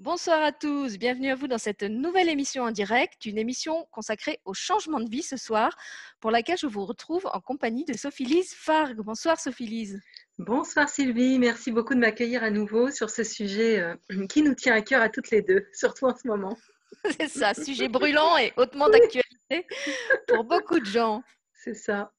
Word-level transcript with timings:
Bonsoir 0.00 0.40
à 0.44 0.52
tous, 0.52 0.96
bienvenue 0.96 1.28
à 1.28 1.34
vous 1.34 1.48
dans 1.48 1.58
cette 1.58 1.82
nouvelle 1.82 2.28
émission 2.28 2.62
en 2.62 2.70
direct, 2.70 3.26
une 3.26 3.36
émission 3.36 3.88
consacrée 3.90 4.38
au 4.44 4.54
changement 4.54 5.00
de 5.00 5.10
vie 5.10 5.24
ce 5.24 5.36
soir, 5.36 5.76
pour 6.20 6.30
laquelle 6.30 6.56
je 6.56 6.68
vous 6.68 6.86
retrouve 6.86 7.26
en 7.32 7.40
compagnie 7.40 7.84
de 7.84 7.94
Sophie-Lise 7.94 8.54
Fargue. 8.54 9.00
Bonsoir 9.00 9.40
Sophie-Lise. 9.40 10.00
Bonsoir 10.38 10.88
Sylvie, 10.88 11.40
merci 11.40 11.72
beaucoup 11.72 11.96
de 11.96 11.98
m'accueillir 11.98 12.44
à 12.44 12.50
nouveau 12.50 12.92
sur 12.92 13.10
ce 13.10 13.24
sujet 13.24 13.80
euh, 13.80 14.26
qui 14.28 14.42
nous 14.42 14.54
tient 14.54 14.74
à 14.74 14.82
cœur 14.82 15.02
à 15.02 15.08
toutes 15.08 15.32
les 15.32 15.42
deux, 15.42 15.66
surtout 15.72 16.06
en 16.06 16.16
ce 16.16 16.28
moment. 16.28 16.56
C'est 17.18 17.26
ça, 17.26 17.52
sujet 17.52 17.88
brûlant 17.88 18.38
et 18.38 18.52
hautement 18.56 18.88
d'actualité 18.88 19.66
pour 20.28 20.44
beaucoup 20.44 20.78
de 20.78 20.86
gens. 20.86 21.24
C'est 21.54 21.74
ça. 21.74 22.12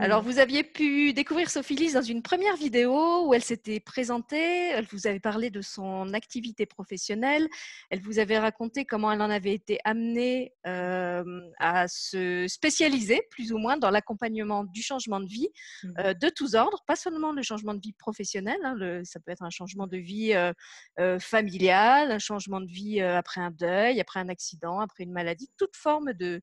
Alors, 0.00 0.22
vous 0.22 0.38
aviez 0.38 0.64
pu 0.64 1.12
découvrir 1.12 1.50
Sophie 1.50 1.74
Lise 1.74 1.94
dans 1.94 2.02
une 2.02 2.22
première 2.22 2.56
vidéo 2.56 3.26
où 3.26 3.34
elle 3.34 3.42
s'était 3.42 3.80
présentée, 3.80 4.70
elle 4.70 4.86
vous 4.86 5.06
avait 5.06 5.20
parlé 5.20 5.50
de 5.50 5.60
son 5.60 6.12
activité 6.14 6.66
professionnelle, 6.66 7.48
elle 7.90 8.00
vous 8.00 8.18
avait 8.18 8.38
raconté 8.38 8.84
comment 8.84 9.12
elle 9.12 9.22
en 9.22 9.30
avait 9.30 9.52
été 9.52 9.78
amenée 9.84 10.52
euh, 10.66 11.22
à 11.58 11.86
se 11.88 12.46
spécialiser 12.48 13.22
plus 13.30 13.52
ou 13.52 13.58
moins 13.58 13.76
dans 13.76 13.90
l'accompagnement 13.90 14.64
du 14.64 14.82
changement 14.82 15.20
de 15.20 15.28
vie 15.28 15.48
mmh. 15.82 15.88
euh, 15.98 16.14
de 16.14 16.28
tous 16.28 16.54
ordres, 16.54 16.82
pas 16.86 16.96
seulement 16.96 17.32
le 17.32 17.42
changement 17.42 17.74
de 17.74 17.80
vie 17.80 17.92
professionnel, 17.92 18.58
hein, 18.64 19.02
ça 19.04 19.20
peut 19.20 19.30
être 19.32 19.44
un 19.44 19.50
changement 19.50 19.86
de 19.86 19.96
vie 19.96 20.34
euh, 20.34 21.18
familial, 21.18 22.10
un 22.10 22.18
changement 22.18 22.60
de 22.60 22.70
vie 22.70 23.00
après 23.00 23.40
un 23.40 23.50
deuil, 23.50 24.00
après 24.00 24.20
un 24.20 24.28
accident, 24.28 24.80
après 24.80 25.04
une 25.04 25.12
maladie, 25.12 25.50
toute 25.56 25.76
forme 25.76 26.12
de, 26.14 26.42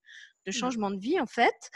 de 0.50 0.56
mmh. 0.56 0.60
changement 0.60 0.92
de 0.92 1.00
vie 1.00 1.20
en 1.20 1.26
fait. 1.26 1.72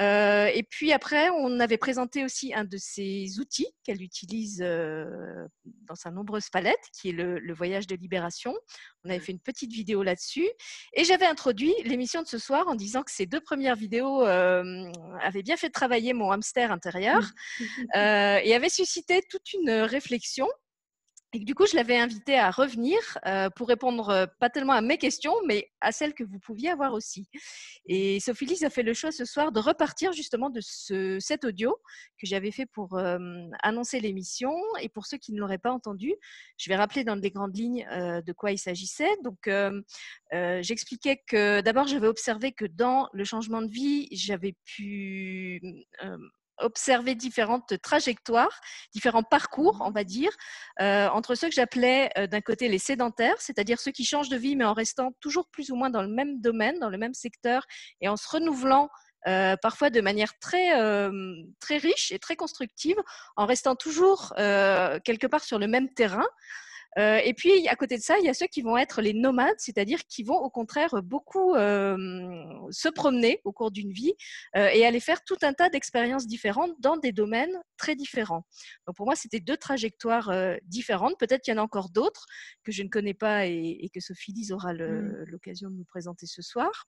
Euh, 0.00 0.50
et 0.52 0.62
puis 0.62 0.92
après, 0.92 1.30
on 1.30 1.58
avait 1.58 1.78
présenté 1.78 2.24
aussi 2.24 2.52
un 2.52 2.64
de 2.64 2.76
ces 2.76 3.40
outils 3.40 3.68
qu'elle 3.82 4.02
utilise 4.02 4.60
euh, 4.62 5.46
dans 5.64 5.94
sa 5.94 6.10
nombreuse 6.10 6.50
palette, 6.50 6.76
qui 6.92 7.08
est 7.08 7.12
le, 7.12 7.54
voyage 7.54 7.86
de 7.86 7.96
libération. 7.96 8.54
On 9.04 9.08
avait 9.08 9.18
mmh. 9.18 9.22
fait 9.22 9.32
une 9.32 9.40
petite 9.40 9.72
vidéo 9.72 10.02
là-dessus. 10.02 10.46
Et 10.92 11.04
j'avais 11.04 11.24
introduit 11.24 11.72
l'émission 11.84 12.22
de 12.22 12.26
ce 12.26 12.38
soir 12.38 12.68
en 12.68 12.74
disant 12.74 13.02
que 13.02 13.10
ces 13.10 13.24
deux 13.24 13.40
premières 13.40 13.76
vidéos 13.76 14.22
euh, 14.26 14.90
avaient 15.22 15.42
bien 15.42 15.56
fait 15.56 15.70
travailler 15.70 16.12
mon 16.12 16.30
hamster 16.30 16.70
intérieur 16.70 17.22
mmh. 17.58 17.64
et 17.94 18.54
avaient 18.54 18.68
suscité 18.68 19.22
toute 19.30 19.54
une 19.54 19.70
réflexion 19.70 20.46
et 21.36 21.38
du 21.38 21.54
coup, 21.54 21.66
je 21.66 21.76
l'avais 21.76 21.98
invité 21.98 22.38
à 22.38 22.50
revenir 22.50 22.96
euh, 23.26 23.50
pour 23.50 23.68
répondre 23.68 24.08
euh, 24.08 24.26
pas 24.40 24.48
tellement 24.48 24.72
à 24.72 24.80
mes 24.80 24.96
questions, 24.96 25.34
mais 25.46 25.70
à 25.82 25.92
celles 25.92 26.14
que 26.14 26.24
vous 26.24 26.38
pouviez 26.38 26.70
avoir 26.70 26.94
aussi. 26.94 27.28
Et 27.84 28.20
Sophie 28.20 28.46
Lise 28.46 28.64
a 28.64 28.70
fait 28.70 28.82
le 28.82 28.94
choix 28.94 29.12
ce 29.12 29.26
soir 29.26 29.52
de 29.52 29.60
repartir 29.60 30.14
justement 30.14 30.48
de 30.48 30.60
ce, 30.62 31.18
cet 31.20 31.44
audio 31.44 31.76
que 32.18 32.26
j'avais 32.26 32.52
fait 32.52 32.64
pour 32.64 32.96
euh, 32.96 33.18
annoncer 33.62 34.00
l'émission. 34.00 34.50
Et 34.80 34.88
pour 34.88 35.04
ceux 35.04 35.18
qui 35.18 35.34
ne 35.34 35.38
l'auraient 35.38 35.58
pas 35.58 35.72
entendu, 35.72 36.14
je 36.56 36.70
vais 36.70 36.76
rappeler 36.76 37.04
dans 37.04 37.16
les 37.16 37.30
grandes 37.30 37.54
lignes 37.54 37.86
de 37.86 38.32
quoi 38.32 38.50
il 38.52 38.58
s'agissait. 38.58 39.14
Donc, 39.22 39.50
j'expliquais 40.32 41.22
que 41.26 41.60
d'abord, 41.60 41.86
j'avais 41.86 42.06
observé 42.06 42.52
que 42.52 42.64
dans 42.64 43.10
le 43.12 43.24
changement 43.24 43.60
de 43.60 43.70
vie, 43.70 44.08
j'avais 44.10 44.54
pu 44.64 45.60
observer 46.58 47.14
différentes 47.14 47.80
trajectoires, 47.82 48.60
différents 48.92 49.22
parcours, 49.22 49.78
on 49.80 49.90
va 49.90 50.04
dire, 50.04 50.30
euh, 50.80 51.08
entre 51.08 51.34
ceux 51.34 51.48
que 51.48 51.54
j'appelais 51.54 52.10
euh, 52.18 52.26
d'un 52.26 52.40
côté 52.40 52.68
les 52.68 52.78
sédentaires, 52.78 53.36
c'est-à-dire 53.38 53.80
ceux 53.80 53.92
qui 53.92 54.04
changent 54.04 54.28
de 54.28 54.36
vie 54.36 54.56
mais 54.56 54.64
en 54.64 54.72
restant 54.72 55.12
toujours 55.20 55.48
plus 55.50 55.70
ou 55.70 55.76
moins 55.76 55.90
dans 55.90 56.02
le 56.02 56.08
même 56.08 56.40
domaine, 56.40 56.78
dans 56.78 56.90
le 56.90 56.98
même 56.98 57.14
secteur 57.14 57.64
et 58.00 58.08
en 58.08 58.16
se 58.16 58.28
renouvelant 58.28 58.88
euh, 59.26 59.56
parfois 59.60 59.90
de 59.90 60.00
manière 60.00 60.38
très, 60.38 60.70
très 61.58 61.78
riche 61.78 62.12
et 62.12 62.18
très 62.18 62.36
constructive, 62.36 62.96
en 63.36 63.46
restant 63.46 63.74
toujours 63.74 64.32
quelque 64.36 65.26
part 65.26 65.42
sur 65.42 65.58
le 65.58 65.66
même 65.66 65.92
terrain. 65.94 66.26
Euh, 66.98 67.20
et 67.24 67.34
puis, 67.34 67.68
à 67.68 67.76
côté 67.76 67.96
de 67.96 68.02
ça, 68.02 68.18
il 68.18 68.24
y 68.24 68.28
a 68.28 68.34
ceux 68.34 68.46
qui 68.46 68.62
vont 68.62 68.76
être 68.76 69.02
les 69.02 69.12
nomades, 69.12 69.56
c'est-à-dire 69.58 70.00
qui 70.06 70.22
vont 70.22 70.38
au 70.38 70.50
contraire 70.50 71.02
beaucoup 71.02 71.54
euh, 71.54 71.96
se 72.70 72.88
promener 72.88 73.40
au 73.44 73.52
cours 73.52 73.70
d'une 73.70 73.92
vie 73.92 74.14
euh, 74.56 74.68
et 74.72 74.86
aller 74.86 75.00
faire 75.00 75.22
tout 75.24 75.36
un 75.42 75.52
tas 75.52 75.68
d'expériences 75.68 76.26
différentes 76.26 76.72
dans 76.80 76.96
des 76.96 77.12
domaines 77.12 77.54
très 77.76 77.94
différents. 77.94 78.46
Donc, 78.86 78.96
pour 78.96 79.06
moi, 79.06 79.14
c'était 79.14 79.40
deux 79.40 79.56
trajectoires 79.56 80.32
différentes. 80.62 81.18
Peut-être 81.18 81.42
qu'il 81.42 81.54
y 81.54 81.56
en 81.56 81.60
a 81.60 81.64
encore 81.64 81.90
d'autres 81.90 82.26
que 82.64 82.72
je 82.72 82.82
ne 82.82 82.88
connais 82.88 83.14
pas 83.14 83.46
et, 83.46 83.90
que 83.92 84.00
Sophie 84.00 84.32
Lise 84.32 84.52
aura 84.52 84.72
l'occasion 84.72 85.70
de 85.70 85.76
nous 85.76 85.84
présenter 85.84 86.26
ce 86.26 86.42
soir. 86.42 86.86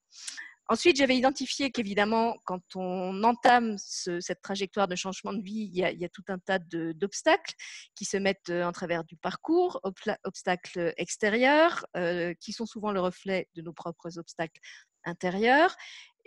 Ensuite, 0.71 0.99
j'avais 0.99 1.17
identifié 1.17 1.71
qu'évidemment, 1.71 2.37
quand 2.45 2.61
on 2.77 3.25
entame 3.25 3.77
cette 3.79 4.43
trajectoire 4.43 4.87
de 4.87 4.97
changement 4.97 5.33
de 5.33 5.43
vie, 5.43 5.71
il 5.73 5.77
y 5.77 6.05
a, 6.05 6.09
tout 6.11 6.25
un 6.29 6.39
tas 6.39 6.59
d'obstacles 6.59 7.55
qui 7.95 8.05
se 8.05 8.19
mettent 8.19 8.51
euh, 8.51 8.65
en 8.65 8.73
travers 8.73 9.05
du 9.05 9.17
parcours, 9.17 9.81
obstacles 10.25 10.93
extérieurs, 10.99 11.87
euh, 11.97 12.35
qui 12.41 12.53
sont 12.53 12.67
souvent 12.67 12.93
le 12.93 13.01
reflet 13.01 13.49
de 13.55 13.63
nos 13.63 13.73
propres 13.73 14.19
obstacles 14.19 14.61
intérieurs. 15.05 15.75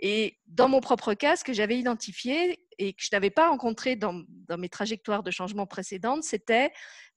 Et 0.00 0.38
dans 0.46 0.68
mon 0.68 0.80
propre 0.80 1.14
cas, 1.14 1.36
ce 1.36 1.44
que 1.44 1.52
j'avais 1.52 1.78
identifié 1.78 2.58
et 2.78 2.94
que 2.94 3.02
je 3.02 3.10
n'avais 3.12 3.30
pas 3.30 3.48
rencontré 3.48 3.94
dans, 3.94 4.24
mes 4.58 4.68
trajectoires 4.68 5.22
de 5.22 5.30
changement 5.30 5.66
précédentes, 5.66 6.24
c'était 6.24 6.72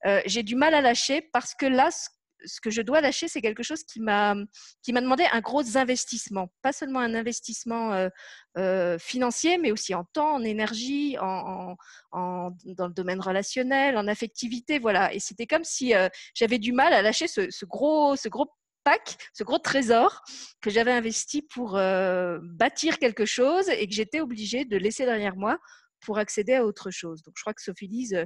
euh, 0.05 0.21
j'ai 0.27 0.43
du 0.43 0.55
mal 0.55 0.75
à 0.75 0.81
lâcher 0.81 1.21
parce 1.33 1.55
que 1.55 1.65
là, 1.65 1.89
ce 1.89 2.07
que 2.61 2.69
je 2.69 2.81
dois 2.81 3.01
lâcher, 3.01 3.27
c'est 3.27 3.41
quelque 3.41 3.63
chose 3.63 3.83
qui 3.83 3.99
m'a 3.99 4.35
qui 4.81 4.93
m'a 4.93 5.01
demandé 5.01 5.25
un 5.31 5.41
gros 5.41 5.77
investissement, 5.77 6.49
pas 6.61 6.73
seulement 6.73 6.99
un 6.99 7.13
investissement 7.13 7.93
euh, 7.93 8.09
euh, 8.57 8.97
financier, 8.99 9.57
mais 9.57 9.71
aussi 9.71 9.93
en 9.93 10.03
temps, 10.05 10.35
en 10.35 10.43
énergie, 10.43 11.17
en, 11.19 11.75
dans 12.11 12.87
le 12.87 12.93
domaine 12.93 13.19
relationnel, 13.19 13.97
en 13.97 14.07
affectivité, 14.07 14.79
voilà. 14.79 15.13
Et 15.13 15.19
c'était 15.19 15.47
comme 15.47 15.63
si 15.63 15.93
euh, 15.93 16.09
j'avais 16.33 16.59
du 16.59 16.71
mal 16.71 16.93
à 16.93 17.01
lâcher 17.01 17.27
ce, 17.27 17.65
gros 17.65 18.15
ce 18.15 18.29
gros 18.29 18.47
pack, 18.83 19.17
ce 19.33 19.43
gros 19.43 19.59
trésor 19.59 20.21
que 20.61 20.69
j'avais 20.69 20.91
investi 20.91 21.41
pour 21.41 21.73
bâtir 21.73 22.99
quelque 22.99 23.25
chose 23.25 23.67
et 23.69 23.87
que 23.87 23.93
j'étais 23.93 24.21
obligée 24.21 24.63
de 24.65 24.77
laisser 24.77 25.05
derrière 25.05 25.35
moi 25.35 25.57
pour 26.01 26.19
accéder 26.19 26.53
à 26.53 26.65
autre 26.65 26.91
chose. 26.91 27.23
Donc, 27.23 27.33
je 27.35 27.41
crois 27.41 27.53
que 27.53 27.63
Sophie 27.63 27.87
Lise 27.87 28.25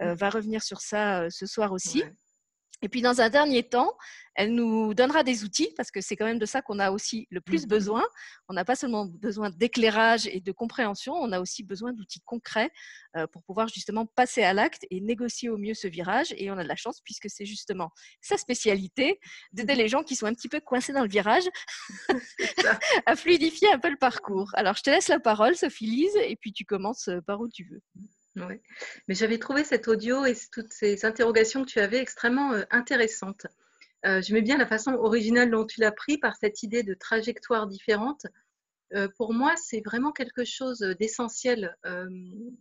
mmh. 0.00 0.12
va 0.12 0.28
revenir 0.28 0.62
sur 0.62 0.80
ça 0.80 1.30
ce 1.30 1.46
soir 1.46 1.72
aussi. 1.72 2.04
Et 2.82 2.88
puis, 2.88 3.02
dans 3.02 3.20
un 3.20 3.30
dernier 3.30 3.62
temps, 3.62 3.96
elle 4.34 4.52
nous 4.52 4.94
donnera 4.94 5.22
des 5.22 5.44
outils, 5.44 5.70
parce 5.76 5.90
que 5.90 6.00
c'est 6.00 6.16
quand 6.16 6.24
même 6.24 6.38
de 6.38 6.46
ça 6.46 6.60
qu'on 6.60 6.78
a 6.78 6.90
aussi 6.90 7.28
le 7.30 7.40
plus 7.40 7.64
mmh. 7.64 7.68
besoin. 7.68 8.02
On 8.48 8.54
n'a 8.54 8.64
pas 8.64 8.74
seulement 8.74 9.06
besoin 9.06 9.50
d'éclairage 9.50 10.26
et 10.26 10.40
de 10.40 10.52
compréhension, 10.52 11.14
on 11.14 11.30
a 11.32 11.40
aussi 11.40 11.62
besoin 11.62 11.92
d'outils 11.92 12.20
concrets 12.20 12.70
euh, 13.16 13.26
pour 13.28 13.42
pouvoir 13.44 13.68
justement 13.68 14.06
passer 14.06 14.42
à 14.42 14.52
l'acte 14.52 14.86
et 14.90 15.00
négocier 15.00 15.48
au 15.48 15.56
mieux 15.56 15.74
ce 15.74 15.86
virage. 15.86 16.34
Et 16.36 16.50
on 16.50 16.58
a 16.58 16.64
de 16.64 16.68
la 16.68 16.76
chance, 16.76 17.00
puisque 17.04 17.30
c'est 17.30 17.46
justement 17.46 17.90
sa 18.20 18.36
spécialité, 18.36 19.20
d'aider 19.52 19.74
mmh. 19.74 19.78
les 19.78 19.88
gens 19.88 20.02
qui 20.02 20.16
sont 20.16 20.26
un 20.26 20.34
petit 20.34 20.48
peu 20.48 20.60
coincés 20.60 20.92
dans 20.92 21.02
le 21.02 21.08
virage 21.08 21.44
à 23.06 23.16
fluidifier 23.16 23.72
un 23.72 23.78
peu 23.78 23.90
le 23.90 23.96
parcours. 23.96 24.50
Alors, 24.54 24.74
je 24.74 24.82
te 24.82 24.90
laisse 24.90 25.08
la 25.08 25.20
parole, 25.20 25.54
Sophie 25.54 25.86
Lise, 25.86 26.16
et 26.16 26.36
puis 26.36 26.52
tu 26.52 26.64
commences 26.64 27.08
euh, 27.08 27.20
par 27.20 27.40
où 27.40 27.48
tu 27.48 27.64
veux. 27.64 27.80
Mais 28.36 29.14
j'avais 29.14 29.38
trouvé 29.38 29.64
cet 29.64 29.88
audio 29.88 30.24
et 30.24 30.34
toutes 30.52 30.72
ces 30.72 31.04
interrogations 31.04 31.64
que 31.64 31.70
tu 31.70 31.80
avais 31.80 31.98
extrêmement 31.98 32.52
euh, 32.52 32.64
intéressantes. 32.70 33.46
Euh, 34.06 34.20
J'aimais 34.20 34.42
bien 34.42 34.58
la 34.58 34.66
façon 34.66 34.92
originale 34.94 35.50
dont 35.50 35.64
tu 35.64 35.80
l'as 35.80 35.92
pris 35.92 36.18
par 36.18 36.36
cette 36.36 36.62
idée 36.62 36.82
de 36.82 36.94
trajectoire 36.94 37.66
différente. 37.66 38.26
Euh, 38.94 39.08
pour 39.16 39.32
moi, 39.32 39.54
c'est 39.56 39.80
vraiment 39.84 40.12
quelque 40.12 40.44
chose 40.44 40.80
d'essentiel 40.98 41.76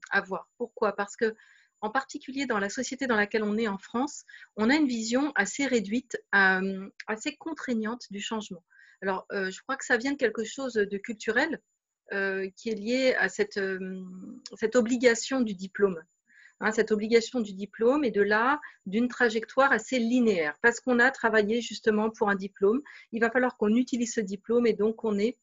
à 0.10 0.22
voir. 0.22 0.48
Pourquoi? 0.58 0.96
Parce 0.96 1.16
que, 1.16 1.36
en 1.82 1.90
particulier 1.90 2.46
dans 2.46 2.60
la 2.60 2.70
société 2.70 3.08
dans 3.08 3.18
laquelle 3.18 3.44
on 3.44 3.58
est 3.58 3.68
en 3.68 3.78
France, 3.78 4.24
on 4.56 4.70
a 4.70 4.76
une 4.76 4.88
vision 4.88 5.34
assez 5.36 5.66
réduite, 5.66 6.18
assez 6.32 7.36
contraignante 7.36 8.06
du 8.10 8.22
changement. 8.22 8.64
Alors, 9.02 9.28
je 9.32 9.62
crois 9.64 9.76
que 9.76 9.84
ça 9.84 9.98
vient 9.98 10.14
de 10.14 10.18
quelque 10.18 10.46
chose 10.46 10.76
de 10.76 10.98
culturel 10.98 11.60
euh, 11.60 11.60
qui 12.12 12.70
est 12.70 12.76
liée 12.76 13.16
à 13.18 13.30
cette, 13.30 13.58
euh, 13.58 14.04
obligation 14.76 15.42
du 15.42 15.54
diplôme. 15.54 16.02
Hein, 16.60 16.72
cette 16.72 16.92
obligation 16.92 17.42
du 17.42 17.54
diplôme 17.54 18.04
et 18.04 18.12
de 18.12 18.22
là 18.22 18.62
d'une 18.86 19.08
trajectoire 19.08 19.72
assez 19.72 20.00
linéaire. 20.00 20.56
Parce 20.62 20.80
qu'on 20.80 21.00
a 21.00 21.12
travaillé 21.12 21.62
justement 21.62 22.10
pour 22.10 22.30
un 22.30 22.36
diplôme, 22.36 22.82
il 23.12 23.20
va 23.20 23.32
falloir 23.32 23.58
qu'on 23.58 23.76
utilise 23.76 24.14
ce 24.14 24.22
diplôme 24.22 24.68
et 24.68 24.74
donc 24.74 25.04
on 25.04 25.18
est 25.18 25.38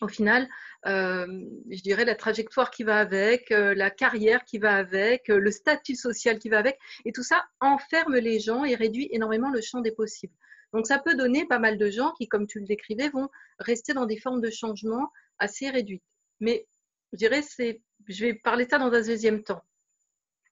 au 0.00 0.08
final, 0.08 0.48
euh, 0.86 1.26
je 1.68 1.82
dirais 1.82 2.06
la 2.06 2.14
trajectoire 2.14 2.70
qui 2.70 2.84
va 2.84 2.98
avec, 3.00 3.50
la 3.50 3.90
carrière 3.90 4.44
qui 4.44 4.58
va 4.58 4.76
avec, 4.76 5.28
le 5.28 5.50
statut 5.50 5.94
social 5.94 6.38
qui 6.38 6.48
va 6.48 6.58
avec, 6.58 6.78
et 7.04 7.12
tout 7.12 7.22
ça 7.22 7.44
enferme 7.60 8.16
les 8.16 8.40
gens 8.40 8.64
et 8.64 8.74
réduit 8.74 9.08
énormément 9.12 9.50
le 9.50 9.60
champ 9.60 9.80
des 9.80 9.92
possibles. 9.92 10.34
Donc 10.72 10.86
ça 10.86 10.98
peut 10.98 11.16
donner 11.16 11.46
pas 11.46 11.58
mal 11.58 11.78
de 11.78 11.90
gens 11.90 12.12
qui, 12.12 12.28
comme 12.28 12.46
tu 12.46 12.60
le 12.60 12.66
décrivais, 12.66 13.08
vont 13.08 13.28
rester 13.58 13.92
dans 13.92 14.06
des 14.06 14.18
formes 14.18 14.40
de 14.40 14.50
changement 14.50 15.10
assez 15.40 15.70
réduite. 15.70 16.04
Mais 16.38 16.66
je 17.12 17.18
dirais, 17.18 17.42
c'est, 17.42 17.82
je 18.06 18.24
vais 18.24 18.34
parler 18.34 18.66
de 18.66 18.70
ça 18.70 18.78
dans 18.78 18.86
un 18.86 19.02
deuxième 19.02 19.42
temps. 19.42 19.62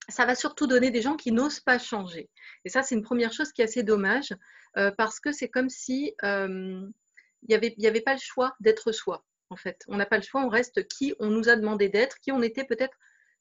Ça 0.08 0.24
va 0.24 0.34
surtout 0.34 0.66
donner 0.66 0.90
des 0.90 1.02
gens 1.02 1.16
qui 1.16 1.32
n'osent 1.32 1.60
pas 1.60 1.78
changer. 1.78 2.30
Et 2.64 2.70
ça, 2.70 2.82
c'est 2.82 2.94
une 2.94 3.02
première 3.02 3.32
chose 3.32 3.52
qui 3.52 3.60
est 3.60 3.64
assez 3.64 3.82
dommage 3.82 4.34
euh, 4.76 4.90
parce 4.96 5.20
que 5.20 5.32
c'est 5.32 5.48
comme 5.48 5.68
si 5.68 6.14
euh, 6.24 6.88
il 7.42 7.48
n'y 7.48 7.54
avait, 7.54 7.74
avait 7.86 8.00
pas 8.00 8.14
le 8.14 8.20
choix 8.20 8.56
d'être 8.60 8.90
soi. 8.92 9.24
En 9.50 9.56
fait, 9.56 9.84
on 9.88 9.96
n'a 9.96 10.06
pas 10.06 10.16
le 10.16 10.22
choix, 10.22 10.42
on 10.42 10.48
reste 10.48 10.86
qui 10.88 11.14
on 11.20 11.28
nous 11.28 11.48
a 11.48 11.56
demandé 11.56 11.88
d'être, 11.88 12.18
qui 12.20 12.32
on 12.32 12.42
était 12.42 12.64
peut-être. 12.64 12.96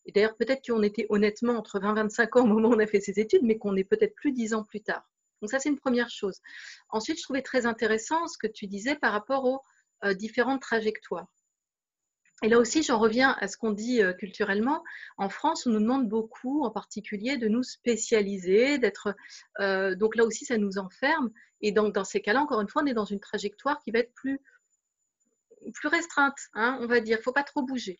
Et 0.06 0.12
d'ailleurs, 0.12 0.38
peut-être 0.38 0.66
qu'on 0.66 0.84
était 0.84 1.06
honnêtement 1.10 1.58
entre 1.58 1.80
20 1.80 1.92
et 1.92 1.96
25 1.96 2.36
ans 2.38 2.44
au 2.44 2.48
moment 2.48 2.70
où 2.70 2.74
on 2.74 2.80
a 2.80 2.88
fait 2.88 3.02
ces 3.02 3.20
études, 3.20 3.44
mais 3.44 3.58
qu'on 3.58 3.76
est 3.76 3.84
peut-être 3.84 4.16
plus 4.16 4.32
10 4.32 4.54
ans 4.54 4.64
plus 4.64 4.82
tard. 4.82 5.10
Donc 5.42 5.52
ça, 5.52 5.60
c'est 5.60 5.70
une 5.70 5.80
première 5.80 6.10
chose. 6.10 6.40
Ensuite, 6.90 7.18
je 7.18 7.24
trouvais 7.24 7.42
très 7.42 7.66
intéressant 7.66 8.28
ce 8.28 8.38
que 8.38 8.48
tu 8.48 8.68
disais 8.68 8.96
par 8.96 9.12
rapport 9.12 9.46
aux 9.46 9.62
euh, 10.06 10.14
différentes 10.14 10.62
trajectoires. 10.62 11.28
Et 12.44 12.50
là 12.50 12.60
aussi, 12.60 12.84
j'en 12.84 13.00
reviens 13.00 13.36
à 13.40 13.48
ce 13.48 13.58
qu'on 13.58 13.72
dit 13.72 14.02
euh, 14.02 14.14
culturellement. 14.14 14.84
En 15.18 15.28
France, 15.28 15.66
on 15.66 15.72
nous 15.72 15.80
demande 15.80 16.08
beaucoup, 16.08 16.64
en 16.64 16.70
particulier, 16.70 17.38
de 17.38 17.48
nous 17.48 17.64
spécialiser, 17.64 18.78
d'être. 18.78 19.16
Euh, 19.60 19.96
donc 19.96 20.16
là 20.16 20.24
aussi, 20.24 20.46
ça 20.46 20.58
nous 20.58 20.78
enferme. 20.78 21.32
Et 21.62 21.72
donc, 21.72 21.96
dans 21.96 22.04
ces 22.04 22.22
cas-là, 22.22 22.42
encore 22.42 22.62
une 22.62 22.70
fois, 22.70 22.84
on 22.84 22.86
est 22.86 22.94
dans 22.94 23.06
une 23.06 23.20
trajectoire 23.20 23.80
qui 23.80 23.90
va 23.90 24.00
être 24.00 24.14
plus, 24.14 24.40
plus 25.74 25.88
restreinte, 25.88 26.38
hein, 26.54 26.78
on 26.82 26.86
va 26.86 27.00
dire. 27.00 27.18
Il 27.18 27.22
ne 27.22 27.24
faut 27.24 27.34
pas 27.34 27.44
trop 27.44 27.64
bouger. 27.64 28.00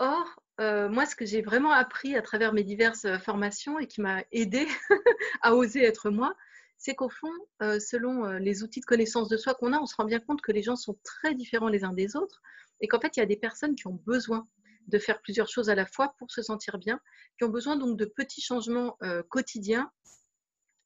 Or, 0.00 0.26
euh, 0.60 0.88
moi, 0.88 1.06
ce 1.06 1.14
que 1.14 1.24
j'ai 1.24 1.40
vraiment 1.40 1.70
appris 1.70 2.16
à 2.16 2.22
travers 2.22 2.52
mes 2.52 2.64
diverses 2.64 3.06
formations 3.18 3.78
et 3.78 3.86
qui 3.86 4.00
m'a 4.00 4.24
aidé 4.32 4.66
à 5.42 5.54
oser 5.54 5.84
être 5.84 6.10
moi, 6.10 6.34
c'est 6.76 6.96
qu'au 6.96 7.08
fond, 7.08 7.32
selon 7.60 8.32
les 8.32 8.62
outils 8.62 8.80
de 8.80 8.84
connaissance 8.84 9.28
de 9.28 9.38
soi 9.38 9.54
qu'on 9.54 9.72
a, 9.72 9.78
on 9.78 9.86
se 9.86 9.94
rend 9.94 10.04
bien 10.04 10.18
compte 10.18 10.42
que 10.42 10.52
les 10.52 10.60
gens 10.60 10.76
sont 10.76 10.98
très 11.02 11.34
différents 11.34 11.68
les 11.68 11.84
uns 11.84 11.94
des 11.94 12.16
autres 12.16 12.42
et 12.80 12.88
qu'en 12.88 13.00
fait, 13.00 13.16
il 13.16 13.20
y 13.20 13.22
a 13.22 13.26
des 13.26 13.36
personnes 13.36 13.74
qui 13.74 13.86
ont 13.86 14.00
besoin 14.06 14.46
de 14.88 14.98
faire 14.98 15.20
plusieurs 15.22 15.48
choses 15.48 15.70
à 15.70 15.74
la 15.74 15.86
fois 15.86 16.14
pour 16.18 16.30
se 16.30 16.42
sentir 16.42 16.78
bien, 16.78 17.00
qui 17.38 17.44
ont 17.44 17.48
besoin 17.48 17.76
donc 17.76 17.96
de 17.96 18.04
petits 18.04 18.42
changements 18.42 18.96
euh, 19.02 19.22
quotidiens, 19.28 19.90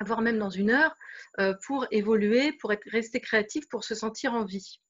voire 0.05 0.21
même 0.21 0.39
dans 0.39 0.51
une 0.51 0.71
heure, 0.71 0.95
euh, 1.41 1.55
pour 1.67 1.87
évoluer, 1.91 2.53
pour 2.53 2.73
rester 2.87 3.21
créatif, 3.21 3.69
pour 3.69 3.85
se 3.85 3.95
sentir 3.95 4.35
en 4.35 4.45
vie. 4.45 4.81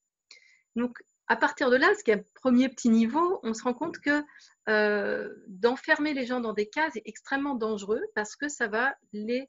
Donc, 0.77 0.99
à 1.29 1.37
partir 1.37 1.71
de 1.71 1.77
là, 1.77 1.93
ce 1.99 2.05
qui 2.05 2.11
est 2.11 2.15
un 2.15 2.25
premier 2.35 2.69
petit 2.69 2.91
niveau, 2.91 3.41
on 3.43 3.55
se 3.55 3.63
rend 3.63 3.75
compte 3.75 3.99
que 3.99 4.23
euh, 4.69 5.29
d'enfermer 5.49 6.15
les 6.15 6.27
gens 6.27 6.41
dans 6.41 6.53
des 6.53 6.69
cases 6.69 6.97
est 6.97 7.03
extrêmement 7.07 7.55
dangereux 7.55 8.03
parce 8.15 8.37
que 8.37 8.49
ça 8.49 8.69
va 8.69 8.95
les 9.13 9.49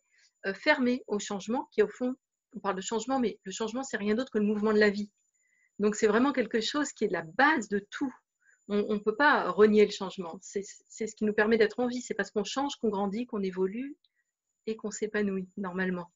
fermer 0.53 1.03
au 1.07 1.19
changement, 1.19 1.67
qui 1.73 1.83
au 1.83 1.89
fond, 1.89 2.15
on 2.53 2.61
parle 2.61 2.77
de 2.77 2.81
changement, 2.81 3.19
mais 3.19 3.39
le 3.43 3.51
changement, 3.51 3.83
c'est 3.83 3.97
rien 3.97 4.15
d'autre 4.15 4.31
que 4.31 4.37
le 4.37 4.45
mouvement 4.45 4.71
de 4.71 4.79
la 4.79 4.89
vie. 4.89 5.11
Donc 5.79 5.95
c'est 5.95 6.07
vraiment 6.07 6.33
quelque 6.33 6.61
chose 6.61 6.91
qui 6.91 7.05
est 7.05 7.11
la 7.11 7.23
base 7.23 7.69
de 7.69 7.79
tout. 7.79 8.13
On 8.67 8.93
ne 8.93 8.99
peut 8.99 9.15
pas 9.15 9.49
renier 9.49 9.83
le 9.83 9.91
changement. 9.91 10.37
C'est 10.41 10.61
ce 10.61 11.15
qui 11.15 11.25
nous 11.25 11.33
permet 11.33 11.57
d'être 11.57 11.79
en 11.79 11.87
vie. 11.87 12.01
C'est 12.01 12.13
parce 12.13 12.29
qu'on 12.29 12.43
change, 12.43 12.75
qu'on 12.75 12.89
grandit, 12.89 13.25
qu'on 13.25 13.41
évolue 13.41 13.97
et 14.67 14.75
qu'on 14.75 14.91
s'épanouit 14.91 15.49
normalement. 15.57 16.11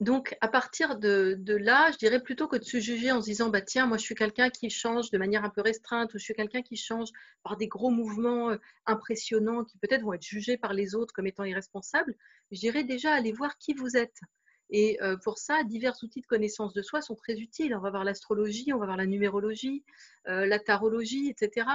Donc, 0.00 0.36
à 0.40 0.46
partir 0.46 0.96
de, 0.96 1.40
là, 1.46 1.90
je 1.90 1.98
dirais 1.98 2.22
plutôt 2.22 2.46
que 2.46 2.56
de 2.56 2.62
se 2.62 2.78
juger 2.78 3.10
en 3.10 3.20
se 3.20 3.26
disant, 3.26 3.48
bah, 3.48 3.62
tiens, 3.62 3.86
moi, 3.86 3.96
je 3.96 4.04
suis 4.04 4.14
quelqu'un 4.14 4.48
qui 4.48 4.70
change 4.70 5.10
de 5.10 5.18
manière 5.18 5.44
un 5.44 5.50
peu 5.50 5.60
restreinte, 5.60 6.14
ou 6.14 6.18
je 6.18 6.22
suis 6.22 6.34
quelqu'un 6.34 6.62
qui 6.62 6.76
change 6.76 7.08
par 7.42 7.56
des 7.56 7.66
gros 7.66 7.90
mouvements 7.90 8.50
euh, 8.50 8.58
impressionnants 8.86 9.64
qui 9.64 9.76
peut-être 9.78 10.02
vont 10.02 10.12
être 10.12 10.22
jugés 10.22 10.56
par 10.56 10.72
les 10.72 10.94
autres 10.94 11.12
comme 11.12 11.26
étant 11.26 11.42
irresponsables, 11.42 12.14
je 12.52 12.60
dirais 12.60 12.84
déjà 12.84 13.12
aller 13.12 13.32
voir 13.32 13.58
qui 13.58 13.74
vous 13.74 13.96
êtes. 13.96 14.20
Et 14.70 14.98
pour 15.24 15.38
ça, 15.38 15.62
divers 15.64 15.94
outils 16.02 16.20
de 16.20 16.26
connaissance 16.26 16.74
de 16.74 16.82
soi 16.82 17.00
sont 17.00 17.14
très 17.14 17.38
utiles. 17.38 17.74
On 17.74 17.80
va 17.80 17.90
voir 17.90 18.04
l'astrologie, 18.04 18.72
on 18.72 18.78
va 18.78 18.86
voir 18.86 18.98
la 18.98 19.06
numérologie, 19.06 19.84
la 20.26 20.58
tarologie, 20.58 21.28
etc. 21.28 21.66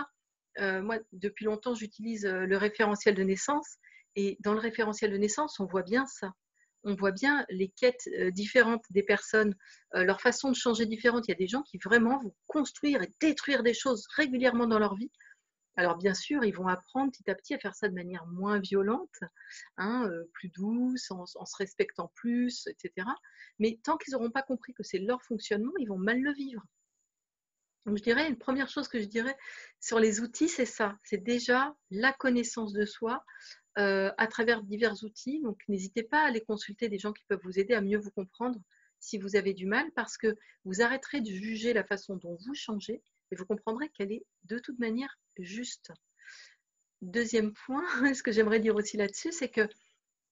moi, 0.60 1.00
depuis 1.12 1.46
longtemps, 1.46 1.74
j'utilise 1.74 2.26
le 2.26 2.58
référentiel 2.58 3.16
de 3.16 3.24
naissance. 3.24 3.78
Et 4.16 4.38
dans 4.42 4.54
le 4.54 4.60
référentiel 4.60 5.12
de 5.12 5.18
naissance, 5.18 5.60
on 5.60 5.66
voit 5.66 5.82
bien 5.82 6.06
ça. 6.06 6.34
On 6.84 6.96
voit 6.96 7.12
bien 7.12 7.46
les 7.50 7.70
quêtes 7.70 8.10
différentes 8.34 8.84
des 8.92 9.04
personnes, 9.04 9.56
leur 9.94 10.22
façon 10.22 10.52
de 10.52 10.56
changer 10.56 10.86
différente. 10.86 11.28
Il 11.28 11.32
y 11.32 11.34
a 11.34 11.38
des 11.38 11.48
gens 11.48 11.64
qui 11.64 11.80
vraiment 11.80 12.20
vont 12.20 12.36
construire 12.46 13.02
et 13.02 13.10
détruire 13.20 13.64
des 13.64 13.74
choses 13.74 14.06
régulièrement 14.16 14.68
dans 14.68 14.80
leur 14.80 14.96
vie 14.96 15.10
alors 15.76 15.98
bien 15.98 16.14
sûr, 16.14 16.44
ils 16.44 16.56
vont 16.56 16.68
apprendre 16.68 17.12
petit 17.12 17.30
à 17.30 17.36
petit 17.36 17.54
à 17.54 17.60
faire 17.60 17.76
ça 17.76 17.90
de 17.90 17.96
manière 17.96 18.26
moins 18.28 18.60
violente, 18.60 19.20
hein, 19.78 20.08
euh, 20.08 20.30
plus 20.34 20.50
douce, 20.50 21.10
en, 21.12 21.26
se 21.26 21.58
respectant 21.58 22.12
plus, 22.16 22.68
etc. 22.68 23.08
Mais 23.60 23.80
tant 23.84 23.98
qu'ils 23.98 24.14
n'auront 24.14 24.32
pas 24.32 24.44
compris 24.44 24.74
que 24.74 24.84
c'est 24.84 25.00
leur 25.00 25.24
fonctionnement, 25.24 25.72
ils 25.80 25.88
vont 25.88 25.98
mal 25.98 26.20
le 26.20 26.32
vivre. 26.34 26.64
Donc 27.86 27.98
je 27.98 28.04
dirais, 28.04 28.30
une 28.30 28.38
première 28.38 28.70
chose 28.70 28.88
que 28.88 29.00
je 29.00 29.06
dirais 29.06 29.36
sur 29.82 30.00
les 30.00 30.22
outils, 30.22 30.48
c'est 30.48 30.66
ça. 30.66 30.98
C'est 31.04 31.22
déjà 31.22 31.76
la 31.90 32.14
connaissance 32.14 32.72
de 32.72 32.86
soi 32.86 33.24
euh, 33.78 34.12
à 34.18 34.28
travers 34.28 34.64
divers 34.64 35.04
outils. 35.04 35.42
Donc 35.42 35.60
n'hésitez 35.68 36.04
pas 36.04 36.24
à 36.24 36.28
aller 36.28 36.42
consulter 36.42 36.88
des 36.88 37.00
gens 37.00 37.12
qui 37.12 37.26
peuvent 37.28 37.42
vous 37.44 37.60
aider 37.60 37.74
à 37.74 37.82
mieux 37.82 37.98
vous 37.98 38.12
comprendre 38.12 38.60
si 39.00 39.18
vous 39.18 39.36
avez 39.36 39.54
du 39.54 39.66
mal, 39.66 39.92
parce 39.96 40.18
que 40.18 40.38
vous 40.64 40.82
arrêterez 40.82 41.20
de 41.20 41.28
juger 41.28 41.74
la 41.74 41.84
façon 41.84 42.16
dont 42.16 42.38
vous 42.46 42.54
changez 42.54 43.02
et 43.32 43.36
vous 43.36 43.46
comprendrez 43.46 43.90
qu'elle 43.90 44.12
est 44.12 44.26
de 44.46 44.60
toute 44.60 44.80
manière 44.80 45.18
juste. 45.38 45.92
Deuxième 47.02 47.54
point, 47.54 47.84
ce 48.14 48.24
que 48.24 48.32
j'aimerais 48.32 48.60
dire 48.60 48.76
aussi 48.76 48.98
là-dessus, 48.98 49.32
c'est 49.32 49.50
que 49.50 49.68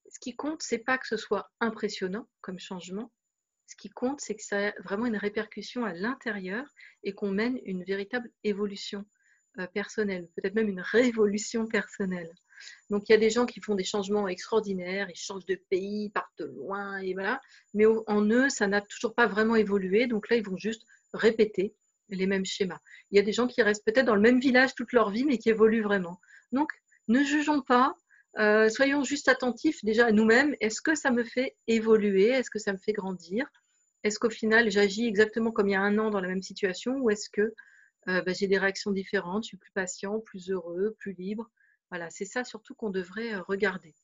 ce 0.08 0.18
qui 0.18 0.34
compte, 0.36 0.62
c'est 0.62 0.78
pas 0.78 0.98
que 0.98 1.06
ce 1.06 1.16
soit 1.16 1.50
impressionnant 1.60 2.28
comme 2.40 2.58
changement. 2.58 3.12
Ce 3.66 3.76
qui 3.76 3.88
compte, 3.88 4.20
c'est 4.20 4.34
que 4.34 4.42
ça 4.42 4.68
a 4.68 4.72
vraiment 4.82 5.06
une 5.06 5.16
répercussion 5.16 5.84
à 5.84 5.94
l'intérieur 5.94 6.66
et 7.04 7.14
qu'on 7.14 7.30
mène 7.30 7.58
une 7.64 7.84
véritable 7.84 8.30
évolution 8.44 9.06
euh, 9.58 9.66
personnelle, 9.66 10.28
peut-être 10.34 10.54
même 10.54 10.68
une 10.68 10.80
révolution 10.80 11.66
personnelle. 11.66 12.30
Donc 12.90 13.08
il 13.08 13.12
y 13.12 13.14
a 13.14 13.18
des 13.18 13.30
gens 13.30 13.46
qui 13.46 13.60
font 13.60 13.74
des 13.74 13.84
changements 13.84 14.28
extraordinaires, 14.28 15.08
ils 15.10 15.18
changent 15.18 15.46
de 15.46 15.60
pays, 15.68 16.10
partent 16.10 16.40
loin, 16.40 16.98
et 16.98 17.12
voilà. 17.12 17.40
Mais 17.74 17.84
en 17.86 18.24
eux, 18.30 18.48
ça 18.48 18.66
n'a 18.66 18.80
toujours 18.80 19.14
pas 19.14 19.26
vraiment 19.26 19.56
évolué. 19.56 20.06
Donc 20.06 20.28
là, 20.30 20.36
ils 20.36 20.44
vont 20.44 20.56
juste 20.56 20.84
répéter 21.12 21.74
les 22.14 22.26
mêmes 22.26 22.44
schémas. 22.44 22.78
Il 23.10 23.16
y 23.16 23.20
a 23.20 23.22
des 23.22 23.32
gens 23.32 23.46
qui 23.46 23.62
restent 23.62 23.84
peut-être 23.84 24.06
dans 24.06 24.14
le 24.14 24.20
même 24.20 24.40
village 24.40 24.74
toute 24.74 24.92
leur 24.92 25.10
vie, 25.10 25.24
mais 25.24 25.38
qui 25.38 25.50
évoluent 25.50 25.82
vraiment. 25.82 26.20
Donc, 26.52 26.72
ne 27.08 27.22
jugeons 27.22 27.62
pas, 27.62 27.94
euh, 28.38 28.68
soyons 28.68 29.04
juste 29.04 29.28
attentifs 29.28 29.84
déjà 29.84 30.06
à 30.06 30.12
nous-mêmes. 30.12 30.54
Est-ce 30.60 30.80
que 30.80 30.94
ça 30.94 31.10
me 31.10 31.24
fait 31.24 31.56
évoluer? 31.66 32.28
Est-ce 32.28 32.50
que 32.50 32.58
ça 32.58 32.72
me 32.72 32.78
fait 32.78 32.92
grandir? 32.92 33.46
Est-ce 34.04 34.18
qu'au 34.18 34.30
final, 34.30 34.70
j'agis 34.70 35.06
exactement 35.06 35.52
comme 35.52 35.68
il 35.68 35.72
y 35.72 35.76
a 35.76 35.80
un 35.80 35.98
an 35.98 36.10
dans 36.10 36.20
la 36.20 36.28
même 36.28 36.42
situation? 36.42 36.96
Ou 36.98 37.10
est-ce 37.10 37.28
que 37.30 37.54
euh, 38.08 38.22
bah, 38.22 38.32
j'ai 38.32 38.46
des 38.48 38.58
réactions 38.58 38.90
différentes? 38.90 39.44
Je 39.44 39.48
suis 39.48 39.56
plus 39.56 39.72
patient, 39.72 40.20
plus 40.20 40.50
heureux, 40.50 40.96
plus 40.98 41.12
libre 41.12 41.50
Voilà, 41.90 42.10
c'est 42.10 42.24
ça 42.24 42.44
surtout 42.44 42.74
qu'on 42.74 42.90
devrait 42.90 43.34
euh, 43.34 43.42
regarder. 43.42 43.94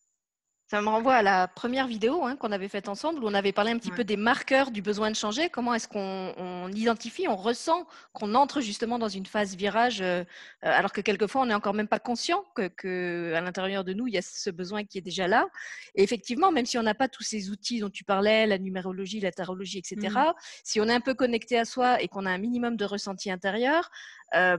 Ça 0.71 0.83
me 0.83 0.89
renvoie 0.89 1.15
à 1.15 1.23
la 1.23 1.49
première 1.49 1.87
vidéo 1.87 2.27
hein, 2.27 2.37
qu'on 2.37 2.53
avait 2.53 2.69
faite 2.69 2.91
ensemble, 2.91 3.25
où 3.25 3.27
on 3.27 3.33
avait 3.33 3.53
parlé 3.53 3.71
un 3.71 3.79
petit 3.79 3.91
peu 3.91 4.05
des 4.05 4.19
marqueurs 4.19 4.71
du 4.71 4.83
besoin 4.83 5.11
de 5.11 5.17
changer. 5.17 5.49
Comment 5.49 5.73
est-ce 5.73 5.89
qu'on 5.89 6.69
identifie, 6.73 7.27
on 7.27 7.37
ressent 7.37 7.87
qu'on 8.13 8.35
entre 8.35 8.61
justement 8.61 8.99
dans 8.99 9.09
une 9.09 9.25
phase 9.25 9.57
virage, 9.57 10.03
euh, 10.03 10.25
alors 10.61 10.93
que 10.93 11.01
quelquefois 11.01 11.41
on 11.41 11.47
n'est 11.47 11.55
encore 11.55 11.73
même 11.73 11.89
pas 11.89 11.99
conscient 11.99 12.45
que, 12.55 13.33
à 13.35 13.41
l'intérieur 13.41 13.83
de 13.83 13.95
nous 13.95 14.09
il 14.09 14.13
y 14.13 14.19
a 14.19 14.23
ce 14.23 14.51
besoin 14.51 14.85
qui 14.85 14.99
est 14.99 15.03
déjà 15.03 15.27
là. 15.27 15.47
Et 15.95 16.03
effectivement, 16.03 16.53
même 16.53 16.67
si 16.67 16.77
on 16.77 16.83
n'a 16.83 16.95
pas 16.95 17.09
tous 17.09 17.23
ces 17.23 17.49
outils 17.49 17.81
dont 17.81 17.89
tu 17.89 18.05
parlais, 18.05 18.47
la 18.47 18.59
numérologie, 18.59 19.21
la 19.21 19.33
tarologie, 19.33 19.79
etc. 19.79 19.97
Mmh. 20.15 20.35
Si 20.65 20.83
on 20.83 20.85
est 20.85 20.95
un 20.95 21.01
peu 21.01 21.15
connecté 21.15 21.59
à 21.59 21.65
soi 21.65 22.03
et 22.03 22.09
qu'on 22.09 22.27
a 22.27 22.31
un 22.31 22.39
minimum 22.39 22.77
de 22.77 22.85
ressenti 22.85 23.31
intérieur, 23.31 23.91
euh, 24.35 24.59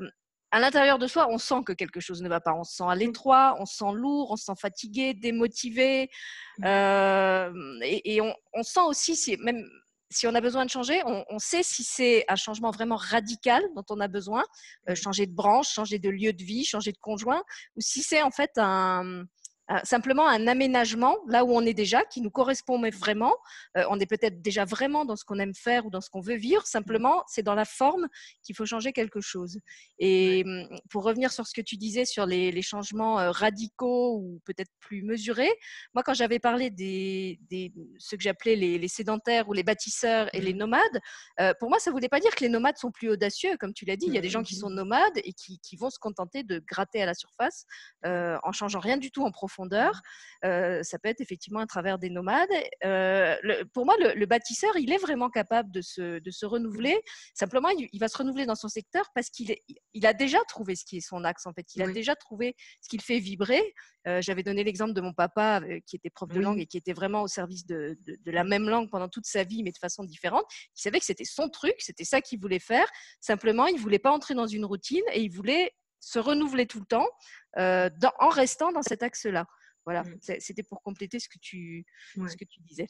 à 0.51 0.59
l'intérieur 0.59 0.97
de 0.97 1.07
soi, 1.07 1.27
on 1.29 1.37
sent 1.37 1.61
que 1.65 1.73
quelque 1.73 1.99
chose 1.99 2.21
ne 2.21 2.29
va 2.29 2.39
pas. 2.39 2.53
On 2.53 2.63
se 2.63 2.75
sent 2.75 2.83
à 2.87 2.95
l'étroit, 2.95 3.55
on 3.59 3.65
se 3.65 3.77
sent 3.77 3.93
lourd, 3.93 4.31
on 4.31 4.35
se 4.35 4.45
sent 4.45 4.59
fatigué, 4.59 5.13
démotivé. 5.13 6.09
Mmh. 6.57 6.65
Euh, 6.65 7.79
et, 7.83 8.21
on, 8.21 8.63
sent 8.63 8.81
aussi, 8.87 9.15
si, 9.15 9.37
même 9.37 9.63
si 10.09 10.25
on 10.25 10.33
a 10.33 10.41
besoin 10.41 10.65
de 10.65 10.71
changer, 10.71 11.01
on, 11.05 11.39
sait 11.39 11.61
si 11.61 11.83
c'est 11.83 12.25
un 12.27 12.35
changement 12.35 12.71
vraiment 12.71 12.95
radical 12.95 13.63
dont 13.75 13.85
on 13.89 13.99
a 13.99 14.07
besoin, 14.07 14.43
euh, 14.89 14.93
mmh. 14.93 14.95
changer 14.95 15.25
de 15.27 15.33
branche, 15.33 15.71
changer 15.71 15.99
de 15.99 16.09
lieu 16.09 16.33
de 16.33 16.43
vie, 16.43 16.65
changer 16.65 16.91
de 16.91 16.99
conjoint, 16.99 17.43
ou 17.75 17.81
si 17.81 18.01
c'est 18.01 18.23
en 18.23 18.31
fait 18.31 18.51
un, 18.57 19.25
simplement 19.83 20.27
un 20.27 20.47
aménagement 20.47 21.17
là 21.27 21.45
où 21.45 21.51
on 21.51 21.61
est 21.61 21.73
déjà, 21.73 22.03
qui 22.05 22.21
nous 22.21 22.31
correspond 22.31 22.79
vraiment. 22.89 23.35
Euh, 23.77 23.83
on 23.89 23.99
est 23.99 24.05
peut-être 24.05 24.41
déjà 24.41 24.65
vraiment 24.65 25.05
dans 25.05 25.15
ce 25.15 25.23
qu'on 25.25 25.39
aime 25.39 25.53
faire 25.53 25.85
ou 25.85 25.89
dans 25.89 26.01
ce 26.01 26.09
qu'on 26.09 26.21
veut 26.21 26.35
vivre. 26.35 26.65
Simplement, 26.65 27.23
c'est 27.27 27.43
dans 27.43 27.55
la 27.55 27.65
forme 27.65 28.07
qu'il 28.43 28.55
faut 28.55 28.65
changer 28.65 28.93
quelque 28.93 29.21
chose. 29.21 29.59
Et 29.99 30.43
hum, 30.45 30.67
pour 30.89 31.03
revenir 31.03 31.31
sur 31.31 31.45
ce 31.45 31.53
que 31.53 31.61
tu 31.61 31.77
disais 31.77 32.05
sur 32.05 32.25
les, 32.25 32.59
changements 32.61 33.19
euh, 33.19 33.31
radicaux 33.31 34.17
ou 34.17 34.41
peut-être 34.45 34.71
plus 34.79 35.01
mesurés, 35.01 35.51
moi, 35.93 36.03
quand 36.03 36.13
j'avais 36.13 36.39
parlé 36.39 36.69
des, 36.69 37.39
des 37.49 37.71
ceux 37.97 38.17
que 38.17 38.23
j'appelais 38.23 38.55
les, 38.55 38.87
sédentaires 38.87 39.47
ou 39.49 39.53
les 39.53 39.63
bâtisseurs 39.63 40.29
et 40.33 40.41
les 40.41 40.53
mmh. 40.53 40.57
nomades, 40.57 40.99
euh, 41.39 41.53
pour 41.59 41.69
moi, 41.69 41.79
ça 41.79 41.89
ne 41.89 41.93
voulait 41.93 42.09
pas 42.09 42.19
dire 42.19 42.35
que 42.35 42.43
les 42.43 42.49
nomades 42.49 42.77
sont 42.77 42.91
plus 42.91 43.09
audacieux. 43.09 43.55
Comme 43.59 43.73
tu 43.73 43.85
l'as 43.85 43.95
dit, 43.95 44.07
il 44.07 44.13
y 44.13 44.17
a 44.17 44.21
des 44.21 44.29
gens 44.29 44.43
qui 44.43 44.55
sont 44.55 44.69
nomades 44.69 45.17
et 45.23 45.33
qui, 45.33 45.59
qui, 45.59 45.77
vont 45.77 45.89
se 45.89 45.99
contenter 45.99 46.43
de 46.43 46.59
gratter 46.59 47.01
à 47.01 47.05
la 47.05 47.13
surface 47.13 47.65
en 48.03 48.51
changeant 48.51 48.79
rien 48.79 48.97
du 48.97 49.11
tout 49.11 49.23
en 49.23 49.31
profondeur 49.31 49.58
euh, 50.45 50.83
ça 50.83 50.99
peut 50.99 51.09
être 51.09 51.21
effectivement 51.21 51.59
à 51.59 51.65
travers 51.65 51.99
des 51.99 52.09
nomades. 52.09 52.49
Euh, 52.85 53.35
pour 53.73 53.85
moi, 53.85 53.95
le, 53.99 54.25
bâtisseur, 54.25 54.75
il 54.77 54.91
est 54.91 54.97
vraiment 54.97 55.29
capable 55.29 55.71
de 55.71 55.81
se, 55.81 56.19
de 56.19 56.31
se 56.31 56.45
renouveler. 56.45 56.99
Simplement, 57.33 57.69
il, 57.69 57.99
va 57.99 58.07
se 58.07 58.17
renouveler 58.17 58.45
dans 58.45 58.55
son 58.55 58.69
secteur 58.69 59.05
parce 59.13 59.29
qu'il 59.29 59.55
il 59.93 60.05
a 60.05 60.13
déjà 60.13 60.39
trouvé 60.47 60.75
ce 60.75 60.85
qui 60.85 60.97
est 60.97 61.01
son 61.01 61.23
axe. 61.23 61.45
En 61.45 61.53
fait, 61.53 61.65
il 61.75 61.81
a 61.81 61.87
déjà 61.87 62.15
trouvé 62.15 62.55
ce 62.81 62.89
qu'il 62.89 63.01
fait 63.01 63.19
vibrer. 63.19 63.73
Euh, 64.07 64.21
j'avais 64.21 64.43
donné 64.43 64.63
l'exemple 64.63 64.93
de 64.93 65.01
mon 65.01 65.13
papa 65.13 65.61
qui 65.85 65.97
était 65.97 66.09
prof 66.09 66.29
de 66.29 66.39
langue 66.39 66.59
et 66.59 66.65
qui 66.65 66.77
était 66.77 66.93
vraiment 66.93 67.23
au 67.23 67.27
service 67.27 67.65
de, 67.65 67.97
de, 68.05 68.31
la 68.31 68.43
même 68.43 68.69
langue 68.69 68.89
pendant 68.89 69.09
toute 69.09 69.25
sa 69.25 69.43
vie, 69.43 69.63
mais 69.63 69.71
de 69.71 69.77
façon 69.77 70.03
différente. 70.03 70.45
Il 70.77 70.81
savait 70.81 70.99
que 70.99 71.05
c'était 71.05 71.25
son 71.25 71.49
truc, 71.49 71.75
c'était 71.79 72.05
ça 72.05 72.21
qu'il 72.21 72.39
voulait 72.39 72.59
faire. 72.59 72.87
Simplement, 73.19 73.67
il 73.67 73.79
voulait 73.79 73.99
pas 73.99 74.11
entrer 74.11 74.35
dans 74.35 74.47
une 74.47 74.65
routine 74.65 75.03
et 75.13 75.21
il 75.21 75.29
voulait 75.29 75.73
se 75.99 76.19
renouveler 76.19 76.65
tout 76.65 76.79
le 76.79 76.85
temps 76.85 77.07
en 77.55 78.29
restant 78.29 78.71
dans 78.71 78.83
cet 78.83 79.03
axe-là. 79.03 79.45
voilà, 79.85 80.03
mmh. 80.03 80.39
c'était 80.39 80.63
pour 80.63 80.81
compléter 80.81 81.19
ce 81.19 81.29
que 81.29 81.39
tu, 81.39 81.85
ce 82.15 82.37
que 82.37 82.45
tu 82.45 82.61
disais. 82.61 82.87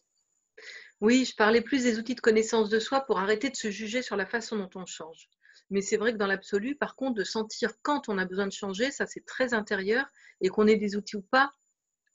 Oui, 1.01 1.25
je 1.25 1.35
parlais 1.35 1.61
plus 1.61 1.83
des 1.83 1.97
outils 1.97 2.15
de 2.15 2.21
connaissance 2.21 2.69
de 2.69 2.79
soi 2.79 3.01
pour 3.01 3.19
arrêter 3.19 3.49
de 3.49 3.55
se 3.55 3.71
juger 3.71 4.01
sur 4.01 4.17
la 4.17 4.25
façon 4.25 4.57
dont 4.57 4.69
on 4.75 4.85
change. 4.85 5.29
Mais 5.69 5.81
c'est 5.81 5.97
vrai 5.97 6.13
que 6.13 6.17
dans 6.17 6.27
l'absolu, 6.27 6.75
par 6.75 6.95
contre, 6.95 7.15
de 7.15 7.23
sentir 7.23 7.73
quand 7.81 8.09
on 8.09 8.17
a 8.17 8.25
besoin 8.25 8.47
de 8.47 8.51
changer, 8.51 8.91
ça 8.91 9.05
c'est 9.05 9.25
très 9.25 9.53
intérieur 9.53 10.05
et 10.41 10.49
qu'on 10.49 10.67
ait 10.67 10.77
des 10.77 10.95
outils 10.95 11.15
ou 11.15 11.21
pas, 11.21 11.53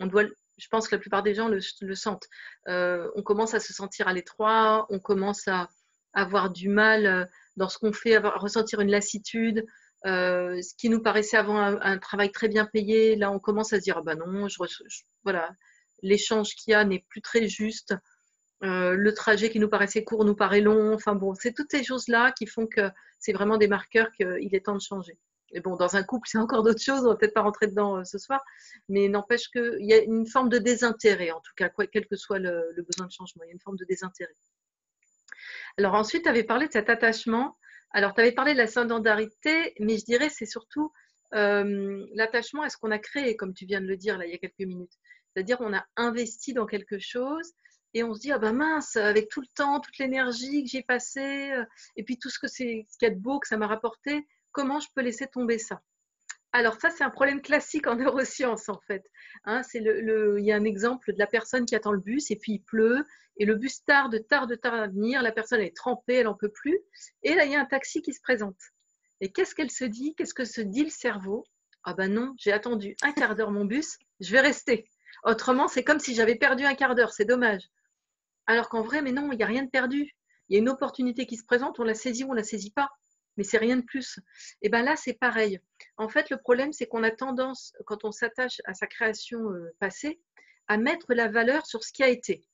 on 0.00 0.06
doit, 0.06 0.24
je 0.58 0.68
pense 0.68 0.88
que 0.88 0.96
la 0.96 1.00
plupart 1.00 1.22
des 1.22 1.34
gens 1.34 1.48
le, 1.48 1.60
sentent. 1.94 2.28
Euh, 2.68 3.10
on 3.14 3.22
commence 3.22 3.54
à 3.54 3.60
se 3.60 3.72
sentir 3.72 4.08
à 4.08 4.12
l'étroit, 4.12 4.86
on 4.90 4.98
commence 4.98 5.46
à 5.46 5.68
avoir 6.14 6.50
du 6.50 6.68
mal 6.68 7.06
euh, 7.06 7.24
dans 7.56 7.68
ce 7.68 7.78
qu'on 7.78 7.92
fait, 7.92 8.16
à 8.16 8.30
ressentir 8.30 8.80
une 8.80 8.90
lassitude. 8.90 9.64
Euh, 10.06 10.60
ce 10.60 10.74
qui 10.74 10.88
nous 10.90 11.00
paraissait 11.00 11.36
avant 11.36 11.58
un, 11.58 11.98
travail 11.98 12.30
très 12.30 12.48
bien 12.48 12.66
payé, 12.66 13.16
là 13.16 13.30
on 13.30 13.38
commence 13.38 13.72
à 13.72 13.78
se 13.78 13.82
dire 13.82 13.96
ah 13.98 14.02
ben 14.02 14.16
non, 14.18 14.48
je, 14.48 14.58
voilà, 15.22 15.50
l'échange 16.02 16.54
qu'il 16.54 16.72
y 16.72 16.74
a 16.74 16.84
n'est 16.84 17.04
plus 17.08 17.22
très 17.22 17.48
juste. 17.48 17.94
le 18.60 19.10
trajet 19.12 19.50
qui 19.50 19.60
nous 19.60 19.68
paraissait 19.68 20.04
court 20.04 20.24
nous 20.24 20.36
paraît 20.36 20.60
long. 20.60 20.94
Enfin 20.94 21.14
bon, 21.14 21.34
c'est 21.34 21.52
toutes 21.52 21.70
ces 21.70 21.84
choses-là 21.84 22.32
qui 22.32 22.46
font 22.46 22.66
que 22.66 22.90
c'est 23.18 23.32
vraiment 23.32 23.56
des 23.56 23.68
marqueurs 23.68 24.10
qu'il 24.12 24.54
est 24.54 24.64
temps 24.64 24.76
de 24.76 24.82
changer. 24.82 25.18
Et 25.54 25.60
bon, 25.60 25.76
dans 25.76 25.96
un 25.96 26.02
couple, 26.02 26.28
c'est 26.30 26.38
encore 26.38 26.62
d'autres 26.62 26.82
choses, 26.82 27.04
on 27.04 27.08
va 27.08 27.16
peut-être 27.16 27.34
pas 27.34 27.42
rentrer 27.42 27.68
dedans 27.68 27.98
euh, 27.98 28.04
ce 28.04 28.18
soir, 28.18 28.44
mais 28.88 29.08
n'empêche 29.08 29.48
qu'il 29.48 29.86
y 29.86 29.94
a 29.94 30.02
une 30.02 30.26
forme 30.26 30.50
de 30.50 30.58
désintérêt, 30.58 31.30
en 31.30 31.40
tout 31.40 31.52
cas, 31.56 31.70
quel 31.90 32.06
que 32.06 32.16
soit 32.16 32.38
le, 32.38 32.74
besoin 32.76 33.06
de 33.06 33.12
changement, 33.12 33.44
il 33.44 33.48
y 33.48 33.50
a 33.50 33.54
une 33.54 33.60
forme 33.60 33.76
de 33.76 33.84
désintérêt. 33.84 34.34
Alors 35.78 35.94
ensuite, 35.94 36.24
tu 36.24 36.28
avais 36.28 36.44
parlé 36.44 36.66
de 36.66 36.72
cet 36.72 36.90
attachement. 36.90 37.56
Alors, 37.96 38.12
tu 38.12 38.20
avais 38.20 38.32
parlé 38.32 38.54
de 38.54 38.58
la 38.58 38.66
sédentarité, 38.66 39.72
mais 39.78 39.98
je 39.98 40.04
dirais 40.04 40.28
c'est 40.28 40.46
surtout 40.46 40.92
euh, 41.32 42.04
l'attachement 42.14 42.62
à 42.62 42.68
ce 42.68 42.76
qu'on 42.76 42.90
a 42.90 42.98
créé, 42.98 43.36
comme 43.36 43.54
tu 43.54 43.66
viens 43.66 43.80
de 43.80 43.86
le 43.86 43.96
dire 43.96 44.18
là 44.18 44.26
il 44.26 44.32
y 44.32 44.34
a 44.34 44.38
quelques 44.38 44.58
minutes. 44.58 44.92
C'est-à-dire 45.32 45.58
on 45.60 45.72
a 45.72 45.86
investi 45.96 46.54
dans 46.54 46.66
quelque 46.66 46.98
chose 46.98 47.52
et 47.94 48.02
on 48.02 48.12
se 48.12 48.20
dit 48.20 48.32
ah 48.32 48.38
ben 48.38 48.52
mince 48.52 48.96
avec 48.96 49.28
tout 49.28 49.40
le 49.40 49.46
temps, 49.54 49.78
toute 49.78 49.96
l'énergie 49.98 50.64
que 50.64 50.70
j'ai 50.70 50.82
passée 50.82 51.52
euh, 51.52 51.64
et 51.96 52.02
puis 52.02 52.18
tout 52.18 52.30
ce 52.30 52.40
qu'il 52.40 52.84
y 53.02 53.06
a 53.06 53.10
de 53.10 53.20
beau 53.20 53.38
que 53.38 53.46
ça 53.46 53.56
m'a 53.56 53.68
rapporté, 53.68 54.26
comment 54.50 54.80
je 54.80 54.88
peux 54.92 55.02
laisser 55.02 55.28
tomber 55.28 55.58
ça? 55.58 55.80
Alors 56.54 56.80
ça, 56.80 56.88
c'est 56.88 57.02
un 57.02 57.10
problème 57.10 57.42
classique 57.42 57.88
en 57.88 57.96
neurosciences 57.96 58.68
en 58.68 58.78
fait. 58.86 59.04
Hein. 59.44 59.64
c'est 59.64 59.80
le, 59.80 60.38
il 60.38 60.44
y 60.44 60.52
a 60.52 60.56
un 60.56 60.64
exemple 60.64 61.12
de 61.12 61.18
la 61.18 61.26
personne 61.26 61.66
qui 61.66 61.74
attend 61.74 61.90
le 61.90 61.98
bus 61.98 62.30
et 62.30 62.36
puis 62.36 62.52
il 62.52 62.60
pleut 62.60 63.04
et 63.36 63.44
le 63.44 63.56
bus 63.56 63.82
tarde, 63.84 64.24
tarde, 64.28 64.60
tarde 64.60 64.80
à 64.80 64.86
venir. 64.86 65.20
La 65.20 65.32
personne 65.32 65.60
est 65.60 65.76
trempée, 65.76 66.14
elle 66.14 66.26
n'en 66.26 66.34
peut 66.34 66.52
plus. 66.52 66.78
Et 67.24 67.34
là, 67.34 67.44
il 67.44 67.50
y 67.50 67.56
a 67.56 67.60
un 67.60 67.64
taxi 67.64 68.02
qui 68.02 68.14
se 68.14 68.20
présente. 68.20 68.56
Et 69.20 69.32
qu'est-ce 69.32 69.56
qu'elle 69.56 69.72
se 69.72 69.84
dit? 69.84 70.14
Qu'est-ce 70.14 70.32
que 70.32 70.44
se 70.44 70.60
dit 70.60 70.84
le 70.84 70.90
cerveau? 70.90 71.44
Ah 71.82 71.94
ben 71.94 72.12
non, 72.12 72.34
j'ai 72.38 72.52
attendu 72.52 72.94
un 73.02 73.10
quart 73.10 73.34
d'heure 73.34 73.50
mon 73.50 73.64
bus, 73.64 73.98
je 74.20 74.30
vais 74.30 74.40
rester. 74.40 74.88
Autrement, 75.24 75.66
c'est 75.66 75.82
comme 75.82 75.98
si 75.98 76.14
j'avais 76.14 76.36
perdu 76.36 76.64
un 76.64 76.76
quart 76.76 76.94
d'heure, 76.94 77.12
c'est 77.12 77.24
dommage. 77.24 77.62
Alors 78.46 78.68
qu'en 78.68 78.82
vrai, 78.82 79.02
mais 79.02 79.12
non, 79.12 79.32
il 79.32 79.38
n'y 79.38 79.42
a 79.42 79.48
rien 79.48 79.64
de 79.64 79.70
perdu. 79.70 80.12
Il 80.48 80.54
y 80.54 80.56
a 80.56 80.60
une 80.60 80.68
opportunité 80.68 81.26
qui 81.26 81.36
se 81.36 81.44
présente, 81.44 81.80
on 81.80 81.84
la 81.84 81.94
saisit 81.94 82.22
ou 82.22 82.30
on 82.30 82.34
la 82.34 82.44
saisit 82.44 82.70
pas 82.70 82.90
mais 83.36 83.44
c'est 83.44 83.58
rien 83.58 83.76
de 83.76 83.82
plus. 83.82 84.18
Et 84.62 84.68
bien 84.68 84.82
là, 84.82 84.96
c'est 84.96 85.14
pareil. 85.14 85.60
En 85.96 86.08
fait, 86.08 86.30
le 86.30 86.38
problème, 86.38 86.72
c'est 86.72 86.86
qu'on 86.86 87.02
a 87.02 87.10
tendance, 87.10 87.72
quand 87.86 88.04
on 88.04 88.12
s'attache 88.12 88.60
à 88.64 88.74
sa 88.74 88.86
création 88.86 89.50
euh, 89.50 89.74
passée, 89.78 90.20
à 90.66 90.76
mettre 90.76 91.14
la 91.14 91.28
valeur 91.28 91.66
sur 91.66 91.84
ce 91.84 91.92
qui 91.92 92.02
a 92.02 92.08
été. 92.08 92.46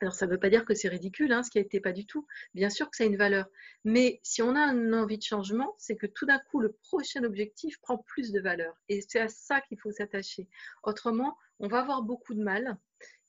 Alors, 0.00 0.14
ça 0.14 0.26
ne 0.26 0.32
veut 0.32 0.38
pas 0.38 0.50
dire 0.50 0.66
que 0.66 0.74
c'est 0.74 0.88
ridicule, 0.88 1.32
hein, 1.32 1.42
ce 1.42 1.50
qui 1.50 1.58
a 1.58 1.62
été 1.62 1.80
pas 1.80 1.92
du 1.92 2.04
tout. 2.04 2.26
Bien 2.54 2.68
sûr 2.68 2.90
que 2.90 2.96
ça 2.96 3.04
a 3.04 3.06
une 3.06 3.16
valeur. 3.16 3.46
Mais 3.84 4.20
si 4.22 4.42
on 4.42 4.54
a 4.54 4.60
une 4.72 4.94
envie 4.94 5.16
de 5.16 5.22
changement, 5.22 5.74
c'est 5.78 5.96
que 5.96 6.06
tout 6.06 6.26
d'un 6.26 6.38
coup, 6.38 6.60
le 6.60 6.72
prochain 6.72 7.24
objectif 7.24 7.80
prend 7.80 7.98
plus 7.98 8.30
de 8.30 8.40
valeur. 8.40 8.76
Et 8.90 9.00
c'est 9.00 9.20
à 9.20 9.28
ça 9.28 9.62
qu'il 9.62 9.80
faut 9.80 9.92
s'attacher. 9.92 10.48
Autrement, 10.82 11.38
on 11.60 11.68
va 11.68 11.80
avoir 11.80 12.02
beaucoup 12.02 12.34
de 12.34 12.42
mal 12.42 12.76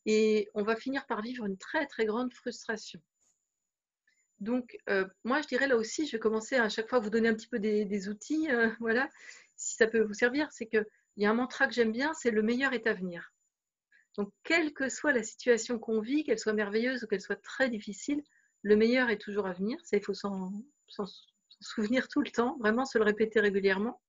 et 0.06 0.50
on 0.54 0.64
va 0.64 0.76
finir 0.76 1.06
par 1.06 1.22
vivre 1.22 1.46
une 1.46 1.58
très, 1.58 1.86
très 1.88 2.06
grande 2.06 2.34
frustration. 2.34 3.00
Donc, 4.40 4.78
euh, 4.90 5.06
moi, 5.24 5.42
je 5.42 5.48
dirais 5.48 5.68
là 5.68 5.76
aussi, 5.76 6.06
je 6.06 6.12
vais 6.14 6.20
commencer 6.20 6.56
à 6.56 6.70
chaque 6.70 6.90
fois 6.90 7.00
à 7.00 7.02
vous 7.02 7.10
donner 7.10 7.30
un 7.30 7.34
petit 7.34 7.48
peu 7.48 7.60
des, 7.60 8.10
outils, 8.10 8.50
euh, 8.52 8.70
voilà, 8.80 9.10
si 9.56 9.76
ça 9.76 9.88
peut 9.88 10.02
vous 10.02 10.14
servir. 10.14 10.52
C'est 10.52 10.68
qu'il 10.68 10.86
y 11.18 11.26
a 11.26 11.32
un 11.32 11.34
mantra 11.34 11.68
que 11.68 11.74
j'aime 11.74 11.92
bien, 11.92 12.14
c'est 12.14 12.32
le 12.32 12.44
meilleur 12.44 12.74
est 12.74 12.88
à 12.88 12.94
venir. 12.94 13.34
Donc, 14.18 14.32
quelle 14.44 14.74
que 14.74 14.90
soit 14.90 15.14
la 15.14 15.24
situation 15.24 15.80
qu'on 15.80 16.02
vit, 16.02 16.24
qu'elle 16.24 16.40
soit 16.40 16.54
merveilleuse 16.54 17.04
ou 17.04 17.08
qu'elle 17.08 17.22
soit 17.22 17.42
très 17.42 17.70
difficile, 17.70 18.24
le 18.64 18.76
meilleur 18.76 19.10
est 19.10 19.20
toujours 19.20 19.48
à 19.48 19.54
venir. 19.54 19.80
Ça, 19.84 19.98
il 19.98 20.04
faut 20.04 20.14
s'en 20.16 20.52
souvenir 21.62 22.08
tout 22.08 22.22
le 22.22 22.32
temps, 22.32 22.58
vraiment 22.60 22.86
se 22.86 22.98
le 22.98 23.04
répéter 23.04 23.40
régulièrement. 23.40 24.02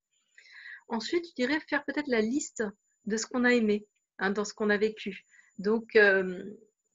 Ensuite, 0.88 1.26
je 1.28 1.34
dirais 1.34 1.60
faire 1.68 1.84
peut-être 1.84 2.08
la 2.08 2.20
liste 2.20 2.64
de 3.04 3.16
ce 3.16 3.26
qu'on 3.26 3.44
a 3.44 3.52
aimé 3.52 3.86
hein, 4.18 4.30
dans 4.30 4.44
ce 4.44 4.54
qu'on 4.54 4.70
a 4.70 4.76
vécu. 4.78 5.24
Donc, 5.58 5.96
euh, 5.96 6.44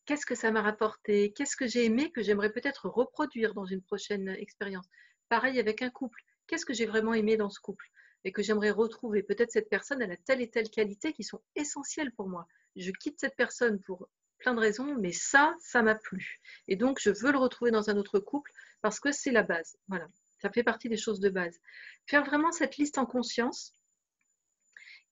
qu'est-ce 0.05 0.25
que 0.25 0.35
ça 0.35 0.51
m'a 0.51 0.61
rapporté, 0.61 1.33
qu'est-ce 1.33 1.55
que 1.55 1.67
j'ai 1.67 1.85
aimé 1.85 2.11
que 2.11 2.21
j'aimerais 2.21 2.51
peut-être 2.51 2.89
reproduire 2.89 3.53
dans 3.53 3.65
une 3.65 3.81
prochaine 3.81 4.29
expérience? 4.29 4.87
Pareil 5.29 5.59
avec 5.59 5.81
un 5.81 5.89
couple, 5.89 6.21
qu'est-ce 6.47 6.65
que 6.65 6.73
j'ai 6.73 6.85
vraiment 6.85 7.13
aimé 7.13 7.37
dans 7.37 7.49
ce 7.49 7.59
couple 7.59 7.89
et 8.23 8.31
que 8.31 8.41
j'aimerais 8.41 8.71
retrouver? 8.71 9.23
Peut-être 9.23 9.51
cette 9.51 9.69
personne, 9.69 10.01
elle 10.01 10.11
a 10.11 10.17
telle 10.17 10.41
et 10.41 10.49
telle 10.49 10.69
qualité 10.69 11.13
qui 11.13 11.23
sont 11.23 11.41
essentielles 11.55 12.11
pour 12.13 12.27
moi. 12.27 12.47
Je 12.75 12.91
quitte 12.91 13.19
cette 13.19 13.35
personne 13.35 13.79
pour 13.81 14.09
plein 14.39 14.53
de 14.53 14.59
raisons, 14.59 14.95
mais 14.99 15.11
ça, 15.11 15.55
ça 15.59 15.81
m'a 15.81 15.95
plu. 15.95 16.41
Et 16.67 16.75
donc, 16.75 16.99
je 17.01 17.09
veux 17.09 17.31
le 17.31 17.37
retrouver 17.37 17.71
dans 17.71 17.89
un 17.89 17.97
autre 17.97 18.19
couple 18.19 18.51
parce 18.81 18.99
que 18.99 19.11
c'est 19.11 19.31
la 19.31 19.43
base. 19.43 19.77
Voilà, 19.87 20.07
ça 20.41 20.49
fait 20.49 20.63
partie 20.63 20.89
des 20.89 20.97
choses 20.97 21.19
de 21.19 21.29
base. 21.29 21.59
Faire 22.07 22.25
vraiment 22.25 22.51
cette 22.51 22.77
liste 22.77 22.97
en 22.97 23.05
conscience 23.05 23.73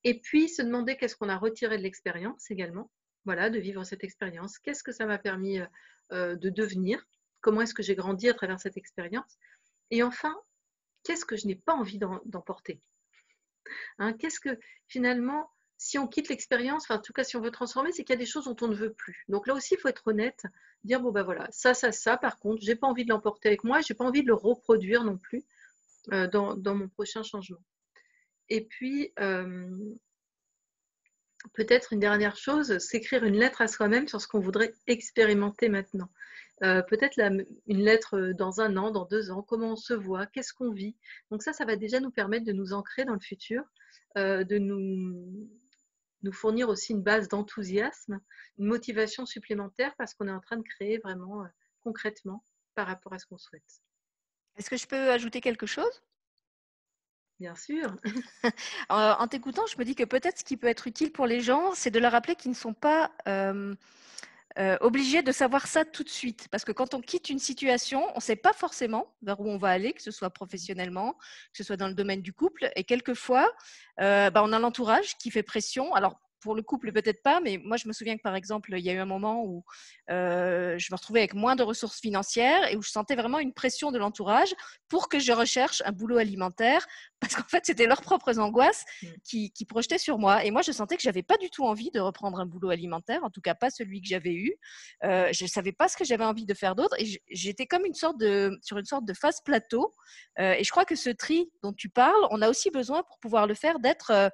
et 0.04 0.20
puis 0.20 0.50
se 0.50 0.62
demander 0.62 0.98
qu'est-ce 0.98 1.16
qu'on 1.16 1.30
a 1.30 1.38
retiré 1.38 1.78
de 1.78 1.84
l'expérience 1.84 2.50
également 2.52 2.90
voilà, 3.26 3.50
de 3.50 3.60
vivre 3.60 3.84
cette 3.84 4.04
expérience. 4.04 4.60
Qu'est-ce 4.60 4.84
que 4.84 4.92
ça 4.92 5.06
m'a 5.06 5.18
permis 5.18 5.60
euh, 5.60 5.66
euh, 6.12 6.36
de 6.36 6.50
devenir? 6.50 7.06
Comment 7.42 7.62
est-ce 7.62 7.74
que 7.74 7.84
j'ai 7.84 7.96
grandi 7.96 8.30
à 8.30 8.34
travers 8.34 8.60
cette 8.60 8.78
expérience? 8.78 9.38
Et 9.90 10.04
enfin, 10.04 10.36
qu'est-ce 11.04 11.26
que 11.26 11.36
je 11.36 11.48
n'ai 11.48 11.56
pas 11.56 11.74
envie 11.74 12.00
d'emporter 12.26 12.80
hein, 14.00 14.14
Qu'est-ce 14.14 14.40
que 14.40 14.60
finalement, 14.88 15.50
si 15.78 15.98
on 15.98 16.08
quitte 16.08 16.30
l'expérience, 16.30 16.90
en 16.90 17.00
tout 17.00 17.14
cas 17.14 17.24
si 17.24 17.36
on 17.36 17.42
veut 17.42 17.52
transformer, 17.52 17.92
c'est 17.92 18.04
qu'il 18.04 18.14
y 18.14 18.18
a 18.18 18.20
des 18.20 18.26
choses 18.26 18.46
dont 18.46 18.56
on 18.62 18.68
ne 18.68 18.76
veut 18.76 18.94
plus. 18.94 19.26
Donc 19.28 19.48
là 19.48 19.54
aussi, 19.54 19.74
il 19.76 19.80
faut 19.80 19.88
être 19.88 20.08
honnête, 20.08 20.44
dire 20.84 21.02
bon 21.02 21.12
ben 21.12 21.24
voilà, 21.24 21.48
ça, 21.52 21.74
ça, 21.74 21.92
ça, 21.92 22.18
par 22.18 22.40
contre, 22.40 22.62
j'ai 22.62 22.76
pas 22.76 22.88
envie 22.88 23.04
de 23.04 23.10
l'emporter 23.10 23.50
avec 23.50 23.64
moi, 23.64 23.82
j'ai 23.82 23.94
pas 23.94 24.06
envie 24.06 24.22
de 24.22 24.28
le 24.28 24.36
reproduire 24.36 25.04
non 25.04 25.18
plus 25.18 25.44
euh, 26.14 26.28
dans, 26.28 26.76
mon 26.76 26.88
prochain 26.88 27.24
changement. 27.24 27.64
Et 28.50 28.66
puis, 28.66 29.14
peut-être 31.54 31.94
une 31.94 32.00
dernière 32.00 32.36
chose, 32.36 32.78
s'écrire 32.80 33.24
une 33.24 33.38
lettre 33.38 33.62
à 33.62 33.68
soi-même 33.68 34.08
sur 34.08 34.22
ce 34.22 34.28
qu'on 34.28 34.40
voudrait 34.40 34.74
expérimenter 34.88 35.70
maintenant. 35.70 36.10
Euh, 36.64 36.84
peut-être 36.84 37.18
une 37.18 37.84
lettre 37.84 38.18
euh, 38.18 38.34
dans 38.34 38.62
un 38.62 38.78
an, 38.78 38.92
dans 38.92 39.06
deux 39.06 39.32
ans, 39.32 39.42
comment 39.42 39.72
on 39.72 39.76
se 39.76 39.94
voit, 39.94 40.28
qu'est-ce 40.28 40.54
qu'on 40.54 40.72
vit. 40.72 40.96
Donc 41.32 41.42
ça, 41.42 41.54
ça 41.54 41.66
va 41.66 41.76
déjà 41.76 42.00
nous 42.00 42.12
permettre 42.12 42.46
de 42.46 42.52
nous 42.52 42.74
ancrer 42.74 43.04
dans 43.04 43.16
le 43.16 43.20
futur, 43.20 43.64
euh, 44.18 44.44
de 44.44 44.60
nous, 44.60 45.50
nous 46.22 46.32
fournir 46.32 46.70
aussi 46.70 46.94
une 46.94 47.02
base 47.02 47.28
d'enthousiasme, 47.28 48.22
une 48.60 48.66
motivation 48.66 49.26
supplémentaire 49.26 49.96
parce 49.98 50.14
qu'on 50.14 50.28
est 50.28 50.32
en 50.32 50.40
train 50.40 50.58
de 50.58 50.64
créer 50.64 51.00
vraiment 51.00 51.48
concrètement 51.84 52.46
par 52.76 52.86
rapport 52.86 53.14
à 53.14 53.18
ce 53.18 53.26
qu'on 53.26 53.40
souhaite. 53.40 53.82
Est-ce 54.58 54.70
que 54.70 54.78
je 54.78 54.86
peux 54.86 55.10
ajouter 55.10 55.42
quelque 55.42 55.66
chose? 55.66 56.04
Bien 57.42 57.56
sûr. 57.56 57.98
en 58.90 59.28
t'écoutant, 59.28 59.66
je 59.66 59.76
me 59.80 59.84
dis 59.84 59.96
que 59.96 60.04
peut-être 60.04 60.38
ce 60.38 60.44
qui 60.44 60.58
peut 60.58 60.68
être 60.68 60.86
utile 60.86 61.12
pour 61.12 61.26
les 61.26 61.42
gens, 61.42 61.74
c'est 61.74 61.90
de 61.90 61.98
leur 61.98 62.12
rappeler 62.12 62.36
qu'ils 62.36 62.52
ne 62.52 62.56
sont 62.56 62.76
pas 62.76 63.10
euh, 63.28 63.74
euh, 64.60 64.78
obligés 64.80 65.24
de 65.24 65.32
savoir 65.32 65.66
ça 65.66 65.84
tout 65.84 66.04
de 66.04 66.10
suite. 66.10 66.50
Parce 66.52 66.64
que 66.64 66.72
quand 66.72 66.94
on 66.94 67.02
quitte 67.02 67.32
une 67.32 67.40
situation, 67.40 68.06
on 68.12 68.18
ne 68.18 68.22
sait 68.22 68.36
pas 68.36 68.54
forcément 68.54 69.12
vers 69.24 69.40
où 69.40 69.50
on 69.50 69.58
va 69.58 69.70
aller, 69.70 69.94
que 69.94 70.04
ce 70.04 70.12
soit 70.12 70.30
professionnellement, 70.30 71.14
que 71.14 71.58
ce 71.58 71.64
soit 71.64 71.78
dans 71.78 71.88
le 71.88 71.96
domaine 71.96 72.22
du 72.22 72.32
couple. 72.32 72.70
Et 72.76 72.84
quelquefois, 72.84 73.52
euh, 74.02 74.30
bah, 74.30 74.44
on 74.46 74.54
a 74.54 74.60
l'entourage 74.60 75.18
qui 75.18 75.32
fait 75.32 75.42
pression. 75.42 75.96
Alors, 75.96 76.20
pour 76.42 76.56
le 76.56 76.64
couple, 76.64 76.92
peut-être 76.92 77.22
pas, 77.22 77.40
mais 77.40 77.60
moi, 77.64 77.78
je 77.78 77.88
me 77.88 77.94
souviens 77.94 78.18
que 78.18 78.22
par 78.22 78.36
exemple, 78.36 78.74
il 78.78 78.84
y 78.84 78.90
a 78.90 78.94
eu 78.94 78.98
un 78.98 79.06
moment 79.06 79.44
où 79.46 79.64
euh, 80.10 80.78
je 80.78 80.88
me 80.92 80.96
retrouvais 80.98 81.22
avec 81.22 81.34
moins 81.34 81.56
de 81.56 81.64
ressources 81.64 82.00
financières 82.00 82.70
et 82.72 82.76
où 82.76 82.82
je 82.82 82.90
sentais 82.90 83.16
vraiment 83.16 83.40
une 83.40 83.54
pression 83.54 83.92
de 83.92 83.98
l'entourage 83.98 84.54
pour 84.90 85.08
que 85.08 85.20
je 85.20 85.32
recherche 85.32 85.82
un 85.86 85.92
boulot 85.92 86.18
alimentaire 86.18 86.86
parce 87.22 87.36
qu'en 87.36 87.48
fait, 87.48 87.66
c'était 87.66 87.86
leurs 87.86 88.02
propres 88.02 88.40
angoisses 88.40 88.84
mmh. 89.04 89.08
qui, 89.24 89.52
qui, 89.52 89.66
projetaient 89.66 90.00
sur 90.00 90.18
moi. 90.18 90.44
Et 90.44 90.50
moi, 90.50 90.64
je 90.64 90.72
sentais 90.72 90.98
que 90.98 91.04
j'avais 91.04 91.22
pas 91.22 91.38
du 91.38 91.52
tout 91.52 91.66
envie 91.66 91.92
de 91.92 92.00
reprendre 92.00 92.40
un 92.40 92.48
boulot 92.48 92.72
alimentaire, 92.72 93.24
en 93.24 93.30
tout 93.30 93.42
cas 93.42 93.54
pas 93.54 93.70
celui 93.70 94.02
que 94.02 94.08
j'avais 94.08 94.34
eu. 94.34 94.56
Euh, 95.04 95.30
je 95.32 95.44
ne 95.44 95.50
savais 95.50 95.72
pas 95.72 95.88
ce 95.88 95.96
que 95.96 96.04
j'avais 96.04 96.26
envie 96.26 96.46
de 96.46 96.54
faire 96.56 96.76
d'autre 96.76 96.96
et 97.00 97.22
j'étais 97.30 97.68
comme 97.68 97.86
une 97.86 97.94
sorte 97.94 98.18
de, 98.18 98.58
sur 98.64 98.80
une 98.80 98.86
sorte 98.86 99.06
de 99.06 99.14
phase 99.14 99.40
plateau. 99.46 99.94
Euh, 100.40 100.54
et 100.54 100.64
je 100.64 100.72
crois 100.72 100.86
que 100.86 100.96
ce 100.96 101.12
tri 101.12 101.52
dont 101.62 101.74
tu 101.74 101.90
parles, 101.90 102.28
on 102.32 102.42
a 102.42 102.50
aussi 102.50 102.72
besoin 102.72 103.04
pour 103.04 103.20
pouvoir 103.20 103.46
le 103.46 103.54
faire 103.54 103.80
d'être 103.80 104.32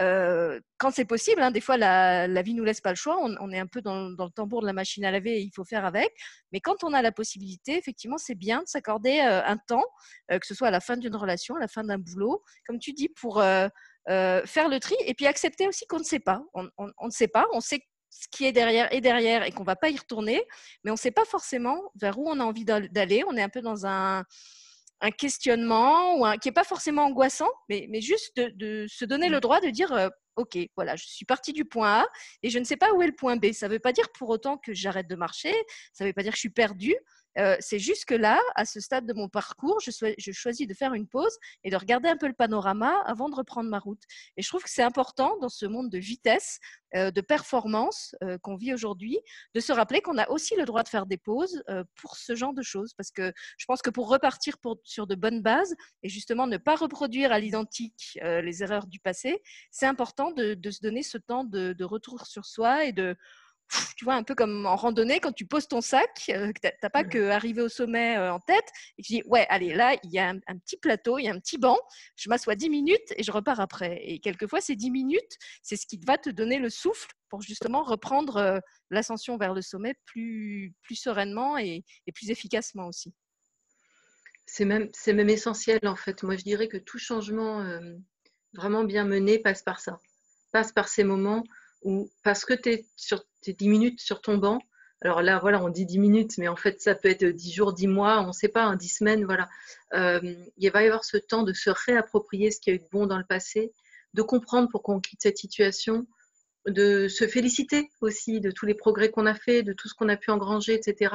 euh, 0.00 0.60
quand 0.78 0.90
c'est 0.92 1.04
possible, 1.04 1.42
hein, 1.42 1.50
des 1.50 1.60
fois 1.60 1.76
la, 1.76 2.28
la, 2.28 2.42
vie 2.42 2.54
nous 2.54 2.64
laisse 2.64 2.80
pas 2.80 2.90
le 2.90 2.96
choix, 2.96 3.18
on, 3.20 3.50
est 3.50 3.58
un 3.58 3.66
peu 3.66 3.82
dans, 3.82 4.08
le 4.08 4.30
tambour 4.30 4.60
de 4.60 4.66
la 4.66 4.72
machine 4.72 5.04
à 5.04 5.10
laver 5.10 5.38
et 5.38 5.40
il 5.40 5.50
faut 5.54 5.64
faire 5.64 5.84
avec. 5.84 6.12
Mais 6.52 6.60
quand 6.60 6.84
on 6.84 6.92
a 6.92 7.02
la 7.02 7.12
possibilité, 7.12 7.76
effectivement, 7.76 8.18
c'est 8.18 8.36
bien 8.36 8.62
de 8.62 8.68
s'accorder 8.68 9.18
un 9.20 9.56
temps, 9.56 9.84
que 10.28 10.46
ce 10.46 10.54
soit 10.54 10.68
à 10.68 10.70
la 10.70 10.80
fin 10.80 10.96
d'une 10.96 11.16
relation, 11.16 11.56
à 11.56 11.60
la 11.60 11.68
fin 11.68 11.82
d'un 11.82 11.98
boulot, 11.98 12.42
comme 12.66 12.78
tu 12.78 12.92
dis, 12.92 13.08
pour 13.08 13.36
faire 13.40 14.68
le 14.68 14.78
tri 14.78 14.94
et 15.04 15.14
puis 15.14 15.26
accepter 15.26 15.66
aussi 15.66 15.86
qu'on 15.86 15.98
ne 15.98 16.04
sait 16.04 16.20
pas. 16.20 16.42
On, 16.54 16.62
ne 16.62 17.10
sait 17.10 17.28
pas, 17.28 17.46
on 17.52 17.60
sait 17.60 17.80
ce 18.10 18.26
qui 18.30 18.46
est 18.46 18.52
derrière 18.52 18.92
et 18.92 19.52
qu'on 19.52 19.62
ne 19.62 19.66
va 19.66 19.76
pas 19.76 19.90
y 19.90 19.96
retourner, 19.96 20.42
mais 20.84 20.90
on 20.90 20.94
ne 20.94 20.98
sait 20.98 21.10
pas 21.10 21.24
forcément 21.24 21.82
vers 22.00 22.18
où 22.18 22.28
on 22.28 22.38
a 22.40 22.44
envie 22.44 22.64
d'aller. 22.64 23.24
On 23.26 23.36
est 23.36 23.42
un 23.42 23.48
peu 23.48 23.62
dans 23.62 23.86
un, 23.86 24.24
un 25.00 25.10
questionnement 25.10 26.16
ou 26.16 26.24
un, 26.24 26.36
qui 26.36 26.48
n'est 26.48 26.52
pas 26.52 26.64
forcément 26.64 27.04
angoissant, 27.04 27.50
mais, 27.68 27.86
mais 27.90 28.00
juste 28.00 28.36
de, 28.36 28.86
se 28.88 29.04
donner 29.04 29.28
le 29.28 29.38
mmh. 29.38 29.40
droit 29.40 29.60
de 29.60 29.70
dire 29.70 29.92
euh, 29.92 30.08
Ok, 30.38 30.56
voilà, 30.76 30.94
je 30.94 31.04
suis 31.04 31.24
partie 31.24 31.52
du 31.52 31.64
point 31.64 32.02
A 32.02 32.06
et 32.44 32.50
je 32.50 32.60
ne 32.60 32.64
sais 32.64 32.76
pas 32.76 32.92
où 32.92 33.02
est 33.02 33.08
le 33.08 33.14
point 33.14 33.36
B. 33.36 33.50
Ça 33.52 33.66
ne 33.66 33.72
veut 33.72 33.80
pas 33.80 33.92
dire 33.92 34.06
pour 34.16 34.28
autant 34.28 34.56
que 34.56 34.72
j'arrête 34.72 35.08
de 35.08 35.16
marcher, 35.16 35.52
ça 35.92 36.04
ne 36.04 36.10
veut 36.10 36.12
pas 36.12 36.22
dire 36.22 36.30
que 36.30 36.36
je 36.36 36.42
suis 36.42 36.50
perdue, 36.50 36.94
euh, 37.38 37.56
c'est 37.60 37.78
juste 37.78 38.04
que 38.04 38.14
là, 38.14 38.40
à 38.54 38.64
ce 38.64 38.80
stade 38.80 39.06
de 39.06 39.12
mon 39.12 39.28
parcours, 39.28 39.80
je, 39.80 40.32
choisis 40.32 40.66
de 40.66 40.74
faire 40.74 40.94
une 40.94 41.06
pause 41.06 41.36
et 41.64 41.70
de 41.70 41.76
regarder 41.76 42.08
un 42.08 42.16
peu 42.16 42.26
le 42.26 42.32
panorama 42.32 43.00
avant 43.06 43.28
de 43.28 43.34
reprendre 43.34 43.70
ma 43.70 43.78
route. 43.78 44.02
Et 44.36 44.42
je 44.42 44.48
trouve 44.48 44.62
que 44.62 44.70
c'est 44.70 44.82
important 44.82 45.36
dans 45.40 45.48
ce 45.48 45.66
monde 45.66 45.90
de 45.90 45.98
vitesse, 45.98 46.58
euh, 46.94 47.10
de 47.10 47.20
performance 47.20 48.14
euh, 48.22 48.38
qu'on 48.38 48.56
vit 48.56 48.74
aujourd'hui, 48.74 49.18
de 49.54 49.60
se 49.60 49.72
rappeler 49.72 50.00
qu'on 50.00 50.18
a 50.18 50.28
aussi 50.30 50.56
le 50.56 50.64
droit 50.64 50.82
de 50.82 50.88
faire 50.88 51.06
des 51.06 51.18
pauses 51.18 51.62
pour 52.00 52.16
ce 52.16 52.34
genre 52.34 52.54
de 52.54 52.62
choses. 52.62 52.94
Parce 52.94 53.10
que 53.10 53.32
je 53.56 53.66
pense 53.66 53.82
que 53.82 53.90
pour 53.90 54.08
repartir 54.08 54.56
sur 54.84 55.06
de 55.06 55.14
bonnes 55.14 55.42
bases 55.42 55.74
et 56.02 56.08
justement 56.08 56.46
ne 56.46 56.56
pas 56.56 56.76
reproduire 56.76 57.32
à 57.32 57.38
l'identique 57.38 58.18
les 58.22 58.62
erreurs 58.62 58.86
du 58.86 59.00
passé, 59.00 59.42
c'est 59.70 59.86
important 59.86 60.32
de, 60.32 60.54
de, 60.54 60.70
se 60.70 60.80
donner 60.80 61.02
ce 61.02 61.18
temps 61.18 61.44
de, 61.44 61.72
de 61.72 61.84
retour 61.84 62.26
sur 62.26 62.46
soi 62.46 62.84
et 62.84 62.92
de 62.92 63.16
tu 63.96 64.04
vois, 64.04 64.14
un 64.14 64.22
peu 64.22 64.34
comme 64.34 64.66
en 64.66 64.76
randonnée, 64.76 65.20
quand 65.20 65.32
tu 65.32 65.46
poses 65.46 65.68
ton 65.68 65.80
sac, 65.80 66.22
euh, 66.30 66.52
tu 66.62 66.70
n'as 66.82 66.90
pas 66.90 67.04
que 67.04 67.30
arriver 67.30 67.62
au 67.62 67.68
sommet 67.68 68.16
euh, 68.16 68.32
en 68.32 68.40
tête, 68.40 68.66
et 68.96 69.02
tu 69.02 69.14
dis, 69.14 69.22
ouais, 69.26 69.46
allez, 69.50 69.74
là, 69.74 69.96
il 70.02 70.10
y 70.10 70.18
a 70.18 70.28
un, 70.28 70.58
petit 70.58 70.76
plateau, 70.76 71.18
il 71.18 71.24
y 71.24 71.28
a 71.28 71.32
un 71.32 71.38
petit 71.38 71.58
banc, 71.58 71.78
je 72.16 72.28
m'assois 72.28 72.54
10 72.54 72.70
minutes 72.70 73.12
et 73.16 73.22
je 73.22 73.30
repars 73.30 73.60
après. 73.60 74.00
Et 74.02 74.20
quelquefois, 74.20 74.60
ces 74.60 74.76
10 74.76 74.90
minutes, 74.90 75.36
c'est 75.62 75.76
ce 75.76 75.86
qui 75.86 75.98
va 76.06 76.18
te 76.18 76.30
donner 76.30 76.58
le 76.58 76.70
souffle 76.70 77.10
pour 77.28 77.42
justement 77.42 77.82
reprendre 77.82 78.36
euh, 78.36 78.58
l'ascension 78.90 79.36
vers 79.36 79.52
le 79.52 79.62
sommet 79.62 79.94
plus, 80.06 80.72
plus 80.82 80.96
sereinement 80.96 81.58
et, 81.58 81.84
plus 82.14 82.30
efficacement 82.30 82.86
aussi. 82.86 83.12
C'est 84.46 84.64
même, 84.64 84.88
même 85.06 85.28
essentiel, 85.28 85.80
en 85.84 85.96
fait. 85.96 86.22
Moi, 86.22 86.36
je 86.36 86.42
dirais 86.42 86.68
que 86.68 86.78
tout 86.78 86.98
changement 86.98 87.62
vraiment 88.54 88.84
bien 88.84 89.04
mené 89.04 89.38
passe 89.38 89.62
par 89.62 89.78
ça, 89.78 89.98
passe 90.52 90.72
par 90.72 90.88
ces 90.88 91.04
moments 91.04 91.44
ou 91.82 92.10
parce 92.22 92.44
que 92.44 92.54
tu 92.54 92.70
es 92.70 92.86
sur 92.96 93.24
10 93.46 93.68
minutes 93.68 94.00
sur 94.00 94.20
ton 94.20 94.38
banc, 94.38 94.60
alors 95.00 95.22
là, 95.22 95.38
voilà, 95.38 95.62
on 95.62 95.68
dit 95.68 95.86
10 95.86 95.98
minutes, 95.98 96.38
mais 96.38 96.48
en 96.48 96.56
fait, 96.56 96.80
ça 96.80 96.94
peut 96.94 97.08
être 97.08 97.24
10 97.24 97.52
jours, 97.52 97.72
10 97.72 97.86
mois, 97.86 98.20
on 98.20 98.28
ne 98.28 98.32
sait 98.32 98.48
pas, 98.48 98.74
10 98.74 98.86
hein, 98.86 98.88
semaines, 98.88 99.24
voilà. 99.24 99.48
Euh, 99.94 100.34
il 100.56 100.70
va 100.72 100.82
y 100.82 100.86
avoir 100.86 101.04
ce 101.04 101.16
temps 101.16 101.44
de 101.44 101.52
se 101.52 101.70
réapproprier 101.70 102.50
ce 102.50 102.60
qui 102.60 102.70
a 102.70 102.74
eu 102.74 102.78
de 102.78 102.88
bon 102.90 103.06
dans 103.06 103.18
le 103.18 103.24
passé, 103.24 103.72
de 104.14 104.22
comprendre 104.22 104.68
pourquoi 104.70 104.96
on 104.96 105.00
quitte 105.00 105.22
cette 105.22 105.38
situation, 105.38 106.06
de 106.66 107.06
se 107.06 107.28
féliciter 107.28 107.90
aussi 108.00 108.40
de 108.40 108.50
tous 108.50 108.66
les 108.66 108.74
progrès 108.74 109.10
qu'on 109.10 109.26
a 109.26 109.34
fait, 109.34 109.62
de 109.62 109.72
tout 109.72 109.88
ce 109.88 109.94
qu'on 109.94 110.08
a 110.08 110.16
pu 110.16 110.30
engranger, 110.30 110.74
etc. 110.74 111.14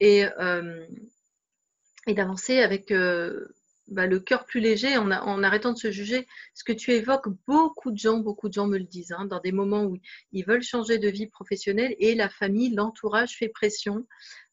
Et, 0.00 0.26
euh, 0.40 0.84
et 2.08 2.14
d'avancer 2.14 2.58
avec, 2.58 2.90
euh, 2.90 3.46
bah, 3.88 4.06
le 4.06 4.18
cœur 4.20 4.44
plus 4.44 4.60
léger 4.60 4.96
en, 4.96 5.10
arrêtant 5.10 5.72
de 5.72 5.78
se 5.78 5.90
juger. 5.90 6.26
Ce 6.54 6.64
que 6.64 6.72
tu 6.72 6.92
évoques, 6.92 7.28
beaucoup 7.46 7.90
de 7.90 7.98
gens, 7.98 8.18
beaucoup 8.18 8.48
de 8.48 8.52
gens 8.52 8.66
me 8.66 8.78
le 8.78 8.84
disent, 8.84 9.12
hein, 9.12 9.26
dans 9.26 9.40
des 9.40 9.52
moments 9.52 9.84
où 9.84 9.96
ils 10.32 10.44
veulent 10.44 10.62
changer 10.62 10.98
de 10.98 11.08
vie 11.08 11.28
professionnelle 11.28 11.94
et 11.98 12.14
la 12.14 12.28
famille, 12.28 12.74
l'entourage 12.74 13.36
fait 13.36 13.48
pression. 13.48 14.06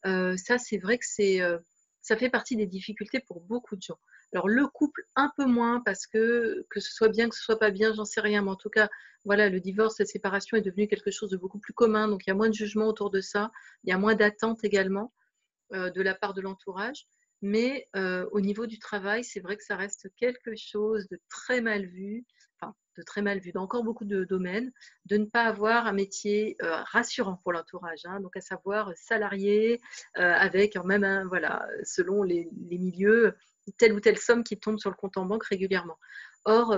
Euh, 0.05 0.37
ça, 0.37 0.57
c'est 0.57 0.77
vrai 0.77 0.97
que 0.97 1.05
c'est, 1.07 1.41
euh, 1.41 1.57
ça 2.01 2.17
fait 2.17 2.29
partie 2.29 2.55
des 2.55 2.67
difficultés 2.67 3.19
pour 3.19 3.41
beaucoup 3.41 3.75
de 3.75 3.81
gens. 3.81 3.99
Alors 4.33 4.49
le 4.49 4.67
couple 4.67 5.03
un 5.15 5.31
peu 5.37 5.45
moins 5.45 5.79
parce 5.85 6.07
que 6.07 6.65
que 6.69 6.79
ce 6.79 6.91
soit 6.91 7.09
bien, 7.09 7.29
que 7.29 7.35
ce 7.35 7.43
soit 7.43 7.59
pas 7.59 7.69
bien, 7.69 7.93
j'en 7.93 8.05
sais 8.05 8.21
rien, 8.21 8.41
mais 8.41 8.49
en 8.49 8.55
tout 8.55 8.69
cas, 8.69 8.89
voilà, 9.25 9.47
le 9.49 9.59
divorce, 9.59 9.99
la 9.99 10.05
séparation 10.05 10.57
est 10.57 10.61
devenu 10.61 10.87
quelque 10.87 11.11
chose 11.11 11.29
de 11.29 11.37
beaucoup 11.37 11.59
plus 11.59 11.73
commun, 11.73 12.07
donc 12.07 12.25
il 12.25 12.29
y 12.29 12.31
a 12.31 12.35
moins 12.35 12.49
de 12.49 12.53
jugement 12.53 12.87
autour 12.87 13.11
de 13.11 13.21
ça, 13.21 13.51
il 13.83 13.91
y 13.91 13.93
a 13.93 13.97
moins 13.97 14.15
d'attentes 14.15 14.63
également 14.63 15.13
euh, 15.73 15.91
de 15.91 16.01
la 16.01 16.15
part 16.15 16.33
de 16.33 16.41
l'entourage. 16.41 17.07
Mais 17.43 17.89
euh, 17.97 18.25
au 18.31 18.39
niveau 18.39 18.67
du 18.67 18.79
travail, 18.79 19.25
c'est 19.25 19.41
vrai 19.41 19.57
que 19.57 19.65
ça 19.65 19.75
reste 19.75 20.07
quelque 20.15 20.55
chose 20.55 21.09
de 21.09 21.19
très 21.29 21.59
mal 21.59 21.85
vu, 21.85 22.25
enfin 22.57 22.73
de 22.97 23.03
très 23.03 23.21
mal 23.21 23.39
vu 23.39 23.51
dans 23.51 23.63
encore 23.63 23.83
beaucoup 23.83 24.05
de 24.05 24.23
domaines, 24.23 24.71
de 25.07 25.17
ne 25.17 25.25
pas 25.25 25.43
avoir 25.43 25.85
un 25.85 25.91
métier 25.91 26.55
euh, 26.63 26.77
rassurant 26.85 27.41
pour 27.43 27.51
l'entourage, 27.51 27.99
hein. 28.05 28.21
donc 28.21 28.37
à 28.37 28.39
savoir 28.39 28.93
salarié, 28.95 29.81
euh, 30.19 30.21
avec 30.21 30.77
même, 30.85 31.27
voilà, 31.27 31.67
selon 31.83 32.23
les, 32.23 32.47
milieux, 32.53 33.35
telle 33.77 33.91
ou 33.91 33.99
telle 33.99 34.17
somme 34.17 34.45
qui 34.45 34.57
tombe 34.57 34.79
sur 34.79 34.89
le 34.89 34.95
compte 34.95 35.17
en 35.17 35.25
banque 35.25 35.43
régulièrement. 35.43 35.99
Or, 36.45 36.77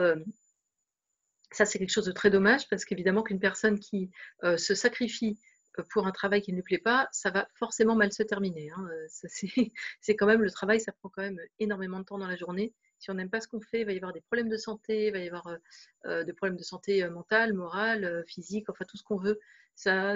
ça 1.51 1.65
c'est 1.65 1.77
quelque 1.77 1.93
chose 1.93 2.05
de 2.05 2.11
très 2.11 2.31
dommage 2.31 2.67
parce 2.69 2.85
qu'évidemment 2.85 3.21
qu'une 3.21 3.39
personne 3.39 3.79
qui 3.79 4.09
se 4.57 4.73
sacrifie 4.73 5.37
pour 5.81 6.07
un 6.07 6.11
travail 6.11 6.41
qui 6.41 6.51
ne 6.51 6.57
lui 6.57 6.63
plaît 6.63 6.77
pas, 6.77 7.07
ça 7.11 7.29
va 7.31 7.47
forcément 7.53 7.95
mal 7.95 8.11
se 8.13 8.23
terminer. 8.23 8.71
Hein. 8.71 8.89
C'est 10.01 10.15
quand 10.15 10.25
même 10.25 10.41
le 10.41 10.51
travail, 10.51 10.79
ça 10.79 10.91
prend 10.91 11.09
quand 11.09 11.21
même 11.21 11.39
énormément 11.59 11.99
de 11.99 12.05
temps 12.05 12.17
dans 12.17 12.27
la 12.27 12.35
journée. 12.35 12.73
Si 12.99 13.11
on 13.11 13.15
n'aime 13.15 13.29
pas 13.29 13.41
ce 13.41 13.47
qu'on 13.47 13.61
fait, 13.61 13.81
il 13.81 13.85
va 13.85 13.91
y 13.91 13.97
avoir 13.97 14.13
des 14.13 14.21
problèmes 14.21 14.49
de 14.49 14.57
santé, 14.57 15.07
il 15.07 15.11
va 15.11 15.19
y 15.19 15.27
avoir 15.27 15.47
euh, 15.47 15.57
euh, 16.05 16.23
des 16.23 16.33
problèmes 16.33 16.57
de 16.57 16.63
santé 16.63 17.03
euh, 17.03 17.09
mentale, 17.09 17.53
morale, 17.53 18.23
physique, 18.27 18.69
enfin 18.69 18.85
tout 18.87 18.97
ce 18.97 19.03
qu'on 19.03 19.17
veut. 19.17 19.39
Ça, 19.75 20.15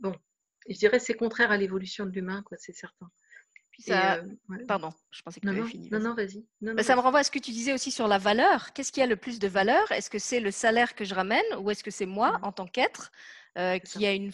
bon, 0.00 0.14
je 0.68 0.76
dirais 0.76 0.98
c'est 0.98 1.14
contraire 1.14 1.50
à 1.50 1.56
l'évolution 1.56 2.06
de 2.06 2.10
l'humain, 2.10 2.42
quoi, 2.42 2.56
c'est 2.58 2.72
certain. 2.72 3.10
ça... 3.78 4.22
Pardon, 4.66 4.92
je 5.10 5.22
pensais 5.22 5.40
que 5.40 5.46
tu 5.46 5.52
avais 5.52 5.68
fini. 5.68 5.90
Non, 5.90 6.00
non, 6.00 6.14
vas-y. 6.14 6.46
Bah, 6.62 6.82
ça 6.82 6.96
me 6.96 7.00
renvoie 7.00 7.20
à 7.20 7.24
ce 7.24 7.30
que 7.30 7.38
tu 7.38 7.50
disais 7.50 7.74
aussi 7.74 7.90
sur 7.90 8.08
la 8.08 8.18
valeur. 8.18 8.72
Qu'est-ce 8.72 8.92
qui 8.92 9.02
a 9.02 9.06
le 9.06 9.16
plus 9.16 9.38
de 9.38 9.48
valeur? 9.48 9.92
Est-ce 9.92 10.08
que 10.08 10.18
c'est 10.18 10.40
le 10.40 10.50
salaire 10.50 10.94
que 10.94 11.04
je 11.04 11.14
ramène 11.14 11.44
ou 11.58 11.70
est-ce 11.70 11.84
que 11.84 11.90
c'est 11.90 12.06
moi 12.06 12.38
mmh. 12.38 12.44
en 12.44 12.52
tant 12.52 12.66
qu'être 12.66 13.12
euh, 13.56 13.78
qui, 13.78 14.04
a 14.04 14.12
une 14.12 14.32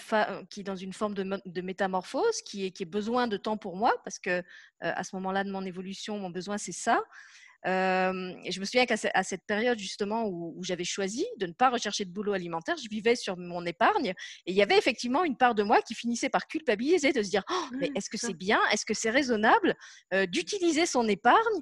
qui 0.48 0.60
est 0.60 0.64
dans 0.64 0.76
une 0.76 0.92
forme 0.92 1.14
de, 1.14 1.60
métamorphose, 1.60 2.40
qui 2.42 2.66
est, 2.66 2.70
qui 2.70 2.84
est 2.84 2.86
besoin 2.86 3.28
de 3.28 3.36
temps 3.36 3.58
pour 3.58 3.76
moi, 3.76 3.92
parce 4.04 4.18
que 4.18 4.30
euh, 4.30 4.42
à 4.80 5.04
ce 5.04 5.14
moment-là 5.16 5.44
de 5.44 5.50
mon 5.50 5.64
évolution, 5.64 6.18
mon 6.18 6.30
besoin, 6.30 6.56
c'est 6.56 6.72
ça. 6.72 7.02
Euh, 7.66 8.32
et 8.44 8.52
je 8.52 8.60
me 8.60 8.64
souviens 8.64 8.86
qu'à 8.86 8.96
cette 8.96 9.44
période 9.46 9.78
justement 9.78 10.26
où, 10.26 10.58
j'avais 10.62 10.84
choisi 10.84 11.26
de 11.38 11.46
ne 11.46 11.52
pas 11.52 11.70
rechercher 11.70 12.04
de 12.04 12.10
boulot 12.10 12.32
alimentaire, 12.32 12.76
je 12.76 12.88
vivais 12.88 13.16
sur 13.16 13.36
mon 13.36 13.64
épargne 13.66 14.14
et 14.46 14.52
il 14.52 14.54
y 14.54 14.62
avait 14.62 14.78
effectivement 14.78 15.24
une 15.24 15.36
part 15.36 15.54
de 15.54 15.62
moi 15.62 15.82
qui 15.82 15.94
finissait 15.94 16.28
par 16.28 16.46
culpabiliser, 16.46 17.12
de 17.12 17.22
se 17.22 17.30
dire 17.30 17.42
«Oh, 17.50 17.64
mais 17.78 17.90
est-ce 17.94 18.08
que 18.08 18.16
c'est 18.16 18.34
bien, 18.34 18.60
est-ce 18.72 18.84
que 18.84 18.94
c'est 18.94 19.10
raisonnable 19.10 19.74
d'utiliser 20.28 20.86
son 20.86 21.06
épargne 21.08 21.60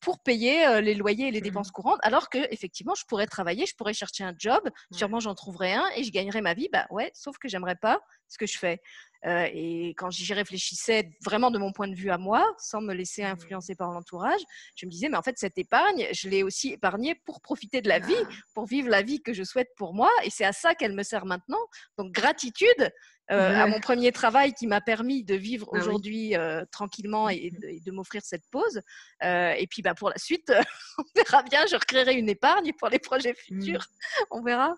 pour 0.00 0.22
payer 0.22 0.80
les 0.80 0.94
loyers 0.94 1.28
et 1.28 1.30
les 1.30 1.40
mmh 1.40 1.42
dépenses 1.42 1.70
courantes, 1.70 2.00
alors 2.02 2.28
que 2.28 2.38
effectivement 2.52 2.94
je 2.94 3.04
pourrais 3.06 3.26
travailler, 3.26 3.66
je 3.66 3.74
pourrais 3.74 3.94
chercher 3.94 4.24
un 4.24 4.34
job, 4.36 4.68
sûrement 4.92 5.20
j'en 5.20 5.34
trouverais 5.34 5.72
un 5.72 5.84
et 5.96 6.04
je 6.04 6.10
gagnerais 6.10 6.42
ma 6.42 6.54
vie? 6.54 6.68
Bah 6.72 6.86
ouais, 6.90 7.10
sauf 7.14 7.38
que 7.38 7.48
j'aimerais 7.48 7.76
pas 7.76 8.00
ce 8.28 8.38
que 8.38 8.46
je 8.46 8.58
fais. 8.58 8.80
Euh, 9.26 9.48
et 9.52 9.94
quand 9.96 10.10
j'y 10.10 10.32
réfléchissais 10.32 11.10
vraiment 11.24 11.50
de 11.50 11.58
mon 11.58 11.72
point 11.72 11.88
de 11.88 11.94
vue 11.94 12.10
à 12.10 12.18
moi, 12.18 12.44
sans 12.58 12.80
me 12.80 12.92
laisser 12.92 13.22
mmh. 13.22 13.26
influencer 13.26 13.74
par 13.74 13.92
l'entourage, 13.92 14.40
je 14.76 14.86
me 14.86 14.90
disais, 14.90 15.08
mais 15.08 15.16
en 15.16 15.22
fait, 15.22 15.38
cette 15.38 15.58
épargne, 15.58 16.08
je 16.12 16.28
l'ai 16.28 16.42
aussi 16.42 16.72
épargnée 16.72 17.14
pour 17.24 17.40
profiter 17.40 17.80
de 17.80 17.88
la 17.88 17.98
vie, 17.98 18.14
ah. 18.20 18.32
pour 18.54 18.66
vivre 18.66 18.88
la 18.88 19.02
vie 19.02 19.22
que 19.22 19.32
je 19.32 19.44
souhaite 19.44 19.68
pour 19.76 19.94
moi. 19.94 20.10
Et 20.24 20.30
c'est 20.30 20.44
à 20.44 20.52
ça 20.52 20.74
qu'elle 20.74 20.94
me 20.94 21.02
sert 21.02 21.24
maintenant. 21.24 21.60
Donc, 21.98 22.12
gratitude 22.12 22.90
euh, 23.30 23.54
à 23.54 23.66
mon 23.66 23.78
premier 23.80 24.10
travail 24.10 24.52
qui 24.52 24.66
m'a 24.66 24.80
permis 24.80 25.24
de 25.24 25.36
vivre 25.36 25.70
ah 25.72 25.78
aujourd'hui 25.78 26.36
euh, 26.36 26.64
tranquillement 26.72 27.28
et, 27.28 27.52
mmh. 27.52 27.84
de, 27.84 27.92
m'offrir 27.92 28.22
cette 28.24 28.44
pause. 28.50 28.82
et 29.22 29.66
puis, 29.70 29.82
bah, 29.82 29.94
pour 29.94 30.10
la 30.10 30.18
suite, 30.18 30.52
on 30.98 31.04
verra 31.14 31.42
bien, 31.44 31.64
je 31.66 31.76
recréerai 31.76 32.14
une 32.14 32.28
épargne 32.28 32.72
pour 32.78 32.88
les 32.88 32.98
projets 32.98 33.32
mmh. 33.32 33.60
futurs. 33.60 33.86
On 34.30 34.42
verra. 34.42 34.74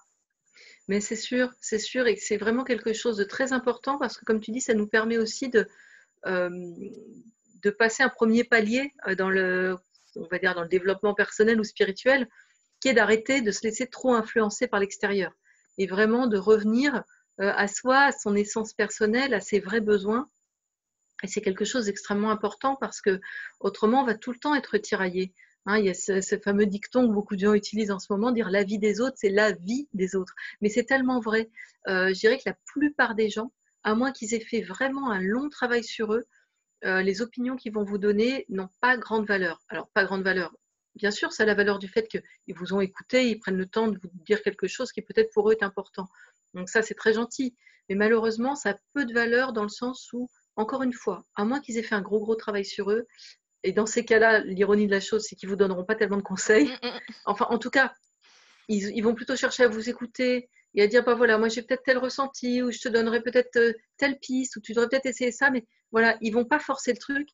Mais 0.89 1.01
c'est 1.01 1.17
sûr, 1.17 1.51
c'est 1.61 1.79
sûr, 1.79 2.07
et 2.07 2.17
c'est 2.17 2.37
vraiment 2.37 2.65
quelque 2.65 2.93
chose 2.93 3.17
de 3.17 3.25
très 3.25 3.53
important 3.53 3.99
parce 3.99 4.19
que, 4.19 4.25
comme 4.25 4.41
tu 4.41 4.51
dis, 4.51 4.61
ça 4.61 4.75
nous 4.75 4.87
permet 4.87 5.17
aussi 5.17 5.49
de, 5.49 5.67
euh, 6.27 6.51
passer 7.79 8.03
un 8.03 8.11
premier 8.11 8.45
palier 8.45 8.93
euh, 9.09 9.15
dans 9.15 9.31
le, 9.31 9.77
on 10.17 10.27
va 10.27 10.39
dire, 10.39 10.55
dans 10.55 10.63
le 10.63 10.69
développement 10.69 11.15
personnel 11.15 11.59
ou 11.59 11.65
spirituel, 11.65 12.29
qui 12.81 12.89
est 12.89 12.95
d'arrêter 12.95 13.41
de 13.41 13.51
se 13.51 13.63
laisser 13.63 13.87
trop 13.87 14.13
influencer 14.15 14.67
par 14.67 14.81
l'extérieur 14.81 15.33
et 15.79 15.87
vraiment 15.87 16.27
de 16.27 16.37
revenir 16.37 17.03
euh, 17.41 17.53
à 17.57 17.67
soi, 17.67 17.99
à 17.99 18.13
son 18.13 18.37
essence 18.37 18.75
personnelle, 18.75 19.35
à 19.35 19.41
ses 19.41 19.61
vrais 19.61 19.81
besoins. 19.81 20.29
Et 21.23 21.27
c'est 21.27 21.41
quelque 21.41 21.65
chose 21.65 21.87
d'extrêmement 21.87 22.31
important 22.31 22.77
parce 22.77 23.01
que 23.01 23.21
autrement, 23.61 24.03
on 24.03 24.05
va 24.05 24.15
tout 24.15 24.33
le 24.33 24.39
temps 24.39 24.55
être 24.55 24.77
tiraillé. 24.79 25.33
Hein, 25.67 25.79
il 25.79 25.87
y 25.87 25.91
a 25.91 25.95
ce, 25.95 26.39
fameux 26.39 26.67
dicton 26.67 27.09
que 27.09 27.13
beaucoup 27.13 27.37
de 27.37 27.41
gens 27.41 27.55
utilisent 27.55 27.91
en 27.91 27.99
ce 27.99 28.13
moment, 28.13 28.33
dire 28.33 28.51
la 28.51 28.65
vie 28.65 28.79
des 28.79 29.01
autres, 29.01 29.17
c'est 29.17 29.31
la 29.31 29.53
vie 29.53 29.89
des 29.95 30.15
autres. 30.15 30.35
Mais 30.61 30.69
c'est 30.69 30.85
tellement 30.85 31.21
vrai. 31.21 31.51
Euh, 31.89 32.09
je 32.09 32.21
dirais 32.21 32.37
que 32.37 32.45
la 32.47 32.57
plupart 32.67 33.15
des 33.15 33.31
gens, 33.31 33.51
à 33.83 33.95
moins 33.95 34.13
qu'ils 34.13 34.35
aient 34.35 34.41
fait 34.41 34.61
vraiment 34.61 35.11
un 35.11 35.21
long 35.21 35.49
travail 35.49 35.83
sur 35.83 36.13
eux, 36.13 36.25
euh, 36.85 37.01
les 37.03 37.23
opinions 37.23 37.57
qu'ils 37.57 37.73
vont 37.73 37.85
vous 37.85 37.99
donner 37.99 38.45
n'ont 38.51 38.69
pas 38.81 38.99
grande 38.99 39.27
valeur. 39.27 39.63
Alors, 39.69 39.89
pas 39.91 40.05
grande 40.05 40.23
valeur. 40.23 40.55
Bien 40.97 41.11
sûr, 41.11 41.33
ça 41.33 41.45
a 41.45 41.47
la 41.47 41.55
valeur 41.55 41.79
du 41.79 41.89
fait 41.89 42.07
qu'ils 42.09 42.55
vous 42.55 42.75
ont 42.75 42.81
écouté, 42.81 43.31
ils 43.31 43.39
prennent 43.39 43.57
le 43.57 43.67
temps 43.67 43.89
de 43.89 43.99
vous 43.99 44.11
dire 44.27 44.43
quelque 44.43 44.69
chose 44.69 44.93
qui 44.93 45.01
peut-être 45.03 45.33
pour 45.33 45.49
eux 45.49 45.53
est 45.53 45.63
important. 45.63 46.07
Donc 46.53 46.69
ça, 46.69 46.83
c'est 46.83 46.95
très 46.95 47.15
gentil. 47.15 47.57
Mais 47.89 47.95
malheureusement, 47.95 48.55
ça 48.55 48.71
a 48.71 48.75
peu 48.93 49.05
de 49.05 49.13
valeur 49.13 49.53
dans 49.53 49.63
le 49.63 49.69
sens 49.69 50.13
où, 50.13 50.29
encore 50.57 50.83
une 50.83 50.93
fois, 50.93 51.25
à 51.35 51.45
moins 51.45 51.61
qu'ils 51.61 51.79
aient 51.79 51.83
fait 51.83 51.95
un 51.95 52.03
gros, 52.03 52.21
gros 52.21 52.37
travail 52.37 52.65
sur 52.65 52.91
eux, 52.91 53.07
et 53.65 53.73
dans 53.73 53.87
ces 53.87 54.05
cas-là, 54.05 54.41
l'ironie 54.41 54.87
de 54.87 54.93
la 54.93 55.01
chose, 55.01 55.25
c'est 55.27 55.35
qu'ils 55.37 55.49
ne 55.49 55.53
vous 55.53 55.59
donneront 55.59 55.85
pas 55.85 55.95
tellement 55.95 56.19
de 56.19 56.23
conseils. 56.23 56.67
Mm, 56.67 56.87
mm, 56.87 56.91
mm. 56.91 57.15
Enfin, 57.25 57.47
en 57.49 57.59
tout 57.59 57.71
cas, 57.71 57.93
ils, 58.69 59.03
vont 59.03 59.15
plutôt 59.15 59.37
chercher 59.37 59.65
à 59.65 59.69
vous 59.69 59.89
écouter 59.89 60.51
et 60.75 60.83
à 60.83 60.87
dire 60.87 61.05
bah 61.05 61.15
voilà, 61.15 61.39
moi 61.39 61.49
j'ai 61.49 61.63
peut-être 61.63 61.83
tel 61.85 61.99
ressenti, 61.99 62.63
ou 62.63 62.71
je 62.71 62.79
te 62.79 62.89
donnerai 62.89 63.23
peut-être 63.23 63.57
euh, 63.57 63.73
telle 63.97 64.19
piste, 64.19 64.57
ou 64.57 64.61
tu 64.61 64.73
devrais 64.73 64.89
peut-être 64.89 65.07
essayer 65.07 65.33
ça, 65.33 65.51
mais 65.51 65.67
voilà, 65.93 66.17
ils 66.21 66.33
vont 66.33 66.45
pas 66.45 66.59
forcer 66.59 66.93
le 66.93 66.99
truc. 66.99 67.29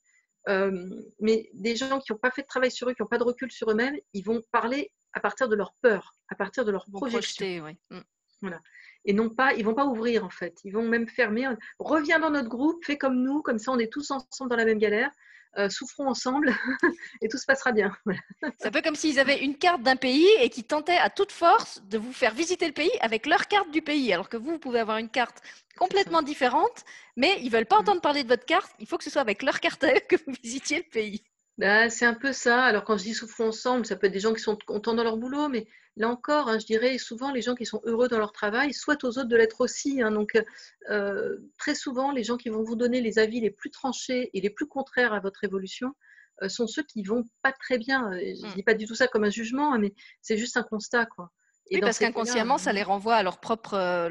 Euh, 0.49 0.89
mais 1.21 1.51
des 1.53 1.77
gens 1.77 2.01
qui 2.01 2.13
n'ont 2.13 2.19
pas 2.19 2.31
fait 2.31 2.43
de 2.43 2.47
travail 2.47 2.71
sur 2.71 2.89
eux, 2.89 2.95
qui 2.95 3.03
n'ont 3.03 3.09
pas 3.09 3.19
de 3.19 3.25
recul 3.25 3.51
sur 3.51 3.71
eux-mêmes, 3.71 3.97
ils 4.15 4.23
vont 4.23 4.41
parler 4.53 4.93
à 5.13 5.21
partir 5.21 5.49
de 5.49 5.57
leur 5.57 5.75
peur, 5.83 6.15
à 6.29 6.35
partir 6.35 6.65
de 6.65 6.71
leur 6.71 6.87
projection. 6.87 7.75
Mm. 7.91 8.01
Voilà. 8.41 8.61
Et 9.05 9.13
non 9.13 9.31
pas, 9.31 9.53
ils 9.55 9.65
vont 9.65 9.75
pas 9.75 9.85
ouvrir 9.85 10.25
en 10.25 10.31
fait. 10.31 10.59
Ils 10.65 10.73
vont 10.73 10.83
même 10.83 11.09
fermer. 11.09 11.49
Reviens 11.79 12.21
dans 12.21 12.31
notre 12.31 12.49
groupe, 12.49 12.85
fais 12.85 12.97
comme 12.97 13.23
nous, 13.23 13.43
comme 13.43 13.59
ça 13.59 13.73
on 13.73 13.79
est 13.79 13.93
tous 13.93 14.11
ensemble 14.11 14.51
dans 14.51 14.57
la 14.57 14.65
même 14.65 14.79
galère. 14.79 15.11
Euh, 15.59 15.69
souffrons 15.69 16.07
ensemble 16.07 16.55
et 17.23 17.29
tout 17.29 17.37
se 17.37 17.45
passera 17.45 17.73
bien. 17.73 17.93
C'est 18.59 18.69
un 18.69 18.71
peu 18.71 18.83
comme 18.83 18.95
s'ils 18.95 19.19
avaient 19.19 19.43
une 19.43 19.59
carte 19.59 19.83
d'un 19.83 19.97
pays 19.97 20.29
et 20.41 20.49
qui 20.49 20.63
tentaient 20.63 20.97
à 20.97 21.11
toute 21.11 21.33
force 21.33 21.83
de 21.87 21.99
vous 21.99 22.13
faire 22.13 22.33
visiter 22.35 22.69
le 22.69 22.73
pays 22.73 22.93
avec 23.01 23.27
leur 23.27 23.49
carte 23.49 23.71
du 23.73 23.83
pays, 23.83 24.13
alors 24.13 24.29
que 24.29 24.37
vous, 24.37 24.53
vous 24.53 24.59
pouvez 24.61 24.79
avoir 24.79 24.99
une 24.99 25.09
carte 25.09 25.43
complètement 25.77 26.23
différente, 26.23 26.85
mais 27.17 27.37
ils 27.43 27.51
veulent 27.51 27.67
pas 27.67 27.79
mm. 27.79 27.81
entendre 27.81 28.01
parler 28.01 28.23
de 28.23 28.29
votre 28.29 28.45
carte. 28.45 28.71
Il 28.79 28.87
faut 28.87 28.97
que 28.97 29.03
ce 29.03 29.11
soit 29.11 29.23
avec 29.23 29.43
leur 29.43 29.59
carte 29.59 29.85
que 30.09 30.17
vous 30.25 30.35
visitiez 30.41 30.79
le 30.79 30.91
pays. 30.91 31.25
Bah, 31.59 31.91
c'est 31.91 32.07
un 32.07 32.15
peu 32.15 32.33
ça. 32.33 32.63
Alors 32.63 32.85
quand 32.85 32.97
je 32.97 33.03
dis 33.03 33.15
souffrons 33.15 33.49
ensemble, 33.49 33.87
ça 33.87 33.97
peut 33.97 34.07
être 34.07 34.13
des 34.13 34.21
gens 34.21 34.33
qui 34.33 34.41
sont 34.41 34.57
contents 34.65 34.95
dans 34.95 35.05
leur 35.05 35.17
boulot, 35.17 35.49
mais 35.49 35.67
là 35.97 36.09
encore, 36.09 36.49
hein, 36.49 36.59
je 36.59 36.67
dirais 36.67 36.99
souvent 36.99 37.33
les 37.33 37.43
gens 37.43 37.55
qui 37.55 37.67
sont 37.67 37.81
heureux 37.85 38.09
dans 38.09 38.19
leur 38.19 38.33
travail 38.33 38.73
souhaitent 38.73 39.05
aux 39.05 39.19
autres 39.19 39.25
de 39.25 39.37
l'être 39.37 39.61
aussi. 39.61 40.03
Hein. 40.03 40.13
donc 40.13 40.41
euh, 40.89 41.39
très 41.59 41.75
souvent, 41.75 42.13
les 42.13 42.25
gens 42.25 42.37
qui 42.37 42.49
vont 42.49 42.63
vous 42.63 42.77
donner 42.77 43.01
les 43.01 43.19
avis 43.19 43.41
les 43.41 43.51
plus 43.51 43.71
tranchés 43.71 44.31
et 44.33 44.41
les 44.41 44.51
plus 44.51 44.67
contraires 44.67 45.13
à 45.13 45.21
votre 45.21 45.45
évolution 45.45 45.95
euh, 46.43 46.49
sont 46.49 46.67
ceux 46.67 46.83
qui 46.83 47.03
vont 47.03 47.25
pas 47.43 47.53
très 47.53 47.79
bien. 47.79 48.11
Je 48.13 48.43
ne 48.43 48.51
mmh. 48.51 48.55
dis 48.55 48.63
pas 48.63 48.75
du 48.75 48.87
tout 48.87 48.95
ça 48.95 49.09
comme 49.09 49.25
un 49.25 49.31
jugement, 49.31 49.75
hein, 49.75 49.79
mais 49.79 49.93
c'est 50.23 50.39
juste 50.39 50.57
un 50.57 50.63
constat. 50.63 51.07
Quoi. 51.07 51.31
oui, 51.71 51.81
parce 51.81 51.99
qu'inconsciemment, 51.99 52.59
ça 52.59 52.73
les 52.73 52.83
renvoie 52.83 53.17
à 53.17 53.23
leur 53.23 53.39
propre. 53.39 53.75
Euh, 53.75 54.11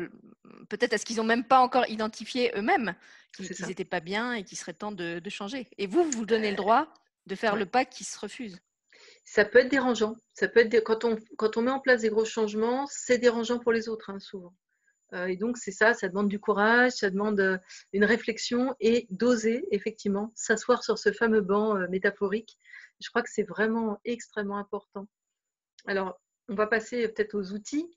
peut-être 0.70 0.94
à 0.94 0.98
ce 0.98 1.06
qu'ils 1.06 1.18
n'ont 1.18 1.24
même 1.24 1.46
pas 1.46 1.60
encore 1.60 1.88
identifié 1.90 2.52
eux-mêmes, 2.56 2.96
qu'ils 3.36 3.68
n'étaient 3.68 3.86
pas 3.86 4.00
bien 4.00 4.34
et 4.34 4.44
qu'il 4.44 4.58
serait 4.58 4.74
temps 4.74 4.92
de, 4.92 5.20
de, 5.20 5.30
changer. 5.30 5.68
Et 5.78 5.88
vous, 5.88 6.04
vous 6.12 6.26
donnez 6.26 6.52
le 6.52 6.58
droit 6.58 6.94
de 7.26 7.36
faire 7.36 7.56
le 7.56 7.66
pas 7.66 7.86
qui 7.86 8.04
se 8.04 8.20
refuse. 8.20 8.60
Ça 9.32 9.46
peut 9.46 9.60
être 9.60 9.70
dérangeant. 9.70 10.16
Ça 10.34 10.48
peut 10.48 10.62
être 10.62 10.84
quand, 10.84 11.06
on, 11.06 11.16
quand 11.38 11.56
on 11.56 11.62
met 11.62 11.70
en 11.70 11.80
place 11.80 12.02
des 12.02 12.10
gros 12.10 12.26
changements, 12.26 12.88
c'est 12.90 13.20
dérangeant 13.20 13.60
pour 13.60 13.72
les 13.72 13.88
autres, 13.88 14.10
hein, 14.10 14.20
souvent. 14.20 14.56
Euh, 15.14 15.28
et 15.28 15.38
donc, 15.38 15.60
c'est 15.60 15.72
ça, 15.72 15.94
ça 15.94 16.10
demande 16.10 16.30
du 16.30 16.40
courage, 16.40 16.94
ça 16.94 17.12
demande 17.12 17.40
euh, 17.40 17.60
une 17.94 18.06
réflexion 18.06 18.76
et 18.80 19.06
d'oser, 19.12 19.68
effectivement, 19.70 20.32
s'asseoir 20.34 20.84
sur 20.84 20.98
ce 20.98 21.12
fameux 21.12 21.42
banc 21.42 21.78
euh, 21.78 21.88
métaphorique. 21.90 22.58
Je 23.00 23.08
crois 23.10 23.22
que 23.22 23.30
c'est 23.32 23.44
vraiment 23.44 24.00
extrêmement 24.04 24.58
important. 24.58 25.08
Alors, 25.86 26.20
on 26.48 26.56
va 26.56 26.66
passer 26.66 27.08
peut-être 27.08 27.36
aux 27.36 27.52
outils. 27.52 27.88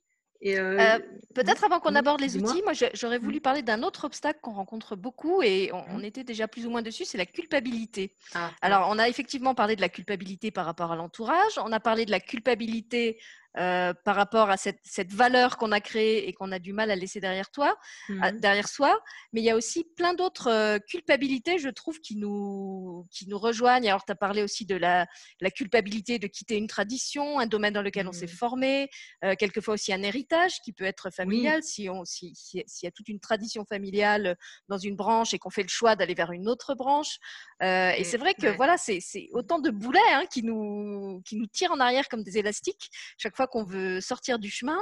Euh, 0.45 0.79
euh, 0.79 0.99
peut-être 1.35 1.65
avant 1.65 1.79
qu'on 1.79 1.95
aborde 1.95 2.21
les 2.21 2.37
outils, 2.37 2.63
moi 2.63 2.73
j'aurais 2.95 3.19
voulu 3.19 3.39
mmh. 3.39 3.43
parler 3.43 3.63
d'un 3.63 3.83
autre 3.83 4.05
obstacle 4.05 4.41
qu'on 4.43 4.53
rencontre 4.53 4.97
beaucoup 4.97 5.43
et 5.43 5.71
on, 5.73 5.99
mmh. 5.99 6.05
était 6.05 6.25
déjà 6.25 6.49
plus 6.49 6.67
ou 6.67 6.71
moins 6.71 6.83
dessus, 6.83 7.05
c'est 7.05 7.19
la 7.19 7.27
culpabilité. 7.27 8.15
Ah, 8.35 8.51
Alors 8.61 8.89
on 8.91 8.99
a 8.99 9.09
effectivement 9.09 9.55
parlé 9.55 9.77
de 9.77 9.81
la 9.81 9.89
culpabilité 9.89 10.51
par 10.51 10.67
rapport 10.67 10.91
à 10.91 10.97
l'entourage, 10.97 11.59
on 11.59 11.71
a 11.71 11.81
parlé 11.81 12.07
de 12.07 12.11
la 12.11 12.21
culpabilité 12.21 13.19
euh, 13.59 13.93
par 14.05 14.17
rapport 14.17 14.49
à 14.49 14.57
cette, 14.57 14.81
cette 14.83 15.13
valeur 15.13 15.59
qu'on 15.59 15.73
a 15.73 15.81
créée 15.81 16.27
et 16.27 16.33
qu'on 16.33 16.53
a 16.53 16.59
du 16.59 16.73
mal 16.73 16.91
à 16.91 16.97
laisser 16.97 17.21
derrière, 17.21 17.51
toi, 17.51 17.77
mmh. 18.09 18.39
derrière 18.39 18.67
soi. 18.67 18.99
Mais 19.35 19.43
il 19.43 19.45
y 19.45 19.51
a 19.51 19.57
aussi 19.57 19.85
plein 19.95 20.15
d'autres 20.15 20.49
euh, 20.49 20.79
culpabilités, 20.79 21.59
je 21.59 21.69
trouve, 21.69 22.01
qui 22.01 22.17
nous, 22.17 23.07
qui 23.11 23.29
nous 23.29 23.39
rejoignent. 23.39 23.89
Alors, 23.89 24.07
tu 24.07 24.13
as 24.13 24.15
parlé 24.15 24.43
aussi 24.43 24.65
de 24.65 24.75
la, 24.75 25.07
la, 25.41 25.51
culpabilité 25.51 26.19
de 26.19 26.29
quitter 26.29 26.57
une 26.57 26.67
tradition, 26.67 27.39
un 27.39 27.47
domaine 27.47 27.75
dans 27.75 27.83
lequel 27.83 28.09
on 28.09 28.13
s'est 28.13 28.25
mmh. 28.25 28.29
formé, 28.29 28.89
euh, 29.23 29.35
quelquefois 29.39 29.75
aussi 29.75 29.93
un 29.93 30.03
héritage 30.03 30.61
qui 30.65 30.73
peut 30.73 30.85
être 30.85 31.11
familial. 31.11 31.63
Si 31.63 31.91
on, 31.91 32.07
s'il 32.07 32.35
si, 32.35 32.65
y 32.83 32.87
a 32.87 32.91
toute 32.91 33.09
une 33.11 33.21
tradition 33.21 33.67
familiale 33.67 34.37
dans 34.69 34.79
une 34.79 34.97
branche 34.97 35.35
et 35.35 35.39
qu'on 35.39 35.51
fait 35.51 35.63
le 35.63 35.69
choix 35.69 35.95
d'aller 35.95 36.15
vers 36.15 36.33
une 36.33 36.49
autre 36.49 36.75
branche. 36.75 37.19
et 37.61 38.03
c'est 38.05 38.17
vrai 38.17 38.33
que 38.33 38.47
voilà, 38.57 38.79
c'est 38.79 39.29
autant 39.33 39.59
de 39.59 39.71
boulets 39.71 40.01
hein, 40.13 40.25
qui, 40.33 40.43
nous, 40.43 41.21
qui 41.27 41.37
nous 41.37 41.47
tirent 41.47 41.73
en 41.73 41.81
arrière 41.81 42.09
comme 42.09 42.23
des 42.23 42.39
élastiques. 42.39 42.91
Chaque 43.19 43.37
fois 43.37 43.42
qu'on 43.47 43.65
veut 43.65 44.01
sortir 44.01 44.39
du 44.39 44.51
chemin. 44.51 44.79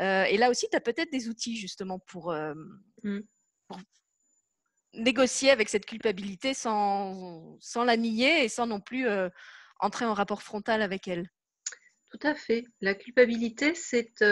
Euh, 0.00 0.24
et 0.24 0.36
là 0.36 0.50
aussi, 0.50 0.68
tu 0.70 0.76
as 0.76 0.80
peut-être 0.80 1.10
des 1.10 1.28
outils 1.28 1.56
justement 1.56 1.98
pour, 1.98 2.30
euh, 2.30 2.54
mmh. 3.02 3.20
négocier 4.94 5.50
avec 5.50 5.68
cette 5.68 5.86
culpabilité 5.86 6.54
sans, 6.54 7.56
sans 7.60 7.84
la 7.84 7.96
nier 7.96 8.44
et 8.44 8.48
sans 8.48 8.66
non 8.66 8.80
plus 8.80 9.06
euh, 9.06 9.28
entrer 9.80 10.04
en 10.04 10.14
rapport 10.14 10.42
frontal 10.42 10.82
avec 10.82 11.08
elle. 11.08 11.28
Tout 12.10 12.26
à 12.26 12.34
fait. 12.34 12.64
La 12.80 12.94
culpabilité, 12.94 13.74
c'est 13.74 14.22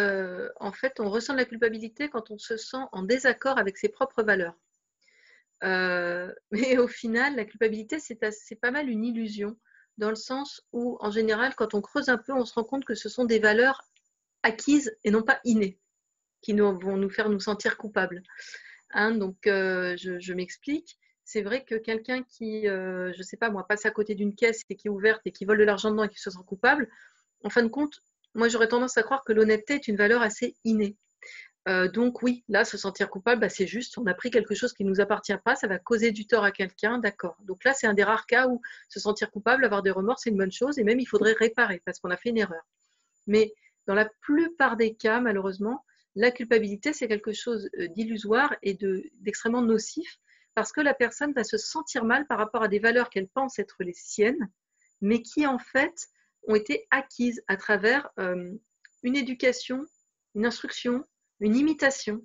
en 0.60 0.72
fait, 0.72 0.98
on 0.98 1.10
ressent 1.10 1.34
de 1.34 1.38
la 1.38 1.44
culpabilité 1.44 2.08
quand 2.08 2.30
on 2.30 2.38
se 2.38 2.56
sent 2.56 2.84
en 2.92 3.02
désaccord 3.02 3.58
avec 3.58 3.76
ses 3.76 3.90
propres 3.90 4.22
valeurs. 4.22 4.54
mais 6.50 6.78
au 6.78 6.88
final, 6.88 7.36
la 7.36 7.44
culpabilité, 7.44 7.98
c'est 8.00 8.60
pas 8.60 8.70
mal 8.70 8.88
une 8.88 9.04
illusion 9.04 9.58
dans 9.98 10.10
le 10.10 10.16
sens 10.16 10.62
où, 10.72 10.96
en 11.00 11.10
général, 11.10 11.54
quand 11.54 11.74
on 11.74 11.80
creuse 11.80 12.08
un 12.08 12.18
peu, 12.18 12.32
on 12.32 12.44
se 12.44 12.54
rend 12.54 12.64
compte 12.64 12.84
que 12.84 12.94
ce 12.94 13.08
sont 13.08 13.24
des 13.24 13.38
valeurs 13.38 13.82
acquises 14.42 14.96
et 15.04 15.10
non 15.10 15.22
pas 15.22 15.40
innées, 15.44 15.78
qui 16.42 16.52
vont 16.52 16.96
nous 16.96 17.10
faire 17.10 17.28
nous 17.28 17.40
sentir 17.40 17.76
coupables. 17.76 18.22
Hein, 18.90 19.12
donc, 19.12 19.46
euh, 19.46 19.96
je, 19.96 20.32
m'explique. 20.32 20.98
C'est 21.24 21.42
vrai 21.42 21.64
que 21.64 21.74
quelqu'un 21.74 22.22
qui, 22.22 22.68
euh, 22.68 23.12
je 23.12 23.18
ne 23.18 23.22
sais 23.22 23.36
pas 23.36 23.50
moi, 23.50 23.66
passe 23.66 23.84
à 23.86 23.90
côté 23.90 24.14
d'une 24.14 24.34
caisse 24.34 24.62
et 24.70 24.76
qui 24.76 24.88
est 24.88 24.90
ouverte 24.90 25.22
et 25.24 25.32
qui 25.32 25.44
vole 25.44 25.58
de 25.58 25.64
l'argent 25.64 25.90
dedans 25.90 26.04
et 26.04 26.08
qui 26.08 26.20
se 26.20 26.30
sent 26.30 26.38
coupable, 26.46 26.88
en 27.42 27.50
fin 27.50 27.62
de 27.62 27.68
compte, 27.68 28.02
moi 28.34 28.48
j'aurais 28.48 28.68
tendance 28.68 28.96
à 28.96 29.02
croire 29.02 29.24
que 29.24 29.32
l'honnêteté 29.32 29.74
est 29.74 29.88
une 29.88 29.96
valeur 29.96 30.22
assez 30.22 30.56
innée. 30.64 30.96
Euh, 31.68 31.88
donc 31.88 32.22
oui, 32.22 32.44
là, 32.48 32.64
se 32.64 32.78
sentir 32.78 33.10
coupable, 33.10 33.40
bah, 33.40 33.48
c'est 33.48 33.66
juste, 33.66 33.98
on 33.98 34.06
a 34.06 34.14
pris 34.14 34.30
quelque 34.30 34.54
chose 34.54 34.72
qui 34.72 34.84
ne 34.84 34.90
nous 34.90 35.00
appartient 35.00 35.36
pas, 35.44 35.56
ça 35.56 35.66
va 35.66 35.78
causer 35.78 36.12
du 36.12 36.26
tort 36.26 36.44
à 36.44 36.52
quelqu'un, 36.52 36.98
d'accord. 36.98 37.36
Donc 37.42 37.64
là, 37.64 37.74
c'est 37.74 37.88
un 37.88 37.94
des 37.94 38.04
rares 38.04 38.26
cas 38.26 38.46
où 38.46 38.60
se 38.88 39.00
sentir 39.00 39.30
coupable, 39.32 39.64
avoir 39.64 39.82
des 39.82 39.90
remords, 39.90 40.20
c'est 40.20 40.30
une 40.30 40.36
bonne 40.36 40.52
chose, 40.52 40.78
et 40.78 40.84
même 40.84 41.00
il 41.00 41.06
faudrait 41.06 41.32
réparer 41.32 41.82
parce 41.84 41.98
qu'on 41.98 42.10
a 42.10 42.16
fait 42.16 42.28
une 42.28 42.38
erreur. 42.38 42.62
Mais 43.26 43.52
dans 43.88 43.94
la 43.94 44.08
plupart 44.20 44.76
des 44.76 44.94
cas, 44.94 45.20
malheureusement, 45.20 45.84
la 46.14 46.30
culpabilité, 46.30 46.92
c'est 46.92 47.08
quelque 47.08 47.32
chose 47.32 47.68
euh, 47.78 47.88
d'illusoire 47.88 48.54
et 48.62 48.78
d'extrêmement 49.20 49.62
nocif 49.62 50.18
parce 50.54 50.72
que 50.72 50.80
la 50.80 50.94
personne 50.94 51.32
va 51.34 51.44
se 51.44 51.58
sentir 51.58 52.04
mal 52.04 52.26
par 52.26 52.38
rapport 52.38 52.62
à 52.62 52.68
des 52.68 52.78
valeurs 52.78 53.10
qu'elle 53.10 53.28
pense 53.28 53.58
être 53.58 53.76
les 53.80 53.92
siennes, 53.92 54.50
mais 55.02 55.20
qui 55.20 55.46
en 55.46 55.58
fait 55.58 56.08
ont 56.48 56.54
été 56.54 56.86
acquises 56.90 57.42
à 57.48 57.56
travers 57.56 58.08
euh, 58.18 58.54
une 59.02 59.16
éducation, 59.16 59.84
une 60.34 60.46
instruction, 60.46 61.04
une 61.40 61.56
imitation. 61.56 62.22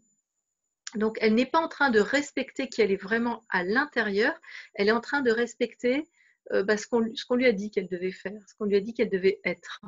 Donc, 0.96 1.18
elle 1.22 1.36
n'est 1.36 1.46
pas 1.46 1.60
en 1.60 1.68
train 1.68 1.90
de 1.90 2.00
respecter 2.00 2.68
qui 2.68 2.82
elle 2.82 2.92
est 2.92 3.02
vraiment 3.02 3.44
à 3.50 3.64
l'intérieur, 3.64 4.34
elle 4.76 4.90
est 4.90 4.94
en 4.94 5.02
train 5.02 5.22
de 5.22 5.32
respecter 5.32 6.10
euh, 6.52 6.64
bah, 6.64 6.78
ce 6.78 6.86
qu'on 6.88 7.36
lui 7.36 7.46
a 7.46 7.54
dit 7.54 7.72
qu'elle 7.72 7.88
devait 7.88 8.12
faire, 8.12 8.40
ce 8.48 8.56
qu'on 8.56 8.66
lui 8.66 8.76
a 8.76 8.82
dit 8.82 8.94
qu'elle 8.94 9.10
devait 9.10 9.40
être. 9.46 9.82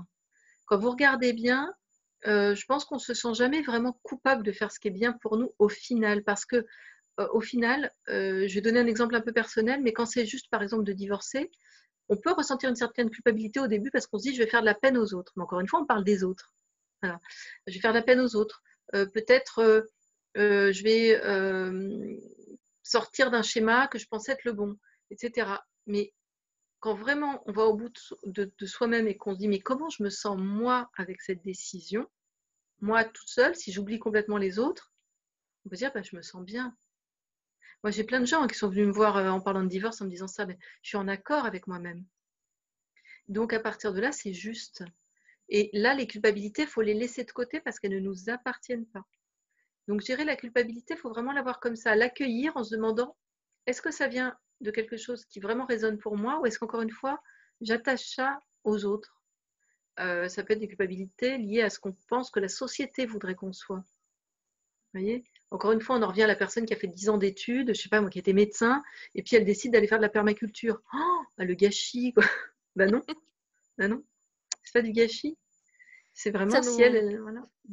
Quand 0.66 0.78
vous 0.78 0.92
regardez 0.92 1.34
bien, 1.34 1.74
euh, 2.26 2.56
je 2.56 2.66
pense 2.66 2.86
qu'on 2.86 2.96
ne 2.96 3.02
se 3.02 3.14
sent 3.14 3.34
jamais 3.34 3.62
vraiment 3.62 4.00
coupable 4.04 4.44
de 4.44 4.52
faire 4.54 4.72
ce 4.72 4.80
qui 4.80 4.88
est 4.88 4.92
bien 4.92 5.12
pour 5.14 5.38
nous 5.38 5.54
au 5.60 5.68
final, 5.68 6.24
parce 6.24 6.46
que 6.46 6.66
euh, 7.20 7.28
au 7.34 7.42
final, 7.42 7.92
je 8.08 8.52
vais 8.54 8.62
donner 8.62 8.80
un 8.80 8.88
exemple 8.88 9.16
un 9.16 9.22
peu 9.22 9.34
personnel, 9.34 9.82
mais 9.84 9.94
quand 9.94 10.06
c'est 10.06 10.26
juste 10.26 10.50
par 10.50 10.64
exemple 10.64 10.84
de 10.84 10.94
divorcer, 10.94 11.52
on 12.10 12.18
peut 12.18 12.32
ressentir 12.32 12.70
une 12.70 12.76
certaine 12.76 13.10
culpabilité 13.10 13.60
au 13.60 13.68
début 13.68 13.92
parce 13.92 14.08
qu'on 14.08 14.20
se 14.20 14.24
dit 14.24 14.36
je 14.36 14.42
vais 14.42 14.50
faire 14.50 14.62
de 14.62 14.66
la 14.66 14.74
peine 14.74 14.98
aux 14.98 15.14
autres. 15.14 15.34
Mais 15.36 15.44
encore 15.44 15.60
une 15.60 15.68
fois, 15.68 15.82
on 15.82 15.86
parle 15.86 16.04
des 16.04 16.24
autres. 16.24 16.54
Je 17.04 17.74
vais 17.74 17.80
faire 17.80 17.92
de 17.92 17.98
la 17.98 18.04
peine 18.04 18.20
aux 18.20 18.36
autres. 18.36 18.64
Euh, 18.94 19.06
peut-être 19.06 19.60
euh, 19.60 19.82
euh, 20.38 20.72
je 20.72 20.84
vais 20.84 22.20
sortir 22.84 23.32
d'un 23.32 23.42
schéma 23.42 23.88
que 23.88 23.98
je 23.98 24.08
pensais 24.08 24.34
être 24.34 24.44
le 24.44 24.54
bon, 24.54 24.78
etc. 25.10 25.52
Mais 25.88 26.14
quand 26.80 26.96
vraiment 26.96 27.42
on 27.46 27.54
va 27.54 27.64
au 27.64 27.76
bout 27.76 27.92
de, 28.26 28.52
soi-même 28.66 29.08
et 29.08 29.16
qu'on 29.16 29.34
se 29.34 29.40
dit 29.40 29.48
mais 29.48 29.60
comment 29.60 29.90
je 29.90 30.04
me 30.04 30.10
sens 30.10 30.38
moi 30.38 30.92
avec 30.98 31.22
cette 31.22 31.44
décision, 31.44 32.08
moi 32.82 33.06
toute 33.06 33.30
seule, 33.30 33.56
si 33.56 33.72
j'oublie 33.72 34.00
complètement 34.00 34.38
les 34.38 34.60
autres, 34.60 34.92
on 35.66 35.70
peut 35.70 35.78
dire 35.78 35.92
bah, 35.94 36.02
je 36.02 36.16
me 36.16 36.22
sens 36.22 36.44
bien. 36.44 36.76
Moi 37.84 37.92
j'ai 37.92 38.04
plein 38.04 38.20
de 38.20 38.26
gens 38.26 38.46
qui 38.48 38.58
sont 38.58 38.70
venus 38.70 38.88
me 38.88 38.92
voir 38.92 39.16
en 39.34 39.40
parlant 39.40 39.64
de 39.64 39.70
divorce 39.70 40.02
en 40.02 40.06
me 40.06 40.10
disant 40.10 40.28
ça, 40.28 40.46
mais 40.46 40.58
je 40.82 40.90
suis 40.90 40.98
en 40.98 41.08
accord 41.08 41.46
avec 41.46 41.68
moi-même. 41.68 42.06
Donc 43.30 43.54
à 43.54 43.60
partir 43.60 43.94
de 43.94 44.02
là, 44.02 44.12
c'est 44.12 44.34
juste. 44.34 44.84
Et 45.50 45.70
là, 45.74 45.94
les 45.94 46.08
culpabilités, 46.08 46.64
il 46.64 46.68
faut 46.68 46.82
les 46.82 46.94
laisser 46.94 47.24
de 47.24 47.32
côté 47.32 47.60
parce 47.62 47.80
qu'elles 47.80 47.94
ne 47.94 48.00
nous 48.00 48.30
appartiennent 48.30 48.86
pas. 48.88 49.06
Donc, 49.88 50.02
gérer 50.02 50.26
la 50.26 50.36
culpabilité, 50.36 50.94
il 50.96 51.00
faut 51.00 51.10
vraiment 51.10 51.34
l'avoir 51.34 51.60
comme 51.60 51.76
ça, 51.76 51.96
l'accueillir 51.96 52.56
en 52.58 52.64
se 52.64 52.76
demandant 52.76 53.16
est-ce 53.66 53.82
que 53.82 53.92
ça 53.92 54.08
vient 54.08 54.38
de 54.62 54.72
quelque 54.72 54.98
chose 54.98 55.26
qui 55.26 55.40
vraiment 55.40 55.66
résonne 55.66 55.98
pour 55.98 56.18
moi 56.18 56.40
ou 56.42 56.46
est-ce 56.46 56.60
qu'encore 56.60 56.82
une 56.82 56.92
fois, 56.92 57.22
j'attache 57.62 58.16
ça 58.16 58.40
aux 58.64 58.86
autres? 58.86 59.22
Euh, 60.00 60.30
Ça 60.30 60.44
peut 60.44 60.54
être 60.54 60.60
des 60.60 60.68
culpabilités 60.70 61.38
liées 61.38 61.62
à 61.64 61.70
ce 61.70 61.80
qu'on 61.80 61.96
pense 62.10 62.32
que 62.32 62.40
la 62.40 62.50
société 62.50 63.06
voudrait 63.06 63.36
qu'on 63.36 63.54
soit. 63.54 63.84
Vous 64.94 65.00
voyez? 65.02 65.24
Encore 65.52 65.72
une 65.72 65.82
fois, 65.82 65.98
on 65.98 66.02
en 66.04 66.08
revient 66.08 66.24
à 66.24 66.28
la 66.28 66.36
personne 66.36 66.66
qui 66.66 66.74
a 66.74 66.78
fait 66.78 66.88
10 66.88 67.10
ans 67.10 67.18
d'études, 67.18 67.68
je 67.68 67.72
ne 67.72 67.74
sais 67.76 67.90
pas 67.90 68.02
moi, 68.02 68.10
qui 68.10 68.20
était 68.20 68.34
médecin, 68.34 68.84
et 69.16 69.24
puis 69.24 69.36
elle 69.36 69.46
décide 69.46 69.74
d'aller 69.74 69.88
faire 69.88 69.98
de 70.00 70.04
la 70.04 70.10
permaculture. 70.10 70.82
Oh, 70.94 71.22
bah, 71.38 71.46
le 71.46 71.54
gâchis, 71.56 72.14
quoi. 72.14 72.24
Ben 72.76 72.90
non, 72.90 73.04
ben 73.78 73.90
non, 73.90 74.04
c'est 74.64 74.74
pas 74.74 74.82
du 74.82 74.92
gâchis. 74.92 75.38
C'est 76.16 76.30
vraiment 76.30 76.62
ciel. 76.62 77.20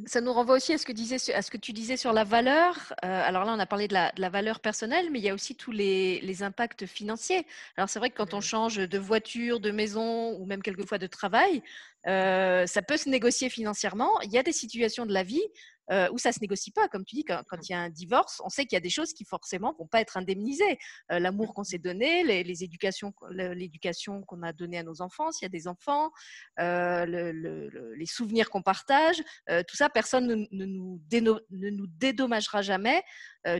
Ça 0.07 0.23
nous 0.23 0.33
renvoie 0.33 0.57
aussi 0.57 0.73
à 0.73 0.79
ce, 0.79 0.87
que 0.87 0.93
disais, 0.93 1.35
à 1.35 1.43
ce 1.43 1.51
que 1.51 1.59
tu 1.59 1.73
disais 1.73 1.99
sur 1.99 2.15
la 2.15 2.25
valeur. 2.25 2.95
Euh, 3.05 3.23
alors 3.23 3.45
là, 3.45 3.53
on 3.55 3.59
a 3.59 3.67
parlé 3.67 3.87
de 3.87 3.95
la, 3.95 4.29
valeur 4.31 4.61
personnelle, 4.61 5.11
mais 5.11 5.19
il 5.19 5.25
y 5.25 5.29
a 5.29 5.35
aussi 5.35 5.57
tous 5.57 5.73
les, 5.73 6.43
impacts 6.43 6.87
financiers. 6.87 7.47
Alors 7.77 7.91
c'est 7.91 7.99
vrai 7.99 8.09
que 8.09 8.17
quand 8.17 8.33
on 8.33 8.41
change 8.41 8.77
de 8.77 8.99
voiture, 8.99 9.61
de 9.61 9.71
maison 9.71 10.33
ou 10.39 10.47
même 10.47 10.63
quelquefois 10.63 10.97
de 10.97 11.07
travail, 11.07 11.63
euh, 12.07 12.67
ça 12.67 12.81
peut 12.81 12.97
se 12.97 13.11
négocier 13.11 13.51
financièrement. 13.51 14.19
Il 14.23 14.33
y 14.33 14.39
a 14.39 14.43
des 14.43 14.53
situations 14.53 15.05
de 15.05 15.13
la 15.13 15.23
vie 15.23 15.45
euh, 15.91 16.09
où 16.13 16.19
ça 16.19 16.33
se 16.33 16.41
négocie 16.41 16.71
pas. 16.71 16.89
Comme 16.89 17.05
tu 17.05 17.17
dis, 17.17 17.25
quand, 17.25 17.43
il 17.69 17.73
y 17.73 17.75
a 17.75 17.81
un 17.81 17.91
divorce, 17.91 18.41
on 18.45 18.49
sait 18.49 18.65
qu'il 18.65 18.77
y 18.77 18.79
a 18.79 18.81
des 18.81 18.91
choses 18.91 19.13
qui 19.13 19.25
forcément 19.25 19.75
vont 19.79 19.87
pas 19.87 20.01
être 20.01 20.17
indemnisées. 20.17 20.79
Euh, 21.11 21.19
l'amour 21.19 21.55
qu'on 21.55 21.65
s'est 21.65 21.79
donné, 21.79 22.23
les, 22.23 22.65
éducations, 22.65 23.13
l'éducation 23.31 24.23
qu'on 24.23 24.43
a 24.43 24.53
donnée 24.53 24.79
à 24.79 24.83
nos 24.83 25.03
enfants, 25.03 25.33
s'il 25.33 25.45
y 25.45 25.47
a 25.47 25.51
des 25.51 25.67
enfants, 25.69 26.11
euh, 26.61 27.07
les 27.97 28.07
souvenirs 28.07 28.51
qu'on 28.51 28.63
partage, 28.63 29.23
tout 29.67 29.77
ça, 29.77 29.89
personne 29.89 30.27
ne, 30.27 30.65
nous, 30.65 31.01
ne 31.11 31.71
nous 31.71 31.87
dédommagera 31.87 32.63
jamais 32.63 33.03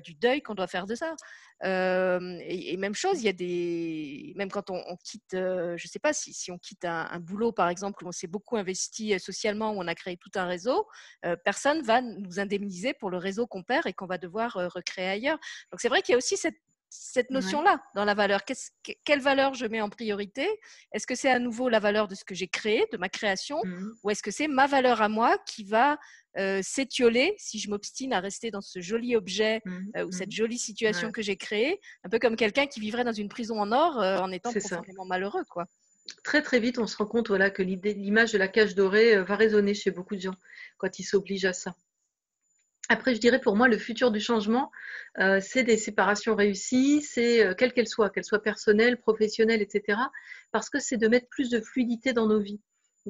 du 0.05 0.15
deuil 0.15 0.43
qu'on 0.43 0.55
doit 0.55 0.67
faire 0.67 0.87
de 0.87 0.95
ça. 0.95 1.15
Et, 1.63 2.77
même 2.77 2.95
chose, 2.95 3.21
il 3.21 3.27
y 3.27 3.29
a 3.29 3.33
des, 3.33 4.33
même 4.37 4.51
quand 4.51 4.71
on, 4.71 4.97
quitte, 5.05 5.33
je 5.33 5.73
ne 5.73 5.89
sais 5.89 5.99
pas 5.99 6.13
si, 6.13 6.33
si 6.33 6.51
on 6.51 6.59
quitte 6.59 6.85
un, 6.85 7.19
boulot 7.21 7.53
par 7.53 7.69
exemple 7.69 8.05
où 8.05 8.09
on 8.09 8.13
s'est 8.13 8.27
beaucoup 8.27 8.57
investi 8.57 9.19
socialement, 9.19 9.73
où 9.73 9.79
on 9.79 9.87
a 9.87 9.95
créé 9.95 10.17
tout 10.17 10.31
un 10.37 10.47
réseau, 10.47 10.87
personne 11.45 11.83
va 11.83 12.01
nous 12.01 12.41
indemniser 12.41 12.95
pour 12.95 13.11
le 13.11 13.19
réseau 13.19 13.47
qu'on 13.47 13.63
perd 13.63 13.87
et 13.87 13.93
qu'on 13.93 14.07
va 14.07 14.19
devoir 14.19 14.53
recréer 14.53 15.09
ailleurs. 15.09 15.39
Donc 15.71 15.81
c'est 15.81 15.89
vrai 15.89 16.03
qu'il 16.03 16.13
y 16.13 16.15
a 16.15 16.19
aussi 16.19 16.37
cette 16.37 16.57
cette 16.91 17.31
notion-là 17.31 17.81
dans 17.95 18.05
la 18.05 18.15
valeur. 18.15 18.41
quelle 19.05 19.21
valeur 19.21 19.55
je 19.55 19.65
mets 19.67 19.81
en 19.81 19.89
priorité? 19.89 20.49
Est-ce 20.93 21.07
que 21.07 21.15
c'est 21.15 21.31
à 21.31 21.39
nouveau 21.39 21.69
la 21.69 21.79
valeur 21.79 22.09
de 22.09 22.17
ce 22.17 22.25
que 22.25 22.35
j'ai 22.35 22.49
créé, 22.49 22.85
de 22.93 22.99
ma 22.99 23.09
création, 23.09 23.61
mmh 23.65 23.91
ou 24.03 24.11
est-ce 24.11 24.23
que 24.23 24.31
c'est 24.31 24.49
ma 24.49 24.67
valeur 24.67 25.01
à 25.01 25.09
moi 25.09 25.39
qui 25.47 25.65
va 25.65 25.99
euh, 26.39 26.61
s'étioler 26.63 27.35
si 27.39 27.59
je 27.59 27.69
m'obstine 27.71 28.13
à 28.13 28.21
rester 28.21 28.51
dans 28.51 28.61
ce 28.61 28.81
joli 28.81 29.17
objet 29.17 29.61
mmh 29.65 29.79
euh, 29.97 30.07
ou 30.07 30.13
cette 30.13 30.29
mmh 30.29 30.33
jolie 30.33 30.59
situation 30.59 31.11
que 31.11 31.23
j'ai 31.23 31.37
créée 31.37 31.81
Un 32.05 32.09
peu 32.09 32.19
comme 32.19 32.37
quelqu'un 32.37 32.67
qui 32.67 32.81
vivrait 32.81 33.05
dans 33.05 33.13
une 33.13 33.29
prison 33.29 33.61
en 33.61 33.73
or 33.73 34.01
euh, 34.01 34.19
en 34.19 34.31
étant 34.31 34.53
profondément 34.53 35.05
malheureux. 35.05 35.45
quoi. 35.51 35.67
Très 36.25 36.43
très 36.43 36.61
vite, 36.61 36.79
on 36.79 36.87
se 36.87 36.97
rend 36.97 37.07
compte 37.07 37.29
voilà, 37.29 37.51
que 37.51 37.63
l'image 37.63 38.33
de 38.33 38.39
la 38.39 38.49
cage 38.49 38.75
dorée 38.75 39.23
va 39.23 39.37
résonner 39.37 39.75
chez 39.75 39.91
beaucoup 39.91 40.17
de 40.17 40.21
gens 40.21 40.35
quand 40.79 40.99
ils 40.99 41.05
s'obligent 41.05 41.45
à 41.45 41.53
ça. 41.53 41.75
Après, 42.91 43.15
je 43.15 43.21
dirais 43.21 43.41
pour 43.41 43.55
moi, 43.55 43.69
le 43.69 43.79
futur 43.79 44.11
du 44.11 44.19
changement, 44.19 44.73
euh, 45.21 45.41
c'est 45.41 45.63
des 45.63 45.77
séparations 45.77 46.35
réussies, 46.35 47.03
c'est 47.03 47.47
euh, 47.47 47.55
quelle 47.55 47.73
qu'elle 47.73 47.87
soit, 47.87 48.11
qu'elle 48.11 48.25
soit 48.25 48.43
personnelle, 48.43 48.99
professionnelle, 48.99 49.63
etc. 49.63 49.97
Parce 50.51 50.69
que 50.69 50.81
c'est 50.81 50.97
de 50.97 51.07
mettre 51.07 51.29
plus 51.29 51.51
de 51.51 51.61
fluidité 51.61 52.13
dans 52.13 52.27
nos 52.27 52.41
vies. 52.41 52.61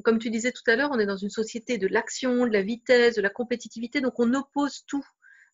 Comme 0.03 0.19
tu 0.19 0.29
disais 0.29 0.51
tout 0.51 0.63
à 0.67 0.75
l'heure, 0.75 0.89
on 0.91 0.99
est 0.99 1.05
dans 1.05 1.17
une 1.17 1.29
société 1.29 1.77
de 1.77 1.87
l'action, 1.87 2.45
de 2.45 2.51
la 2.51 2.61
vitesse, 2.61 3.15
de 3.15 3.21
la 3.21 3.29
compétitivité, 3.29 4.01
donc 4.01 4.19
on 4.19 4.33
oppose 4.33 4.83
tout. 4.87 5.05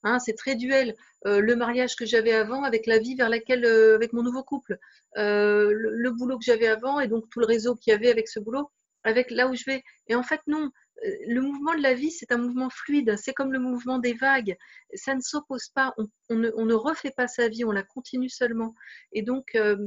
Hein, 0.04 0.20
c'est 0.20 0.36
très 0.36 0.56
duel. 0.56 0.96
Euh, 1.26 1.40
le 1.40 1.56
mariage 1.56 1.96
que 1.96 2.06
j'avais 2.06 2.34
avant 2.34 2.64
avec 2.64 2.86
la 2.86 3.00
vie 3.00 3.16
vers 3.16 3.30
laquelle, 3.30 3.66
avec 3.66 4.14
mon 4.14 4.24
nouveau 4.24 4.44
couple, 4.44 4.78
le, 5.16 5.72
le, 5.72 6.12
boulot 6.12 6.38
que 6.38 6.46
j'avais 6.46 6.68
avant 6.68 7.00
et 7.00 7.08
donc 7.08 7.30
tout 7.32 7.40
le 7.40 7.48
réseau 7.48 7.76
qu'il 7.76 7.92
y 7.92 7.96
avait 7.96 8.12
avec 8.12 8.28
ce 8.28 8.40
boulot, 8.40 8.70
avec 9.04 9.32
là 9.32 9.48
où 9.48 9.56
je 9.56 9.64
vais. 9.66 9.84
Et 10.08 10.16
en 10.16 10.24
fait, 10.24 10.42
non, 10.48 10.70
euh, 11.06 11.12
le 11.28 11.42
mouvement 11.42 11.76
de 11.76 11.82
la 11.82 11.94
vie, 11.94 12.12
c'est 12.12 12.32
un 12.32 12.38
mouvement 12.38 12.70
fluide, 12.70 13.16
c'est 13.18 13.34
comme 13.34 13.54
le 13.54 13.60
mouvement 13.60 14.00
des 14.00 14.14
vagues. 14.14 14.58
Ça 14.94 15.16
ne 15.16 15.22
s'oppose 15.22 15.70
pas, 15.70 15.94
on, 16.30 16.36
ne, 16.36 16.74
refait 16.74 17.12
pas 17.12 17.28
sa 17.28 17.48
vie, 17.48 17.66
on 17.66 17.72
la 17.72 17.84
continue 17.84 18.30
seulement. 18.30 18.74
Et 19.12 19.22
donc, 19.22 19.56
euh, 19.56 19.78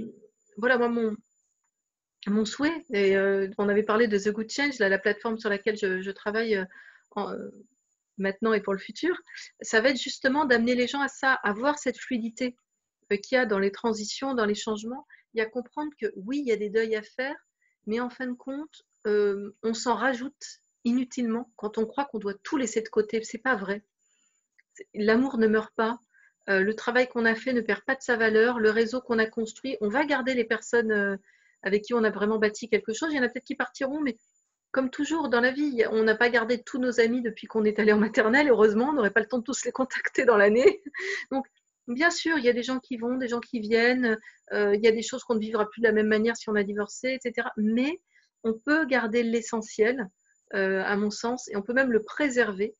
voilà, 0.57 0.79
moi, 0.79 0.89
mon, 0.89 1.17
mon 2.27 2.45
souhait, 2.45 2.85
et 2.93 3.17
euh, 3.17 3.49
on 3.59 3.69
avait 3.69 3.83
parlé 3.83 4.09
de 4.09 4.19
The 4.19 4.29
Good 4.29 4.51
Change, 4.51 4.79
la 4.79 4.99
plateforme 4.99 5.39
sur 5.39 5.49
laquelle 5.49 5.77
je, 5.77 6.11
travaille 6.11 6.65
maintenant 8.19 8.53
et 8.53 8.61
pour 8.61 8.75
le 8.75 8.79
futur, 8.79 9.17
ça 9.63 9.81
va 9.81 9.91
être 9.91 10.01
justement 10.01 10.45
d'amener 10.45 10.75
les 10.75 10.87
gens 10.87 11.01
à 11.01 11.09
ça, 11.09 11.35
à 11.43 11.53
voir 11.53 11.79
cette 11.79 11.99
fluidité 11.99 12.57
qu'il 13.09 13.37
y 13.37 13.39
a 13.39 13.47
dans 13.47 13.59
les 13.59 13.73
transitions, 13.73 14.35
dans 14.35 14.45
les 14.45 14.55
changements, 14.55 15.07
et 15.35 15.41
à 15.41 15.47
comprendre 15.47 15.91
que 16.01 16.07
oui, 16.15 16.41
il 16.41 16.49
y 16.49 16.53
a 16.53 16.57
des 16.57 16.71
deuils 16.71 16.95
à 16.95 17.03
faire, 17.03 17.35
mais 17.87 17.99
en 17.99 18.11
fin 18.11 18.27
de 18.27 18.35
compte, 18.35 18.83
on 19.07 19.75
s'en 19.75 19.95
rajoute 19.95 20.61
inutilement 20.85 21.51
quand 21.57 21.79
on 21.79 21.87
croit 21.87 22.05
qu'on 22.05 22.19
doit 22.19 22.35
tout 22.43 22.57
laisser 22.57 22.81
de 22.83 22.89
côté. 22.89 23.23
C'est 23.25 23.39
pas 23.39 23.57
vrai. 23.57 23.83
L'amour 24.95 25.39
ne 25.39 25.47
meurt 25.47 25.75
pas. 25.75 25.99
Euh, 26.49 26.61
le 26.61 26.75
travail 26.75 27.09
qu'on 27.09 27.25
a 27.25 27.35
fait 27.35 27.53
ne 27.53 27.61
perd 27.61 27.83
pas 27.83 27.95
de 27.95 28.03
sa 28.03 28.17
valeur. 28.17 28.59
Le 28.59 28.71
réseau 28.71 29.01
qu'on 29.01 29.19
a 29.19 29.27
construit, 29.27 29.77
on 29.81 29.89
va 29.89 30.05
garder 30.05 30.35
les 30.35 30.45
personnes 30.45 30.93
euh, 30.93 31.17
avec 31.63 31.83
qui 31.83 31.95
on 31.95 32.05
a 32.05 32.11
vraiment 32.11 32.39
bâti 32.39 32.69
quelque 32.69 32.93
chose. 32.93 33.11
Il 33.13 33.17
y 33.17 33.21
en 33.21 33.23
a 33.23 33.29
peut-être 33.29 33.45
qui 33.45 33.55
partiront, 33.55 34.01
mais 34.01 34.17
comme 34.73 34.91
toujours 34.91 35.29
dans 35.29 35.41
la 35.41 35.51
vie, 35.51 35.85
on 35.91 36.03
n'a 36.03 36.15
pas 36.15 36.31
gardé 36.31 36.63
tous 36.63 36.79
nos 36.79 37.01
amis 37.01 37.23
depuis 37.23 37.47
qu'on 37.47 37.65
est 37.65 37.79
allé 37.79 37.93
en 37.93 37.99
maternelle. 37.99 38.49
Heureusement, 38.49 38.91
on 38.91 38.93
n'aurait 38.93 39.11
pas 39.11 39.21
le 39.21 39.27
temps 39.27 39.39
de 39.39 39.45
tous 39.45 39.65
les 39.65 39.73
contacter 39.73 40.25
dans 40.25 40.37
l'année. 40.37 40.83
Donc, 41.33 41.47
bien 41.89 42.11
sûr, 42.11 42.39
il 42.39 42.45
y 42.45 42.49
a 42.49 42.53
des 42.53 42.63
gens 42.63 42.79
qui 42.79 42.97
vont, 42.97 43.17
des 43.17 43.29
gens 43.29 43.41
qui 43.41 43.61
viennent. 43.61 44.17
Euh, 44.53 44.75
il 44.75 44.83
y 44.83 44.89
a 44.89 44.93
des 44.93 45.03
choses 45.03 45.25
qu'on 45.25 45.35
ne 45.35 45.41
vivra 45.41 45.69
plus 45.69 45.81
de 45.81 45.87
la 45.87 45.93
même 45.93 46.07
manière 46.07 46.37
si 46.37 46.49
on 46.49 46.55
a 46.55 46.63
divorcé, 46.63 47.19
etc. 47.23 47.49
Mais 47.57 48.01
on 48.45 48.55
peut 48.55 48.87
garder 48.87 49.23
l'essentiel 49.23 50.09
euh, 50.55 50.83
à 50.85 50.97
mon 50.97 51.11
sens, 51.11 51.49
et 51.49 51.57
on 51.57 51.63
peut 51.63 51.75
même 51.75 51.93
le 51.93 52.03
préserver 52.03 52.75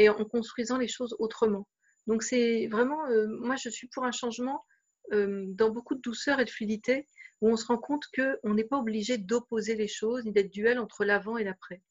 en 0.00 0.24
construisant 0.24 0.78
les 0.78 0.86
choses 0.86 1.16
autrement. 1.18 1.66
Donc 2.06 2.22
c'est 2.22 2.68
vraiment, 2.68 3.04
euh, 3.06 3.26
moi 3.40 3.56
je 3.56 3.68
suis 3.68 3.88
pour 3.88 4.04
un 4.04 4.12
changement 4.12 4.64
dans 5.10 5.70
beaucoup 5.70 5.94
de 5.94 6.02
douceur 6.02 6.38
et 6.38 6.44
de 6.44 6.50
fluidité, 6.50 7.08
où 7.40 7.50
on 7.50 7.56
se 7.56 7.66
rend 7.66 7.78
compte 7.78 8.04
qu'on 8.14 8.54
n'est 8.54 8.64
pas 8.64 8.78
obligé 8.78 9.18
d'opposer 9.18 9.74
les 9.74 9.88
choses, 9.88 10.24
ni 10.24 10.32
d'être 10.32 10.50
duel 10.50 10.78
entre 10.78 11.04
l'avant 11.04 11.36
et 11.36 11.44
l'après. 11.44 11.82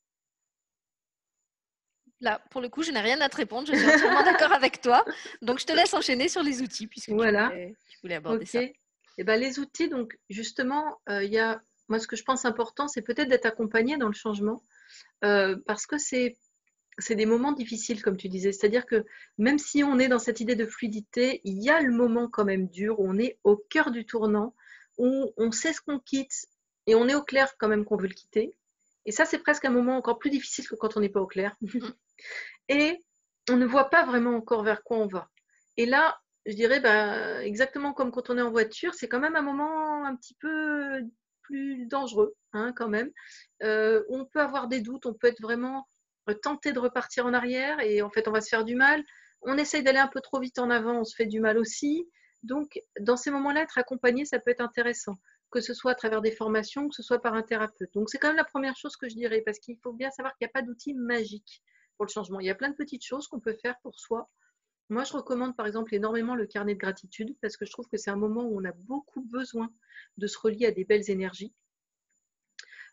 Là, 2.19 2.41
pour 2.49 2.62
le 2.62 2.69
coup, 2.69 2.81
je 2.81 2.91
n'ai 2.91 2.99
rien 2.99 3.21
à 3.21 3.29
te 3.29 3.38
répondre. 3.38 3.67
Je 3.67 3.77
suis 3.77 3.86
entièrement 3.86 4.23
d'accord 4.25 4.51
avec 4.51 4.81
toi. 4.81 5.05
Donc, 5.41 5.60
je 5.60 5.65
te 5.65 5.73
laisse 5.73 5.93
enchaîner 5.93 6.27
sur 6.29 6.41
les 6.41 6.62
outils, 6.62 6.88
puisque 6.88 7.12
voilà. 7.12 7.51
tu, 7.51 7.97
voulais, 8.01 8.15
aborder 8.15 8.45
ça. 8.45 8.63
Et 8.63 8.73
eh 9.19 9.23
ben, 9.23 9.39
les 9.39 9.60
outils, 9.60 9.88
donc, 9.88 10.17
justement, 10.29 10.99
il 11.07 11.31
y 11.31 11.39
a, 11.39 11.62
moi, 11.89 11.99
ce 11.99 12.07
que 12.07 12.15
je 12.15 12.23
pense 12.23 12.45
important, 12.45 12.88
c'est 12.88 13.01
peut-être 13.01 13.29
d'être 13.29 13.45
accompagné 13.45 13.97
dans 13.97 14.07
le 14.07 14.13
changement. 14.13 14.63
Euh, 15.23 15.55
parce 15.65 15.86
que 15.86 15.97
c'est 15.97 16.38
c'est 16.99 17.13
des 17.13 17.27
moments 17.27 17.51
difficiles, 17.51 18.01
comme 18.01 18.17
tu 18.17 18.27
disais. 18.27 18.51
C'est-à-dire 18.51 18.88
que 18.88 19.05
même 19.38 19.60
si 19.60 19.83
on 19.83 19.99
est 19.99 20.07
dans 20.07 20.17
cette 20.17 20.39
idée 20.39 20.55
de 20.55 20.65
fluidité, 20.65 21.41
il 21.43 21.62
y 21.62 21.69
a 21.69 21.79
le 21.79 21.93
moment 21.93 22.27
quand 22.27 22.43
même 22.43 22.67
dur 22.69 22.99
où 22.99 23.07
on 23.07 23.19
est 23.19 23.38
au 23.43 23.55
cœur 23.55 23.91
du 23.91 24.03
tournant, 24.03 24.55
où 24.97 25.33
on 25.38 25.51
sait 25.51 25.73
ce 25.73 25.81
qu'on 25.81 25.99
quitte 25.99 26.47
et 26.86 26.95
on 26.95 27.07
est 27.07 27.15
au 27.15 27.23
clair 27.23 27.53
quand 27.57 27.67
même 27.67 27.86
qu'on 27.86 27.97
veut 27.97 28.07
le 28.07 28.13
quitter. 28.13 28.57
Et 29.05 29.12
ça, 29.12 29.25
c'est 29.25 29.39
presque 29.39 29.65
un 29.65 29.69
moment 29.69 29.97
encore 29.97 30.19
plus 30.19 30.29
difficile 30.29 30.67
que 30.67 30.75
quand 30.75 30.97
on 30.97 30.99
n'est 30.99 31.10
pas 31.10 31.21
au 31.21 31.27
clair. 31.27 31.55
et 32.69 33.03
on 33.49 33.55
ne 33.55 33.65
voit 33.65 33.89
pas 33.89 34.05
vraiment 34.05 34.36
encore 34.36 34.63
vers 34.63 34.83
quoi 34.83 34.97
on 34.97 35.07
va. 35.07 35.29
Et 35.77 35.86
là, 35.86 36.19
je 36.45 36.53
dirais 36.53 36.79
bah, 36.79 37.43
exactement 37.43 37.93
comme 37.93 38.12
quand 38.12 38.29
on 38.29 38.38
est 38.38 38.41
en 38.41 38.51
voiture, 38.51 38.93
c'est 38.93 39.07
quand 39.07 39.19
même 39.19 39.36
un 39.36 39.41
moment 39.41 40.05
un 40.05 40.15
petit 40.15 40.36
peu 40.36 41.01
plus 41.43 41.86
dangereux 41.88 42.36
hein, 42.53 42.73
quand 42.75 42.89
même. 42.89 43.12
Euh, 43.63 44.03
on 44.10 44.25
peut 44.25 44.41
avoir 44.41 44.67
des 44.67 44.81
doutes, 44.81 45.05
on 45.05 45.13
peut 45.13 45.27
être 45.27 45.41
vraiment 45.41 45.88
euh, 46.29 46.33
tenté 46.33 46.73
de 46.73 46.79
repartir 46.79 47.25
en 47.25 47.33
arrière 47.33 47.79
et 47.79 48.01
en 48.01 48.10
fait 48.10 48.27
on 48.27 48.31
va 48.31 48.41
se 48.41 48.49
faire 48.49 48.65
du 48.65 48.75
mal. 48.75 49.03
On 49.41 49.57
essaye 49.57 49.83
d'aller 49.83 49.99
un 49.99 50.07
peu 50.07 50.21
trop 50.21 50.39
vite 50.39 50.60
en 50.60 50.69
avant, 50.69 51.01
on 51.01 51.03
se 51.03 51.15
fait 51.15 51.25
du 51.25 51.39
mal 51.39 51.57
aussi. 51.57 52.10
Donc 52.47 52.79
dans 52.99 53.17
ces 53.17 53.31
moments-là, 53.31 53.62
être 53.62 53.77
accompagné, 53.77 54.25
ça 54.25 54.39
peut 54.39 54.51
être 54.51 54.62
intéressant, 54.62 55.17
que 55.51 55.62
ce 55.62 55.73
soit 55.73 55.91
à 55.91 55.95
travers 55.95 56.21
des 56.21 56.31
formations, 56.31 56.89
que 56.89 56.95
ce 56.95 57.03
soit 57.03 57.21
par 57.21 57.33
un 57.33 57.43
thérapeute. 57.43 57.93
Donc 57.93 58.10
c'est 58.10 58.17
quand 58.17 58.29
même 58.29 58.38
la 58.38 58.43
première 58.43 58.75
chose 58.75 58.95
que 58.95 59.07
je 59.07 59.15
dirais, 59.15 59.41
parce 59.41 59.60
qu'il 59.60 59.77
faut 59.77 59.93
bien 59.93 60.12
savoir 60.12 60.36
qu'il 60.36 60.45
n'y 60.45 60.49
a 60.49 60.53
pas 60.53 60.62
d'outil 60.62 60.93
magique 60.93 61.62
pour 61.97 62.05
le 62.05 62.12
changement. 62.12 62.39
Il 62.39 62.45
y 62.47 62.49
a 62.49 62.55
plein 62.55 62.69
de 62.69 62.75
petites 62.75 63.05
choses 63.05 63.27
qu'on 63.27 63.39
peut 63.39 63.57
faire 63.62 63.77
pour 63.81 63.99
soi 63.99 64.29
moi, 64.89 65.03
je 65.03 65.13
recommande 65.13 65.55
par 65.55 65.67
exemple 65.67 65.93
énormément 65.93 66.36
le 66.36 66.45
carnet 66.45 66.73
de 66.73 66.79
gratitude 66.79 67.36
parce 67.41 67.57
que 67.57 67.65
je 67.65 67.71
trouve 67.71 67.88
que 67.88 67.97
c'est 67.97 68.10
un 68.10 68.15
moment 68.15 68.43
où 68.43 68.62
on 68.62 68.63
a 68.63 68.71
beaucoup 68.71 69.21
besoin 69.21 69.69
de 70.17 70.27
se 70.27 70.39
relier 70.39 70.65
à 70.65 70.71
des 70.71 70.86
belles 70.86 71.10
énergies. 71.10 71.53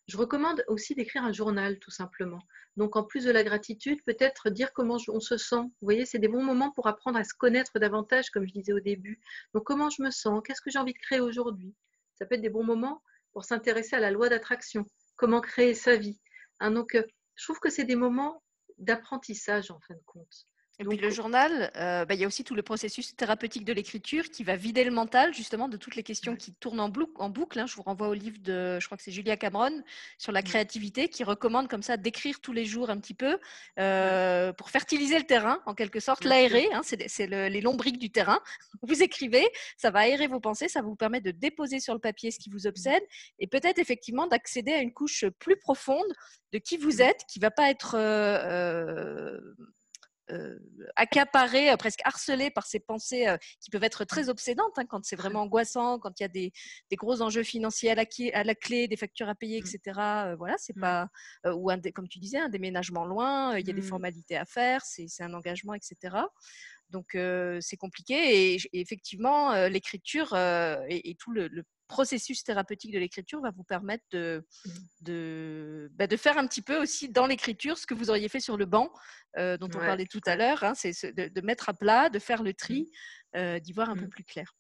Je 0.07 0.17
recommande 0.19 0.65
aussi 0.69 0.95
d'écrire 0.95 1.25
un 1.25 1.33
journal, 1.33 1.79
tout 1.79 1.91
simplement. 1.91 2.41
Donc, 2.77 2.97
en 2.97 3.05
plus 3.05 3.25
de 3.25 3.31
la 3.31 3.43
gratitude, 3.43 4.03
peut-être 4.05 4.51
dire 4.51 4.73
comment 4.73 4.99
on 5.09 5.21
se 5.21 5.37
sent. 5.37 5.57
Vous 5.57 5.73
voyez, 5.83 6.05
c'est 6.05 6.19
des 6.19 6.29
bons 6.29 6.43
moments 6.43 6.71
pour 6.73 6.87
apprendre 6.89 7.19
à 7.19 7.25
se 7.25 7.33
connaître 7.35 7.79
davantage, 7.79 8.31
comme 8.31 8.47
je 8.47 8.53
disais 8.53 8.73
au 8.73 8.81
début. 8.81 9.21
Donc, 9.55 9.65
comment 9.65 9.89
je 9.89 10.03
me 10.03 10.11
sens? 10.11 10.43
Qu'est-ce 10.45 10.61
que 10.61 10.71
j'ai 10.71 10.79
envie 10.79 10.93
de 10.93 10.99
créer 10.99 11.21
aujourd'hui? 11.21 11.75
Ça 12.19 12.27
peut 12.27 12.35
être 12.35 12.43
des 12.43 12.51
bons 12.51 12.65
moments 12.65 13.03
pour 13.33 13.45
s'intéresser 13.45 13.97
à 13.97 14.01
la 14.01 14.11
loi 14.11 14.29
d'attraction. 14.29 14.85
Comment 15.17 15.41
créer 15.41 15.75
sa 15.75 15.97
vie? 15.97 16.21
Hein, 16.61 16.73
Donc, 16.73 16.95
euh, 16.95 17.03
je 17.37 17.45
trouve 17.45 17.61
que 17.61 17.71
c'est 17.71 17.85
des 17.85 17.97
moments 17.97 18.43
d'apprentissage, 18.79 19.71
en 19.71 19.81
fin 19.81 19.95
de 19.95 20.03
compte 20.05 20.47
Et 20.81 20.85
puis 20.85 20.97
le 20.97 21.11
journal, 21.11 21.71
euh, 21.77 22.05
bah, 22.05 22.15
il 22.15 22.21
y 22.21 22.25
a 22.25 22.27
aussi 22.27 22.43
tout 22.43 22.57
le 22.57 22.63
processus 22.63 23.15
thérapeutique 23.15 23.65
de 23.65 23.73
l'écriture 23.73 24.25
qui 24.25 24.43
va 24.43 24.57
vider 24.57 24.83
le 24.83 24.91
mental 24.91 25.33
justement 25.33 25.69
de 25.69 25.77
toutes 25.77 25.95
les 25.95 26.03
questions 26.03 26.35
qui 26.35 26.53
tournent 26.53 26.81
en, 26.81 26.93
en 27.17 27.29
boucle. 27.29 27.61
Hein. 27.61 27.67
Je 27.67 27.77
vous 27.77 27.83
renvoie 27.83 28.09
au 28.09 28.15
livre 28.15 28.39
de, 28.41 28.81
je 28.81 28.87
crois 28.87 28.97
que 28.97 29.05
c'est 29.05 29.13
Julia 29.13 29.37
Cameron 29.37 29.85
sur 30.19 30.33
la 30.33 30.43
créativité 30.43 31.09
qui 31.09 31.23
recommande 31.23 31.69
comme 31.69 31.85
ça 31.85 31.97
d'écrire 31.97 32.41
tous 32.41 32.53
les 32.53 32.65
jours 32.65 32.91
un 32.91 32.99
petit 32.99 33.15
peu 33.15 33.39
euh, 33.79 34.53
pour 34.53 34.71
fertiliser 34.71 35.17
le 35.17 35.25
terrain 35.25 35.61
en 35.67 35.75
quelque 35.75 36.01
sorte, 36.01 36.25
l'aérer. 36.25 36.67
Hein, 36.73 36.81
c'est 36.83 37.27
les 37.29 37.61
lombriques 37.61 37.99
du 37.99 38.11
terrain. 38.11 38.41
Vous 38.83 39.01
écrivez, 39.01 39.47
ça 39.77 39.93
va 39.93 40.01
aérer 40.01 40.27
vos 40.27 40.41
pensées, 40.41 40.69
ça 40.69 40.81
va 40.81 40.89
vous 40.89 40.97
permettre 40.97 41.27
de 41.27 41.31
déposer 41.31 41.79
sur 41.79 41.95
le 41.95 42.01
papier 42.01 42.33
ce 42.33 42.41
qui 42.41 42.51
vous 42.51 42.67
obsède 42.67 43.03
et 43.39 43.47
peut-être 43.47 43.79
effectivement 43.79 44.27
d'accéder 44.27 44.73
à 44.73 44.81
une 44.81 44.93
couche 44.93 45.25
plus 45.39 45.57
profonde 45.57 46.13
de 46.53 46.59
qui 46.59 46.77
vous 46.79 47.01
êtes, 47.01 47.21
qui 47.29 47.39
va 47.39 47.53
pas 47.53 47.71
être 47.71 47.95
euh, 47.97 49.39
euh, 50.31 50.59
accaparé, 50.97 51.71
euh, 51.71 51.77
presque 51.77 52.01
harcelé 52.05 52.49
par 52.51 52.67
ces 52.67 52.81
pensées 52.81 53.29
euh, 53.29 53.37
qui 53.61 53.69
peuvent 53.71 53.85
être 53.85 54.07
très 54.07 54.31
obsédantes 54.31 54.73
hein, 54.79 54.87
quand 54.87 55.05
c'est 55.05 55.17
vraiment 55.17 55.43
angoissant, 55.43 55.99
quand 55.99 56.19
il 56.19 56.23
y 56.23 56.25
a 56.25 56.29
des, 56.29 56.53
gros 56.93 57.21
enjeux 57.21 57.43
financiers 57.43 57.91
à 57.91 57.95
la, 57.95 58.05
à 58.33 58.43
la, 58.43 58.55
clé, 58.55 58.89
des 58.89 58.97
factures 58.97 59.29
à 59.29 59.35
payer, 59.35 59.59
etc. 59.59 59.79
Mmh. 59.87 60.35
voilà, 60.39 60.55
c'est 60.57 60.77
mmh. 60.77 60.81
pas 60.81 61.09
ou 61.53 61.71
un, 61.71 61.79
comme 61.95 62.09
tu 62.09 62.21
disais, 62.21 62.39
un 62.39 62.49
déménagement 62.49 63.05
loin, 63.05 63.59
il 63.59 63.67
y 63.67 63.71
a 63.71 63.75
des 63.75 63.83
mmh. 63.83 63.85
formalités 63.85 64.37
à 64.37 64.47
faire, 64.47 64.83
c'est 64.85 65.09
un 65.21 65.35
engagement, 65.35 65.75
etc. 65.75 66.17
Donc 66.89 67.19
c'est 67.61 67.77
compliqué 67.77 68.55
et, 68.55 68.59
effectivement 68.73 69.67
l'écriture 69.67 70.35
et, 70.89 71.17
tout 71.19 71.33
le, 71.33 71.65
processus 71.87 72.45
thérapeutique 72.45 72.93
de 72.93 72.99
l'écriture 72.99 73.41
va 73.41 73.51
vous 73.51 73.65
permettre 73.65 74.05
de, 74.11 74.47
de, 75.03 75.91
bah, 75.95 76.07
de, 76.07 76.17
faire 76.17 76.39
un 76.39 76.47
petit 76.47 76.63
peu 76.63 76.81
aussi 76.81 77.09
dans 77.09 77.27
l'écriture 77.27 77.79
ce 77.79 77.87
que 77.87 77.95
vous 77.95 78.11
auriez 78.11 78.29
fait 78.29 78.41
sur 78.41 78.57
le 78.57 78.67
banc 78.67 78.91
dont 79.37 79.69
on 79.75 79.79
parlait 79.79 80.07
tout 80.07 80.21
à 80.27 80.37
l'heure. 80.37 80.63
Hein, 80.65 80.75
c'est 80.75 81.13
de, 81.13 81.41
mettre 81.41 81.69
à 81.69 81.75
plat, 81.75 82.09
de 82.09 82.19
faire 82.19 82.43
le 82.43 82.55
tri, 82.55 82.91
mmh. 83.35 83.59
d'y 83.61 83.73
voir 83.73 83.91
un 83.91 83.97
peu 83.97 84.07
mmh. 84.07 84.11
plus 84.11 84.25
clair. 84.25 84.55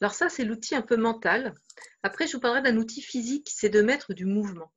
Alors 0.00 0.14
ça, 0.14 0.28
c'est 0.28 0.44
l'outil 0.44 0.74
un 0.74 0.82
peu 0.82 0.96
mental. 0.96 1.54
Après, 2.02 2.26
je 2.26 2.34
vous 2.34 2.40
parlerai 2.40 2.62
d'un 2.62 2.76
outil 2.76 3.02
physique, 3.02 3.48
c'est 3.50 3.68
de 3.68 3.82
mettre 3.82 4.14
du 4.14 4.26
mouvement. 4.26 4.72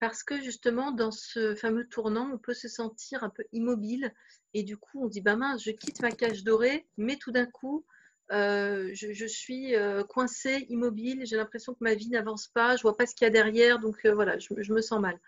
Parce 0.00 0.22
que 0.22 0.40
justement, 0.42 0.92
dans 0.92 1.10
ce 1.10 1.54
fameux 1.54 1.88
tournant, 1.88 2.30
on 2.32 2.38
peut 2.38 2.54
se 2.54 2.68
sentir 2.68 3.24
un 3.24 3.30
peu 3.30 3.44
immobile 3.52 4.12
et 4.52 4.62
du 4.62 4.76
coup, 4.76 5.04
on 5.04 5.08
dit, 5.08 5.20
bah 5.20 5.36
mince, 5.36 5.62
je 5.64 5.70
quitte 5.70 6.00
ma 6.00 6.10
cage 6.10 6.44
dorée, 6.44 6.86
mais 6.96 7.16
tout 7.16 7.32
d'un 7.32 7.46
coup, 7.46 7.86
euh, 8.32 8.90
je, 8.94 9.26
suis 9.26 9.74
euh, 9.76 10.02
coincée, 10.02 10.66
immobile, 10.70 11.22
j'ai 11.24 11.36
l'impression 11.36 11.74
que 11.74 11.82
ma 11.82 11.94
vie 11.94 12.08
n'avance 12.08 12.48
pas, 12.48 12.76
je 12.76 12.82
vois 12.82 12.96
pas 12.96 13.06
ce 13.06 13.14
qu'il 13.14 13.26
y 13.26 13.28
a 13.28 13.30
derrière, 13.30 13.78
donc 13.78 14.04
euh, 14.06 14.14
voilà, 14.14 14.38
je, 14.38 14.72
me 14.72 14.80
sens 14.80 15.00
mal. 15.00 15.20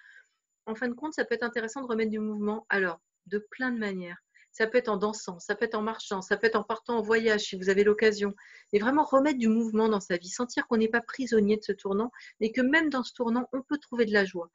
En 0.66 0.74
fin 0.74 0.88
de 0.88 0.94
compte, 0.94 1.14
ça 1.14 1.24
peut 1.24 1.34
être 1.34 1.42
intéressant 1.42 1.82
de 1.82 1.86
remettre 1.86 2.10
du 2.10 2.18
mouvement. 2.18 2.66
Alors, 2.68 3.00
de 3.26 3.38
plein 3.38 3.70
de 3.70 3.78
manières. 3.78 4.18
Ça 4.50 4.66
peut 4.66 4.78
être 4.78 4.88
en 4.88 4.96
dansant, 4.96 5.38
ça 5.38 5.54
peut 5.54 5.66
être 5.66 5.74
en 5.74 5.82
marchant, 5.82 6.22
ça 6.22 6.38
peut 6.38 6.46
être 6.46 6.56
en 6.56 6.62
partant 6.62 6.96
en 6.96 7.02
voyage 7.02 7.42
si 7.42 7.56
vous 7.56 7.68
avez 7.68 7.84
l'occasion. 7.84 8.34
Et 8.72 8.78
vraiment 8.78 9.04
remettre 9.04 9.38
du 9.38 9.48
mouvement 9.48 9.88
dans 9.90 10.00
sa 10.00 10.16
vie, 10.16 10.30
sentir 10.30 10.66
qu'on 10.66 10.78
n'est 10.78 10.88
pas 10.88 11.02
prisonnier 11.02 11.58
de 11.58 11.62
ce 11.62 11.72
tournant, 11.72 12.10
mais 12.40 12.52
que 12.52 12.62
même 12.62 12.88
dans 12.88 13.02
ce 13.02 13.12
tournant, 13.12 13.46
on 13.52 13.60
peut 13.60 13.76
trouver 13.76 14.06
de 14.06 14.14
la 14.14 14.24
joie. 14.24 14.50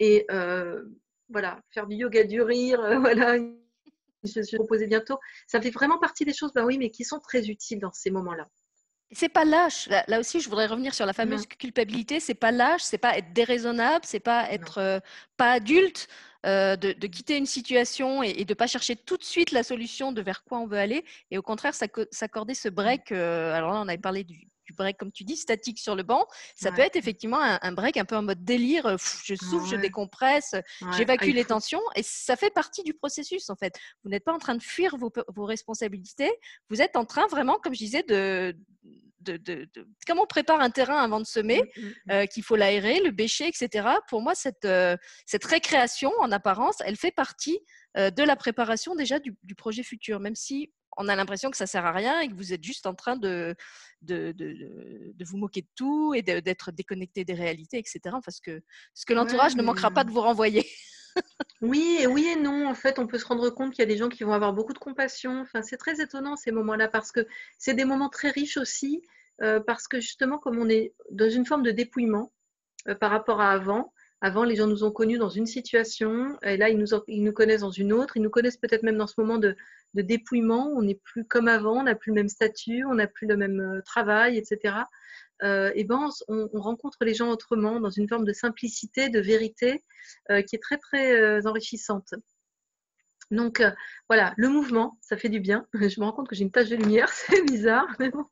Et 0.00 0.26
voilà, 1.28 1.62
faire 1.70 1.86
du 1.86 1.94
yoga, 1.94 2.24
du 2.24 2.42
rire, 2.42 2.80
voilà, 3.00 3.36
je 4.24 4.42
suis 4.42 4.56
proposé 4.56 4.86
bientôt. 4.86 5.18
Ça 5.46 5.60
fait 5.60 5.70
vraiment 5.70 5.98
partie 5.98 6.24
des 6.24 6.34
choses, 6.34 6.52
bah 6.52 6.64
oui, 6.64 6.78
mais 6.78 6.90
qui 6.90 7.04
sont 7.04 7.20
très 7.20 7.48
utiles 7.48 7.80
dans 7.80 7.92
ces 7.92 8.10
moments-là. 8.10 8.46
C'est 9.10 9.30
pas 9.30 9.46
lâche. 9.46 9.88
Là, 9.88 10.20
aussi, 10.20 10.40
je 10.40 10.48
voudrais 10.50 10.66
revenir 10.66 10.94
sur 10.94 11.06
la 11.06 11.14
fameuse 11.14 11.46
culpabilité. 11.46 12.20
C'est 12.20 12.34
pas 12.34 12.52
lâche, 12.52 12.82
c'est 12.82 12.98
pas 12.98 13.16
être 13.16 13.32
déraisonnable, 13.32 14.04
c'est 14.04 14.20
pas 14.20 14.50
être 14.52 14.78
euh, 14.78 15.00
pas 15.36 15.52
adulte. 15.52 16.08
Euh, 16.46 16.76
de, 16.76 16.92
quitter 17.08 17.36
une 17.36 17.46
situation 17.46 18.22
et, 18.22 18.44
de 18.44 18.52
ne 18.52 18.54
pas 18.54 18.68
chercher 18.68 18.94
tout 18.94 19.16
de 19.16 19.24
suite 19.24 19.50
la 19.50 19.64
solution 19.64 20.12
de 20.12 20.22
vers 20.22 20.44
quoi 20.44 20.60
on 20.60 20.68
veut 20.68 20.78
aller, 20.78 21.04
et 21.32 21.36
au 21.38 21.42
contraire 21.42 21.74
s'accorder 21.74 22.54
ce 22.54 22.68
break. 22.68 23.10
Euh, 23.10 23.52
alors 23.52 23.72
là, 23.72 23.80
on 23.80 23.88
avait 23.88 23.98
parlé 23.98 24.22
du, 24.22 24.48
du 24.68 24.74
break, 24.74 24.98
comme 24.98 25.10
tu 25.10 25.24
dis, 25.24 25.36
statique 25.36 25.78
sur 25.78 25.96
le 25.96 26.02
banc. 26.02 26.26
Ça 26.54 26.70
peut 26.70 26.82
être 26.82 26.96
effectivement 26.96 27.40
un, 27.40 27.72
break 27.72 27.96
un 27.96 28.04
peu 28.04 28.16
en 28.16 28.22
mode 28.22 28.44
délire. 28.44 28.84
Euh, 28.84 28.96
je 29.24 29.34
souffle, 29.34 29.66
je 29.66 29.76
décompresse, 29.76 30.54
j'évacue 30.96 31.32
les 31.32 31.44
tensions. 31.44 31.80
Et 31.96 32.02
ça 32.02 32.36
fait 32.36 32.50
partie 32.50 32.82
du 32.82 32.92
processus, 32.92 33.48
en 33.48 33.56
fait. 33.56 33.74
Vous 34.04 34.10
n'êtes 34.10 34.24
pas 34.24 34.34
en 34.34 34.38
train 34.38 34.54
de 34.54 34.62
fuir 34.62 34.96
vos, 34.96 35.10
responsabilités. 35.44 36.30
Vous 36.68 36.82
êtes 36.82 36.96
en 36.96 37.06
train 37.06 37.26
vraiment, 37.28 37.54
comme 37.54 37.72
je 37.72 37.78
disais, 37.78 38.02
de, 38.02 38.54
de, 39.20 39.68
comment 40.06 40.24
on 40.24 40.26
prépare 40.26 40.60
un 40.60 40.70
terrain 40.70 40.98
avant 40.98 41.20
de 41.20 41.26
semer, 41.26 41.62
mmh, 41.62 41.80
mmh, 41.80 41.86
mmh. 41.86 42.10
Euh, 42.10 42.26
qu'il 42.26 42.42
faut 42.42 42.56
l'aérer, 42.56 43.00
le 43.00 43.10
bêcher, 43.10 43.48
etc. 43.48 43.88
Pour 44.08 44.20
moi, 44.20 44.34
cette, 44.34 44.66
euh, 44.66 44.96
cette 45.24 45.44
récréation, 45.46 46.12
en 46.20 46.30
apparence, 46.30 46.76
elle 46.84 46.96
fait 46.96 47.10
partie 47.10 47.58
de 47.96 48.22
la 48.22 48.36
préparation 48.36 48.94
déjà 48.94 49.18
du, 49.18 49.34
du, 49.42 49.56
projet 49.56 49.82
futur, 49.82 50.20
même 50.20 50.36
si 50.36 50.70
on 50.98 51.08
a 51.08 51.16
l'impression 51.16 51.50
que 51.50 51.56
ça 51.56 51.66
sert 51.66 51.86
à 51.86 51.92
rien 51.92 52.20
et 52.20 52.28
que 52.28 52.34
vous 52.34 52.52
êtes 52.52 52.62
juste 52.62 52.86
en 52.86 52.94
train 52.94 53.16
de, 53.16 53.54
de, 54.02 55.24
vous 55.24 55.38
moquer 55.38 55.62
de 55.62 55.68
tout 55.74 56.12
et 56.14 56.22
d'être 56.22 56.72
déconnecté 56.72 57.24
des 57.24 57.34
réalités, 57.34 57.78
etc. 57.78 58.00
Parce 58.24 58.40
que 58.40 58.60
ce 58.94 59.06
que 59.06 59.14
l'entourage 59.14 59.56
ne 59.56 59.62
manquera 59.62 59.90
pas 59.90 60.04
de 60.04 60.10
vous 60.10 60.20
renvoyer. 60.20 60.66
oui, 61.62 61.98
et 62.00 62.06
oui 62.06 62.26
et 62.26 62.36
non. 62.36 62.68
En 62.68 62.74
fait, 62.74 62.98
on 62.98 63.06
peut 63.06 63.18
se 63.18 63.26
rendre 63.26 63.48
compte 63.50 63.72
qu'il 63.72 63.82
y 63.82 63.86
a 63.86 63.90
des 63.90 63.96
gens 63.96 64.08
qui 64.08 64.24
vont 64.24 64.32
avoir 64.32 64.52
beaucoup 64.52 64.72
de 64.72 64.78
compassion. 64.78 65.40
Enfin, 65.40 65.62
c'est 65.62 65.76
très 65.76 66.00
étonnant 66.00 66.36
ces 66.36 66.50
moments-là 66.50 66.88
parce 66.88 67.12
que 67.12 67.26
c'est 67.58 67.74
des 67.74 67.84
moments 67.84 68.10
très 68.10 68.30
riches 68.30 68.56
aussi. 68.56 69.02
Euh, 69.40 69.60
parce 69.60 69.86
que 69.86 70.00
justement, 70.00 70.38
comme 70.38 70.58
on 70.58 70.68
est 70.68 70.94
dans 71.12 71.30
une 71.30 71.46
forme 71.46 71.62
de 71.62 71.70
dépouillement 71.70 72.32
euh, 72.88 72.96
par 72.96 73.12
rapport 73.12 73.40
à 73.40 73.52
avant, 73.52 73.92
avant, 74.20 74.42
les 74.42 74.56
gens 74.56 74.66
nous 74.66 74.82
ont 74.82 74.90
connus 74.90 75.18
dans 75.18 75.28
une 75.28 75.46
situation, 75.46 76.36
et 76.42 76.56
là, 76.56 76.70
ils 76.70 76.78
nous, 76.78 76.88
ils 77.06 77.22
nous 77.22 77.32
connaissent 77.32 77.60
dans 77.60 77.70
une 77.70 77.92
autre. 77.92 78.16
Ils 78.16 78.22
nous 78.22 78.30
connaissent 78.30 78.56
peut-être 78.56 78.82
même 78.82 78.96
dans 78.96 79.06
ce 79.06 79.14
moment 79.18 79.38
de, 79.38 79.56
dépouillement. 79.94 80.72
On 80.74 80.82
n'est 80.82 80.96
plus 81.04 81.24
comme 81.24 81.46
avant, 81.46 81.80
on 81.80 81.82
n'a 81.84 81.94
plus 81.94 82.10
le 82.10 82.16
même 82.16 82.28
statut, 82.28 82.84
on 82.84 82.94
n'a 82.94 83.06
plus 83.06 83.28
le 83.28 83.36
même 83.36 83.60
euh, 83.60 83.80
travail, 83.82 84.36
etc. 84.36 84.74
Euh, 85.44 85.70
et 85.76 85.84
ben, 85.84 86.08
on, 86.26 86.48
rencontre 86.54 86.98
les 87.02 87.14
gens 87.14 87.30
autrement, 87.30 87.78
dans 87.78 87.90
une 87.90 88.08
forme 88.08 88.24
de 88.24 88.32
simplicité, 88.32 89.08
de 89.08 89.20
vérité, 89.20 89.84
euh, 90.30 90.42
qui 90.42 90.56
est 90.56 90.62
très 90.62 90.78
très 90.78 91.46
enrichissante. 91.46 92.14
Donc 93.30 93.62
voilà, 94.08 94.34
le 94.36 94.48
mouvement, 94.48 94.98
ça 95.00 95.16
fait 95.16 95.28
du 95.28 95.38
bien. 95.38 95.66
Je 95.74 96.00
me 96.00 96.04
rends 96.04 96.12
compte 96.12 96.28
que 96.28 96.34
j'ai 96.34 96.42
une 96.42 96.50
tache 96.50 96.70
de 96.70 96.76
lumière, 96.76 97.08
c'est 97.12 97.42
bizarre, 97.42 97.86
mais 98.00 98.10
bon, 98.10 98.24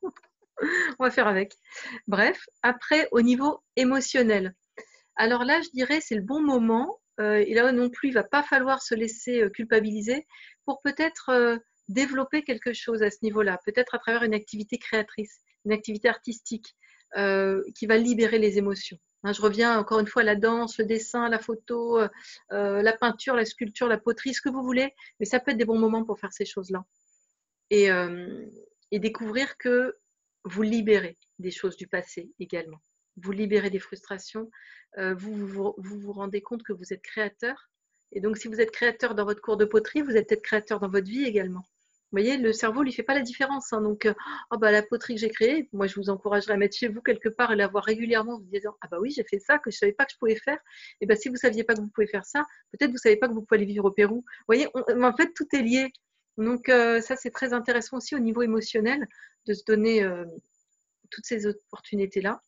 on 0.99 1.05
va 1.05 1.11
faire 1.13 1.29
avec. 1.29 1.55
Bref, 2.09 2.45
après, 2.63 3.09
au 3.13 3.21
niveau 3.21 3.61
émotionnel. 3.77 4.55
Alors 5.17 5.45
là, 5.45 5.61
je 5.63 5.71
dirais, 5.71 6.01
c'est 6.01 6.15
le 6.15 6.23
bon 6.23 6.41
moment. 6.41 7.01
et 7.19 7.55
là 7.55 7.73
non 7.73 7.89
plus, 7.89 8.11
il 8.11 8.15
va 8.15 8.25
pas 8.25 8.43
falloir 8.43 8.83
se 8.83 8.95
laisser 8.95 9.51
culpabiliser 9.55 10.27
pour 10.67 10.83
peut-être 10.83 11.31
euh, 11.31 11.57
développer 11.89 12.43
quelque 12.43 12.75
chose 12.75 13.03
à 13.03 13.11
ce 13.11 13.19
niveau-là, 13.23 13.59
peut-être 13.65 13.95
à 13.95 13.99
travers 13.99 14.25
une 14.25 14.35
activité 14.35 14.77
créatrice, 14.77 15.41
une 15.65 15.73
activité 15.73 16.09
artistique 16.09 16.77
euh, 17.17 17.63
qui 17.75 17.87
va 17.87 17.97
libérer 17.97 18.39
les 18.39 18.59
émotions. 18.59 18.99
Hein, 19.23 19.33
je 19.33 19.41
reviens 19.41 19.79
encore 19.79 20.01
une 20.01 20.09
fois 20.09 20.23
à 20.23 20.25
la 20.25 20.35
danse, 20.35 20.79
le 20.79 20.85
dessin, 20.85 21.29
la 21.29 21.39
photo, 21.39 22.01
euh, 22.01 22.09
la 22.51 22.93
peinture, 22.93 23.35
la 23.35 23.45
sculpture, 23.45 23.87
la 23.87 23.99
poterie, 23.99 24.35
ce 24.35 24.43
que 24.43 24.51
vous 24.51 24.63
voulez, 24.63 24.93
mais 25.21 25.27
ça 25.27 25.41
peut 25.41 25.53
être 25.53 25.57
des 25.57 25.65
bons 25.65 25.79
moments 25.79 26.05
pour 26.05 26.19
faire 26.19 26.33
ces 26.33 26.45
choses-là. 26.45 26.85
Et 27.71 27.89
découvrir 28.93 29.57
que 29.57 29.97
vous 30.45 30.63
libérez 30.63 31.19
des 31.39 31.51
choses 31.51 31.77
du 31.77 31.89
passé 31.89 32.31
également. 32.39 32.79
Vous 33.17 33.33
libérez 33.33 33.71
des 33.71 33.79
frustrations. 33.79 34.51
vous, 34.97 35.47
vous, 35.47 35.75
vous 35.79 36.13
rendez 36.13 36.41
compte 36.41 36.63
que 36.63 36.73
vous 36.73 36.93
êtes 36.93 37.03
créateur 37.03 37.71
et 38.13 38.21
donc, 38.21 38.37
si 38.37 38.49
vous 38.49 38.61
êtes 38.61 38.71
créateur 38.71 39.15
dans 39.15 39.25
votre 39.25 39.41
cours 39.41 39.57
de 39.57 39.65
poterie, 39.65 40.03
vous 40.03 40.17
êtes 40.17 40.29
peut-être 40.29 40.43
créateur 40.43 40.81
dans 40.81 40.89
votre 40.89 41.09
vie 41.09 41.25
également. 41.25 41.65
Vous 42.13 42.23
voyez, 42.23 42.37
le 42.37 42.53
cerveau 42.53 42.81
ne 42.81 42.85
lui 42.85 42.93
fait 42.93 43.03
pas 43.03 43.15
la 43.15 43.21
différence. 43.21 43.73
Hein. 43.73 43.83
Donc, 43.83 44.07
euh, 44.07 44.15
oh, 44.53 44.59
bah, 44.59 44.71
la 44.71 44.83
poterie 44.83 45.17
que 45.17 45.21
j'ai 45.21 45.29
créée, 45.29 45.69
moi, 45.73 45.87
je 45.89 45.97
vous 45.97 46.09
encouragerais 46.09 46.55
à 46.55 46.57
mettre 46.57 46.77
chez 46.77 46.89
vous 46.89 47.03
quelque 47.03 47.29
part 47.29 47.53
et 47.53 47.57
la 47.57 47.67
voir 47.67 47.85
régulièrement 47.85 48.35
en 48.35 48.39
vous 48.39 48.47
disant 48.47 48.77
Ah, 48.81 48.89
bah 48.89 48.99
oui, 49.01 49.11
j'ai 49.11 49.25
fait 49.25 49.41
ça, 49.41 49.59
que 49.59 49.71
je 49.71 49.77
ne 49.77 49.79
savais 49.81 49.93
pas 49.93 50.07
que 50.07 50.13
je 50.13 50.19
pouvais 50.19 50.37
faire. 50.37 50.59
Et 51.01 51.07
bien, 51.07 51.17
si 51.17 51.29
vous 51.29 51.35
ne 51.35 51.41
saviez 51.41 51.65
pas 51.65 51.75
que 51.75 51.81
vous 51.81 51.91
pouvez 51.91 52.07
faire 52.07 52.25
ça, 52.25 52.45
peut-être 52.71 52.91
vous 52.91 52.97
ne 52.97 53.01
savez 53.01 53.17
pas 53.17 53.29
que 53.29 53.35
vous 53.35 53.43
pouvez 53.43 53.59
aller 53.59 53.67
vivre 53.67 53.87
au 53.87 53.91
Pérou. 53.91 54.25
Vous 54.25 54.45
voyez, 54.47 54.69
en 54.75 55.17
fait, 55.17 55.33
tout 55.35 55.49
est 55.53 55.63
lié. 55.63 55.93
Donc, 56.39 56.69
euh, 56.69 57.01
ça, 57.01 57.17
c'est 57.17 57.31
très 57.31 57.53
intéressant 57.53 57.97
aussi 57.97 58.15
au 58.15 58.21
niveau 58.21 58.43
émotionnel 58.43 59.09
de 59.47 59.53
se 59.53 59.65
donner 59.65 60.05
euh, 60.05 60.25
toutes 61.11 61.27
ces 61.27 61.47
opportunités-là. 61.47 62.41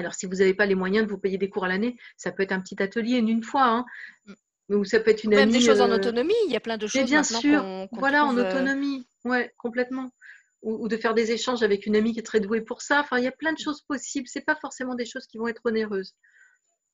Alors, 0.00 0.14
si 0.14 0.26
vous 0.26 0.36
n'avez 0.36 0.54
pas 0.54 0.66
les 0.66 0.74
moyens 0.74 1.06
de 1.06 1.10
vous 1.10 1.18
payer 1.18 1.38
des 1.38 1.48
cours 1.48 1.64
à 1.64 1.68
l'année, 1.68 1.96
ça 2.16 2.32
peut 2.32 2.42
être 2.42 2.52
un 2.52 2.60
petit 2.60 2.82
atelier 2.82 3.18
une, 3.18 3.28
une 3.28 3.42
fois. 3.42 3.66
Hein. 3.66 3.84
Mm. 4.26 4.34
Ou 4.70 4.84
ça 4.84 5.00
peut 5.00 5.10
être 5.10 5.24
une 5.24 5.30
Même 5.30 5.50
des 5.50 5.60
choses 5.60 5.80
en 5.80 5.90
euh, 5.90 5.96
autonomie, 5.96 6.34
il 6.46 6.52
y 6.52 6.56
a 6.56 6.60
plein 6.60 6.76
de 6.76 6.86
choses. 6.86 7.04
bien 7.04 7.24
sûr, 7.24 7.88
voilà, 7.92 8.24
en 8.24 8.36
euh, 8.36 8.48
autonomie, 8.48 9.06
ouais, 9.24 9.52
complètement. 9.58 10.10
Ou, 10.62 10.88
de 10.88 10.96
faire 10.96 11.14
des 11.14 11.32
échanges 11.32 11.62
avec 11.62 11.86
une 11.86 11.96
amie 11.96 12.12
qui 12.12 12.20
est 12.20 12.24
très 12.24 12.38
douée 12.38 12.60
pour 12.60 12.82
ça. 12.82 13.00
Enfin, 13.00 13.18
il 13.18 13.24
y 13.24 13.28
a 13.28 13.32
plein 13.32 13.52
de 13.52 13.58
choses 13.58 13.80
possibles. 13.82 14.28
C'est 14.28 14.44
pas 14.44 14.56
forcément 14.56 14.94
des 14.94 15.06
choses 15.06 15.26
qui 15.26 15.38
vont 15.38 15.48
être 15.48 15.62
onéreuses. 15.64 16.14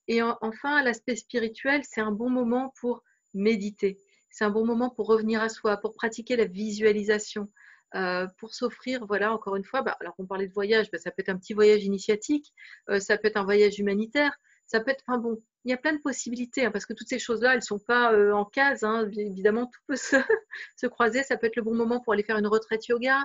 Et 0.08 0.22
enfin, 0.22 0.82
l'aspect 0.82 1.16
spirituel, 1.16 1.82
c'est 1.84 2.00
un 2.00 2.12
bon 2.12 2.30
moment 2.30 2.72
pour 2.80 3.02
méditer. 3.34 3.98
C'est 4.30 4.44
un 4.44 4.50
bon 4.50 4.64
moment 4.64 4.88
pour 4.88 5.08
revenir 5.08 5.42
à 5.42 5.48
soi, 5.48 5.76
pour 5.78 5.94
pratiquer 5.94 6.36
la 6.36 6.44
visualisation, 6.44 7.50
euh, 7.96 8.26
pour 8.38 8.54
s'offrir, 8.54 9.04
voilà, 9.06 9.32
encore 9.32 9.56
une 9.56 9.64
fois, 9.64 9.82
bah, 9.82 9.96
alors 10.00 10.14
on 10.18 10.26
parlait 10.26 10.46
de 10.46 10.52
voyage, 10.52 10.90
bah, 10.92 10.98
ça 10.98 11.10
peut 11.10 11.22
être 11.22 11.30
un 11.30 11.38
petit 11.38 11.54
voyage 11.54 11.84
initiatique, 11.84 12.52
ça 12.98 13.18
peut 13.18 13.28
être 13.28 13.36
un 13.36 13.44
voyage 13.44 13.78
humanitaire, 13.78 14.38
Ça 14.66 14.80
peut 14.80 14.90
être, 14.90 15.02
enfin 15.06 15.18
bon, 15.18 15.42
il 15.66 15.70
y 15.70 15.72
a 15.72 15.76
plein 15.76 15.94
de 15.94 16.00
possibilités 16.00 16.64
hein, 16.64 16.70
parce 16.70 16.86
que 16.86 16.92
toutes 16.92 17.08
ces 17.08 17.18
choses-là, 17.18 17.50
elles 17.50 17.58
ne 17.58 17.64
sont 17.64 17.80
pas 17.80 18.12
euh, 18.12 18.32
en 18.32 18.44
case. 18.44 18.84
Hein. 18.84 19.10
Évidemment, 19.16 19.66
tout 19.66 19.80
peut 19.88 19.96
se, 20.76 20.86
croiser. 20.86 21.24
Ça 21.24 21.36
peut 21.36 21.48
être 21.48 21.56
le 21.56 21.62
bon 21.62 21.74
moment 21.74 22.00
pour 22.00 22.12
aller 22.12 22.22
faire 22.22 22.38
une 22.38 22.46
retraite 22.46 22.86
yoga, 22.86 23.24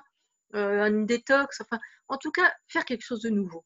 euh, 0.55 0.87
une 0.87 1.05
détox. 1.05 1.61
Enfin, 1.61 1.79
en 2.07 2.17
tout 2.17 2.31
cas, 2.31 2.51
faire 2.67 2.83
quelque 2.83 3.03
chose 3.03 3.21
de 3.21 3.29
nouveau 3.29 3.63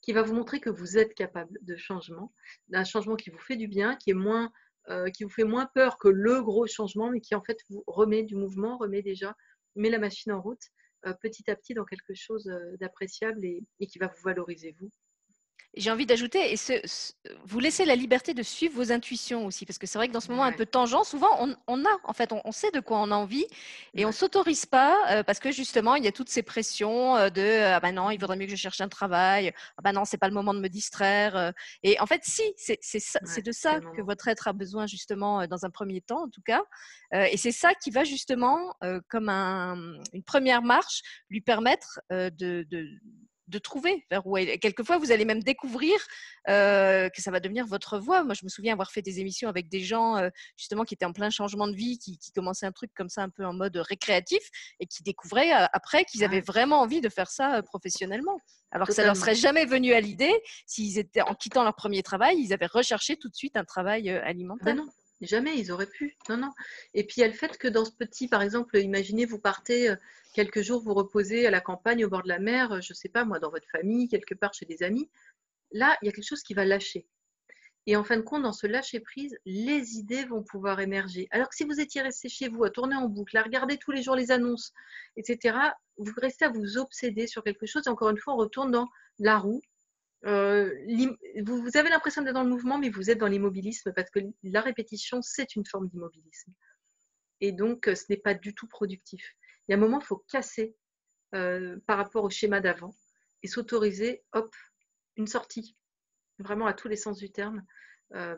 qui 0.00 0.12
va 0.12 0.22
vous 0.22 0.34
montrer 0.34 0.58
que 0.60 0.70
vous 0.70 0.96
êtes 0.96 1.14
capable 1.14 1.58
de 1.62 1.76
changement, 1.76 2.32
d'un 2.68 2.84
changement 2.84 3.16
qui 3.16 3.28
vous 3.28 3.40
fait 3.40 3.56
du 3.56 3.68
bien, 3.68 3.96
qui 3.96 4.10
est 4.10 4.14
moins, 4.14 4.50
euh, 4.88 5.10
qui 5.10 5.24
vous 5.24 5.30
fait 5.30 5.44
moins 5.44 5.66
peur 5.74 5.98
que 5.98 6.08
le 6.08 6.42
gros 6.42 6.66
changement, 6.66 7.10
mais 7.10 7.20
qui 7.20 7.34
en 7.34 7.42
fait 7.42 7.58
vous 7.68 7.82
remet 7.86 8.22
du 8.22 8.36
mouvement, 8.36 8.78
remet 8.78 9.02
déjà, 9.02 9.34
met 9.76 9.90
la 9.90 9.98
machine 9.98 10.32
en 10.32 10.40
route 10.40 10.62
petit 11.22 11.48
à 11.50 11.56
petit 11.56 11.74
dans 11.74 11.84
quelque 11.84 12.14
chose 12.14 12.50
d'appréciable 12.80 13.44
et 13.44 13.86
qui 13.86 13.98
va 13.98 14.08
vous 14.08 14.22
valoriser 14.24 14.74
vous 14.80 14.90
j'ai 15.76 15.90
envie 15.90 16.06
d'ajouter, 16.06 16.52
et 16.52 16.56
vous 17.44 17.60
laissez 17.60 17.84
la 17.84 17.96
liberté 17.96 18.34
de 18.34 18.42
suivre 18.42 18.74
vos 18.76 18.92
intuitions 18.92 19.44
aussi, 19.46 19.66
parce 19.66 19.78
que 19.78 19.86
c'est 19.86 19.98
vrai 19.98 20.08
que 20.08 20.12
dans 20.12 20.20
ce 20.20 20.30
moment 20.30 20.44
un 20.44 20.52
peu 20.52 20.64
tangent, 20.64 21.04
souvent 21.04 21.28
on, 21.66 21.84
a, 21.84 21.98
en 22.04 22.12
fait, 22.12 22.32
on, 22.32 22.52
sait 22.52 22.70
de 22.70 22.80
quoi 22.80 22.98
on 22.98 23.10
a 23.10 23.14
envie, 23.14 23.46
et 23.94 24.06
on 24.06 24.12
s'autorise 24.12 24.64
pas 24.64 24.96
euh, 25.10 25.22
parce 25.22 25.38
que 25.38 25.52
justement 25.52 25.94
il 25.94 26.04
y 26.04 26.08
a 26.08 26.12
toutes 26.12 26.30
ces 26.30 26.42
pressions 26.42 27.16
euh, 27.16 27.28
de 27.28 27.62
ah 27.64 27.80
ben 27.80 27.92
non, 27.92 28.10
il 28.10 28.18
vaudrait 28.18 28.36
mieux 28.36 28.46
que 28.46 28.52
je 28.52 28.56
cherche 28.56 28.80
un 28.80 28.88
travail, 28.88 29.52
ah 29.76 29.82
ben 29.82 29.92
non, 29.92 30.04
c'est 30.04 30.16
pas 30.16 30.28
le 30.28 30.34
moment 30.34 30.54
de 30.54 30.60
me 30.60 30.68
distraire. 30.68 31.36
Euh. 31.36 31.50
et 31.82 32.00
en 32.00 32.06
fait, 32.06 32.22
si, 32.24 32.42
c'est 32.56 33.42
de 33.44 33.52
ça 33.52 33.80
que 33.80 34.02
votre 34.02 34.28
être 34.28 34.48
a 34.48 34.52
besoin 34.52 34.86
justement 34.86 35.46
dans 35.46 35.64
un 35.66 35.70
premier 35.70 36.00
temps, 36.00 36.24
en 36.24 36.28
tout 36.30 36.42
cas, 36.42 36.62
et 37.12 37.36
c'est 37.36 37.52
ça 37.52 37.74
qui 37.74 37.90
va 37.90 38.04
justement, 38.04 38.74
comme 39.08 39.28
une 39.28 40.22
première 40.24 40.62
marche, 40.62 41.02
lui 41.28 41.40
permettre 41.40 42.00
de 42.10 42.66
de 42.70 42.88
trouver 43.58 44.04
vers 44.10 44.26
où 44.26 44.36
elle. 44.36 44.58
Quelquefois, 44.58 44.98
vous 44.98 45.12
allez 45.12 45.24
même 45.24 45.42
découvrir 45.42 45.96
euh, 46.48 47.08
que 47.08 47.22
ça 47.22 47.30
va 47.30 47.40
devenir 47.40 47.66
votre 47.66 47.98
voie. 47.98 48.24
Moi, 48.24 48.34
je 48.34 48.44
me 48.44 48.48
souviens 48.48 48.72
avoir 48.72 48.90
fait 48.90 49.02
des 49.02 49.20
émissions 49.20 49.48
avec 49.48 49.68
des 49.68 49.80
gens 49.80 50.16
euh, 50.16 50.28
justement 50.56 50.84
qui 50.84 50.94
étaient 50.94 51.04
en 51.04 51.12
plein 51.12 51.30
changement 51.30 51.68
de 51.68 51.74
vie, 51.74 51.98
qui, 51.98 52.18
commençaient 52.34 52.66
un 52.66 52.72
truc 52.72 52.90
comme 52.94 53.08
ça 53.08 53.22
un 53.22 53.30
peu 53.30 53.44
en 53.44 53.52
mode 53.52 53.76
récréatif 53.76 54.42
et 54.80 54.86
qui 54.86 55.02
découvraient 55.02 55.52
euh, 55.52 55.66
après 55.72 56.04
qu'ils 56.04 56.24
avaient 56.24 56.40
vraiment 56.40 56.80
envie 56.80 57.00
de 57.00 57.08
faire 57.08 57.30
ça 57.30 57.62
professionnellement. 57.62 58.38
Alors 58.72 58.88
que 58.88 58.94
ça 58.94 59.04
leur 59.04 59.16
serait 59.16 59.36
jamais 59.36 59.64
venu 59.64 59.92
à 59.92 60.00
l'idée 60.00 60.34
s'ils 60.66 60.98
étaient 60.98 61.22
en 61.22 61.34
quittant 61.34 61.62
leur 61.62 61.74
premier 61.74 62.02
travail, 62.02 62.36
ils 62.38 62.52
avaient 62.52 62.66
recherché 62.66 63.16
tout 63.16 63.28
de 63.28 63.34
suite 63.34 63.56
un 63.56 63.64
travail 63.64 64.10
alimentaire. 64.10 64.74
non. 64.74 64.86
Jamais, 65.20 65.58
ils 65.58 65.72
auraient 65.72 65.86
pu. 65.86 66.16
Non, 66.28 66.36
non. 66.36 66.50
Et 66.94 67.04
puis 67.04 67.14
il 67.18 67.20
y 67.20 67.24
a 67.24 67.28
le 67.28 67.32
fait 67.32 67.56
que 67.56 67.68
dans 67.68 67.84
ce 67.84 67.92
petit, 67.92 68.28
par 68.28 68.42
exemple, 68.42 68.76
imaginez, 68.78 69.24
vous 69.24 69.38
partez 69.38 69.94
quelques 70.36 70.60
jours 70.60 70.82
vous 70.82 70.92
reposez 70.92 71.46
à 71.46 71.50
la 71.50 71.62
campagne, 71.62 72.04
au 72.04 72.10
bord 72.10 72.22
de 72.22 72.28
la 72.28 72.38
mer, 72.38 72.70
euh, 72.70 72.80
je 72.82 72.92
ne 72.92 72.94
sais 72.94 73.08
pas, 73.08 73.24
moi, 73.24 73.38
dans 73.38 73.50
votre 73.50 73.68
famille, 73.70 74.06
quelque 74.06 74.34
part 74.34 74.52
chez 74.52 74.66
des 74.66 74.82
amis, 74.82 75.08
là, 75.72 75.96
il 76.02 76.06
y 76.06 76.08
a 76.10 76.12
quelque 76.12 76.28
chose 76.28 76.42
qui 76.42 76.52
va 76.52 76.66
lâcher. 76.66 77.06
Et 77.86 77.96
en 77.96 78.04
fin 78.04 78.18
de 78.18 78.22
compte, 78.22 78.42
dans 78.42 78.52
ce 78.52 78.66
lâcher-prise, 78.66 79.38
les 79.46 79.96
idées 79.96 80.26
vont 80.26 80.42
pouvoir 80.42 80.80
émerger. 80.80 81.26
Alors 81.30 81.48
que 81.48 81.54
si 81.54 81.64
vous 81.64 81.80
étiez 81.80 82.02
resté 82.02 82.28
chez 82.28 82.48
vous, 82.48 82.64
à 82.64 82.70
tourner 82.70 82.96
en 82.96 83.08
boucle, 83.08 83.36
à 83.38 83.42
regarder 83.42 83.78
tous 83.78 83.92
les 83.92 84.02
jours 84.02 84.16
les 84.16 84.30
annonces, 84.30 84.74
etc., 85.16 85.56
vous 85.96 86.12
restez 86.20 86.44
à 86.44 86.50
vous 86.50 86.76
obséder 86.76 87.26
sur 87.26 87.42
quelque 87.42 87.64
chose. 87.64 87.84
Et 87.86 87.88
encore 87.88 88.10
une 88.10 88.18
fois, 88.18 88.34
on 88.34 88.38
retourne 88.38 88.72
dans 88.72 88.88
la 89.18 89.38
roue. 89.38 89.62
Euh, 90.26 90.74
vous 91.44 91.76
avez 91.76 91.88
l'impression 91.88 92.22
d'être 92.22 92.34
dans 92.34 92.42
le 92.42 92.50
mouvement, 92.50 92.78
mais 92.78 92.90
vous 92.90 93.10
êtes 93.10 93.18
dans 93.18 93.28
l'immobilisme 93.28 93.92
parce 93.92 94.10
que 94.10 94.20
la 94.42 94.60
répétition, 94.60 95.22
c'est 95.22 95.54
une 95.54 95.64
forme 95.64 95.88
d'immobilisme. 95.88 96.52
Et 97.40 97.52
donc, 97.52 97.88
euh, 97.88 97.94
ce 97.94 98.04
n'est 98.10 98.16
pas 98.16 98.34
du 98.34 98.54
tout 98.54 98.66
productif 98.66 99.22
il 99.68 99.72
y 99.72 99.74
a 99.74 99.78
un 99.78 99.80
moment, 99.80 99.98
il 99.98 100.04
faut 100.04 100.24
casser 100.28 100.76
euh, 101.34 101.76
par 101.86 101.98
rapport 101.98 102.22
au 102.22 102.30
schéma 102.30 102.60
d'avant 102.60 102.94
et 103.42 103.48
s'autoriser, 103.48 104.22
hop, 104.32 104.54
une 105.16 105.26
sortie, 105.26 105.76
vraiment 106.38 106.66
à 106.66 106.72
tous 106.72 106.86
les 106.86 106.96
sens 106.96 107.18
du 107.18 107.30
terme, 107.32 107.64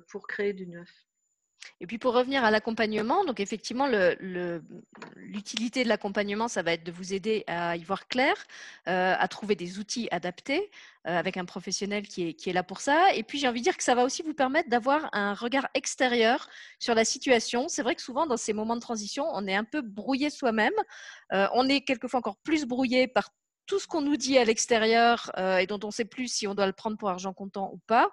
pour 0.09 0.26
créer 0.26 0.55
du 0.55 0.66
neuf. 0.66 0.89
Et 1.81 1.87
puis 1.87 1.99
pour 1.99 2.15
revenir 2.15 2.45
à 2.45 2.51
l'accompagnement, 2.51 3.25
donc 3.25 3.41
effectivement, 3.41 3.87
l'utilité 5.17 5.85
de 5.85 5.89
l'accompagnement, 5.89 6.49
ça 6.49 6.63
va 6.63 6.73
être 6.73 6.85
de 6.85 6.93
vous 6.93 7.15
aider 7.15 7.45
à 7.47 7.77
y 7.77 7.85
voir 7.85 8.09
clair, 8.09 8.35
euh, 8.89 9.15
à 9.19 9.29
trouver 9.29 9.55
des 9.55 9.79
outils 9.79 10.09
adaptés 10.11 10.71
euh, 11.07 11.17
avec 11.17 11.37
un 11.37 11.45
professionnel 11.45 12.07
qui 12.07 12.29
est, 12.29 12.53
là 12.53 12.63
pour 12.63 12.81
ça. 12.81 13.15
Et 13.15 13.23
puis 13.23 13.39
j'ai 13.39 13.49
envie 13.49 13.61
de 13.61 13.65
dire 13.65 13.77
que 13.77 13.85
ça 13.85 13.95
va 13.95 14.05
aussi 14.05 14.23
vous 14.23 14.35
permettre 14.35 14.69
d'avoir 14.69 15.09
un 15.13 15.35
regard 15.35 15.69
extérieur 15.75 16.49
sur 16.79 16.95
la 16.95 17.05
situation. 17.05 17.69
C'est 17.69 17.83
vrai 17.83 17.95
que 17.95 18.03
souvent 18.03 18.27
dans 18.27 18.37
ces 18.37 18.53
moments 18.53 18.77
de 18.77 18.81
transition, 18.81 19.27
on 19.33 19.47
est 19.47 19.57
un 19.57 19.65
peu 19.65 19.81
brouillé 19.81 20.31
soi-même. 20.31 20.73
Euh, 21.33 21.47
on 21.55 21.69
est 21.69 21.83
quelquefois 21.83 22.19
encore 22.19 22.39
plus 22.39 22.65
brouillé 22.67 23.07
par 23.07 23.31
tout 23.69 23.79
ce 23.79 23.87
qu'on 23.87 24.01
nous 24.01 24.16
dit 24.16 24.39
à 24.39 24.45
l'extérieur 24.45 25.31
euh, 25.37 25.59
et 25.59 25.66
dont 25.66 25.79
on 25.85 25.89
ne 25.89 25.93
sait 25.93 26.07
plus 26.07 26.27
si 26.27 26.47
on 26.49 26.55
doit 26.55 26.66
le 26.66 26.73
prendre 26.73 26.97
pour 26.97 27.11
argent 27.11 27.35
comptant 27.35 27.71
ou 27.73 27.79
pas. 27.87 28.11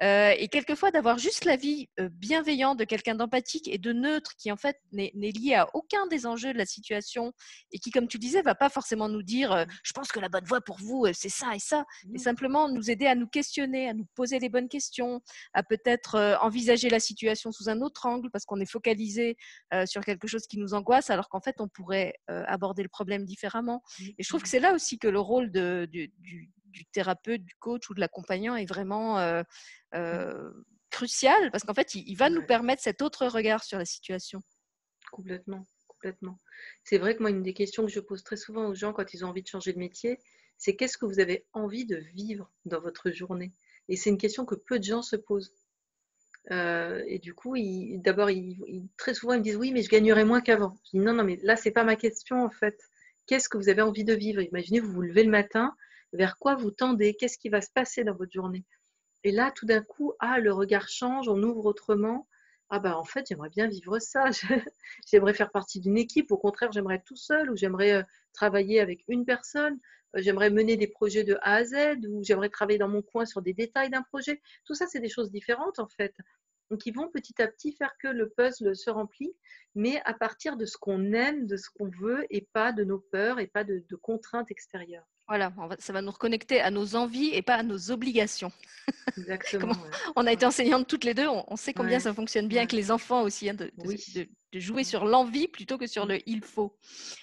Euh, 0.00 0.32
et 0.38 0.48
quelquefois 0.48 0.92
d'avoir 0.92 1.18
juste 1.18 1.44
l'avis 1.44 1.90
euh, 2.00 2.08
bienveillant 2.08 2.76
de 2.76 2.84
quelqu'un 2.84 3.16
d'empathique 3.16 3.68
et 3.68 3.78
de 3.78 3.92
neutre 3.92 4.34
qui 4.38 4.50
en 4.52 4.56
fait 4.56 4.80
n'est 4.92 5.12
lié 5.14 5.54
à 5.54 5.66
aucun 5.74 6.06
des 6.06 6.24
enjeux 6.24 6.52
de 6.52 6.58
la 6.58 6.66
situation 6.66 7.32
et 7.72 7.80
qui, 7.80 7.90
comme 7.90 8.06
tu 8.06 8.18
disais, 8.18 8.42
va 8.42 8.54
pas 8.54 8.70
forcément 8.70 9.08
nous 9.08 9.24
dire 9.24 9.66
je 9.82 9.92
pense 9.92 10.12
que 10.12 10.20
la 10.20 10.28
bonne 10.28 10.44
voie 10.44 10.60
pour 10.60 10.78
vous 10.78 11.06
c'est 11.12 11.28
ça 11.28 11.54
et 11.54 11.58
ça, 11.58 11.84
mais 12.08 12.18
simplement 12.18 12.68
nous 12.68 12.90
aider 12.90 13.06
à 13.06 13.16
nous 13.16 13.26
questionner, 13.26 13.88
à 13.88 13.94
nous 13.94 14.06
poser 14.14 14.38
les 14.38 14.48
bonnes 14.48 14.68
questions, 14.68 15.20
à 15.52 15.64
peut-être 15.64 16.38
envisager 16.40 16.88
la 16.88 17.00
situation 17.00 17.50
sous 17.50 17.68
un 17.68 17.80
autre 17.80 18.06
angle 18.06 18.30
parce 18.30 18.44
qu'on 18.44 18.60
est 18.60 18.70
focalisé 18.70 19.36
sur 19.86 20.04
quelque 20.04 20.28
chose 20.28 20.46
qui 20.46 20.58
nous 20.58 20.74
angoisse 20.74 21.10
alors 21.10 21.28
qu'en 21.28 21.40
fait 21.40 21.56
on 21.58 21.68
pourrait 21.68 22.14
aborder 22.28 22.84
le 22.84 22.88
problème 22.88 23.24
différemment. 23.24 23.82
Et 24.00 24.22
je 24.22 24.28
trouve 24.28 24.42
que 24.42 24.48
c'est 24.48 24.60
là 24.60 24.72
aussi 24.72 24.91
que 24.98 25.08
le 25.08 25.20
rôle 25.20 25.50
du, 25.50 26.10
thérapeute, 26.92 27.44
du 27.44 27.54
coach 27.56 27.88
ou 27.90 27.94
de 27.94 28.00
l'accompagnant 28.00 28.56
est 28.56 28.66
vraiment 28.66 29.18
euh, 29.18 29.42
mmh. 29.42 29.96
euh, 29.96 30.50
crucial 30.90 31.50
parce 31.50 31.64
qu'en 31.64 31.74
fait, 31.74 31.94
il, 31.94 32.16
va 32.16 32.30
nous 32.30 32.44
permettre 32.44 32.82
cet 32.82 33.02
autre 33.02 33.26
regard 33.26 33.64
sur 33.64 33.78
la 33.78 33.84
situation. 33.84 34.40
Complètement, 35.10 35.66
complètement. 35.88 36.38
C'est 36.84 36.98
vrai 36.98 37.16
que 37.16 37.20
moi, 37.20 37.30
une 37.30 37.42
des 37.42 37.54
questions 37.54 37.84
que 37.84 37.92
je 37.92 38.00
pose 38.00 38.22
très 38.22 38.36
souvent 38.36 38.66
aux 38.66 38.74
gens 38.74 38.92
quand 38.92 39.12
ils 39.14 39.24
ont 39.24 39.28
envie 39.28 39.42
de 39.42 39.48
changer 39.48 39.72
de 39.72 39.78
métier, 39.78 40.18
c'est 40.56 40.76
qu'est-ce 40.76 40.96
que 40.96 41.06
vous 41.06 41.20
avez 41.20 41.46
envie 41.52 41.86
de 41.86 41.96
vivre 41.96 42.50
dans 42.64 42.80
votre 42.80 43.10
journée? 43.10 43.52
Et 43.88 43.96
c'est 43.96 44.10
une 44.10 44.18
question 44.18 44.44
que 44.44 44.54
peu 44.54 44.78
de 44.78 44.84
gens 44.84 45.02
se 45.02 45.16
posent. 45.16 45.52
Euh, 46.50 47.02
et 47.06 47.18
du 47.18 47.34
coup, 47.34 47.56
d'abord, 47.96 48.28
très 48.96 49.14
souvent, 49.14 49.34
ils 49.34 49.38
me 49.38 49.44
disent 49.44 49.56
oui, 49.56 49.72
mais 49.72 49.82
je 49.82 49.88
gagnerais 49.88 50.24
moins 50.24 50.40
qu'avant. 50.40 50.76
Je 50.84 50.98
dis 50.98 51.04
non, 51.04 51.14
non, 51.14 51.24
mais 51.24 51.38
là, 51.42 51.56
c'est 51.56 51.70
pas 51.70 51.84
ma 51.84 51.96
question 51.96 52.44
en 52.44 52.50
fait 52.50 52.80
qu'est-ce 53.26 53.48
que 53.48 53.58
vous 53.58 53.68
avez 53.68 53.82
envie 53.82 54.04
de 54.04 54.14
vivre? 54.14 54.40
Imaginez, 54.40 54.80
vous 54.80 54.92
vous 54.92 55.02
levez 55.02 55.24
le 55.24 55.30
matin, 55.30 55.74
vers 56.12 56.38
quoi 56.38 56.54
vous 56.54 56.70
tendez? 56.70 57.14
Qu'est-ce 57.14 57.38
qui 57.38 57.48
va 57.48 57.60
se 57.60 57.70
passer 57.72 58.04
dans 58.04 58.14
votre 58.14 58.32
journée? 58.32 58.64
Et 59.24 59.30
là, 59.30 59.52
tout 59.52 59.66
d'un 59.66 59.82
coup, 59.82 60.12
ah, 60.18 60.38
le 60.40 60.52
regard 60.52 60.88
change, 60.88 61.28
on 61.28 61.42
ouvre 61.42 61.66
autrement. 61.66 62.28
Ah 62.70 62.78
ben 62.78 62.94
en 62.94 63.04
fait, 63.04 63.26
j'aimerais 63.28 63.50
bien 63.50 63.68
vivre 63.68 63.98
ça. 63.98 64.24
j'aimerais 65.06 65.34
faire 65.34 65.50
partie 65.50 65.80
d'une 65.80 65.98
équipe. 65.98 66.32
Au 66.32 66.38
contraire, 66.38 66.72
j'aimerais 66.72 66.96
être 66.96 67.04
tout 67.04 67.16
seul 67.16 67.50
ou 67.50 67.56
j'aimerais 67.56 67.92
euh, 67.92 68.02
travailler 68.32 68.80
avec 68.80 69.04
une 69.08 69.24
personne. 69.24 69.78
Euh, 70.16 70.22
j'aimerais 70.22 70.50
mener 70.50 70.76
des 70.76 70.86
projets 70.86 71.22
de 71.22 71.34
A 71.42 71.56
à 71.56 71.64
Z 71.64 71.74
ou 72.08 72.22
j'aimerais 72.24 72.48
travailler 72.48 72.78
dans 72.78 72.88
mon 72.88 73.02
coin 73.02 73.26
sur 73.26 73.42
des 73.42 73.52
détails 73.52 73.90
d'un 73.90 74.02
projet. 74.02 74.40
Tout 74.64 74.74
ça, 74.74 74.86
c'est 74.86 75.00
des 75.00 75.10
choses 75.10 75.30
différentes 75.30 75.78
en 75.78 75.88
fait. 75.88 76.14
Donc, 76.72 76.86
ils 76.86 76.94
vont 76.94 77.10
petit 77.10 77.42
à 77.42 77.48
petit 77.48 77.70
faire 77.72 77.92
que 77.98 78.08
le 78.08 78.30
puzzle 78.30 78.74
se 78.74 78.88
remplit, 78.88 79.36
mais 79.74 80.00
à 80.06 80.14
partir 80.14 80.56
de 80.56 80.64
ce 80.64 80.78
qu'on 80.78 81.12
aime, 81.12 81.46
de 81.46 81.58
ce 81.58 81.68
qu'on 81.68 81.90
veut, 81.90 82.24
et 82.30 82.48
pas 82.54 82.72
de 82.72 82.82
nos 82.82 82.98
peurs 82.98 83.38
et 83.40 83.46
pas 83.46 83.62
de, 83.62 83.84
contraintes 84.00 84.50
extérieures. 84.50 85.04
Voilà, 85.28 85.52
ça 85.78 85.92
va 85.92 86.00
nous 86.00 86.10
reconnecter 86.10 86.62
à 86.62 86.70
nos 86.70 86.96
envies 86.96 87.28
et 87.34 87.42
pas 87.42 87.56
à 87.56 87.62
nos 87.62 87.90
obligations. 87.90 88.50
Exactement. 89.18 89.74
On 90.16 90.26
a 90.26 90.32
été 90.32 90.46
enseignantes 90.46 90.86
toutes 90.88 91.04
les 91.04 91.12
deux, 91.12 91.28
on, 91.28 91.56
sait 91.56 91.74
combien 91.74 92.00
ça 92.00 92.14
fonctionne 92.14 92.48
bien 92.48 92.60
avec 92.60 92.72
les 92.72 92.90
enfants 92.90 93.22
aussi, 93.22 93.50
hein, 93.50 93.54
de, 93.54 93.70
de 94.52 94.60
jouer 94.60 94.84
sur 94.84 95.04
l'envie 95.04 95.48
plutôt 95.48 95.78
que 95.78 95.86
sur 95.86 96.06
le 96.06 96.18
il 96.28 96.42
faut. 96.42 96.76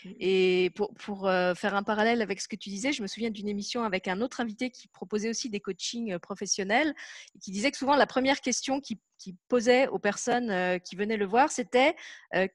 Mmh. 0.04 0.10
Et 0.20 0.72
pour, 0.76 0.94
pour 0.96 1.28
euh, 1.28 1.54
faire 1.54 1.76
un 1.76 1.84
parallèle 1.84 2.22
avec 2.22 2.42
ce 2.42 2.48
que 2.48 2.56
tu 2.56 2.70
disais, 2.70 2.92
je 2.92 3.02
me 3.02 3.08
souviens 3.08 3.30
d'une 3.30 3.48
émission 3.48 3.84
avec 3.84 4.08
un 4.08 4.22
autre 4.22 4.42
invité 4.42 4.70
qui 4.72 4.88
proposait 4.88 5.30
aussi 5.30 5.50
des 5.50 5.60
coachings 5.60 6.14
euh, 6.14 6.20
professionnels 6.20 6.96
et 7.36 7.40
qui 7.40 7.52
disait 7.52 7.72
que 7.72 7.78
souvent 7.78 7.96
la 7.96 8.08
première 8.08 8.42
question 8.42 8.80
qui, 8.80 9.00
qui 9.20 9.36
posait 9.48 9.88
aux 9.90 10.00
personnes 10.00 10.50
euh, 10.50 10.80
qui 10.80 10.96
venaient 10.96 11.18
le 11.18 11.28
voir, 11.28 11.52
c'était 11.52 11.96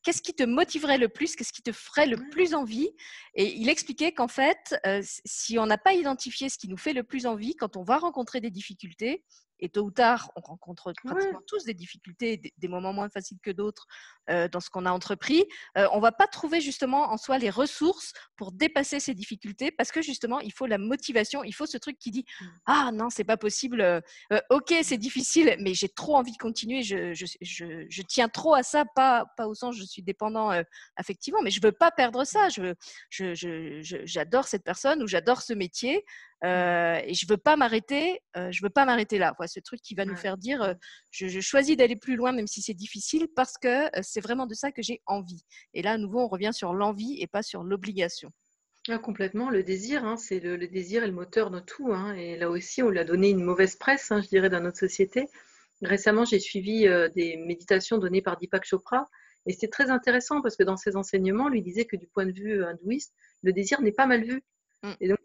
qu'est-ce 0.02 0.22
qui 0.22 0.34
te 0.34 0.42
motiverait 0.42 0.98
le 0.98 1.08
plus, 1.08 1.36
qu'est-ce 1.36 1.52
qui 1.52 1.62
te 1.62 1.72
ferait 1.72 2.06
le 2.06 2.16
plus 2.30 2.54
envie? 2.54 2.90
Et 3.34 3.54
il 3.54 3.68
expliquait 3.68 4.12
qu'en 4.12 4.28
fait, 4.28 4.74
si 5.02 5.58
on 5.58 5.66
n'a 5.66 5.78
pas 5.78 5.94
identifié 5.94 6.48
ce 6.48 6.58
qui 6.58 6.68
nous 6.68 6.76
fait 6.76 6.92
le 6.92 7.02
plus 7.02 7.26
envie, 7.26 7.56
quand 7.56 7.76
on 7.76 7.82
va 7.82 7.98
rencontrer 7.98 8.40
des 8.40 8.50
difficultés, 8.50 9.24
et 9.60 9.68
tôt 9.68 9.82
ou 9.82 9.90
tard, 9.90 10.30
on 10.36 10.40
rencontre 10.40 10.92
pratiquement 11.04 11.40
tous 11.46 11.64
des 11.64 11.74
difficultés, 11.74 12.52
des, 12.56 12.68
moments 12.68 12.92
moins 12.92 13.08
faciles 13.08 13.38
que 13.42 13.50
d'autres 13.50 13.86
euh, 14.30 14.48
dans 14.48 14.60
ce 14.60 14.70
qu'on 14.70 14.86
a 14.86 14.90
entrepris. 14.90 15.44
Euh, 15.78 15.86
on 15.92 15.96
ne 15.96 16.02
va 16.02 16.12
pas 16.12 16.26
trouver 16.26 16.60
justement 16.60 17.12
en 17.12 17.16
soi 17.16 17.38
les 17.38 17.50
ressources 17.50 18.12
pour 18.36 18.52
dépasser 18.52 19.00
ces 19.00 19.14
difficultés 19.14 19.70
parce 19.70 19.92
que 19.92 20.02
justement, 20.02 20.40
il 20.40 20.52
faut 20.52 20.66
la 20.66 20.78
motivation, 20.78 21.44
il 21.44 21.52
faut 21.52 21.66
ce 21.66 21.78
truc 21.78 21.98
qui 21.98 22.10
dit 22.10 22.24
mmh. 22.40 22.46
Ah 22.66 22.90
non, 22.92 23.10
c'est 23.10 23.24
pas 23.24 23.36
possible, 23.36 23.80
euh, 23.80 24.00
ok, 24.50 24.74
c'est 24.82 24.98
difficile, 24.98 25.56
mais 25.60 25.74
j'ai 25.74 25.88
trop 25.88 26.16
envie 26.16 26.32
de 26.32 26.38
continuer, 26.38 26.82
je, 26.82 27.14
je, 27.14 27.26
je, 27.40 27.86
je, 27.88 28.02
tiens 28.02 28.28
trop 28.28 28.54
à 28.54 28.62
ça, 28.62 28.84
pas, 28.94 29.26
pas 29.36 29.46
au 29.46 29.54
sens 29.54 29.76
je 29.76 29.84
suis 29.84 30.02
dépendant 30.02 30.50
affectivement, 30.96 31.40
mais 31.42 31.50
je 31.50 31.60
veux 31.62 31.72
pas 31.72 31.90
perdre 31.90 32.24
ça, 32.24 32.48
j'adore 33.10 34.44
cette 34.46 34.64
personne 34.64 35.02
ou 35.02 35.06
j'adore 35.06 35.42
ce 35.42 35.52
métier. 35.52 36.04
Et 36.44 37.14
je 37.14 37.26
veux 37.28 37.36
pas 37.36 37.56
m'arrêter, 37.56 38.20
je 38.34 38.62
veux 38.62 38.70
pas 38.70 38.84
m'arrêter 38.84 39.18
là. 39.18 39.34
Voilà, 39.36 39.48
ce 39.48 39.60
truc 39.60 39.80
qui 39.80 39.94
va 39.94 40.04
nous 40.04 40.16
faire 40.16 40.36
dire, 40.36 40.74
je, 41.10 41.40
choisis 41.40 41.76
d'aller 41.76 41.96
plus 41.96 42.16
loin, 42.16 42.32
même 42.32 42.46
si 42.46 42.62
c'est 42.62 42.74
difficile, 42.74 43.28
parce 43.34 43.54
que 43.56 43.88
c'est 44.02 44.20
vraiment 44.20 44.46
de 44.46 44.54
ça 44.54 44.72
que 44.72 44.82
j'ai 44.82 45.00
envie. 45.06 45.44
Et 45.72 45.82
là, 45.82 45.92
à 45.92 45.98
nouveau, 45.98 46.20
on 46.20 46.28
revient 46.28 46.50
sur 46.52 46.74
l'envie 46.74 47.20
et 47.20 47.26
pas 47.26 47.42
sur 47.42 47.62
l'obligation. 47.62 48.30
Ah, 48.88 48.98
complètement, 48.98 49.48
le 49.48 49.62
désir, 49.62 50.04
hein, 50.04 50.18
c'est 50.18 50.40
le, 50.40 50.58
désir 50.68 51.04
est 51.04 51.06
le 51.06 51.12
moteur 51.14 51.50
de 51.50 51.60
tout. 51.60 51.92
Hein, 51.92 52.14
et 52.14 52.36
là 52.36 52.50
aussi, 52.50 52.82
on 52.82 52.90
lui 52.90 52.98
a 52.98 53.04
donné 53.04 53.30
une 53.30 53.42
mauvaise 53.42 53.76
presse, 53.76 54.12
hein, 54.12 54.20
je 54.20 54.28
dirais, 54.28 54.50
dans 54.50 54.60
notre 54.60 54.78
société. 54.78 55.28
Récemment, 55.82 56.24
j'ai 56.24 56.38
suivi 56.38 56.86
des 57.14 57.36
méditations 57.38 57.98
données 57.98 58.22
par 58.22 58.38
Deepak 58.38 58.64
Chopra. 58.64 59.08
Et 59.46 59.52
c'était 59.52 59.68
très 59.68 59.90
intéressant 59.90 60.40
parce 60.40 60.56
que 60.56 60.62
dans 60.62 60.76
ses 60.76 60.96
enseignements, 60.96 61.48
lui 61.48 61.62
disait 61.62 61.84
que 61.84 61.96
du 61.96 62.06
point 62.06 62.26
de 62.26 62.32
vue 62.32 62.64
hindouiste, 62.64 63.14
le 63.42 63.52
désir 63.52 63.80
n'est 63.82 63.92
pas 63.92 64.06
mal 64.06 64.24
vu. 64.24 64.42
Mmh. 64.82 64.92
Et 65.00 65.08
donc, 65.08 65.18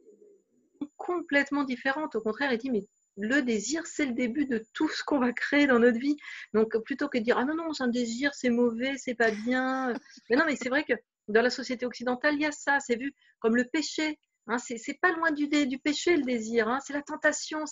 complètement 1.10 1.64
différente. 1.64 2.16
Au 2.16 2.22
contraire, 2.22 2.54
il 2.54 2.60
dit, 2.60 2.70
mais 2.70 2.86
le 3.18 3.42
désir, 3.42 3.86
c'est 3.88 4.06
le 4.06 4.14
début 4.14 4.46
de 4.46 4.64
tout 4.74 4.90
ce 4.90 5.04
qu'on 5.04 5.20
va 5.20 5.34
créer 5.34 5.66
dans 5.66 5.80
notre 5.80 6.00
vie. 6.00 6.18
Donc, 6.54 6.78
plutôt 6.84 7.10
que 7.10 7.18
de 7.18 7.24
dire, 7.24 7.38
ah 7.40 7.46
non, 7.46 7.56
non, 7.56 7.74
j'ai 7.76 7.84
un 7.84 7.88
désir, 7.88 8.34
c'est 8.36 8.52
mauvais, 8.52 8.94
c'est 8.98 9.16
pas 9.16 9.32
bien. 9.32 9.94
Mais 10.30 10.36
non, 10.36 10.44
mais 10.46 10.56
c'est 10.56 10.70
vrai 10.70 10.84
que 10.84 10.94
dans 11.28 11.42
la 11.42 11.50
société 11.50 11.86
occidentale, 11.86 12.36
il 12.36 12.42
y 12.42 12.46
a 12.46 12.52
ça, 12.52 12.80
c'est 12.80 12.96
vu 12.96 13.14
comme 13.40 13.56
le 13.56 13.66
péché. 13.66 14.20
Hein, 14.48 14.58
c'est 14.60 15.00
pas 15.02 15.12
loin 15.12 15.32
du, 15.32 15.48
du 15.48 15.80
péché, 15.80 16.16
le 16.16 16.24
désir, 16.24 16.68
hein, 16.68 16.80
c'est 16.86 16.94
la 16.94 17.02
tentation. 17.02 17.64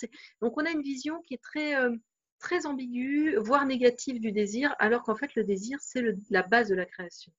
Donc, 0.41 0.53
on 0.57 0.65
a 0.65 0.71
une 0.71 0.81
vision 0.81 1.21
qui 1.27 1.35
est 1.35 1.41
très, 1.41 1.75
euh, 1.75 1.95
très 2.39 2.65
ambiguë, 2.65 3.35
voire 3.38 3.65
négative 3.65 4.19
du 4.19 4.31
désir, 4.31 4.75
alors 4.79 5.03
qu'en 5.03 5.15
fait, 5.15 5.33
le 5.35 5.43
désir, 5.43 5.77
c'est 5.81 6.03
la 6.29 6.43
base 6.43 6.69
de 6.69 6.75
la 6.75 6.85
création. 6.85 7.31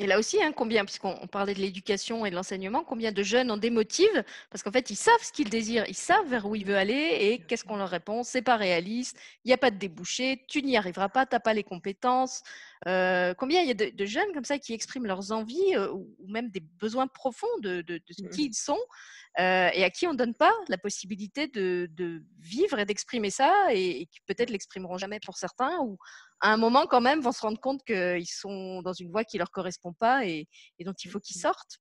Et 0.00 0.06
là 0.06 0.18
aussi, 0.18 0.40
hein, 0.40 0.52
combien, 0.52 0.84
puisqu'on 0.84 1.26
parlait 1.26 1.54
de 1.54 1.58
l'éducation 1.58 2.24
et 2.24 2.30
de 2.30 2.36
l'enseignement, 2.36 2.84
combien 2.84 3.10
de 3.10 3.22
jeunes 3.24 3.50
en 3.50 3.56
démotivent 3.56 4.24
parce 4.48 4.62
qu'en 4.62 4.70
fait, 4.70 4.90
ils 4.90 4.96
savent 4.96 5.22
ce 5.22 5.32
qu'ils 5.32 5.50
désirent, 5.50 5.84
ils 5.88 5.96
savent 5.96 6.28
vers 6.28 6.46
où 6.46 6.54
ils 6.54 6.64
veulent 6.64 6.76
aller 6.76 7.16
et 7.20 7.38
qu'est-ce 7.40 7.64
qu'on 7.64 7.76
leur 7.76 7.88
répond 7.88 8.22
C'est 8.22 8.42
pas 8.42 8.56
réaliste, 8.56 9.18
il 9.44 9.48
n'y 9.48 9.54
a 9.54 9.58
pas 9.58 9.72
de 9.72 9.76
débouché, 9.76 10.44
tu 10.48 10.62
n'y 10.62 10.76
arriveras 10.76 11.08
pas, 11.08 11.26
tu 11.26 11.34
n'as 11.34 11.40
pas 11.40 11.52
les 11.52 11.64
compétences. 11.64 12.42
Euh, 12.86 13.34
combien 13.34 13.60
il 13.62 13.66
y 13.66 13.70
a 13.72 13.74
de, 13.74 14.06
jeunes 14.06 14.32
comme 14.32 14.44
ça 14.44 14.58
qui 14.60 14.72
expriment 14.72 15.06
leurs 15.06 15.32
envies 15.32 15.74
euh, 15.74 15.90
ou, 15.92 16.06
même 16.28 16.48
des 16.50 16.60
besoins 16.60 17.08
profonds 17.08 17.48
de, 17.60 17.80
de, 17.82 17.98
de 17.98 18.24
mmh. 18.24 18.28
qui 18.30 18.44
ils 18.44 18.54
sont 18.54 18.78
euh, 19.40 19.70
et 19.72 19.84
à 19.84 19.90
qui 19.90 20.06
on 20.06 20.12
ne 20.12 20.18
donne 20.18 20.34
pas 20.34 20.52
la 20.68 20.78
possibilité 20.78 21.46
de, 21.46 21.88
vivre 22.40 22.78
et 22.78 22.84
d'exprimer 22.84 23.30
ça 23.30 23.52
et, 23.70 24.06
qui 24.06 24.20
peut-être 24.26 24.50
l'exprimeront 24.50 24.98
jamais 24.98 25.20
pour 25.20 25.36
certains 25.36 25.78
ou 25.80 25.96
à 26.40 26.52
un 26.52 26.56
moment 26.56 26.86
quand 26.86 27.00
même 27.00 27.20
vont 27.20 27.32
se 27.32 27.40
rendre 27.40 27.60
compte 27.60 27.82
qu'ils 27.84 28.28
sont 28.28 28.82
dans 28.82 28.92
une 28.92 29.10
voie 29.10 29.24
qui 29.24 29.36
ne 29.36 29.40
leur 29.40 29.50
correspond 29.50 29.92
pas 29.92 30.24
et, 30.26 30.46
dont 30.80 30.92
il 30.92 31.10
faut 31.10 31.20
qu'ils 31.20 31.38
mmh. 31.38 31.42
sortent. 31.42 31.78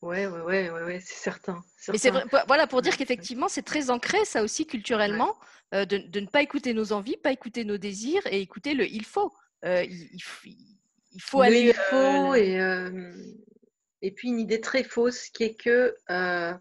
Ouais, 0.00 0.26
ouais, 0.26 0.40
ouais, 0.40 0.70
ouais, 0.70 1.00
c'est 1.00 1.22
certain. 1.22 1.62
Mais 1.88 1.98
c'est 1.98 2.12
voilà 2.46 2.66
pour 2.66 2.82
dire 2.82 2.96
qu'effectivement 2.96 3.48
c'est 3.48 3.62
très 3.62 3.90
ancré 3.90 4.24
ça 4.24 4.42
aussi 4.42 4.66
culturellement 4.66 5.36
euh, 5.74 5.84
de, 5.84 6.20
ne 6.20 6.26
pas 6.26 6.42
écouter 6.42 6.72
nos 6.72 6.92
envies, 6.92 7.16
pas 7.16 7.32
écouter 7.32 7.64
nos 7.64 7.78
désirs 7.78 8.26
et 8.26 8.40
écouter 8.40 8.74
le 8.74 8.86
il 8.86 9.04
faut. 9.04 9.32
Euh, 9.64 9.84
il, 9.84 10.22
faut 11.20 11.40
aller. 11.40 11.68
Il 11.68 11.74
faut 11.74 12.34
et 12.34 12.58
et 14.02 14.12
puis 14.12 14.28
une 14.28 14.40
idée 14.40 14.60
très 14.60 14.84
fausse 14.84 15.28
qui 15.28 15.44
est 15.44 15.54
que, 15.54 15.96
euh, 16.10 16.54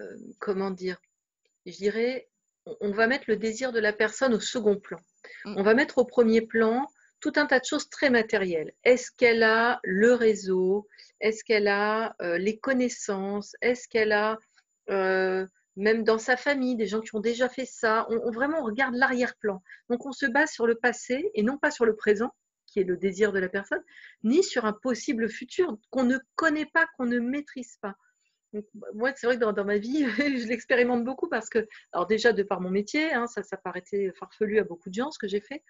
euh, 0.00 0.16
comment 0.38 0.70
dire, 0.70 1.00
je 1.66 1.72
dirais, 1.72 2.28
on 2.80 2.90
va 2.90 3.06
mettre 3.06 3.24
le 3.28 3.36
désir 3.36 3.72
de 3.72 3.80
la 3.80 3.92
personne 3.92 4.34
au 4.34 4.40
second 4.40 4.76
plan. 4.76 4.98
Mm. 5.44 5.54
On 5.58 5.62
va 5.62 5.74
mettre 5.74 5.98
au 5.98 6.04
premier 6.04 6.42
plan 6.42 6.86
tout 7.20 7.32
un 7.36 7.46
tas 7.46 7.60
de 7.60 7.64
choses 7.64 7.88
très 7.88 8.10
matérielles. 8.10 8.72
Est-ce 8.84 9.10
qu'elle 9.16 9.42
a 9.42 9.80
le 9.84 10.12
réseau? 10.14 10.88
Est-ce 11.20 11.44
qu'elle 11.44 11.68
a 11.68 12.16
euh, 12.20 12.36
les 12.38 12.58
connaissances? 12.58 13.54
Est-ce 13.62 13.88
qu'elle 13.88 14.12
a, 14.12 14.38
même 15.76 16.04
dans 16.04 16.18
sa 16.18 16.36
famille, 16.36 16.76
des 16.76 16.86
gens 16.86 17.00
qui 17.00 17.14
ont 17.14 17.20
déjà 17.20 17.48
fait 17.48 17.64
ça? 17.64 18.06
On, 18.10 18.30
Vraiment, 18.32 18.58
on 18.60 18.64
regarde 18.64 18.94
l'arrière-plan. 18.94 19.62
Donc, 19.88 20.04
on 20.04 20.12
se 20.12 20.26
base 20.26 20.50
sur 20.50 20.66
le 20.66 20.74
passé 20.74 21.30
et 21.34 21.42
non 21.42 21.58
pas 21.58 21.70
sur 21.70 21.84
le 21.84 21.94
présent 21.94 22.32
qui 22.72 22.80
est 22.80 22.84
le 22.84 22.96
désir 22.96 23.32
de 23.32 23.38
la 23.38 23.48
personne, 23.48 23.82
ni 24.24 24.42
sur 24.42 24.64
un 24.64 24.72
possible 24.72 25.28
futur 25.28 25.76
qu'on 25.90 26.04
ne 26.04 26.18
connaît 26.36 26.66
pas, 26.66 26.86
qu'on 26.96 27.04
ne 27.04 27.18
maîtrise 27.18 27.76
pas. 27.80 27.94
Moi, 28.94 29.12
c'est 29.16 29.26
vrai 29.26 29.38
que 29.38 29.44
dans, 29.44 29.64
ma 29.64 29.78
vie, 29.78 30.04
je 30.18 30.46
l'expérimente 30.48 31.04
beaucoup 31.04 31.28
parce 31.28 31.48
que, 31.48 31.66
alors 31.92 32.06
déjà 32.06 32.32
de 32.32 32.42
par 32.42 32.60
mon 32.60 32.70
métier, 32.70 33.12
hein, 33.12 33.26
ça, 33.26 33.42
ça 33.42 33.56
paraissait 33.56 34.12
farfelu 34.18 34.58
à 34.58 34.64
beaucoup 34.64 34.88
de 34.88 34.94
gens 34.94 35.10
ce 35.10 35.18
que 35.18 35.28
j'ai 35.28 35.40
fait, 35.40 35.62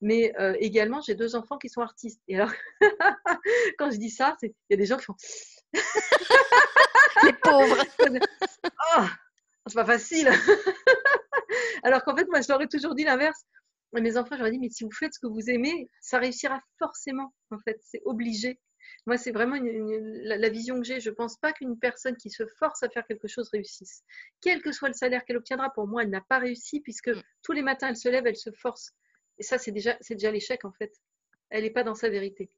mais 0.00 0.32
euh, 0.40 0.54
également 0.58 1.00
j'ai 1.00 1.14
deux 1.14 1.36
enfants 1.36 1.58
qui 1.58 1.68
sont 1.68 1.82
artistes. 1.82 2.20
Et 2.28 2.36
alors, 2.36 2.52
quand 3.78 3.90
je 3.90 3.98
dis 3.98 4.10
ça, 4.10 4.36
il 4.42 4.52
y 4.70 4.74
a 4.74 4.76
des 4.76 4.86
gens 4.86 4.96
qui 4.96 5.04
font 5.04 5.16
les 7.24 7.32
pauvres. 7.34 7.84
oh, 8.96 9.04
c'est 9.66 9.74
pas 9.74 9.84
facile. 9.84 10.30
alors 11.82 12.02
qu'en 12.02 12.16
fait, 12.16 12.26
moi, 12.28 12.40
je 12.40 12.48
leur 12.48 12.60
ai 12.62 12.68
toujours 12.68 12.94
dit 12.94 13.04
l'inverse 13.04 13.44
mes 14.00 14.16
enfants, 14.16 14.36
j'aurais 14.36 14.50
dit, 14.50 14.58
mais 14.58 14.70
si 14.70 14.84
vous 14.84 14.90
faites 14.90 15.12
ce 15.14 15.18
que 15.18 15.26
vous 15.26 15.50
aimez, 15.50 15.90
ça 16.00 16.18
réussira 16.18 16.60
forcément, 16.78 17.34
en 17.50 17.58
fait, 17.58 17.78
c'est 17.82 18.00
obligé. 18.04 18.58
Moi, 19.06 19.16
c'est 19.18 19.32
vraiment 19.32 19.56
la, 19.60 20.48
vision 20.48 20.78
que 20.78 20.84
j'ai. 20.84 21.00
Je 21.00 21.10
ne 21.10 21.14
pense 21.14 21.36
pas 21.38 21.52
qu'une 21.52 21.78
personne 21.78 22.16
qui 22.16 22.30
se 22.30 22.46
force 22.46 22.82
à 22.82 22.88
faire 22.88 23.06
quelque 23.06 23.28
chose 23.28 23.48
réussisse. 23.50 24.02
Quel 24.40 24.62
que 24.62 24.72
soit 24.72 24.88
le 24.88 24.94
salaire 24.94 25.24
qu'elle 25.24 25.36
obtiendra, 25.36 25.70
pour 25.70 25.86
moi, 25.86 26.02
elle 26.02 26.10
n'a 26.10 26.20
pas 26.20 26.38
réussi 26.38 26.80
puisque 26.80 27.08
mm. 27.08 27.22
tous 27.42 27.52
les 27.52 27.62
matins, 27.62 27.88
elle 27.88 27.96
se 27.96 28.08
lève, 28.08 28.26
elle 28.26 28.36
se 28.36 28.50
force. 28.52 28.92
Et 29.38 29.42
ça, 29.42 29.58
c'est 29.58 29.72
déjà, 29.72 29.96
déjà 30.10 30.30
l'échec, 30.30 30.64
en 30.64 30.72
fait. 30.72 30.92
Elle 31.50 31.64
n'est 31.64 31.70
pas 31.70 31.84
dans 31.84 31.94
sa 31.94 32.08
vérité. 32.08 32.50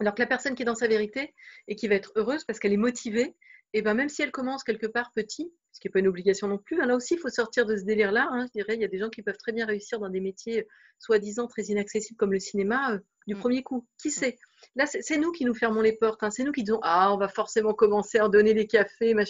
Alors 0.00 0.14
que 0.14 0.22
la 0.22 0.26
personne 0.26 0.54
qui 0.54 0.62
est 0.62 0.66
dans 0.66 0.74
sa 0.74 0.88
vérité 0.88 1.34
et 1.68 1.76
qui 1.76 1.88
va 1.88 1.94
être 1.94 2.12
heureuse 2.16 2.44
parce 2.44 2.58
qu'elle 2.58 2.72
est 2.72 2.76
motivée, 2.76 3.36
et 3.76 3.82
ben 3.82 3.94
même 3.94 4.08
si 4.08 4.22
elle 4.22 4.30
commence 4.30 4.62
quelque 4.62 4.86
part 4.86 5.12
petit, 5.12 5.52
ce 5.72 5.80
qui 5.80 5.88
n'est 5.88 5.90
pas 5.90 5.98
une 5.98 6.06
obligation 6.06 6.46
non 6.46 6.58
plus, 6.58 6.80
hein, 6.80 6.86
là 6.86 6.94
aussi, 6.94 7.14
il 7.14 7.18
faut 7.18 7.28
sortir 7.28 7.66
de 7.66 7.76
ce 7.76 7.82
délire-là. 7.82 8.28
Hein, 8.30 8.46
je 8.46 8.52
dirais, 8.52 8.76
il 8.76 8.80
y 8.80 8.84
a 8.84 8.88
des 8.88 8.98
gens 8.98 9.10
qui 9.10 9.20
peuvent 9.20 9.36
très 9.36 9.50
bien 9.50 9.66
réussir 9.66 9.98
dans 9.98 10.08
des 10.08 10.20
métiers 10.20 10.60
euh, 10.60 10.66
soi-disant 11.00 11.48
très 11.48 11.64
inaccessibles 11.64 12.16
comme 12.16 12.32
le 12.32 12.38
cinéma 12.38 12.92
euh, 12.92 12.98
du 13.26 13.34
mm. 13.34 13.38
premier 13.40 13.64
coup. 13.64 13.84
Qui 14.00 14.08
mm. 14.08 14.12
sait? 14.12 14.38
Là, 14.76 14.86
c'est 14.86 15.18
nous 15.18 15.32
qui 15.32 15.44
nous 15.44 15.54
fermons 15.54 15.80
les 15.80 15.92
portes. 15.92 16.22
Hein, 16.22 16.30
c'est 16.30 16.44
nous 16.44 16.52
qui 16.52 16.62
disons 16.62 16.78
Ah, 16.84 17.12
on 17.12 17.18
va 17.18 17.26
forcément 17.26 17.74
commencer 17.74 18.18
à 18.18 18.28
donner 18.28 18.54
des 18.54 18.68
cafés. 18.68 19.10
Il 19.10 19.26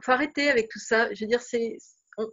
faut 0.00 0.12
arrêter 0.12 0.48
avec 0.48 0.70
tout 0.70 0.78
ça. 0.78 1.12
Je 1.12 1.22
veux 1.22 1.28
dire, 1.28 1.42
c'est 1.42 1.76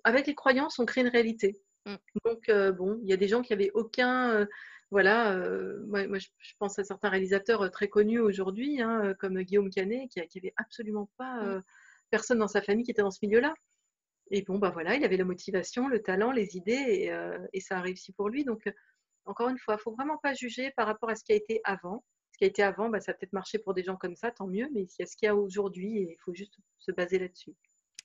avec 0.06 0.26
les 0.26 0.36
croyances, 0.36 0.80
on 0.80 0.86
crée 0.86 1.02
une 1.02 1.10
réalité. 1.10 1.60
Mm. 1.86 1.96
Donc, 2.24 2.48
euh, 2.48 2.72
bon, 2.72 2.98
il 3.04 3.10
y 3.10 3.14
a 3.14 3.18
des 3.18 3.28
gens 3.28 3.42
qui 3.42 3.52
n'avaient 3.52 3.72
aucun 3.74 4.48
voilà, 4.90 5.34
euh, 5.34 5.84
moi, 5.86 6.18
je, 6.18 6.54
pense 6.60 6.80
à 6.80 6.84
certains 6.86 7.10
réalisateurs 7.10 7.62
euh, 7.64 7.70
très 7.70 7.90
connus 7.90 8.20
aujourd'hui, 8.20 8.82
hein, 8.82 9.04
euh, 9.04 9.14
comme 9.14 9.42
Guillaume 9.42 9.70
Canet, 9.70 10.10
qui, 10.10 10.20
n'avait 10.20 10.54
absolument 10.56 11.10
pas 11.18 11.44
mmh. 11.44 11.64
personne 12.10 12.40
dans 12.40 12.48
sa 12.48 12.62
famille 12.62 12.86
qui 12.86 12.92
était 12.92 13.02
dans 13.02 13.12
ce 13.12 13.20
milieu-là. 13.24 13.54
Et 14.32 14.44
bon, 14.44 14.60
bah 14.60 14.70
voilà, 14.72 14.96
il 14.96 15.04
avait 15.04 15.18
la 15.18 15.26
motivation, 15.26 15.88
le 15.88 16.02
talent, 16.02 16.32
les 16.32 16.58
idées, 16.58 17.12
et, 17.54 17.62
ça 17.62 17.78
a 17.78 17.82
réussi 17.82 18.12
pour 18.14 18.30
lui. 18.30 18.44
Donc, 18.44 18.70
encore 19.26 19.50
une 19.50 19.58
fois, 19.58 19.76
il 19.76 19.78
ne 19.78 19.82
faut 19.82 19.94
vraiment 19.94 20.18
pas 20.18 20.34
juger 20.34 20.72
par 20.76 20.88
rapport 20.88 21.10
à 21.10 21.16
ce 21.16 21.24
qui 21.24 21.32
a 21.32 21.36
été 21.36 21.62
avant. 21.64 22.04
Ce 22.34 22.38
qui 22.38 22.44
a 22.44 22.48
été 22.48 22.62
avant, 22.62 22.90
bah, 22.90 23.00
ça 23.00 23.12
a 23.12 23.16
peut-être 23.16 23.34
marché 23.34 23.58
pour 23.58 23.74
des 23.74 23.84
gens 23.84 23.96
comme 23.96 24.16
ça, 24.16 24.32
tant 24.32 24.48
mieux, 24.48 24.70
mais 24.74 24.84
il 24.84 24.90
y 25.00 25.04
a 25.04 25.06
ce 25.06 25.16
qu'il 25.16 25.28
y 25.28 25.30
a 25.30 25.36
aujourd'hui, 25.36 25.98
et 25.98 26.12
il 26.12 26.18
faut 26.20 26.34
juste 26.34 26.58
se 26.80 26.92
baser 26.92 27.20
là-dessus. 27.20 27.56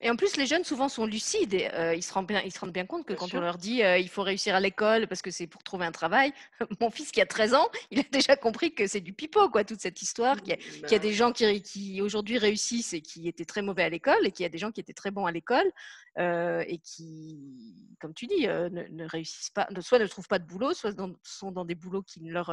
Et 0.05 0.11
en 0.11 0.16
plus, 0.16 0.36
les 0.36 0.46
jeunes 0.46 0.64
souvent 0.64 0.88
sont 0.88 1.07
lucides. 1.07 1.55
Et, 1.55 1.70
euh, 1.72 1.94
ils, 1.94 2.03
se 2.03 2.12
rendent 2.12 2.26
bien, 2.26 2.42
ils 2.44 2.53
se 2.53 2.59
rendent 2.59 2.72
bien 2.72 2.86
compte 2.86 3.07
que 3.07 3.14
quand 3.14 3.32
on 3.34 3.40
leur 3.40 3.57
dit 3.57 3.84
euh, 3.84 3.98
il 3.98 4.09
faut 4.09 4.22
réussir 4.22 4.55
à 4.57 4.61
l'école 4.61 5.07
parce 5.07 5.22
que 5.22 5.30
c'est 5.30 5.46
pour 5.46 5.62
trouver 5.62 5.86
un 5.86 5.92
travail, 5.92 6.32
mon 6.80 6.90
fils 6.90 7.12
qui 7.12 7.20
a 7.20 7.26
13 7.26 7.55
ans, 7.55 7.68
il 7.92 8.00
a 8.00 8.05
déjà 8.11 8.34
compris 8.34 8.74
que 8.74 8.88
c'est 8.88 9.00
du 9.00 9.12
pipeau, 9.12 9.48
quoi, 9.48 9.62
toute 9.62 9.80
cette 9.80 10.03
histoire. 10.03 10.42
Qu'il 10.42 10.55
y, 10.55 10.57
a 10.57 10.88
bah 10.88 10.98
des 10.98 11.12
gens 11.12 11.32
qui, 11.32 11.62
qui 11.62 12.03
aujourd'hui 12.03 12.36
réussissent 12.36 12.92
et 12.94 13.00
qui 13.00 13.28
étaient 13.28 13.44
très 13.44 13.62
mauvais 13.62 13.84
à 13.84 13.88
l'école, 13.88 14.26
et 14.26 14.32
qu'il 14.32 14.42
y 14.42 14.46
a 14.46 14.50
des 14.50 14.59
gens 14.59 14.72
qui 14.72 14.80
étaient 14.80 14.92
très 14.92 15.12
bons 15.12 15.26
à 15.26 15.30
l'école 15.30 15.70
euh, 16.18 16.64
et 16.66 16.78
qui, 16.78 17.96
comme 18.00 18.12
tu 18.12 18.26
dis, 18.26 18.48
ne, 18.48 19.07
réussissent 19.07 19.50
pas, 19.50 19.68
soit 19.80 20.00
ne 20.00 20.07
trouvent 20.09 20.28
pas 20.28 20.40
de 20.40 20.46
boulot, 20.46 20.74
soit 20.74 20.96
sont 21.22 21.53
dans 21.53 21.64
des 21.64 21.76
boulots 21.76 22.03
qui 22.03 22.20
ne 22.22 22.32
leur 22.32 22.53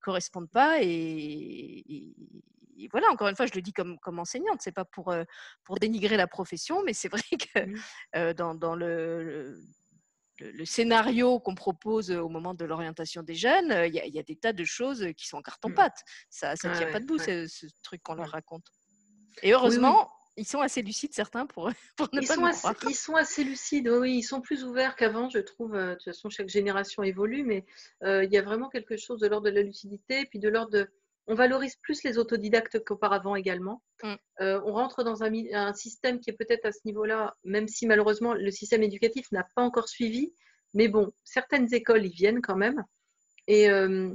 correspondent 0.00 0.50
pas. 0.50 0.82
et, 0.82 1.84
voilà, 2.90 3.08
encore 3.10 3.28
une 3.28 3.36
fois, 3.36 3.46
je 3.46 3.54
le 3.54 3.62
dis 3.62 3.72
comme, 3.72 3.98
comme 3.98 4.18
enseignante, 4.18 4.60
c'est 4.60 4.72
pas 4.72 4.84
pour, 4.84 5.14
pour 5.64 5.78
dénigrer 5.78 6.16
la 6.16 6.26
profession, 6.26 6.82
mais 6.84 6.92
c'est 6.92 7.08
vrai 7.08 7.22
que 7.54 8.32
dans, 8.32 8.54
dans 8.54 8.74
le, 8.74 9.60
le, 10.40 10.64
scénario 10.64 11.38
qu'on 11.38 11.54
propose 11.54 12.10
au 12.10 12.28
moment 12.28 12.54
de 12.54 12.64
l'orientation 12.64 13.22
des 13.22 13.34
jeunes, 13.34 13.72
il 13.86 13.94
y, 13.94 14.18
a 14.18 14.22
des 14.22 14.36
tas 14.36 14.52
de 14.52 14.64
choses 14.64 15.06
qui 15.16 15.26
sont 15.26 15.38
en 15.38 15.42
carton-pâte. 15.42 15.98
Mmh. 15.98 16.26
Ça 16.30 16.52
ne 16.52 16.76
tient 16.76 16.90
pas 16.90 17.00
debout, 17.00 17.18
ce, 17.18 17.66
truc 17.82 18.02
qu'on 18.02 18.14
leur 18.14 18.30
raconte. 18.30 18.66
Et 19.42 19.52
heureusement, 19.52 20.10
ils 20.36 20.46
sont 20.46 20.60
assez 20.60 20.82
lucides, 20.82 21.12
certains, 21.12 21.46
pour, 21.46 21.70
pour 21.96 22.08
ne 22.12 22.20
ils 22.22 22.28
pas 22.28 22.34
sont 22.34 22.44
assez, 22.44 22.68
Ils 22.88 22.94
sont 22.94 23.14
assez 23.14 23.44
lucides, 23.44 23.88
oui, 23.88 24.18
ils 24.18 24.22
sont 24.22 24.40
plus 24.40 24.64
ouverts 24.64 24.96
qu'avant, 24.96 25.28
je 25.28 25.38
trouve. 25.38 25.72
De 25.72 25.94
toute 25.94 26.04
façon, 26.04 26.30
chaque 26.30 26.48
génération 26.48 27.02
évolue, 27.02 27.44
mais 27.44 27.64
il 28.02 28.30
y 28.30 28.38
a 28.38 28.42
vraiment 28.42 28.68
quelque 28.68 28.96
chose 28.96 29.20
de 29.20 29.26
l'ordre 29.26 29.48
de 29.48 29.54
la 29.54 29.62
lucidité, 29.62 30.26
puis 30.26 30.38
de 30.38 30.48
l'ordre 30.48 30.70
de 30.70 30.90
on 31.30 31.34
valorise 31.34 31.76
plus 31.76 32.02
les 32.02 32.18
autodidactes 32.18 32.84
qu'auparavant 32.84 33.36
également. 33.36 33.84
Mm. 34.02 34.14
Euh, 34.40 34.60
on 34.64 34.72
rentre 34.72 35.04
dans 35.04 35.22
un, 35.22 35.72
système 35.74 36.18
qui 36.18 36.28
est 36.28 36.36
peut-être 36.36 36.66
à 36.66 36.72
ce 36.72 36.80
niveau-là, 36.84 37.36
même 37.44 37.68
si 37.68 37.86
malheureusement 37.86 38.34
le 38.34 38.50
système 38.50 38.82
éducatif 38.82 39.30
n'a 39.30 39.46
pas 39.54 39.62
encore 39.62 39.88
suivi. 39.88 40.34
Mais 40.74 40.88
bon, 40.88 41.12
certaines 41.22 41.72
écoles 41.72 42.04
y 42.04 42.10
viennent 42.10 42.42
quand 42.42 42.56
même. 42.56 42.84
Et, 43.46 43.70
euh, 43.70 44.10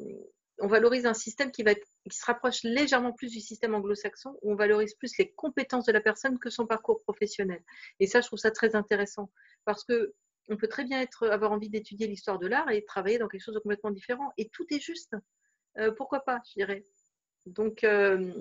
on 0.59 0.67
valorise 0.67 1.05
un 1.05 1.13
système 1.13 1.51
qui, 1.51 1.63
va 1.63 1.73
qui 1.75 2.17
se 2.17 2.25
rapproche 2.25 2.63
légèrement 2.63 3.13
plus 3.13 3.31
du 3.31 3.39
système 3.39 3.75
anglo-saxon, 3.75 4.37
où 4.41 4.51
on 4.51 4.55
valorise 4.55 4.93
plus 4.95 5.17
les 5.17 5.31
compétences 5.31 5.85
de 5.85 5.93
la 5.93 6.01
personne 6.01 6.37
que 6.37 6.49
son 6.49 6.65
parcours 6.65 7.01
professionnel. 7.03 7.61
Et 7.99 8.07
ça, 8.07 8.21
je 8.21 8.27
trouve 8.27 8.39
ça 8.39 8.51
très 8.51 8.75
intéressant, 8.75 9.31
parce 9.65 9.83
que 9.85 10.13
on 10.49 10.57
peut 10.57 10.67
très 10.67 10.83
bien 10.83 11.01
être, 11.01 11.27
avoir 11.27 11.51
envie 11.51 11.69
d'étudier 11.69 12.07
l'histoire 12.07 12.39
de 12.39 12.47
l'art 12.47 12.69
et 12.71 12.85
travailler 12.85 13.17
dans 13.17 13.27
quelque 13.27 13.41
chose 13.41 13.55
de 13.55 13.59
complètement 13.59 13.91
différent. 13.91 14.31
Et 14.37 14.47
tout 14.49 14.65
est 14.69 14.79
juste. 14.79 15.15
Euh, 15.77 15.91
pourquoi 15.91 16.21
pas, 16.21 16.39
je 16.47 16.53
dirais. 16.53 16.85
Donc, 17.45 17.83
euh, 17.83 18.31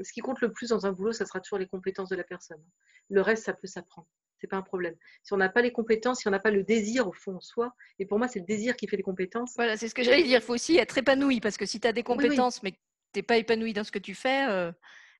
ce 0.00 0.12
qui 0.12 0.20
compte 0.20 0.40
le 0.40 0.52
plus 0.52 0.70
dans 0.70 0.86
un 0.86 0.92
boulot, 0.92 1.12
ça 1.12 1.26
sera 1.26 1.40
toujours 1.40 1.58
les 1.58 1.66
compétences 1.66 2.08
de 2.08 2.16
la 2.16 2.24
personne. 2.24 2.62
Le 3.10 3.20
reste, 3.20 3.44
ça 3.44 3.52
peut 3.52 3.66
s'apprendre. 3.66 4.08
C'est 4.38 4.46
pas 4.48 4.56
un 4.56 4.62
problème. 4.62 4.96
Si 5.22 5.32
on 5.32 5.36
n'a 5.36 5.48
pas 5.48 5.62
les 5.62 5.70
compétences, 5.70 6.20
si 6.20 6.28
on 6.28 6.32
n'a 6.32 6.40
pas 6.40 6.50
le 6.50 6.64
désir 6.64 7.06
au 7.06 7.12
fond 7.12 7.36
en 7.36 7.40
soi, 7.40 7.72
et 7.98 8.06
pour 8.06 8.18
moi, 8.18 8.26
c'est 8.26 8.40
le 8.40 8.44
désir 8.44 8.74
qui 8.74 8.88
fait 8.88 8.96
les 8.96 9.02
compétences. 9.02 9.52
Voilà, 9.54 9.76
c'est 9.76 9.88
ce 9.88 9.94
que 9.94 10.02
j'allais 10.02 10.24
dire. 10.24 10.40
Il 10.40 10.42
faut 10.42 10.54
aussi 10.54 10.78
être 10.78 10.98
épanoui 10.98 11.40
parce 11.40 11.56
que 11.56 11.66
si 11.66 11.78
tu 11.78 11.86
as 11.86 11.92
des 11.92 12.02
compétences, 12.02 12.62
mais 12.62 12.72
que 12.72 12.78
tu 13.12 13.18
n'es 13.18 13.22
pas 13.22 13.36
épanoui 13.36 13.72
dans 13.72 13.84
ce 13.84 13.92
que 13.92 14.00
tu 14.00 14.14
fais, 14.14 14.48
euh, 14.48 14.72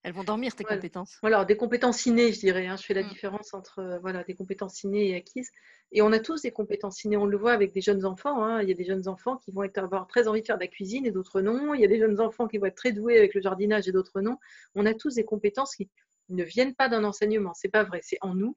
elles 0.02 0.12
vont 0.12 0.24
dormir 0.24 0.54
tes 0.56 0.64
compétences. 0.64 1.18
Voilà, 1.20 1.44
des 1.44 1.56
compétences 1.56 2.06
innées, 2.06 2.32
je 2.32 2.40
dirais. 2.40 2.66
Hein. 2.66 2.76
Je 2.76 2.84
fais 2.84 2.94
la 2.94 3.04
mmh. 3.04 3.08
différence 3.08 3.54
entre 3.54 3.78
euh, 3.78 3.98
voilà, 4.00 4.24
des 4.24 4.34
compétences 4.34 4.82
innées 4.82 5.10
et 5.10 5.14
acquises. 5.14 5.50
Et 5.92 6.02
on 6.02 6.10
a 6.12 6.18
tous 6.18 6.42
des 6.42 6.50
compétences 6.50 7.04
innées. 7.04 7.16
On 7.16 7.26
le 7.26 7.36
voit 7.36 7.52
avec 7.52 7.72
des 7.72 7.80
jeunes 7.80 8.04
enfants. 8.04 8.42
Hein. 8.42 8.62
Il 8.62 8.68
y 8.68 8.72
a 8.72 8.74
des 8.74 8.84
jeunes 8.84 9.06
enfants 9.06 9.36
qui 9.36 9.52
vont 9.52 9.62
être, 9.62 9.78
avoir 9.78 10.08
très 10.08 10.26
envie 10.26 10.40
de 10.40 10.46
faire 10.46 10.56
de 10.56 10.62
la 10.62 10.68
cuisine 10.68 11.06
et 11.06 11.12
d'autres 11.12 11.40
non. 11.40 11.74
Il 11.74 11.80
y 11.80 11.84
a 11.84 11.88
des 11.88 12.00
jeunes 12.00 12.20
enfants 12.20 12.48
qui 12.48 12.58
vont 12.58 12.66
être 12.66 12.74
très 12.74 12.92
doués 12.92 13.16
avec 13.16 13.34
le 13.34 13.40
jardinage 13.40 13.86
et 13.86 13.92
d'autres 13.92 14.20
non. 14.20 14.38
On 14.74 14.86
a 14.86 14.94
tous 14.94 15.14
des 15.14 15.24
compétences 15.24 15.76
qui 15.76 15.88
ne 16.30 16.42
viennent 16.42 16.74
pas 16.74 16.88
d'un 16.88 17.04
enseignement. 17.04 17.52
C'est 17.54 17.68
pas 17.68 17.84
vrai. 17.84 18.00
C'est 18.02 18.18
en 18.22 18.34
nous. 18.34 18.56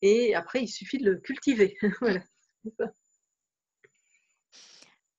Et 0.00 0.34
après, 0.34 0.62
il 0.62 0.68
suffit 0.68 0.98
de 0.98 1.10
le 1.10 1.16
cultiver. 1.18 1.76
voilà. 2.00 2.22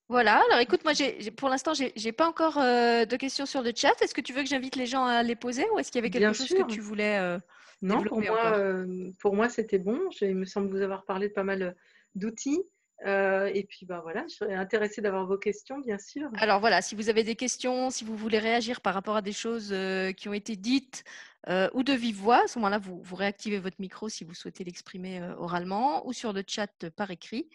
Voilà, 0.10 0.41
alors 0.49 0.60
écoute, 0.60 0.84
moi 0.84 0.93
pour 1.38 1.49
l'instant, 1.49 1.76
je 1.76 1.84
n'ai 2.03 2.12
pas 2.12 2.28
encore 2.28 2.57
euh, 2.57 3.05
de 3.05 3.16
questions 3.16 3.45
sur 3.45 3.62
le 3.62 3.72
chat. 3.76 3.93
Est-ce 4.01 4.16
que 4.16 4.22
tu 4.22 4.34
veux 4.34 4.41
que 4.41 4.49
j'invite 4.49 4.76
les 4.76 4.88
gens 4.88 5.05
à 5.05 5.22
les 5.22 5.36
poser 5.36 5.68
ou 5.72 5.78
est-ce 5.78 5.91
qu'il 5.91 5.99
y 5.99 6.01
avait 6.01 6.10
quelque 6.10 6.34
chose 6.34 6.49
que 6.49 6.66
tu 6.66 6.82
voulais 6.82 7.20
euh, 7.20 7.38
Non, 7.84 8.03
pour 8.03 8.20
moi, 8.20 8.57
euh, 8.57 9.12
pour 9.20 9.36
moi, 9.36 9.49
c'était 9.49 9.78
bon. 9.78 9.99
il 10.22 10.36
me 10.36 10.45
semble 10.45 10.68
vous 10.72 10.82
avoir 10.82 11.05
parlé 11.05 11.28
de 11.30 11.34
pas 11.34 11.43
mal 11.43 11.76
d'outils. 12.16 12.64
et 13.05 13.68
puis 13.70 13.86
bah, 13.86 13.99
voilà, 14.01 14.26
je 14.28 14.34
serais 14.34 14.55
intéressée 14.55 14.99
d'avoir 15.01 15.28
vos 15.28 15.38
questions, 15.38 15.78
bien 15.78 15.99
sûr. 15.99 16.28
Alors 16.38 16.60
voilà, 16.60 16.82
si 16.82 16.95
vous 16.95 17.10
avez 17.10 17.24
des 17.24 17.36
questions, 17.36 17.91
si 17.91 18.03
vous 18.03 18.18
voulez 18.18 18.39
réagir 18.39 18.82
par 18.82 18.95
rapport 18.95 19.16
à 19.16 19.22
des 19.22 19.32
choses 19.32 19.72
qui 20.18 20.28
ont 20.28 20.34
été 20.34 20.55
dites 20.55 21.03
ou 21.47 21.84
de 21.84 21.93
vive 21.93 22.18
voix, 22.18 22.45
à 22.45 22.47
ce 22.47 22.57
moment-là, 22.57 22.80
vous, 22.80 22.99
vous 22.99 23.16
réactivez 23.16 23.60
votre 23.60 23.80
micro 23.80 24.10
si 24.10 24.24
vous 24.24 24.34
souhaitez 24.34 24.64
l'exprimer 24.64 25.22
oralement 25.38 26.07
ou 26.07 26.14
sur 26.14 26.34
le 26.34 26.41
chat 26.47 26.89
par 26.95 27.12
écrit 27.12 27.47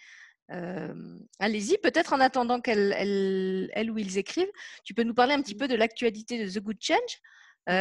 allez-y, 0.49 1.79
peut-être 1.79 2.13
en 2.13 2.21
attendant 2.21 2.61
qu'elle 2.61 2.95
elle, 2.97 3.91
ou 3.91 3.99
ils 3.99 4.19
écrivent, 4.19 4.51
tu 4.85 4.95
peux 4.95 5.03
nous 5.03 5.15
parler 5.15 5.35
un 5.35 5.43
petit 5.43 5.55
mmh. 5.55 5.59
peu 5.59 5.69
de 5.69 5.75
l'actualité 5.75 6.45
de 6.45 6.51
The 6.51 6.63
Good 6.63 6.79
Change, 6.81 7.21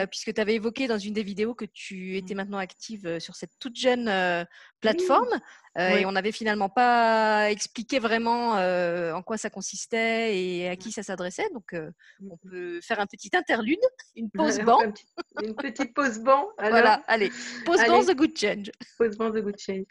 puisque 0.09 0.33
tu 0.33 0.41
avais 0.41 0.55
évoqué 0.55 0.87
dans 0.87 0.97
une 0.97 1.13
des 1.13 1.23
vidéos 1.23 1.53
que 1.53 1.65
tu 1.65 2.15
étais 2.17 2.33
mmh. 2.33 2.37
maintenant 2.37 2.57
active 2.57 3.19
sur 3.19 3.35
cette 3.35 3.51
toute 3.59 3.75
jeune 3.75 4.05
plateforme. 4.79 5.39
Et 5.77 6.05
on 6.05 6.11
n'avait 6.11 6.31
finalement 6.31 6.69
pas 6.69 7.49
expliqué 7.49 7.99
vraiment 7.99 8.53
en 8.53 9.23
quoi 9.23 9.37
ça 9.37 9.49
consistait 9.49 10.37
et 10.37 10.69
à 10.69 10.75
qui 10.75 10.91
ça 10.91 11.03
s'adressait. 11.03 11.49
Donc, 11.53 11.73
mmh 11.73 11.91
on 12.31 12.37
peut 12.37 12.81
faire 12.81 12.99
un 12.99 13.05
petit 13.05 13.29
interlude, 13.35 13.79
une 14.15 14.29
pause 14.31 14.59
banc. 14.59 14.79
une 15.41 15.55
petite 15.55 15.93
pause 15.93 16.19
banc. 16.19 16.47
Voilà, 16.57 17.03
allez, 17.07 17.31
pause 17.65 17.81
banc 17.87 18.03
The 18.03 18.15
Good 18.15 18.37
Change. 18.37 18.71
Pause 18.97 19.17
banc 19.17 19.31
The 19.31 19.41
Good 19.41 19.59
Change. 19.59 19.85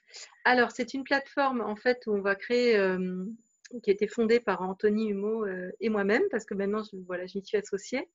Alors, 0.45 0.71
c'est 0.71 0.95
une 0.95 1.05
plateforme 1.05 1.61
en 1.61 1.77
fait 1.77 2.03
où 2.07 2.15
on 2.15 2.21
va 2.21 2.35
créer, 2.35 2.73
qui 3.83 3.91
a 3.91 3.93
été 3.93 4.07
fondée 4.07 4.41
par 4.41 4.63
Anthony 4.63 5.11
Humeau 5.11 5.47
et 5.81 5.89
moi-même, 5.89 6.23
parce 6.31 6.45
que 6.45 6.55
maintenant, 6.55 6.83
je, 6.83 6.97
voilà, 7.07 7.27
j'y 7.27 7.45
suis 7.45 7.57
associée. 7.57 8.09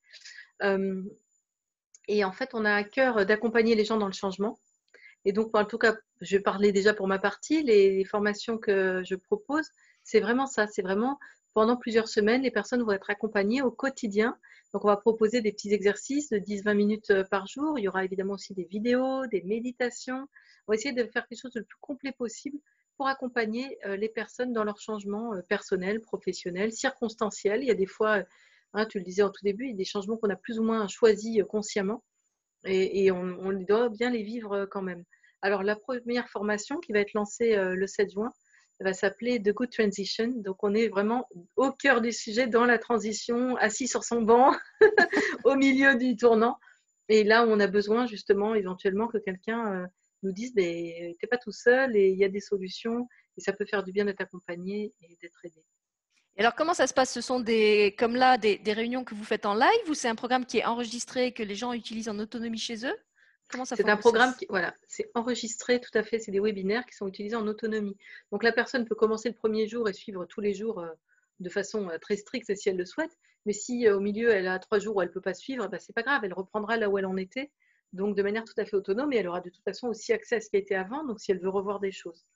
Et 2.08 2.24
en 2.24 2.32
fait, 2.32 2.50
on 2.54 2.64
a 2.64 2.74
à 2.74 2.84
cœur 2.84 3.24
d'accompagner 3.26 3.74
les 3.74 3.84
gens 3.84 3.98
dans 3.98 4.06
le 4.06 4.12
changement. 4.12 4.58
Et 5.24 5.32
donc, 5.32 5.56
en 5.56 5.64
tout 5.64 5.78
cas, 5.78 5.96
je 6.20 6.36
vais 6.36 6.42
parler 6.42 6.72
déjà 6.72 6.94
pour 6.94 7.06
ma 7.06 7.18
partie, 7.18 7.62
les 7.62 8.04
formations 8.04 8.58
que 8.58 9.02
je 9.04 9.14
propose, 9.14 9.68
c'est 10.02 10.20
vraiment 10.20 10.46
ça. 10.46 10.66
C'est 10.66 10.82
vraiment 10.82 11.18
pendant 11.54 11.76
plusieurs 11.76 12.08
semaines, 12.08 12.42
les 12.42 12.50
personnes 12.50 12.82
vont 12.82 12.92
être 12.92 13.10
accompagnées 13.10 13.62
au 13.62 13.70
quotidien. 13.70 14.38
Donc, 14.72 14.84
on 14.84 14.88
va 14.88 14.96
proposer 14.96 15.40
des 15.40 15.52
petits 15.52 15.72
exercices 15.72 16.30
de 16.30 16.38
10-20 16.38 16.74
minutes 16.74 17.10
euh, 17.10 17.24
par 17.24 17.46
jour. 17.46 17.78
Il 17.78 17.82
y 17.82 17.88
aura 17.88 18.04
évidemment 18.04 18.34
aussi 18.34 18.54
des 18.54 18.64
vidéos, 18.64 19.26
des 19.26 19.42
méditations. 19.42 20.28
On 20.66 20.72
va 20.72 20.74
essayer 20.76 20.94
de 20.94 21.04
faire 21.04 21.26
quelque 21.26 21.40
chose 21.40 21.52
de 21.52 21.60
le 21.60 21.66
plus 21.66 21.78
complet 21.80 22.12
possible 22.12 22.58
pour 22.96 23.08
accompagner 23.08 23.78
euh, 23.86 23.96
les 23.96 24.08
personnes 24.08 24.52
dans 24.52 24.64
leur 24.64 24.80
changement 24.80 25.34
euh, 25.34 25.42
personnel, 25.42 26.00
professionnel, 26.00 26.72
circonstanciel. 26.72 27.62
Il 27.62 27.66
y 27.66 27.70
a 27.70 27.74
des 27.74 27.86
fois, 27.86 28.22
hein, 28.74 28.86
tu 28.86 28.98
le 28.98 29.04
disais 29.04 29.22
au 29.22 29.30
tout 29.30 29.44
début, 29.44 29.64
il 29.64 29.70
y 29.70 29.74
a 29.74 29.76
des 29.76 29.84
changements 29.84 30.16
qu'on 30.16 30.30
a 30.30 30.36
plus 30.36 30.58
ou 30.58 30.62
moins 30.62 30.86
choisis 30.88 31.42
consciemment 31.48 32.02
et, 32.64 33.10
on, 33.10 33.52
doit 33.52 33.88
bien 33.88 34.10
les 34.10 34.22
vivre 34.22 34.66
quand 34.66 34.82
même. 34.82 35.04
Alors, 35.42 35.62
la 35.62 35.76
première 35.76 36.28
formation 36.28 36.78
qui 36.78 36.92
va 36.92 37.00
être 37.00 37.12
lancée 37.12 37.54
euh, 37.54 37.74
le 37.74 37.86
7 37.86 38.10
juin 38.10 38.32
va 38.80 38.92
s'appeler 38.92 39.40
The 39.40 39.52
Good 39.52 39.70
Transition. 39.70 40.28
Donc, 40.36 40.62
on 40.64 40.74
est 40.74 40.88
vraiment 40.88 41.28
au 41.56 41.70
cœur 41.72 42.00
du 42.00 42.12
sujet 42.12 42.46
dans 42.46 42.64
la 42.64 42.78
transition, 42.78 43.56
assis 43.56 43.86
sur 43.86 44.04
son 44.04 44.22
banc, 44.22 44.52
au 45.44 45.54
milieu 45.54 45.94
du 45.96 46.16
tournant. 46.16 46.58
Et 47.08 47.24
là, 47.24 47.46
on 47.46 47.60
a 47.60 47.66
besoin 47.68 48.06
justement, 48.06 48.54
éventuellement, 48.54 49.06
que 49.06 49.18
quelqu'un 49.18 49.82
euh, 49.82 49.86
nous 50.22 50.32
dise 50.32 50.52
mais 50.56 51.14
tu 51.18 51.24
n'es 51.24 51.28
pas 51.28 51.38
tout 51.38 51.52
seul 51.52 51.96
et 51.96 52.08
il 52.08 52.18
y 52.18 52.24
a 52.24 52.28
des 52.28 52.40
solutions 52.40 53.08
et 53.36 53.40
ça 53.40 53.52
peut 53.52 53.64
faire 53.64 53.84
du 53.84 53.92
bien 53.92 54.04
d'être 54.04 54.20
accompagné 54.20 54.92
et 55.00 55.16
d'être 55.22 55.44
aidé. 55.44 55.64
Alors, 56.38 56.54
comment 56.54 56.74
ça 56.74 56.86
se 56.86 56.94
passe? 56.94 57.12
Ce 57.12 57.20
sont 57.20 57.40
des, 57.40 57.94
comme 57.98 58.14
là, 58.14 58.38
des, 58.38 58.58
des 58.58 58.72
réunions 58.72 59.04
que 59.04 59.14
vous 59.14 59.24
faites 59.24 59.46
en 59.46 59.54
live 59.54 59.88
ou 59.88 59.94
c'est 59.94 60.08
un 60.08 60.14
programme 60.14 60.46
qui 60.46 60.58
est 60.58 60.64
enregistré 60.64 61.26
et 61.26 61.32
que 61.32 61.42
les 61.42 61.54
gens 61.54 61.72
utilisent 61.72 62.08
en 62.08 62.18
autonomie 62.18 62.58
chez 62.58 62.86
eux? 62.86 62.96
C'est 63.64 63.88
un 63.88 63.96
programme 63.96 64.34
qui, 64.36 64.46
voilà, 64.50 64.74
c'est 64.86 65.10
enregistré 65.14 65.80
tout 65.80 65.90
à 65.94 66.02
fait. 66.02 66.18
C'est 66.18 66.30
des 66.30 66.40
webinaires 66.40 66.84
qui 66.84 66.94
sont 66.94 67.08
utilisés 67.08 67.36
en 67.36 67.46
autonomie. 67.46 67.96
Donc 68.30 68.42
la 68.42 68.52
personne 68.52 68.84
peut 68.84 68.94
commencer 68.94 69.30
le 69.30 69.34
premier 69.34 69.66
jour 69.66 69.88
et 69.88 69.94
suivre 69.94 70.26
tous 70.26 70.42
les 70.42 70.52
jours 70.52 70.80
euh, 70.80 70.90
de 71.40 71.48
façon 71.48 71.88
euh, 71.88 71.96
très 71.98 72.16
stricte 72.16 72.54
si 72.54 72.68
elle 72.68 72.76
le 72.76 72.84
souhaite. 72.84 73.16
Mais 73.46 73.54
si 73.54 73.86
euh, 73.86 73.96
au 73.96 74.00
milieu 74.00 74.30
elle 74.30 74.48
a 74.48 74.58
trois 74.58 74.78
jours 74.78 74.96
où 74.96 75.02
elle 75.02 75.08
ne 75.08 75.12
peut 75.14 75.22
pas 75.22 75.32
suivre, 75.32 75.66
bah, 75.68 75.78
c'est 75.78 75.94
pas 75.94 76.02
grave, 76.02 76.24
elle 76.24 76.34
reprendra 76.34 76.76
là 76.76 76.90
où 76.90 76.98
elle 76.98 77.06
en 77.06 77.16
était. 77.16 77.50
Donc 77.94 78.16
de 78.16 78.22
manière 78.22 78.44
tout 78.44 78.58
à 78.58 78.66
fait 78.66 78.76
autonome 78.76 79.14
et 79.14 79.16
elle 79.16 79.28
aura 79.28 79.40
de 79.40 79.48
toute 79.48 79.64
façon 79.64 79.88
aussi 79.88 80.12
accès 80.12 80.36
à 80.36 80.40
ce 80.42 80.50
qui 80.50 80.56
a 80.56 80.58
été 80.58 80.74
avant. 80.74 81.04
Donc 81.04 81.18
si 81.18 81.32
elle 81.32 81.40
veut 81.40 81.48
revoir 81.48 81.80
des 81.80 81.92
choses. 81.92 82.26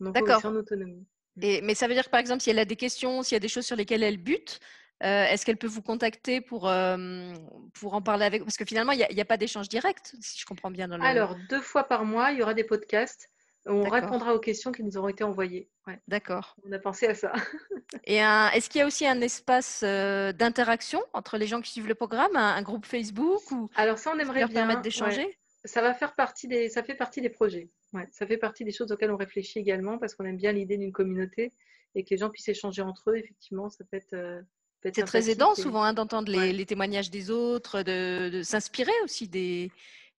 Donc 0.00 0.16
c'est 0.16 0.46
en 0.46 0.56
autonomie. 0.56 1.06
Et, 1.40 1.60
mais 1.62 1.74
ça 1.74 1.86
veut 1.86 1.94
dire 1.94 2.04
que 2.04 2.10
par 2.10 2.20
exemple, 2.20 2.42
si 2.42 2.50
elle 2.50 2.58
a 2.58 2.64
des 2.64 2.76
questions, 2.76 3.22
s'il 3.22 3.34
y 3.34 3.36
a 3.36 3.40
des 3.40 3.48
choses 3.48 3.66
sur 3.66 3.76
lesquelles 3.76 4.02
elle 4.02 4.18
bute, 4.18 4.60
euh, 5.04 5.26
est-ce 5.26 5.46
qu'elle 5.46 5.56
peut 5.56 5.68
vous 5.68 5.82
contacter 5.82 6.40
pour, 6.40 6.68
euh, 6.68 7.32
pour 7.74 7.94
en 7.94 8.02
parler 8.02 8.24
avec 8.24 8.42
Parce 8.42 8.56
que 8.56 8.64
finalement, 8.64 8.92
il 8.92 9.06
n'y 9.10 9.20
a, 9.20 9.24
pas 9.24 9.36
d'échange 9.36 9.68
direct, 9.68 10.14
si 10.20 10.40
je 10.40 10.44
comprends 10.44 10.70
bien. 10.70 10.90
Alors, 11.00 11.36
deux 11.48 11.60
fois 11.60 11.84
par 11.84 12.04
mois, 12.04 12.32
il 12.32 12.38
y 12.38 12.42
aura 12.42 12.54
des 12.54 12.64
podcasts. 12.64 13.30
On 13.66 13.82
répondra 13.82 14.34
aux 14.34 14.38
questions 14.38 14.72
qui 14.72 14.82
nous 14.82 14.96
auront 14.96 15.08
été 15.08 15.24
envoyées. 15.24 15.68
D'accord. 16.06 16.56
On 16.66 16.72
a 16.72 16.78
pensé 16.78 17.06
à 17.06 17.14
ça. 17.14 17.32
Et 18.04 18.16
est-ce 18.16 18.70
qu'il 18.70 18.78
y 18.78 18.82
a 18.82 18.86
aussi 18.86 19.06
un 19.06 19.20
espace 19.20 19.82
euh, 19.84 20.32
d'interaction 20.32 21.02
entre 21.12 21.36
les 21.36 21.46
gens 21.46 21.60
qui 21.60 21.72
suivent 21.72 21.88
le 21.88 21.94
programme, 21.94 22.34
un, 22.34 22.62
groupe 22.62 22.86
Facebook 22.86 23.42
ou 23.50 23.68
Alors 23.76 23.98
ça, 23.98 24.12
on 24.14 24.18
aimerait 24.18 24.40
leur 24.40 24.48
bien 24.48 24.60
permettre 24.60 24.80
d'échanger? 24.80 25.37
Ça 25.64 25.82
va 25.82 25.94
faire 25.94 26.14
partie 26.14 26.48
des, 26.48 26.68
ça 26.68 26.82
fait 26.82 26.94
partie 26.94 27.20
des 27.20 27.30
projets. 27.30 27.70
ça 28.10 28.26
fait 28.26 28.38
partie 28.38 28.64
des 28.64 28.72
choses 28.72 28.92
auxquelles 28.92 29.10
on 29.10 29.16
réfléchit 29.16 29.58
également 29.58 29.98
parce 29.98 30.14
qu'on 30.14 30.24
aime 30.24 30.36
bien 30.36 30.52
l'idée 30.52 30.78
d'une 30.78 30.92
communauté 30.92 31.52
et 31.94 32.04
que 32.04 32.10
les 32.10 32.18
gens 32.18 32.30
puissent 32.30 32.48
échanger 32.48 32.82
entre 32.82 33.10
eux. 33.10 33.16
Effectivement, 33.16 33.68
ça 33.68 33.84
peut 33.90 33.96
être 33.96 34.44
c'est 34.82 35.04
très 35.04 35.30
aidant 35.30 35.54
souvent 35.54 35.82
hein, 35.82 35.92
d'entendre 35.92 36.30
les, 36.30 36.66
témoignages 36.66 37.10
des 37.10 37.30
autres, 37.30 37.82
de, 37.82 38.42
s'inspirer 38.44 38.92
aussi 39.02 39.28
des, 39.28 39.72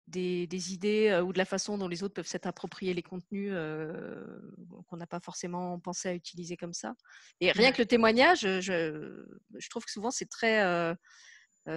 des, 0.07 0.73
idées 0.73 1.09
euh, 1.09 1.23
ou 1.23 1.31
de 1.31 1.37
la 1.37 1.45
façon 1.45 1.77
dont 1.77 1.87
les 1.87 2.03
autres 2.03 2.13
peuvent 2.13 2.27
s'être 2.27 2.47
appropriés 2.47 2.93
les 2.93 3.01
contenus 3.01 3.51
euh, 3.53 4.25
qu'on 4.87 4.97
n'a 4.97 5.07
pas 5.07 5.19
forcément 5.19 5.79
pensé 5.79 6.09
à 6.09 6.13
utiliser 6.13 6.57
comme 6.57 6.73
ça. 6.73 6.93
Et 7.39 7.51
rien 7.51 7.71
que 7.71 7.81
le 7.81 7.85
témoignage, 7.85 8.41
je, 8.41 9.25
je 9.57 9.69
trouve 9.69 9.85
que 9.85 9.91
souvent 9.91 10.11
c'est 10.11 10.29
très... 10.29 10.63
Euh, 10.63 10.93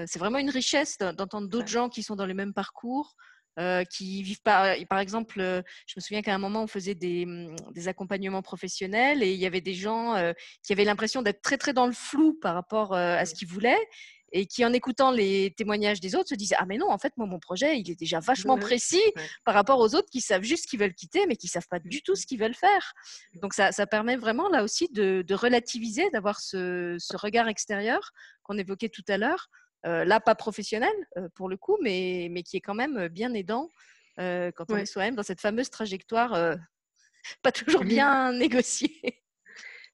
c'est 0.07 0.19
vraiment 0.19 0.39
une 0.39 0.49
richesse 0.49 0.97
d'entendre 0.97 1.49
d'autres 1.49 1.69
gens 1.69 1.91
qui 1.91 2.03
sont 2.03 2.17
dans 2.17 2.25
les 2.25 2.35
mêmes 2.35 2.55
parcours, 2.55 3.15
euh, 3.59 3.85
qui 3.85 4.23
vivent. 4.23 4.41
Par 4.43 4.99
exemple, 4.99 5.41
euh, 5.41 5.61
je 5.87 5.95
me 5.97 6.01
souviens 6.01 6.23
qu'à 6.23 6.35
un 6.35 6.39
moment, 6.39 6.63
on 6.63 6.67
faisait 6.67 6.95
des, 6.95 7.27
mmh, 7.27 7.57
des, 7.75 7.87
accompagnements 7.89 8.41
professionnels 8.41 9.23
et 9.23 9.35
il 9.35 9.39
y 9.39 9.45
avait 9.45 9.61
des 9.61 9.75
gens 9.75 10.15
euh, 10.15 10.33
qui 10.63 10.73
avaient 10.73 10.85
l'impression 10.85 11.21
d'être 11.21 11.43
très, 11.43 11.59
très 11.59 11.75
dans 11.75 11.87
le 11.87 11.93
flou 11.93 12.33
par 12.41 12.55
rapport 12.55 12.95
à 12.95 13.27
ce 13.27 13.35
qu'ils 13.35 13.49
voulaient 13.49 13.89
et 14.33 14.47
qui, 14.47 14.65
en 14.65 14.73
écoutant 14.73 15.11
les 15.11 15.53
témoignages 15.57 16.01
des 16.01 16.15
autres, 16.15 16.31
se 16.31 16.35
disaient 16.35 16.57
Ah, 16.59 16.65
mais 16.67 16.79
non, 16.79 16.91
en 16.91 16.99
fait, 16.99 17.13
moi, 17.17 17.27
mon 17.27 17.39
projet, 17.39 17.79
il 17.79 17.91
est 17.91 17.99
déjà 17.99 18.21
vachement 18.21 18.57
précis 18.59 19.03
par 19.45 19.55
rapport 19.55 19.79
aux 19.79 19.95
autres 19.95 20.09
qui 20.11 20.21
savent 20.21 20.43
juste 20.43 20.65
ce 20.65 20.69
qu'ils 20.69 20.81
veulent 20.81 20.95
quitter, 20.95 21.27
mais 21.27 21.37
qui 21.37 21.47
ne 21.47 21.51
savent 21.51 21.69
pas 21.69 21.79
du 21.79 22.03
tout 22.03 22.17
ce 22.17 22.27
qu'ils 22.27 22.41
veulent 22.41 22.55
faire. 22.55 22.95
Donc, 23.35 23.53
ça, 23.53 23.73
ça, 23.73 23.87
permet 23.87 24.17
vraiment, 24.17 24.49
là 24.49 24.65
aussi, 24.65 24.89
de, 24.93 25.23
de 25.27 25.35
relativiser, 25.35 26.09
d'avoir 26.11 26.41
ce, 26.41 26.97
ce, 26.99 27.17
regard 27.17 27.49
extérieur 27.49 28.13
qu'on 28.43 28.57
évoquait 28.57 28.89
tout 28.89 29.05
à 29.09 29.19
l'heure, 29.19 29.49
là 29.85 30.21
pas 30.21 30.35
professionnel 30.35 30.93
euh, 31.17 31.29
pour 31.35 31.49
le 31.49 31.57
coup, 31.57 31.77
mais, 31.83 32.29
mais 32.31 32.43
qui 32.43 32.57
est 32.57 32.61
quand 32.61 32.75
même 32.75 33.09
bien 33.09 33.35
aidant 33.35 33.69
euh, 34.19 34.51
quand 34.55 34.71
on 34.71 34.77
est 34.77 34.87
soi-même 34.87 35.15
dans 35.15 35.23
cette 35.23 35.41
fameuse 35.41 35.71
trajectoire 35.71 36.59
pas 37.43 37.53
toujours 37.53 37.85
bien 37.85 38.33
négociée. 38.39 39.23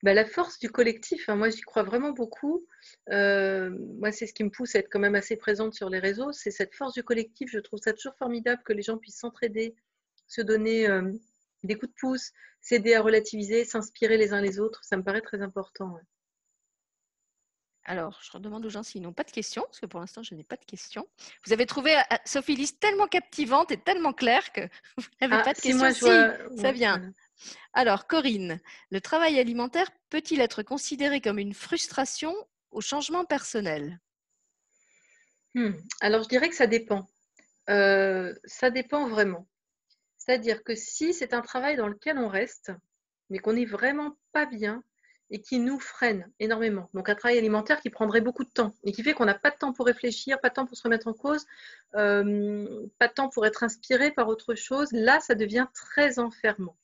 bah, 0.03 0.15
La 0.15 0.25
force 0.25 0.59
du 0.59 0.71
collectif, 0.71 1.29
hein, 1.29 1.37
moi 1.37 1.51
j'y 1.51 1.61
crois 1.61 1.83
vraiment 1.83 2.11
beaucoup. 2.11 2.67
Euh, 3.11 3.71
moi, 3.99 4.13
c'est 4.13 4.27
ce 4.27 4.35
qui 4.35 4.45
me 4.45 4.51
pousse 4.51 4.75
à 4.75 4.81
être 4.81 4.89
quand 4.91 4.99
même 4.99 5.15
assez 5.15 5.37
présente 5.37 5.75
sur 5.75 5.89
les 5.91 5.99
réseaux, 5.99 6.33
c'est 6.33 6.51
cette 6.51 6.75
force 6.75 6.95
du 6.95 7.03
collectif. 7.03 7.51
Je 7.51 7.59
trouve 7.59 7.81
ça 7.83 7.93
toujours 7.93 8.17
formidable 8.17 8.63
que 8.65 8.73
les 8.73 8.83
gens 8.83 8.99
puissent 8.99 9.21
s'entraider, 9.21 9.77
se 10.27 10.43
donner 10.43 10.89
euh, 10.89 11.13
des 11.63 11.75
coups 11.77 11.93
de 11.93 11.97
pouce, 11.99 12.33
s'aider 12.61 12.95
à 12.95 13.03
relativiser, 13.03 13.65
s'inspirer 13.65 14.17
les 14.17 14.33
uns 14.33 14.41
les 14.41 14.59
autres. 14.59 14.85
Ça 14.85 14.97
me 14.97 15.03
paraît 15.03 15.21
très 15.21 15.43
important. 15.43 15.97
Alors, 17.89 18.21
je 18.23 18.31
redemande 18.31 18.67
aux 18.67 18.69
gens 18.69 18.83
s'ils 18.83 19.01
n'ont 19.01 19.15
pas 19.15 19.25
de 19.25 19.31
questions, 19.31 19.63
parce 19.63 19.81
que 19.81 19.87
pour 19.87 19.99
l'instant, 19.99 20.23
je 20.23 20.35
n'ai 20.35 20.45
pas 20.45 20.57
de 20.57 20.65
questions. 20.67 21.09
Vous 21.47 21.55
avez 21.55 21.65
trouvé 21.65 21.97
euh, 21.97 22.17
Sophie 22.27 22.55
Lys 22.55 22.79
tellement 22.79 23.07
captivante 23.07 23.71
et 23.71 23.79
tellement 23.79 24.13
claire 24.13 24.53
que 24.53 24.61
vous 24.99 25.05
n'avez 25.23 25.37
ah, 25.37 25.43
pas 25.43 25.55
de 25.55 25.61
questions. 25.61 25.91
Si, 25.95 26.61
ça 26.61 26.71
vient. 26.71 27.01
Alors, 27.73 28.07
Corinne, 28.07 28.61
le 28.91 29.01
travail 29.01 29.41
alimentaire 29.41 29.91
peut-il 30.11 30.43
être 30.43 30.63
considéré 30.63 31.23
comme 31.23 31.39
une 31.39 31.55
frustration 31.55 32.35
au 32.73 32.83
changement 32.83 33.25
personnel? 33.25 33.99
Hmm. 35.55 35.73
Alors, 36.03 36.25
je 36.25 36.29
dirais 36.29 36.51
que 36.51 36.57
ça 36.57 36.67
dépend. 36.67 37.09
Euh, 37.71 38.35
ça 38.45 38.69
dépend 38.69 39.09
vraiment. 39.09 39.49
C'est-à-dire 40.19 40.63
que 40.63 40.75
si 40.75 41.15
c'est 41.15 41.33
un 41.33 41.41
travail 41.41 41.77
dans 41.77 41.89
lequel 41.89 42.19
on 42.19 42.29
reste, 42.29 42.71
mais 43.31 43.39
qu'on 43.39 43.55
n'est 43.55 43.65
vraiment 43.65 44.19
pas 44.33 44.45
bien, 44.45 44.85
et 45.31 45.41
qui 45.41 45.59
nous 45.59 45.79
freine 45.79 46.31
énormément. 46.41 46.89
Donc 46.95 47.09
un 47.09 47.15
travail 47.15 47.39
alimentaire 47.39 47.81
qui 47.81 47.91
prendrait 47.91 48.21
beaucoup 48.21 48.45
de 48.45 48.51
temps 48.51 48.73
et 48.85 48.93
qui 48.93 49.03
fait 49.03 49.13
qu'on 49.13 49.27
n'a 49.27 49.35
pas 49.35 49.51
de 49.51 49.57
temps 49.57 49.73
pour 49.73 49.87
réfléchir, 49.87 50.41
pas 50.41 50.49
de 50.49 50.55
temps 50.55 50.67
pour 50.67 50.77
se 50.77 50.83
remettre 50.83 51.09
en 51.09 51.13
cause, 51.13 51.47
euh, 51.97 52.87
pas 52.99 53.09
de 53.09 53.13
temps 53.13 53.29
pour 53.29 53.45
être 53.47 53.63
inspiré 53.63 54.11
par 54.11 54.29
autre 54.29 54.55
chose. 54.55 54.89
Là, 54.93 55.21
ça 55.21 55.35
devient 55.35 55.67
très 55.75 56.19
enfermant. 56.19 56.77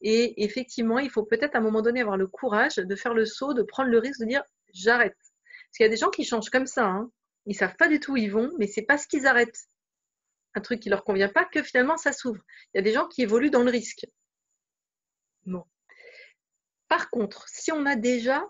Et 0.00 0.44
effectivement, 0.44 0.98
il 0.98 1.10
faut 1.10 1.24
peut-être 1.24 1.56
à 1.56 1.58
un 1.58 1.62
moment 1.62 1.82
donné 1.82 2.02
avoir 2.02 2.16
le 2.16 2.26
courage 2.26 2.76
de 2.76 2.96
faire 2.96 3.14
le 3.14 3.24
saut, 3.24 3.54
de 3.54 3.62
prendre 3.62 3.90
le 3.90 3.98
risque 3.98 4.20
de 4.20 4.26
dire 4.26 4.44
j'arrête. 4.72 5.16
Parce 5.16 5.76
qu'il 5.76 5.84
y 5.84 5.88
a 5.88 5.90
des 5.90 5.96
gens 5.96 6.10
qui 6.10 6.24
changent 6.24 6.50
comme 6.50 6.66
ça. 6.66 6.86
Hein. 6.86 7.10
Ils 7.46 7.54
savent 7.54 7.76
pas 7.76 7.88
du 7.88 7.98
tout 7.98 8.12
où 8.12 8.16
ils 8.16 8.30
vont, 8.30 8.52
mais 8.58 8.66
c'est 8.66 8.82
parce 8.82 9.06
qu'ils 9.06 9.26
arrêtent 9.26 9.66
un 10.54 10.60
truc 10.60 10.80
qui 10.80 10.88
leur 10.88 11.04
convient 11.04 11.28
pas 11.28 11.44
que 11.44 11.62
finalement 11.62 11.96
ça 11.96 12.12
s'ouvre. 12.12 12.42
Il 12.72 12.78
y 12.78 12.80
a 12.80 12.82
des 12.82 12.92
gens 12.92 13.06
qui 13.06 13.22
évoluent 13.22 13.50
dans 13.50 13.62
le 13.62 13.70
risque. 13.70 14.06
Bon. 15.46 15.64
Par 16.88 17.10
contre, 17.10 17.48
si 17.48 17.72
on 17.72 17.86
a 17.86 17.96
déjà 17.96 18.44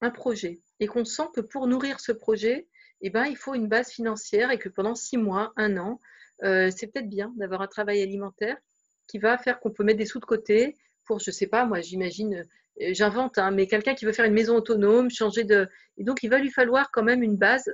un 0.00 0.10
projet 0.10 0.60
et 0.80 0.86
qu'on 0.86 1.04
sent 1.04 1.28
que 1.34 1.40
pour 1.40 1.66
nourrir 1.66 2.00
ce 2.00 2.12
projet, 2.12 2.66
eh 3.00 3.10
ben, 3.10 3.26
il 3.26 3.36
faut 3.36 3.54
une 3.54 3.68
base 3.68 3.90
financière 3.90 4.50
et 4.50 4.58
que 4.58 4.68
pendant 4.68 4.94
six 4.94 5.16
mois, 5.16 5.52
un 5.56 5.76
an, 5.76 6.00
euh, 6.42 6.70
c'est 6.74 6.88
peut-être 6.88 7.08
bien 7.08 7.32
d'avoir 7.36 7.62
un 7.62 7.66
travail 7.66 8.02
alimentaire 8.02 8.56
qui 9.06 9.18
va 9.18 9.38
faire 9.38 9.60
qu'on 9.60 9.70
peut 9.70 9.84
mettre 9.84 9.98
des 9.98 10.06
sous 10.06 10.20
de 10.20 10.24
côté 10.24 10.76
pour, 11.04 11.20
je 11.20 11.30
ne 11.30 11.34
sais 11.34 11.46
pas, 11.46 11.66
moi 11.66 11.80
j'imagine, 11.80 12.46
euh, 12.80 12.92
j'invente, 12.92 13.38
hein, 13.38 13.50
mais 13.50 13.66
quelqu'un 13.66 13.94
qui 13.94 14.04
veut 14.04 14.12
faire 14.12 14.24
une 14.24 14.32
maison 14.32 14.56
autonome, 14.56 15.10
changer 15.10 15.44
de... 15.44 15.68
Et 15.98 16.04
donc 16.04 16.22
il 16.22 16.30
va 16.30 16.38
lui 16.38 16.50
falloir 16.50 16.90
quand 16.90 17.02
même 17.02 17.22
une 17.22 17.36
base 17.36 17.70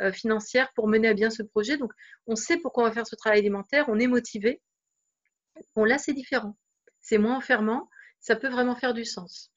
euh, 0.00 0.12
financière 0.12 0.72
pour 0.74 0.86
mener 0.88 1.08
à 1.08 1.14
bien 1.14 1.30
ce 1.30 1.42
projet. 1.42 1.76
Donc 1.76 1.92
on 2.26 2.36
sait 2.36 2.58
pourquoi 2.58 2.84
on 2.84 2.86
va 2.86 2.92
faire 2.92 3.06
ce 3.06 3.16
travail 3.16 3.40
alimentaire, 3.40 3.86
on 3.88 3.98
est 3.98 4.06
motivé. 4.06 4.60
Bon 5.74 5.84
là 5.84 5.98
c'est 5.98 6.12
différent, 6.12 6.56
c'est 7.00 7.18
moins 7.18 7.36
enfermant, 7.36 7.88
ça 8.20 8.36
peut 8.36 8.48
vraiment 8.48 8.76
faire 8.76 8.92
du 8.92 9.04
sens. 9.04 9.53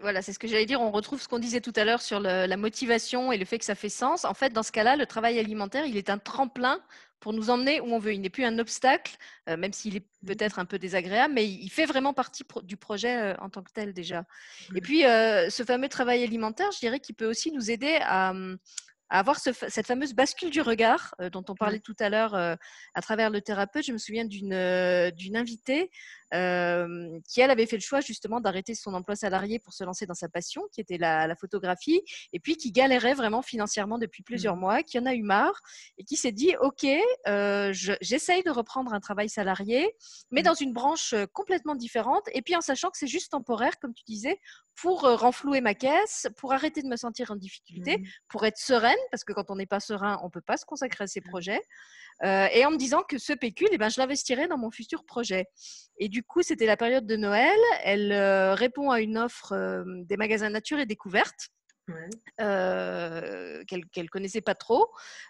Voilà, 0.00 0.22
c'est 0.22 0.32
ce 0.32 0.38
que 0.38 0.48
j'allais 0.48 0.66
dire. 0.66 0.80
On 0.80 0.90
retrouve 0.90 1.20
ce 1.20 1.28
qu'on 1.28 1.38
disait 1.38 1.60
tout 1.60 1.72
à 1.76 1.84
l'heure 1.84 2.02
sur 2.02 2.18
la 2.18 2.56
motivation 2.56 3.30
et 3.30 3.38
le 3.38 3.44
fait 3.44 3.58
que 3.58 3.64
ça 3.64 3.74
fait 3.74 3.88
sens. 3.88 4.24
En 4.24 4.34
fait, 4.34 4.52
dans 4.52 4.62
ce 4.62 4.72
cas-là, 4.72 4.96
le 4.96 5.06
travail 5.06 5.38
alimentaire, 5.38 5.86
il 5.86 5.96
est 5.96 6.10
un 6.10 6.18
tremplin 6.18 6.80
pour 7.20 7.32
nous 7.32 7.50
emmener 7.50 7.80
où 7.80 7.86
on 7.86 7.98
veut. 7.98 8.14
Il 8.14 8.20
n'est 8.20 8.30
plus 8.30 8.44
un 8.44 8.58
obstacle, 8.58 9.16
euh, 9.48 9.56
même 9.56 9.72
s'il 9.72 9.96
est 9.96 10.06
mmh. 10.22 10.26
peut-être 10.26 10.58
un 10.58 10.64
peu 10.64 10.78
désagréable, 10.78 11.34
mais 11.34 11.46
il 11.48 11.68
fait 11.70 11.86
vraiment 11.86 12.12
partie 12.12 12.44
du 12.62 12.76
projet 12.76 13.16
euh, 13.16 13.34
en 13.40 13.48
tant 13.48 13.62
que 13.62 13.72
tel 13.72 13.92
déjà. 13.92 14.24
Et 14.74 14.80
puis, 14.80 15.04
euh, 15.04 15.50
ce 15.50 15.62
fameux 15.62 15.88
travail 15.88 16.22
alimentaire, 16.22 16.70
je 16.72 16.78
dirais 16.78 17.00
qu'il 17.00 17.14
peut 17.14 17.26
aussi 17.26 17.52
nous 17.52 17.70
aider 17.70 17.98
à, 18.02 18.32
avoir 19.08 19.38
cette 19.38 19.86
fameuse 19.86 20.14
bascule 20.14 20.50
du 20.50 20.60
regard 20.60 21.14
dont 21.30 21.44
on 21.48 21.54
parlait 21.54 21.78
tout 21.78 21.94
à 22.00 22.08
l'heure 22.08 22.34
à 22.34 23.02
travers 23.02 23.30
le 23.30 23.40
thérapeute. 23.40 23.86
Je 23.86 23.92
me 23.92 23.98
souviens 23.98 24.24
d'une 24.24 24.52
invitée 25.36 25.92
qui, 26.32 27.40
elle, 27.40 27.50
avait 27.50 27.66
fait 27.66 27.76
le 27.76 27.82
choix 27.82 28.00
justement 28.00 28.40
d'arrêter 28.40 28.74
son 28.74 28.94
emploi 28.94 29.16
salarié 29.16 29.58
pour 29.58 29.72
se 29.72 29.84
lancer 29.84 30.06
dans 30.06 30.14
sa 30.14 30.28
passion, 30.28 30.62
qui 30.72 30.80
était 30.80 30.98
la, 30.98 31.34
photographie, 31.36 32.00
et 32.32 32.40
puis 32.40 32.56
qui 32.56 32.72
galérait 32.72 33.14
vraiment 33.14 33.42
financièrement 33.42 33.98
depuis 33.98 34.22
plusieurs 34.22 34.56
mmh. 34.56 34.60
mois, 34.60 34.82
qui 34.82 34.98
en 34.98 35.06
a 35.06 35.14
eu 35.14 35.22
marre 35.22 35.60
et 35.98 36.04
qui 36.04 36.16
s'est 36.16 36.32
dit, 36.32 36.54
OK, 36.60 36.86
j'essaye 38.00 38.42
de 38.42 38.50
reprendre 38.50 38.92
un 38.92 39.00
travail 39.00 39.28
salarié, 39.28 39.94
mais 40.30 40.40
mmh. 40.40 40.44
dans 40.44 40.54
une 40.54 40.72
branche 40.72 41.14
complètement 41.32 41.74
différente, 41.74 42.24
et 42.32 42.42
puis 42.42 42.56
en 42.56 42.60
sachant 42.60 42.90
que 42.90 42.98
c'est 42.98 43.06
juste 43.06 43.32
temporaire, 43.32 43.78
comme 43.78 43.94
tu 43.94 44.04
disais, 44.06 44.40
pour 44.74 45.02
renflouer 45.02 45.60
ma 45.60 45.74
caisse, 45.74 46.26
pour 46.36 46.52
arrêter 46.52 46.82
de 46.82 46.88
me 46.88 46.96
sentir 46.96 47.30
en 47.30 47.36
difficulté, 47.36 47.98
mmh. 47.98 48.04
pour 48.28 48.44
être 48.44 48.58
sereine, 48.58 48.98
parce 49.10 49.24
que 49.24 49.32
quand 49.32 49.50
on 49.50 49.56
n'est 49.56 49.66
pas 49.66 49.80
serein, 49.80 50.18
on 50.22 50.26
ne 50.26 50.30
peut 50.30 50.40
pas 50.40 50.56
se 50.56 50.64
consacrer 50.64 51.04
à 51.04 51.06
ses 51.06 51.20
projets. 51.20 51.60
Euh, 52.24 52.48
et 52.52 52.64
en 52.64 52.70
me 52.70 52.76
disant 52.76 53.02
que 53.02 53.18
ce 53.18 53.32
pécule, 53.32 53.68
eh 53.72 53.78
ben, 53.78 53.88
je 53.88 54.00
l'investirais 54.00 54.48
dans 54.48 54.58
mon 54.58 54.70
futur 54.70 55.04
projet. 55.04 55.46
Et 55.98 56.08
du 56.08 56.22
coup, 56.22 56.42
c'était 56.42 56.66
la 56.66 56.76
période 56.76 57.06
de 57.06 57.16
Noël. 57.16 57.58
Elle 57.84 58.12
euh, 58.12 58.54
répond 58.54 58.90
à 58.90 59.00
une 59.00 59.18
offre 59.18 59.52
euh, 59.52 59.84
des 60.04 60.16
magasins 60.16 60.50
Nature 60.50 60.78
et 60.78 60.86
Découverte 60.86 61.50
euh, 62.40 63.62
qu'elle 63.66 63.84
ne 63.96 64.08
connaissait 64.08 64.40
pas 64.40 64.54
trop, 64.54 64.88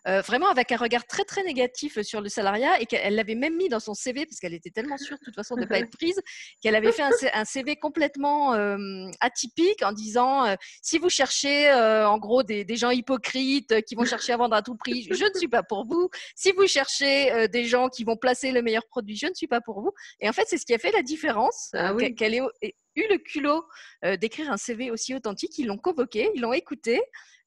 euh, 0.09 0.23
vraiment 0.23 0.49
avec 0.49 0.73
un 0.73 0.77
regard 0.77 1.07
très 1.07 1.25
très 1.25 1.43
négatif 1.43 2.01
sur 2.01 2.21
le 2.21 2.29
salariat 2.29 2.81
et 2.81 2.87
qu'elle 2.87 3.15
l'avait 3.15 3.35
même 3.35 3.57
mis 3.57 3.69
dans 3.69 3.81
son 3.81 3.95
CV 3.95 4.25
parce 4.27 4.41
qu'elle 4.41 4.55
était 4.55 4.71
tellement 4.71 4.97
sûre 4.97 5.19
de 5.19 5.25
toute 5.25 5.35
façon 5.35 5.55
de 5.55 5.61
ne 5.61 5.67
pas 5.67 5.79
être 5.79 5.91
prise 5.91 6.21
qu'elle 6.63 6.75
avait 6.75 6.93
fait 6.93 7.03
un, 7.33 7.45
CV 7.45 7.77
complètement 7.77 8.55
euh, 8.55 9.11
atypique 9.21 9.83
en 9.83 9.93
disant 9.93 10.57
si 10.83 10.99
vous 10.99 11.11
cherchez 11.11 11.73
en 11.73 12.19
gros 12.19 12.43
des, 12.43 12.65
des, 12.65 12.77
gens 12.77 12.91
hypocrites 12.91 13.83
qui 13.83 13.95
vont 13.95 14.05
chercher 14.05 14.33
à 14.33 14.37
vendre 14.37 14.57
à 14.57 14.63
tout 14.63 14.77
prix, 14.77 15.07
je 15.11 15.25
ne 15.25 15.39
suis 15.39 15.49
pas 15.49 15.63
pour 15.63 15.87
vous. 15.87 16.09
Si 16.35 16.53
vous 16.53 16.67
cherchez 16.67 17.49
des 17.49 17.65
gens 17.65 17.89
qui 17.89 18.05
vont 18.05 18.17
placer 18.17 18.51
le 18.51 18.63
meilleur 18.63 18.87
produit, 18.87 19.17
je 19.17 19.27
ne 19.27 19.35
suis 19.35 19.47
pas 19.47 19.61
pour 19.61 19.81
vous. 19.81 19.93
Et 20.21 20.29
en 20.29 20.33
fait, 20.33 20.45
c'est 20.47 20.59
ce 20.59 20.67
qui 20.67 20.75
a 20.75 20.79
fait 20.79 20.93
la 20.93 21.03
différence, 21.03 21.71
ah 21.75 21.95
qu'elle 22.17 22.35
est 22.35 22.75
eu 22.97 23.07
le 23.09 23.19
culot 23.19 23.65
euh, 24.05 24.17
d'écrire 24.17 24.51
un 24.51 24.57
CV 24.57 24.91
aussi 24.91 25.15
authentique. 25.15 25.59
Ils 25.59 25.67
l'ont 25.67 25.79
convoqué, 25.79 26.31
ils 26.35 26.41
l'ont 26.41 26.53
écouté. 26.53 27.01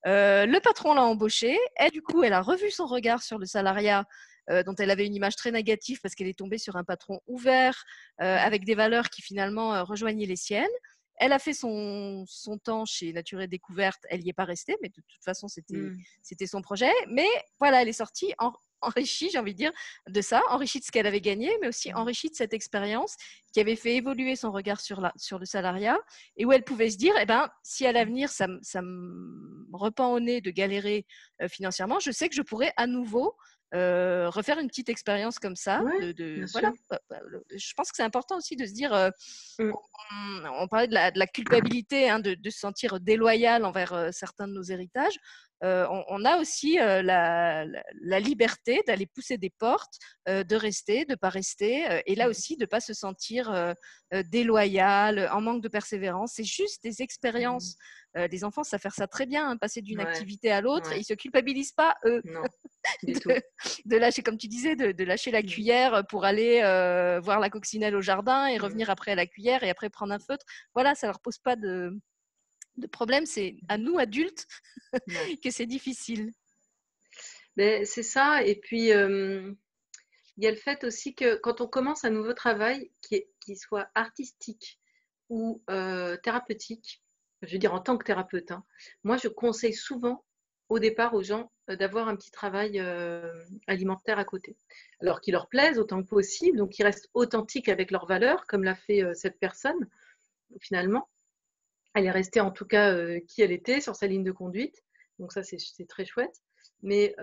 Euh, 0.06 0.46
le 0.46 0.60
patron 0.60 0.94
l'a 0.94 1.04
embauché. 1.04 1.58
Et 1.84 1.90
du 1.90 2.02
coup, 2.02 2.24
elle 2.24 2.34
a 2.34 2.42
revu 2.42 2.72
son 2.72 2.86
regard 2.86 3.22
sur 3.22 3.38
le 3.38 3.46
salariat 3.46 4.06
euh, 4.50 4.64
dont 4.64 4.76
elle 4.76 4.92
avait 4.92 5.06
une 5.06 5.16
image 5.16 5.36
très 5.36 5.52
négative 5.52 6.00
parce 6.02 6.16
qu'elle 6.16 6.28
est 6.28 6.38
tombée 6.38 6.58
sur 6.58 6.76
un 6.76 6.84
patron 6.84 7.20
ouvert 7.28 7.84
avec 8.18 8.66
des 8.66 8.76
valeurs 8.76 9.10
qui 9.10 9.22
finalement 9.22 9.84
rejoignaient 9.84 10.26
les 10.26 10.36
siennes. 10.36 10.68
Elle 11.22 11.34
a 11.34 11.40
fait 11.40 11.54
son, 11.54 12.24
son, 12.28 12.58
temps 12.58 12.86
chez 12.86 13.12
Nature 13.12 13.42
et 13.42 13.48
Découverte. 13.48 14.00
Elle 14.10 14.22
n'y 14.22 14.30
est 14.30 14.34
pas 14.34 14.46
restée, 14.46 14.78
mais 14.82 14.88
de 14.88 14.94
toute 14.94 15.24
façon, 15.24 15.50
c'était 15.50 15.76
mmh. 15.76 16.48
son 16.48 16.62
projet. 16.62 16.92
Mais 17.10 17.28
voilà, 17.60 17.82
elle 17.82 17.90
est 17.90 17.94
sortie 17.94 18.34
en, 18.38 18.54
enrichie, 18.82 19.30
j'ai 19.32 19.40
envie 19.40 19.54
de 19.54 19.58
dire, 19.58 19.72
de 20.08 20.22
ça, 20.22 20.42
enrichie 20.50 20.80
de 20.80 20.86
ce 20.86 20.92
qu'elle 20.92 21.08
avait 21.08 21.22
gagné, 21.22 21.52
mais 21.62 21.68
aussi 21.68 21.92
mmh. 21.92 21.98
enrichie 21.98 22.30
de 22.30 22.36
cette 22.36 22.54
expérience 22.54 23.16
qui 23.54 23.60
avait 23.60 23.76
fait 23.76 23.96
évoluer 23.96 24.36
son 24.36 24.52
regard 24.52 24.80
sur, 24.80 25.02
la, 25.02 25.14
sur 25.16 25.40
le 25.40 25.46
salariat 25.46 25.98
et 26.38 26.46
où 26.46 26.52
elle 26.52 26.64
pouvait 26.64 26.90
se 26.90 26.98
dire, 26.98 27.14
eh 27.20 27.26
ben, 27.26 27.50
si 27.64 27.86
à 27.86 27.92
l'avenir 27.92 28.30
ça, 28.30 28.48
ça 28.62 28.82
me 28.82 29.66
repend 29.74 30.14
au 30.14 30.20
nez 30.20 30.42
de 30.42 30.52
galérer 30.52 31.06
euh, 31.42 31.48
financièrement, 31.48 32.00
je 32.00 32.12
sais 32.12 32.30
que 32.30 32.36
je 32.36 32.42
pourrais 32.42 32.74
à 32.78 32.88
nouveau 32.88 33.36
euh, 33.76 34.30
refaire 34.32 34.58
une 34.58 34.68
petite 34.68 34.90
expérience 34.90 35.38
comme 35.38 35.56
ça. 35.56 35.84
de, 36.02 36.44
voilà. 36.54 36.72
Bah, 36.90 37.20
je 37.56 37.74
pense 37.76 37.92
que 37.92 37.98
c'est 37.98 38.04
important 38.04 38.38
aussi 38.38 38.56
de 38.56 38.66
se 38.66 38.74
dire, 38.74 38.92
euh, 38.94 39.12
mmh. 39.60 39.72
on, 40.60 40.68
parlait 40.68 40.88
de 40.88 40.94
la, 40.96 41.12
de 41.12 41.20
la 41.20 41.28
culpabilité, 41.28 42.10
hein, 42.10 42.20
de, 42.20 42.34
de, 42.34 42.50
se 42.50 42.60
sentir 42.60 43.00
déloyal 43.00 43.66
envers 43.66 44.10
certains 44.12 44.48
de 44.48 44.54
nos 44.54 44.64
héritages. 44.64 45.20
Euh, 45.64 45.86
on, 46.08 46.24
a 46.24 46.38
aussi 46.38 46.80
euh, 46.80 47.02
la, 47.02 48.20
liberté 48.20 48.82
d'aller 48.88 49.06
pousser 49.06 49.38
des 49.38 49.50
portes, 49.50 49.96
euh, 50.28 50.44
de 50.44 50.56
rester, 50.56 51.06
de 51.06 51.12
ne 51.12 51.16
pas 51.16 51.30
rester, 51.30 52.02
et 52.06 52.16
là 52.16 52.28
mmh. 52.28 52.30
aussi 52.30 52.56
de 52.56 52.64
ne 52.64 52.68
pas 52.68 52.80
se 52.80 52.94
sentir 52.94 53.76
déloyal, 54.32 55.30
en 55.32 55.42
manque 55.42 55.62
de 55.62 55.68
persévérance. 55.68 56.34
C'est 56.36 56.44
juste 56.44 56.84
des 56.84 57.02
expériences. 57.02 57.76
Mmh. 58.16 58.26
les 58.32 58.44
enfants 58.44 58.64
savent 58.64 58.80
faire 58.80 58.94
ça 58.94 59.08
très 59.08 59.26
bien, 59.26 59.50
hein, 59.50 59.58
passer 59.58 59.82
d'une 59.82 60.00
activité 60.00 60.52
à 60.52 60.62
l'autre, 60.62 60.94
ils 60.94 61.00
ne 61.00 61.04
se 61.04 61.14
culpabilisent 61.14 61.74
pas, 61.74 61.96
eux, 62.06 62.22
de, 63.04 63.98
lâcher, 63.98 64.24
comme 64.24 64.38
tu 64.38 64.48
disais, 64.48 64.76
de, 64.76 65.04
lâcher 65.04 65.32
la 65.32 65.42
mmh. 65.42 65.46
cuillère 65.46 66.04
pour 66.08 66.26
aller 66.26 66.62
voir 67.22 67.40
la 67.40 67.50
coccinelle 67.50 67.96
au 67.96 68.02
jardin 68.02 68.48
et 68.48 68.58
revenir 68.58 68.90
après 68.90 69.12
à 69.12 69.16
la 69.16 69.26
cuillère 69.26 69.64
et 69.64 69.70
après 69.70 69.90
prendre 69.90 70.14
un 70.14 70.20
feutre. 70.20 70.46
Voilà, 70.74 70.96
ça 70.96 71.08
ne 71.08 71.12
leur 71.12 71.20
pose 71.20 71.38
pas 71.38 71.56
de, 71.56 72.00
le 72.82 72.88
problème, 72.88 73.26
c'est 73.26 73.58
à 73.68 73.78
nous, 73.78 73.98
adultes, 73.98 74.48
que 75.44 75.52
c'est 75.52 75.66
difficile. 75.66 76.32
Mais 77.58 77.86
c'est 77.86 78.04
ça. 78.04 78.44
Et 78.44 78.56
puis, 78.56 78.90
il 78.90 80.44
y 80.44 80.48
a 80.48 80.52
le 80.52 80.58
fait 80.58 80.84
aussi 80.84 81.16
que 81.16 81.36
quand 81.36 81.62
on 81.62 81.68
commence 81.68 82.06
un 82.06 82.10
nouveau 82.10 82.34
travail, 82.34 82.92
qui, 83.02 83.56
soit 83.56 83.90
artistique 83.96 84.80
ou 85.30 85.62
thérapeutique, 86.24 87.04
je 87.42 87.54
veux 87.54 87.60
dire 87.60 87.74
en 87.74 87.80
tant 87.80 87.98
que 87.98 88.06
thérapeute, 88.06 88.52
hein, 88.52 88.64
moi, 89.04 89.18
je 89.18 89.28
conseille 89.28 89.74
souvent 89.74 90.24
au 90.70 90.78
départ 90.78 91.16
aux 91.16 91.24
gens 91.24 91.52
d'avoir 91.68 92.08
un 92.08 92.16
petit 92.16 92.32
travail 92.32 92.80
alimentaire 93.68 94.20
à 94.20 94.26
côté. 94.26 94.56
Alors 95.02 95.20
qu'il 95.20 95.34
leur 95.34 95.50
plaise 95.50 95.80
autant 95.80 96.02
que 96.02 96.08
possible, 96.08 96.58
donc 96.58 96.70
qu'ils 96.72 96.86
restent 96.86 97.10
authentiques 97.14 97.70
avec 97.70 97.92
leurs 97.92 98.06
valeurs, 98.06 98.46
comme 98.48 98.64
l'a 98.64 98.76
fait 98.76 99.04
cette 99.16 99.40
personne, 99.40 99.90
finalement 100.62 101.10
elle 101.96 102.06
est 102.06 102.12
restée 102.12 102.40
en 102.40 102.52
tout 102.52 102.66
cas 102.66 103.20
qui 103.28 103.42
elle 103.42 103.52
était 103.52 103.82
sur 103.82 103.96
sa 103.96 104.08
ligne 104.08 104.24
de 104.24 104.32
conduite. 104.32 104.84
Donc 105.18 105.34
ça, 105.34 105.44
c'est 105.44 105.88
très 105.88 106.06
chouette. 106.06 106.42
Mais 106.82 107.16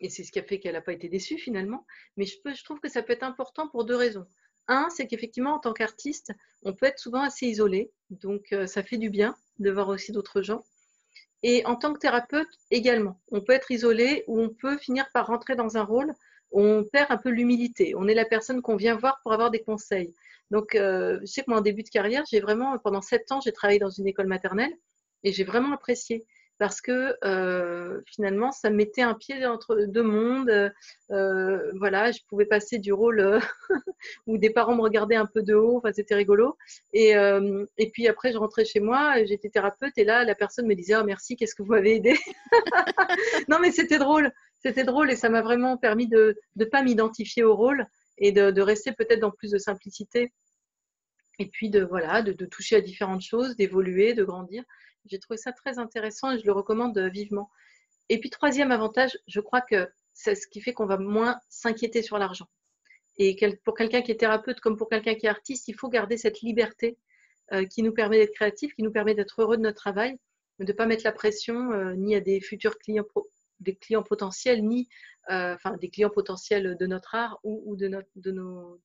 et 0.00 0.08
c'est 0.08 0.24
ce 0.24 0.32
qui 0.32 0.38
a 0.38 0.42
fait 0.42 0.58
qu'elle 0.58 0.72
n'a 0.72 0.80
pas 0.80 0.92
été 0.92 1.08
déçue 1.08 1.38
finalement. 1.38 1.86
Mais 2.16 2.24
je, 2.24 2.64
trouve 2.64 2.80
que 2.80 2.88
ça 2.88 3.02
peut 3.02 3.12
être 3.12 3.22
important 3.22 3.68
pour 3.68 3.84
deux 3.84 3.96
raisons. 3.96 4.26
Un, 4.66 4.88
c'est 4.90 5.06
qu'effectivement, 5.06 5.54
en 5.54 5.58
tant 5.58 5.72
qu'artiste, 5.72 6.32
on 6.62 6.74
peut 6.74 6.86
être 6.86 6.98
souvent 6.98 7.22
assez 7.22 7.46
isolé. 7.46 7.92
Donc, 8.10 8.54
ça 8.66 8.82
fait 8.82 8.98
du 8.98 9.10
bien 9.10 9.36
de 9.58 9.70
voir 9.70 9.88
aussi 9.88 10.12
d'autres 10.12 10.42
gens. 10.42 10.64
Et 11.42 11.64
en 11.64 11.76
tant 11.76 11.92
que 11.92 11.98
thérapeute 11.98 12.48
également, 12.70 13.20
on 13.30 13.40
peut 13.40 13.52
être 13.52 13.70
isolé 13.70 14.24
ou 14.26 14.40
on 14.40 14.50
peut 14.50 14.76
finir 14.76 15.06
par 15.12 15.26
rentrer 15.26 15.56
dans 15.56 15.76
un 15.76 15.82
rôle 15.82 16.12
où 16.50 16.60
on 16.60 16.84
perd 16.84 17.10
un 17.10 17.16
peu 17.16 17.30
l'humilité. 17.30 17.94
On 17.96 18.08
est 18.08 18.14
la 18.14 18.26
personne 18.26 18.60
qu'on 18.60 18.76
vient 18.76 18.96
voir 18.96 19.20
pour 19.22 19.32
avoir 19.32 19.50
des 19.50 19.62
conseils. 19.62 20.14
Donc, 20.50 20.70
je 20.74 21.24
sais 21.24 21.42
que 21.42 21.50
moi, 21.50 21.58
en 21.58 21.62
début 21.62 21.82
de 21.82 21.88
carrière, 21.88 22.24
j'ai 22.30 22.40
vraiment, 22.40 22.76
pendant 22.78 23.02
sept 23.02 23.30
ans, 23.32 23.40
j'ai 23.40 23.52
travaillé 23.52 23.78
dans 23.78 23.90
une 23.90 24.06
école 24.06 24.26
maternelle 24.26 24.72
et 25.22 25.32
j'ai 25.32 25.44
vraiment 25.44 25.72
apprécié 25.72 26.26
parce 26.60 26.82
que 26.82 27.16
euh, 27.24 28.02
finalement, 28.04 28.52
ça 28.52 28.68
mettait 28.68 29.00
un 29.00 29.14
pied 29.14 29.46
entre 29.46 29.86
deux 29.86 30.02
mondes. 30.02 30.70
Euh, 31.10 31.72
voilà, 31.78 32.12
je 32.12 32.18
pouvais 32.28 32.44
passer 32.44 32.78
du 32.78 32.92
rôle 32.92 33.20
euh, 33.20 33.40
où 34.26 34.36
des 34.36 34.50
parents 34.50 34.76
me 34.76 34.82
regardaient 34.82 35.16
un 35.16 35.24
peu 35.24 35.42
de 35.42 35.54
haut, 35.54 35.78
enfin, 35.78 35.90
c'était 35.94 36.14
rigolo. 36.14 36.58
Et, 36.92 37.12
et, 37.78 37.90
puis 37.90 38.06
après, 38.08 38.30
je 38.32 38.36
rentrais 38.36 38.66
chez 38.66 38.78
moi, 38.78 39.24
j'étais 39.24 39.48
thérapeute, 39.48 39.96
et 39.96 40.04
là, 40.04 40.22
la 40.24 40.34
personne 40.34 40.66
me 40.66 40.74
disait 40.74 40.96
oh, 40.96 41.04
merci, 41.04 41.34
qu'est-ce 41.34 41.54
que 41.54 41.62
vous 41.62 41.72
m'avez 41.72 41.96
aidé? 41.96 42.14
Non, 43.48 43.58
mais 43.60 43.70
c'était 43.72 43.98
drôle, 43.98 44.30
c'était 44.58 44.84
drôle, 44.84 45.10
et 45.10 45.16
ça 45.16 45.30
m'a 45.30 45.40
vraiment 45.40 45.78
permis 45.78 46.06
de 46.06 46.36
ne 46.56 46.64
pas 46.66 46.82
m'identifier 46.82 47.42
au 47.42 47.56
rôle 47.56 47.86
et 48.20 48.32
de, 48.32 48.60
rester 48.60 48.92
peut-être 48.92 49.20
dans 49.20 49.30
plus 49.30 49.50
de 49.50 49.58
simplicité. 49.58 50.32
Et 51.38 51.46
puis 51.46 51.70
de 51.70 51.82
voilà, 51.82 52.22
de, 52.22 52.44
toucher 52.44 52.76
à 52.76 52.80
différentes 52.80 53.22
choses, 53.22 53.56
d'évoluer, 53.56 54.14
de 54.14 54.24
grandir. 54.24 54.62
J'ai 55.06 55.18
trouvé 55.18 55.38
ça 55.38 55.52
très 55.52 55.78
intéressant 55.78 56.30
et 56.32 56.38
je 56.38 56.44
le 56.44 56.52
recommande 56.52 56.98
vivement. 56.98 57.50
Et 58.10 58.18
puis, 58.18 58.28
troisième 58.28 58.72
avantage, 58.72 59.18
je 59.26 59.40
crois 59.40 59.62
que 59.62 59.88
c'est 60.12 60.34
ce 60.34 60.46
qui 60.46 60.60
fait 60.60 60.74
qu'on 60.74 60.86
va 60.86 60.98
moins 60.98 61.38
s'inquiéter 61.48 62.02
sur 62.02 62.18
l'argent. 62.18 62.46
Et 63.18 63.36
pour 63.64 63.74
quelqu'un 63.74 64.02
qui 64.02 64.12
est 64.12 64.16
thérapeute 64.16 64.60
comme 64.60 64.76
pour 64.76 64.88
quelqu'un 64.88 65.14
qui 65.14 65.26
est 65.26 65.30
artiste, 65.30 65.68
il 65.68 65.74
faut 65.74 65.88
garder 65.88 66.16
cette 66.16 66.40
liberté 66.40 66.98
euh, 67.52 67.64
qui 67.64 67.82
nous 67.82 67.92
permet 67.92 68.18
d'être 68.18 68.34
créatif, 68.34 68.74
qui 68.74 68.82
nous 68.82 68.92
permet 68.92 69.14
d'être 69.14 69.42
heureux 69.42 69.56
de 69.56 69.62
notre 69.62 69.76
travail, 69.76 70.18
de 70.58 70.64
ne 70.64 70.72
pas 70.72 70.86
mettre 70.86 71.04
la 71.04 71.12
pression 71.12 71.72
euh, 71.72 71.94
ni 71.94 72.14
à 72.14 72.20
des 72.20 72.40
futurs 72.40 72.78
clients, 72.78 73.04
des 73.60 73.76
clients 73.76 74.02
potentiels, 74.02 74.64
ni 74.64 74.88
euh, 75.30 75.54
enfin 75.54 75.76
des 75.76 75.90
clients 75.90 76.10
potentiels 76.10 76.76
de 76.76 76.86
notre 76.86 77.14
art 77.14 77.38
ou, 77.44 77.76
de, 77.76 77.88
notre, 77.88 78.08
de, 78.16 78.32
nos, 78.32 78.80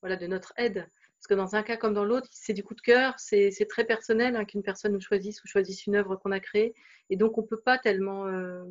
voilà, 0.00 0.16
de 0.16 0.26
notre 0.26 0.52
aide. 0.56 0.86
Parce 1.18 1.28
que 1.28 1.34
dans 1.34 1.54
un 1.54 1.62
cas 1.62 1.76
comme 1.76 1.94
dans 1.94 2.04
l'autre, 2.04 2.28
c'est 2.30 2.52
du 2.52 2.62
coup 2.62 2.74
de 2.74 2.80
cœur, 2.80 3.14
c'est 3.18 3.50
très 3.68 3.84
personnel 3.84 4.36
hein, 4.36 4.44
qu'une 4.44 4.62
personne 4.62 4.92
nous 4.92 5.00
choisisse 5.00 5.42
ou 5.42 5.48
choisisse 5.48 5.86
une 5.86 5.96
œuvre 5.96 6.16
qu'on 6.16 6.30
a 6.30 6.40
créée. 6.40 6.74
Et 7.10 7.16
donc, 7.16 7.38
on 7.38 7.42
ne 7.42 7.46
peut 7.46 7.60
pas 7.60 7.78
tellement. 7.78 8.26
Euh, 8.26 8.62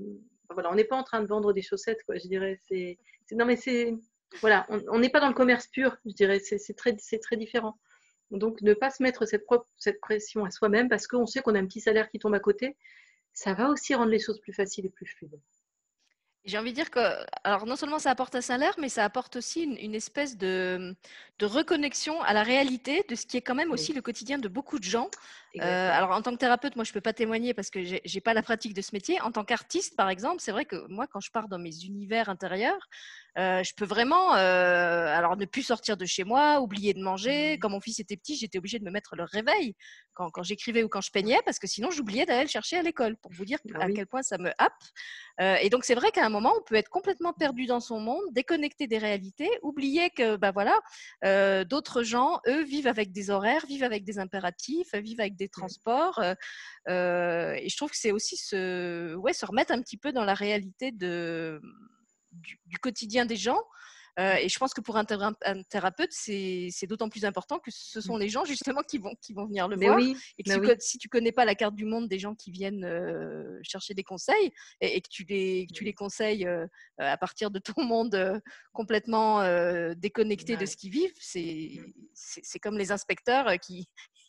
voilà, 0.49 0.71
on 0.71 0.75
n'est 0.75 0.83
pas 0.83 0.95
en 0.95 1.03
train 1.03 1.21
de 1.21 1.27
vendre 1.27 1.53
des 1.53 1.61
chaussettes, 1.61 2.03
quoi, 2.05 2.17
je 2.17 2.27
dirais. 2.27 2.59
C'est 2.67 2.97
non, 3.31 3.45
mais 3.45 3.55
c'est. 3.55 3.93
Voilà, 4.41 4.67
on 4.69 4.99
n'est 4.99 5.09
pas 5.09 5.19
dans 5.19 5.27
le 5.27 5.33
commerce 5.33 5.67
pur, 5.67 5.97
je 6.05 6.13
dirais. 6.13 6.39
C'est 6.39 6.73
très, 6.75 6.95
très 6.95 7.37
différent. 7.37 7.79
Donc, 8.31 8.61
ne 8.61 8.73
pas 8.73 8.89
se 8.89 9.01
mettre 9.01 9.25
cette 9.25 9.99
pression 10.01 10.45
à 10.45 10.51
soi-même 10.51 10.89
parce 10.89 11.07
qu'on 11.07 11.25
sait 11.25 11.41
qu'on 11.41 11.55
a 11.55 11.59
un 11.59 11.65
petit 11.65 11.81
salaire 11.81 12.09
qui 12.09 12.19
tombe 12.19 12.33
à 12.33 12.39
côté, 12.39 12.75
ça 13.35 13.53
va 13.53 13.69
aussi 13.69 13.93
rendre 13.93 14.09
les 14.09 14.19
choses 14.19 14.39
plus 14.39 14.53
faciles 14.53 14.85
et 14.85 14.89
plus 14.89 15.05
fluides. 15.05 15.39
J'ai 16.45 16.57
envie 16.57 16.71
de 16.71 16.75
dire 16.75 16.91
que, 16.91 16.99
alors 17.43 17.65
non 17.65 17.75
seulement 17.75 17.99
ça 17.99 18.11
apporte 18.11 18.35
un 18.35 18.41
salaire, 18.41 18.75
mais 18.79 18.87
ça 18.87 19.03
apporte 19.03 19.35
aussi 19.35 19.63
une, 19.63 19.95
espèce 19.95 20.37
de, 20.37 20.95
de, 21.39 21.45
reconnexion 21.45 22.21
à 22.21 22.33
la 22.33 22.43
réalité 22.43 23.03
de 23.09 23.15
ce 23.15 23.25
qui 23.25 23.35
est 23.35 23.41
quand 23.41 23.55
même 23.55 23.71
aussi 23.71 23.93
le 23.93 24.01
quotidien 24.01 24.37
de 24.37 24.47
beaucoup 24.47 24.77
de 24.77 24.83
gens. 24.83 25.09
Euh, 25.61 25.91
alors 25.91 26.11
en 26.11 26.21
tant 26.21 26.31
que 26.31 26.37
thérapeute, 26.37 26.75
moi 26.75 26.83
je 26.83 26.91
peux 26.91 27.01
pas 27.01 27.13
témoigner 27.13 27.53
parce 27.53 27.69
que 27.69 27.79
j'ai 27.83 28.21
pas 28.21 28.33
la 28.33 28.41
pratique 28.41 28.73
de 28.73 28.81
ce 28.81 28.89
métier. 28.93 29.19
En 29.21 29.31
tant 29.31 29.43
qu'artiste, 29.43 29.95
par 29.95 30.09
exemple, 30.09 30.37
c'est 30.39 30.51
vrai 30.51 30.65
que 30.65 30.87
moi 30.89 31.07
quand 31.07 31.19
je 31.19 31.31
pars 31.31 31.47
dans 31.47 31.59
mes 31.59 31.85
univers 31.85 32.29
intérieurs, 32.29 32.87
euh, 33.37 33.63
je 33.63 33.73
peux 33.75 33.85
vraiment, 33.85 34.35
euh, 34.35 35.07
alors 35.07 35.35
ne 35.35 35.45
plus 35.45 35.63
sortir 35.63 35.97
de 35.97 36.05
chez 36.05 36.23
moi, 36.23 36.61
oublier 36.61 36.93
de 36.93 37.01
manger. 37.01 37.55
Mmh. 37.55 37.59
Quand 37.59 37.69
mon 37.69 37.81
fils 37.81 37.99
était 37.99 38.15
petit, 38.15 38.35
j'étais 38.35 38.57
obligée 38.57 38.79
de 38.79 38.85
me 38.85 38.91
mettre 38.91 39.15
le 39.15 39.23
réveil 39.23 39.75
quand, 40.13 40.29
quand 40.29 40.43
j'écrivais 40.43 40.83
ou 40.83 40.87
quand 40.87 41.01
je 41.01 41.11
peignais, 41.11 41.39
parce 41.43 41.59
que 41.59 41.67
sinon 41.67 41.91
j'oubliais 41.91 42.25
d'aller 42.25 42.43
le 42.43 42.49
chercher 42.49 42.77
à 42.77 42.81
l'école, 42.81 43.17
pour 43.17 43.31
vous 43.33 43.43
dire 43.43 43.59
bah 43.65 43.79
à 43.81 43.91
quel 43.91 44.07
point 44.07 44.23
ça 44.23 44.37
me 44.37 44.51
happe. 44.57 44.71
Et 45.61 45.69
donc 45.69 45.83
c'est 45.83 45.95
vrai 45.95 46.11
qu'à 46.11 46.25
un 46.25 46.29
moment, 46.29 46.53
on 46.57 46.63
peut 46.63 46.75
être 46.75 46.89
complètement 46.89 47.33
perdu 47.33 47.65
dans 47.65 47.81
son 47.81 47.99
monde, 47.99 48.23
déconnecté 48.31 48.87
des 48.87 48.97
réalités, 48.97 49.49
oublier 49.61 50.09
que, 50.11 50.37
bah 50.37 50.51
voilà, 50.53 50.79
d'autres 51.65 52.03
gens, 52.03 52.39
eux, 52.47 52.63
vivent 52.63 52.87
avec 52.87 53.11
des 53.11 53.29
horaires, 53.29 53.65
vivent 53.65 53.83
avec 53.83 54.05
des 54.05 54.17
impératifs, 54.17 54.95
vivent 54.95 55.19
avec 55.19 55.35
des 55.35 55.44
transports. 55.49 56.21
et 56.87 57.69
je 57.69 57.77
trouve 57.77 57.91
que 57.91 57.97
c'est 57.97 58.11
aussi 58.11 58.37
se, 58.37 59.15
ouais, 59.15 59.33
se 59.33 59.45
remettre 59.45 59.71
un 59.71 59.81
petit 59.81 59.97
peu 59.97 60.11
dans 60.11 60.25
la 60.25 60.33
réalité 60.33 60.91
de 60.91 61.61
du, 62.65 62.77
quotidien 62.79 63.25
des 63.25 63.35
gens. 63.35 63.61
Euh, 64.17 64.35
et 64.35 64.47
je 64.47 64.57
pense 64.57 64.73
que 64.73 64.79
pour 64.79 64.95
un, 64.95 65.03
thérapeute, 65.03 66.11
c'est 66.11 66.87
d'autant 66.87 67.09
plus 67.09 67.25
important 67.25 67.59
que 67.59 67.69
ce 67.69 67.99
sont 67.99 68.15
mmh. 68.15 68.19
les 68.21 68.29
gens 68.29 68.45
justement 68.45 68.81
qui 68.81 68.97
vont, 68.97 69.13
qui 69.21 69.33
vont 69.33 69.45
venir 69.45 69.67
le 69.67 69.75
voir. 69.75 69.99
et 69.99 70.43
que 70.43 70.75
si 70.79 70.97
tu 70.97 71.09
connais 71.09 71.33
pas 71.33 71.43
la 71.43 71.53
carte 71.53 71.75
du 71.75 71.83
monde 71.83 72.07
des 72.07 72.17
gens 72.17 72.33
qui 72.33 72.49
viennent 72.49 72.85
euh, 72.85 73.59
chercher 73.61 73.93
des 73.93 74.03
conseils 74.03 74.53
et, 74.79 75.01
que 75.01 75.09
tu 75.09 75.25
les, 75.25 75.67
tu 75.73 75.83
les 75.83 75.93
conseilles 75.93 76.47
euh, 76.47 76.65
à 76.97 77.17
partir 77.17 77.51
de 77.51 77.59
ton 77.59 77.83
monde 77.83 78.41
complètement 78.71 79.41
déconnecté 79.95 80.55
de 80.55 80.65
ce 80.65 80.77
qu'ils 80.77 80.91
vivent, 80.91 81.11
mmh. 81.11 81.73
c'est 82.13 82.59
comme 82.59 82.77
les 82.77 82.93
inspecteurs 82.93 83.59
qui, 83.59 83.85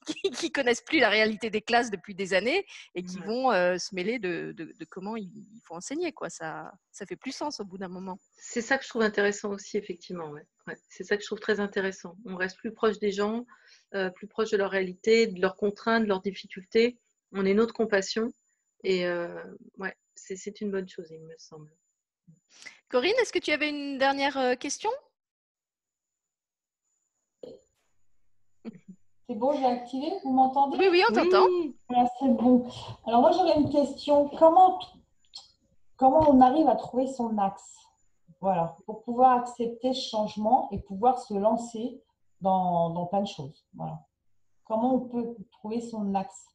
qui, 0.07 0.52
connaissent 0.52 0.82
plus 0.82 0.98
la 1.00 1.09
réalité 1.09 1.50
des 1.50 1.61
classes 1.61 1.90
depuis 1.90 2.14
des 2.14 2.34
années 2.34 2.64
et 2.94 3.02
qui 3.02 3.18
vont 3.18 3.52
euh, 3.52 3.76
se 3.78 3.94
mêler 3.94 4.18
de, 4.18 4.54
comment 4.88 5.16
il, 5.16 5.30
faut 5.64 5.74
enseigner. 5.74 6.12
Quoi. 6.12 6.30
Ça, 6.30 6.72
ça 6.92 7.07
fait 7.07 7.16
plus 7.16 7.32
sens 7.32 7.61
au 7.61 7.64
bout 7.64 7.78
d'un 7.78 7.88
moment. 7.88 8.18
C'est 8.36 8.62
ça 8.62 8.78
que 8.78 8.84
je 8.84 8.88
trouve 8.88 9.02
intéressant 9.02 9.50
aussi, 9.50 9.76
effectivement. 9.76 10.30
Ouais. 10.30 10.76
C'est 10.88 11.04
ça 11.04 11.16
que 11.16 11.22
je 11.22 11.26
trouve 11.26 11.40
très 11.40 11.61
intéressant. 11.61 12.16
On 12.24 12.36
reste 12.36 12.59
plus 12.59 12.72
proche 12.72 12.98
des 12.98 13.12
gens, 13.12 13.46
euh, 13.94 14.11
plus 14.11 14.26
proche 14.26 14.50
de 14.50 14.57
leur 14.57 14.70
réalité, 14.70 15.26
de 15.26 15.40
leurs 15.40 15.57
contraintes, 15.57 16.04
de 16.04 16.09
leurs 16.09 16.22
difficultés. 16.22 16.98
On 17.32 17.44
est 17.44 17.54
notre 17.54 17.74
compassion. 17.74 18.32
Et 18.84 19.07
euh, 19.07 19.42
ouais, 19.78 19.94
c'est 20.14 20.61
une 20.61 20.70
bonne 20.70 20.88
chose, 20.88 21.09
il 21.11 21.20
me 21.20 21.34
semble. 21.38 21.70
Corinne, 22.88 23.14
est-ce 23.20 23.32
que 23.32 23.38
tu 23.38 23.50
avais 23.50 23.68
une 23.68 23.98
dernière 23.98 24.57
question? 24.59 24.90
C'est 29.29 29.35
bon, 29.35 29.53
j'ai 29.53 29.66
activé, 29.66 30.12
vous 30.22 30.33
m'entendez? 30.33 30.79
Oui, 30.79 30.87
oui, 30.89 31.03
on 31.09 31.12
t'entend. 31.12 31.47
c'est 32.20 32.29
bon. 32.29 32.64
Alors 33.07 33.22
moi, 33.22 33.33
j'aurais 33.33 33.57
une 33.57 33.70
question. 33.70 34.29
Comment, 34.39 34.79
comment 35.97 36.31
on 36.31 36.41
arrive 36.41 36.68
à 36.68 36.77
trouver 36.77 37.09
son 37.09 37.37
axe? 37.39 37.74
Voilà, 38.41 38.77
pour 38.87 39.03
pouvoir 39.03 39.39
accepter 39.39 39.95
ce 39.95 40.09
changement 40.11 40.68
et 40.70 40.79
pouvoir 40.79 41.18
se 41.18 41.35
lancer 41.35 42.01
dans, 42.41 42.91
dans 42.91 43.07
plein 43.07 43.22
de 43.22 43.27
choses. 43.27 43.66
Voilà. 43.74 43.99
Comment 44.64 44.95
on 44.95 45.01
peut 45.01 45.35
trouver 45.51 45.81
son 45.81 46.14
axe? 46.14 46.47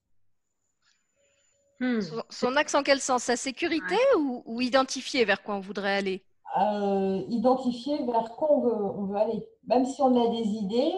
Hmm. 1.82 2.00
son, 2.30 2.56
axe 2.56 2.76
en 2.76 2.84
quel 2.84 3.02
sens? 3.02 3.24
Sa 3.24 3.36
sécurité 3.36 3.96
ou, 4.18 4.62
identifier 4.62 5.26
vers 5.26 5.42
quoi 5.44 5.56
on 5.56 5.62
voudrait 5.62 5.98
aller? 5.98 6.24
Euh, 6.58 7.24
Identifier 7.28 8.06
vers 8.06 8.32
quoi 8.36 8.52
on 8.54 8.62
veut, 8.62 8.76
on 8.76 9.06
veut 9.06 9.18
aller. 9.18 9.46
Même 9.66 9.86
si 9.86 10.02
on 10.02 10.16
a 10.24 10.30
des 10.30 10.48
idées, 10.48 10.94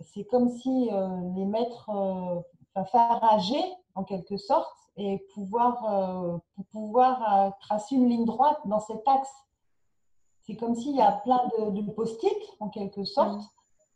c'est 0.00 0.24
comme 0.24 0.48
si 0.48 0.90
euh, 0.90 1.08
les 1.34 1.44
mettre, 1.44 1.90
euh, 1.90 2.84
faire 2.84 3.20
rager 3.20 3.62
en 3.94 4.04
quelque 4.04 4.36
sorte 4.36 4.76
et 4.96 5.18
pouvoir, 5.34 5.84
euh, 5.84 6.38
pouvoir 6.70 7.52
tracer 7.60 7.96
une 7.96 8.08
ligne 8.08 8.24
droite 8.24 8.58
dans 8.66 8.80
cet 8.80 9.06
axe. 9.06 9.32
C'est 10.42 10.56
comme 10.56 10.74
s'il 10.74 10.96
y 10.96 11.00
a 11.00 11.12
plein 11.12 11.48
de, 11.58 11.92
post-it 11.92 12.36
en 12.60 12.68
quelque 12.68 13.04
sorte. 13.04 13.38
Mm. 13.40 13.46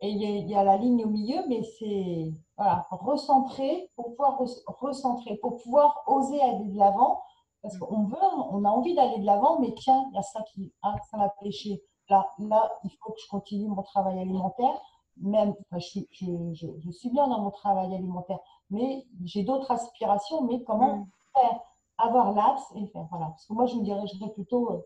Et 0.00 0.08
il 0.10 0.50
y, 0.50 0.54
a, 0.54 0.64
la 0.64 0.76
ligne 0.76 1.04
au 1.04 1.08
milieu, 1.08 1.42
mais 1.48 1.62
c'est 1.78 2.32
voilà, 2.58 2.86
recentrer 2.90 3.90
pour 3.96 4.10
pouvoir 4.10 4.38
recentrer, 4.66 5.36
pour 5.36 5.56
pouvoir 5.62 6.02
oser 6.06 6.42
aller 6.42 6.66
de 6.66 6.78
l'avant. 6.78 7.22
Parce 7.62 7.78
qu'on 7.78 8.04
veut, 8.04 8.18
on 8.50 8.64
a 8.64 8.68
envie 8.68 8.94
d'aller 8.94 9.18
de 9.18 9.24
l'avant, 9.24 9.60
mais 9.60 9.72
tiens, 9.74 10.04
il 10.10 10.16
y 10.16 10.18
a 10.18 10.22
ça 10.22 10.42
qui, 10.52 10.74
ah, 10.82 10.96
ça 11.10 11.16
m'a 11.16 11.30
pêché. 11.40 11.82
Là, 12.10 12.28
là, 12.38 12.70
il 12.84 12.90
faut 12.90 13.12
que 13.12 13.20
je 13.24 13.28
continue 13.30 13.68
mon 13.68 13.82
travail 13.82 14.18
alimentaire 14.20 14.78
même, 15.20 15.54
je, 15.72 15.78
suis, 15.78 16.08
je, 16.12 16.90
suis 16.90 17.10
bien 17.10 17.28
dans 17.28 17.40
mon 17.40 17.50
travail 17.50 17.94
alimentaire, 17.94 18.38
mais 18.70 19.06
j'ai 19.24 19.42
d'autres 19.42 19.70
aspirations, 19.70 20.42
mais 20.42 20.62
comment 20.64 20.98
mm. 20.98 21.06
faire? 21.34 21.60
Avoir 21.96 22.32
l'axe 22.32 22.64
et 22.74 22.86
faire, 22.88 23.06
voilà. 23.10 23.26
Parce 23.26 23.46
que 23.46 23.52
moi, 23.52 23.66
je 23.66 23.76
me 23.76 23.84
dirigerais 23.84 24.32
plutôt, 24.34 24.72
euh, 24.72 24.78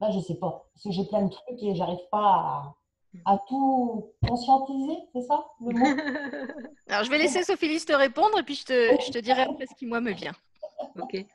là, 0.00 0.10
je 0.10 0.20
sais 0.20 0.36
pas, 0.36 0.66
parce 0.72 0.84
que 0.84 0.90
j'ai 0.90 1.04
plein 1.04 1.22
de 1.22 1.30
trucs 1.30 1.62
et 1.62 1.74
j'arrive 1.74 2.00
pas 2.10 2.74
à, 3.26 3.38
tout 3.46 4.10
conscientiser, 4.26 4.96
c'est 5.12 5.20
ça 5.22 5.44
le 5.60 5.72
mot? 5.74 5.84
Alors, 6.88 7.04
je 7.04 7.10
vais 7.10 7.18
laisser 7.18 7.42
Sophie 7.42 7.84
te 7.84 7.92
répondre 7.92 8.38
et 8.38 8.42
puis 8.42 8.54
je 8.54 8.64
te, 8.64 9.02
je 9.04 9.10
te 9.10 9.18
dirai 9.18 9.46
ce 9.68 9.74
qui, 9.74 9.84
moi, 9.84 10.00
me 10.00 10.12
vient. 10.12 10.34
Ok. 10.98 11.26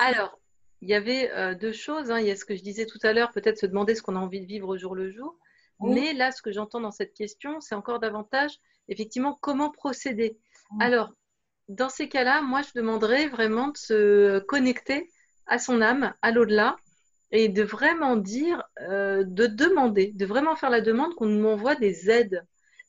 Alors, 0.00 0.38
il 0.82 0.88
y 0.88 0.94
avait 0.94 1.30
euh, 1.32 1.54
deux 1.54 1.72
choses. 1.72 2.10
Hein. 2.10 2.20
Il 2.20 2.26
y 2.26 2.30
a 2.30 2.36
ce 2.36 2.44
que 2.44 2.56
je 2.56 2.62
disais 2.62 2.86
tout 2.86 2.98
à 3.02 3.12
l'heure, 3.12 3.30
peut-être 3.32 3.58
se 3.58 3.66
demander 3.66 3.94
ce 3.94 4.02
qu'on 4.02 4.16
a 4.16 4.20
envie 4.20 4.40
de 4.40 4.46
vivre 4.46 4.68
au 4.68 4.76
jour 4.76 4.94
le 4.94 5.10
jour. 5.10 5.36
Mais 5.82 6.12
là, 6.12 6.30
ce 6.32 6.42
que 6.42 6.52
j'entends 6.52 6.80
dans 6.80 6.90
cette 6.90 7.14
question, 7.14 7.60
c'est 7.60 7.74
encore 7.74 8.00
davantage, 8.00 8.58
effectivement, 8.88 9.38
comment 9.40 9.70
procéder. 9.70 10.38
Alors, 10.78 11.12
dans 11.68 11.88
ces 11.88 12.08
cas-là, 12.08 12.42
moi, 12.42 12.62
je 12.62 12.70
demanderais 12.74 13.28
vraiment 13.28 13.68
de 13.68 13.76
se 13.76 14.38
connecter 14.40 15.10
à 15.46 15.58
son 15.58 15.80
âme, 15.80 16.14
à 16.22 16.30
l'au-delà, 16.30 16.76
et 17.32 17.48
de 17.48 17.62
vraiment 17.62 18.16
dire, 18.16 18.62
euh, 18.88 19.24
de 19.24 19.46
demander, 19.46 20.12
de 20.12 20.26
vraiment 20.26 20.56
faire 20.56 20.70
la 20.70 20.80
demande 20.80 21.14
qu'on 21.14 21.28
m'envoie 21.28 21.76
des 21.76 22.10
aides. 22.10 22.44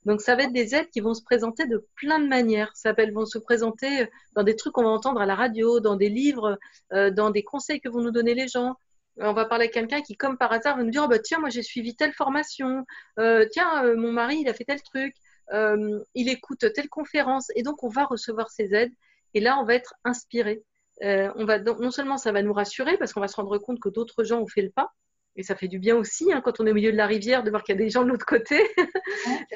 Donc, 0.06 0.22
ça 0.22 0.36
va 0.36 0.44
être 0.44 0.54
des 0.54 0.74
aides 0.74 0.90
qui 0.90 1.00
vont 1.00 1.14
se 1.14 1.22
présenter 1.22 1.68
de 1.68 1.86
plein 1.96 2.20
de 2.20 2.28
manières. 2.28 2.72
Ça 2.76 2.94
vont 3.14 3.26
se 3.26 3.38
présenter 3.38 4.10
dans 4.36 4.44
des 4.44 4.56
trucs 4.56 4.74
qu'on 4.74 4.84
va 4.84 4.90
entendre 4.90 5.22
à 5.22 5.28
la 5.28 5.36
radio, 5.36 5.80
dans 5.80 5.96
des 5.96 6.10
livres, 6.10 6.58
euh, 6.92 7.12
dans 7.12 7.30
des 7.30 7.44
conseils 7.44 7.80
que 7.80 7.90
vont 7.90 8.02
nous 8.02 8.12
donner 8.12 8.34
les 8.34 8.48
gens. 8.48 8.76
On 9.18 9.34
va 9.34 9.46
parler 9.46 9.66
à 9.66 9.68
quelqu'un 9.68 10.02
qui, 10.02 10.16
comme 10.16 10.38
par 10.38 10.52
hasard, 10.52 10.78
va 10.78 10.84
nous 10.84 10.92
dire 10.92 11.04
oh, 11.06 11.08
bah, 11.08 11.20
Tiens, 11.20 11.40
moi, 11.40 11.50
j'ai 11.50 11.64
suivi 11.64 11.96
telle 11.96 12.14
formation. 12.14 12.86
Euh, 13.20 13.46
tiens, 13.52 13.84
mon 13.96 14.12
mari, 14.12 14.40
il 14.42 14.50
a 14.50 14.54
fait 14.54 14.66
tel 14.66 14.82
truc. 14.82 15.16
il 15.52 16.30
écoute 16.30 16.66
telle 16.74 16.90
conférence. 16.90 17.52
Et 17.56 17.64
donc, 17.64 17.84
on 17.84 17.90
va 17.90 18.06
recevoir 18.06 18.50
ces 18.50 18.74
aides. 18.74 18.94
Et 19.34 19.40
là, 19.40 19.58
on 19.60 19.66
va 19.66 19.76
être 19.76 19.94
inspiré. 20.04 20.64
Euh, 21.04 21.32
on 21.36 21.46
va 21.46 21.60
non 21.60 21.90
seulement 21.90 22.18
ça 22.18 22.32
va 22.32 22.44
nous 22.44 22.54
rassurer 22.54 22.98
parce 22.98 23.14
qu'on 23.14 23.22
va 23.22 23.28
se 23.28 23.36
rendre 23.36 23.58
compte 23.58 23.80
que 23.80 23.90
d'autres 23.90 24.24
gens 24.24 24.40
ont 24.40 24.48
fait 24.48 24.62
le 24.62 24.70
pas, 24.70 24.92
et 25.36 25.44
ça 25.44 25.56
fait 25.56 25.68
du 25.68 25.80
bien 25.80 25.96
aussi 25.96 26.32
hein, 26.32 26.42
quand 26.44 26.60
on 26.60 26.68
est 26.68 26.72
au 26.72 26.76
milieu 26.76 26.92
de 26.92 26.98
la 26.98 27.08
rivière 27.08 27.44
de 27.44 27.50
voir 27.50 27.64
qu'il 27.64 27.74
y 27.74 27.78
a 27.78 27.82
des 27.82 27.90
gens 27.90 28.04
de 28.04 28.10
l'autre 28.10 28.26
côté. 28.26 28.62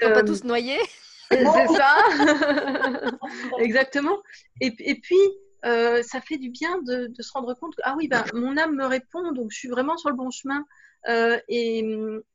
Ils 0.01 0.07
ne 0.07 0.13
pas 0.13 0.23
tous 0.23 0.43
noyer. 0.43 0.79
C'est 1.31 1.43
ça. 1.43 1.95
Exactement. 3.59 4.17
Et, 4.61 4.71
puis, 4.71 5.17
euh, 5.65 6.01
ça 6.03 6.21
fait 6.21 6.37
du 6.37 6.49
bien 6.49 6.81
de, 6.83 7.11
se 7.19 7.31
rendre 7.33 7.53
compte 7.53 7.75
que, 7.75 7.81
ah 7.83 7.95
oui, 7.97 8.07
bah, 8.07 8.25
mon 8.33 8.57
âme 8.57 8.75
me 8.75 8.85
répond, 8.85 9.31
donc 9.31 9.51
je 9.51 9.57
suis 9.57 9.69
vraiment 9.69 9.97
sur 9.97 10.09
le 10.09 10.15
bon 10.15 10.31
chemin. 10.31 10.65
Euh, 11.07 11.39
et, 11.47 11.83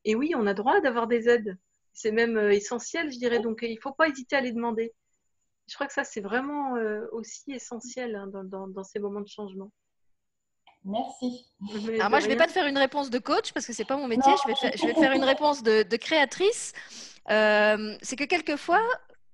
et, 0.05 0.14
oui, 0.14 0.33
on 0.37 0.47
a 0.47 0.55
droit 0.55 0.81
d'avoir 0.81 1.07
des 1.07 1.28
aides. 1.28 1.59
C'est 1.93 2.12
même 2.12 2.39
essentiel, 2.51 3.12
je 3.12 3.18
dirais. 3.18 3.41
Donc, 3.41 3.61
il 3.62 3.74
ne 3.74 3.81
faut 3.81 3.93
pas 3.93 4.09
hésiter 4.09 4.37
à 4.37 4.41
les 4.41 4.53
demander 4.53 4.95
je 5.70 5.76
crois 5.76 5.87
que 5.87 5.93
ça, 5.93 6.03
c'est 6.03 6.20
vraiment 6.20 6.74
euh, 6.76 7.07
aussi 7.12 7.53
essentiel 7.53 8.16
hein, 8.16 8.28
dans, 8.45 8.83
ces 8.83 8.99
moments 8.99 9.20
de 9.20 9.28
changement. 9.28 9.70
Merci. 10.85 11.47
Alors 11.95 12.11
moi, 12.11 12.18
je 12.18 12.24
ne 12.24 12.31
vais 12.31 12.37
pas 12.37 12.49
te 12.49 12.53
faire 12.53 12.66
une 12.66 12.78
réponse 12.78 13.09
de 13.09 13.18
coach 13.18 13.53
parce 13.53 13.66
que 13.66 13.72
ce 13.72 13.83
n'est 13.83 13.87
pas 13.87 13.97
mon 13.97 14.09
métier. 14.09 14.33
Je 14.43 14.49
vais, 14.49 14.76
je 14.76 14.87
vais, 14.87 14.95
faire, 14.95 15.12
une 15.12 15.22
réponse 15.22 15.62
de, 15.62 15.97
créatrice. 15.97 16.72
Euh, 17.31 17.97
c'est 18.03 18.16
que 18.16 18.24
quelquefois, 18.24 18.83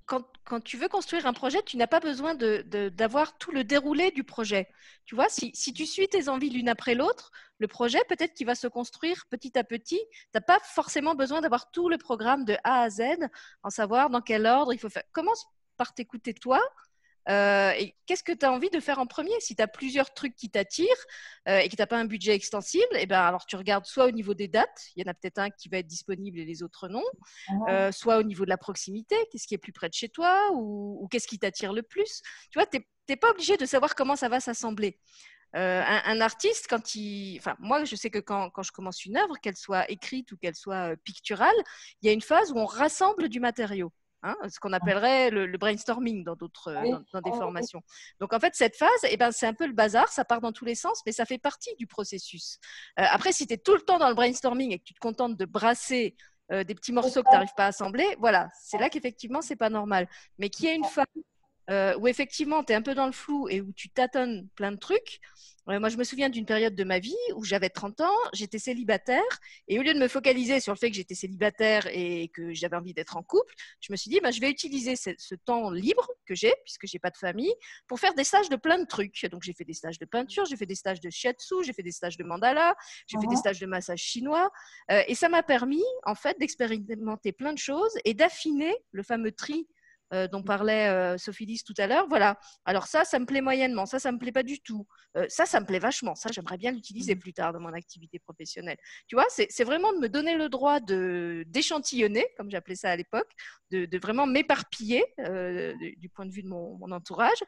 quand, 0.06 0.60
tu 0.60 0.76
veux 0.76 0.88
construire 0.88 1.26
un 1.26 1.32
projet, 1.32 1.60
tu 1.62 1.76
n'as 1.76 1.88
pas 1.88 1.98
besoin 1.98 2.34
d'avoir 2.36 3.36
tout 3.38 3.50
le 3.50 3.64
déroulé 3.64 4.12
du 4.12 4.22
projet. 4.22 4.68
Tu 5.04 5.16
vois, 5.16 5.28
si, 5.28 5.50
si 5.54 5.72
tu 5.72 5.84
suis 5.84 6.08
tes 6.08 6.28
envies 6.28 6.50
l'une 6.50 6.68
après 6.68 6.94
l'autre, 6.94 7.32
le 7.58 7.66
projet, 7.66 7.98
peut-être 8.08 8.32
qu'il 8.32 8.46
va 8.46 8.54
se 8.54 8.68
construire 8.68 9.26
petit 9.26 9.58
à 9.58 9.64
petit. 9.64 10.00
Tu 10.10 10.28
n'as 10.34 10.40
pas 10.40 10.60
forcément 10.62 11.14
besoin 11.14 11.40
d'avoir 11.40 11.70
tout 11.72 11.88
le 11.88 11.98
programme 11.98 12.44
de 12.44 12.56
A 12.62 12.82
à 12.82 12.90
Z, 12.90 13.02
en 13.64 13.70
savoir 13.70 14.08
dans 14.08 14.20
quel 14.20 14.46
ordre 14.46 14.72
il 14.72 14.78
faut 14.78 14.88
faire. 14.88 15.04
Commence 15.12 15.46
par 15.76 15.92
t'écouter 15.92 16.34
toi. 16.34 16.60
Euh, 17.28 17.72
et 17.72 17.96
qu'est-ce 18.06 18.22
que 18.22 18.32
tu 18.32 18.46
as 18.46 18.52
envie 18.52 18.70
de 18.70 18.80
faire 18.80 18.98
en 18.98 19.06
premier? 19.06 19.32
Si 19.40 19.56
tu 19.56 19.62
as 19.62 19.66
plusieurs 19.66 20.14
trucs 20.14 20.36
qui 20.36 20.50
t'attirent 20.50 20.86
euh, 21.48 21.58
et 21.58 21.68
que 21.68 21.74
tu 21.74 21.82
n'as 21.82 21.86
pas 21.86 21.98
un 21.98 22.04
budget 22.04 22.34
extensible, 22.34 22.84
eh 22.94 23.06
ben 23.06 23.20
alors 23.20 23.46
tu 23.46 23.56
regardes 23.56 23.84
soit 23.84 24.06
au 24.06 24.10
niveau 24.12 24.34
des 24.34 24.48
dates, 24.48 24.90
il 24.94 25.04
y 25.04 25.08
en 25.08 25.10
a 25.10 25.14
peut-être 25.14 25.38
un 25.38 25.50
qui 25.50 25.68
va 25.68 25.78
être 25.78 25.86
disponible 25.86 26.38
et 26.38 26.44
les 26.44 26.62
autres 26.62 26.88
non, 26.88 27.02
ah 27.48 27.52
euh, 27.68 27.92
soit 27.92 28.18
au 28.18 28.22
niveau 28.22 28.44
de 28.44 28.50
la 28.50 28.58
proximité, 28.58 29.16
qu'est-ce 29.30 29.46
qui 29.46 29.54
est 29.54 29.58
plus 29.58 29.72
près 29.72 29.88
de 29.88 29.94
chez 29.94 30.08
toi 30.08 30.50
ou, 30.52 31.08
qu'est-ce 31.10 31.26
qui 31.26 31.38
t'attire 31.38 31.72
le 31.72 31.82
plus? 31.82 32.22
Tu 32.50 32.58
vois, 32.58 32.66
tu 32.66 32.78
n'es 33.08 33.16
pas 33.16 33.30
obligé 33.30 33.56
de 33.56 33.66
savoir 33.66 33.94
comment 33.94 34.16
ça 34.16 34.28
va 34.28 34.40
s'assembler. 34.40 34.98
un, 35.52 36.20
artiste, 36.20 36.66
quand 36.68 36.94
il. 36.94 37.38
Enfin, 37.38 37.56
moi, 37.58 37.84
je 37.84 37.96
sais 37.96 38.10
que 38.10 38.18
quand, 38.18 38.50
quand 38.50 38.62
je 38.62 38.72
commence 38.72 39.04
une 39.04 39.16
œuvre, 39.16 39.36
qu'elle 39.40 39.56
soit 39.56 39.90
écrite 39.90 40.30
ou 40.32 40.36
qu'elle 40.36 40.54
soit 40.54 40.96
picturale, 41.04 41.56
il 42.02 42.06
y 42.06 42.10
a 42.10 42.12
une 42.12 42.20
phase 42.20 42.52
où 42.52 42.58
on 42.58 42.66
rassemble 42.66 43.28
du 43.28 43.40
matériau. 43.40 43.90
Hein, 44.22 44.34
ce 44.48 44.58
qu'on 44.58 44.72
appellerait 44.72 45.30
le, 45.30 45.56
brainstorming 45.58 46.24
dans 46.24 46.34
d'autres 46.34 46.72
dans, 47.12 47.20
des 47.20 47.30
formations. 47.30 47.82
Donc 48.18 48.32
en 48.32 48.40
fait 48.40 48.54
cette 48.54 48.74
phase, 48.74 48.90
eh 49.08 49.16
ben, 49.16 49.30
c'est 49.30 49.46
un 49.46 49.52
peu 49.52 49.66
le 49.66 49.72
bazar, 49.72 50.08
ça 50.08 50.24
part 50.24 50.40
dans 50.40 50.52
tous 50.52 50.64
les 50.64 50.74
sens, 50.74 51.02
mais 51.06 51.12
ça 51.12 51.26
fait 51.26 51.38
partie 51.38 51.74
du 51.76 51.86
processus. 51.86 52.58
Euh, 52.98 53.04
après, 53.10 53.32
si 53.32 53.46
tu 53.46 53.54
es 53.54 53.58
tout 53.58 53.74
le 53.74 53.82
temps 53.82 53.98
dans 53.98 54.08
le 54.08 54.14
brainstorming 54.14 54.72
et 54.72 54.78
que 54.78 54.84
tu 54.84 54.94
te 54.94 55.00
contentes 55.00 55.36
de 55.36 55.44
brasser 55.44 56.16
euh, 56.50 56.64
des 56.64 56.74
petits 56.74 56.92
morceaux 56.92 57.22
que 57.22 57.28
tu 57.28 57.34
n'arrives 57.34 57.54
pas 57.56 57.66
à 57.66 57.68
assembler, 57.68 58.06
voilà, 58.18 58.48
c'est 58.58 58.78
là 58.78 58.88
qu'effectivement 58.88 59.42
c'est 59.42 59.56
pas 59.56 59.70
normal. 59.70 60.08
Mais 60.38 60.48
qu'il 60.48 60.64
y 60.64 60.68
ait 60.68 60.76
une 60.76 60.84
phase 60.84 61.04
euh, 61.70 61.96
où 61.98 62.08
effectivement 62.08 62.62
tu 62.64 62.72
es 62.72 62.76
un 62.76 62.82
peu 62.82 62.94
dans 62.94 63.06
le 63.06 63.12
flou 63.12 63.48
et 63.48 63.60
où 63.60 63.72
tu 63.72 63.90
tâtonnes 63.90 64.48
plein 64.54 64.72
de 64.72 64.78
trucs, 64.78 65.20
moi, 65.66 65.88
je 65.88 65.96
me 65.96 66.04
souviens 66.04 66.28
d'une 66.28 66.46
période 66.46 66.76
de 66.76 66.84
ma 66.84 67.00
vie 67.00 67.16
où 67.34 67.42
j'avais 67.44 67.68
30 67.68 68.00
ans, 68.00 68.16
j'étais 68.32 68.60
célibataire, 68.60 69.24
et 69.66 69.80
au 69.80 69.82
lieu 69.82 69.94
de 69.94 69.98
me 69.98 70.06
focaliser 70.06 70.60
sur 70.60 70.72
le 70.72 70.78
fait 70.78 70.90
que 70.90 70.96
j'étais 70.96 71.16
célibataire 71.16 71.88
et 71.90 72.28
que 72.28 72.54
j'avais 72.54 72.76
envie 72.76 72.94
d'être 72.94 73.16
en 73.16 73.24
couple, 73.24 73.52
je 73.80 73.92
me 73.92 73.96
suis 73.96 74.08
dit, 74.08 74.20
bah, 74.20 74.30
je 74.30 74.40
vais 74.40 74.48
utiliser 74.48 74.94
ce, 74.94 75.34
temps 75.44 75.70
libre 75.70 76.08
que 76.24 76.36
j'ai, 76.36 76.54
puisque 76.64 76.86
j'ai 76.86 77.00
pas 77.00 77.10
de 77.10 77.16
famille, 77.16 77.52
pour 77.88 77.98
faire 77.98 78.14
des 78.14 78.22
stages 78.22 78.48
de 78.48 78.56
plein 78.56 78.78
de 78.78 78.86
trucs. 78.86 79.26
Donc, 79.26 79.42
j'ai 79.42 79.52
fait 79.52 79.64
des 79.64 79.74
stages 79.74 79.98
de 79.98 80.04
peinture, 80.04 80.44
j'ai 80.44 80.56
fait 80.56 80.66
des 80.66 80.76
stages 80.76 81.00
de 81.00 81.10
shiatsu, 81.10 81.64
j'ai 81.64 81.72
fait 81.72 81.82
des 81.82 81.90
stages 81.90 82.16
de 82.16 82.22
mandala, 82.22 82.76
j'ai 83.08 83.18
fait 83.18 83.26
des 83.26 83.36
stages 83.36 83.58
de 83.58 83.66
massage 83.66 84.00
chinois, 84.00 84.50
euh, 84.92 85.02
et 85.08 85.16
ça 85.16 85.28
m'a 85.28 85.42
permis, 85.42 85.84
en 86.04 86.14
fait, 86.14 86.38
d'expérimenter 86.38 87.32
plein 87.32 87.52
de 87.52 87.58
choses 87.58 87.92
et 88.04 88.14
d'affiner 88.14 88.74
le 88.92 89.02
fameux 89.02 89.32
tri 89.32 89.66
euh, 90.12 90.28
dont 90.28 90.42
parlait 90.42 90.88
euh, 90.88 91.18
Sophie 91.18 91.46
Lys 91.46 91.64
tout 91.64 91.74
à 91.78 91.88
l'heure. 91.88 92.06
Voilà. 92.08 92.38
Alors 92.64 92.86
ça, 92.86 93.04
ça 93.04 93.18
me 93.18 93.26
plaît 93.26 93.40
moyennement. 93.40 93.86
Ça, 93.86 93.98
ça 93.98 94.12
me 94.12 94.18
plaît 94.18 94.30
pas 94.30 94.44
du 94.44 94.60
tout. 94.60 94.86
Euh, 95.16 95.26
ça, 95.28 95.46
ça 95.46 95.58
me 95.58 95.66
plaît 95.66 95.80
vachement. 95.80 96.14
Ça, 96.14 96.30
j'aimerais 96.32 96.58
bien 96.58 96.70
l'utiliser 96.70 97.16
mmh. 97.16 97.18
plus 97.18 97.32
tard 97.32 97.52
dans 97.52 97.58
mon 97.58 97.72
activité 97.72 98.20
professionnelle. 98.20 98.76
Tu 99.08 99.16
vois, 99.16 99.26
c'est 99.28 99.64
vraiment 99.64 99.92
de 99.92 99.98
me 99.98 100.08
donner 100.08 100.36
le 100.36 100.48
droit 100.48 100.78
de 100.78 101.44
d'échantillonner, 101.48 102.24
comme 102.36 102.50
j'appelais 102.50 102.76
ça 102.76 102.90
à 102.90 102.96
l'époque, 102.96 103.28
de, 103.72 103.98
vraiment 103.98 104.26
m'éparpiller 104.26 105.04
du, 105.18 106.08
point 106.08 106.26
de 106.26 106.32
vue 106.32 106.42
de 106.42 106.48
mon, 106.48 106.92
entourage, 106.92 107.42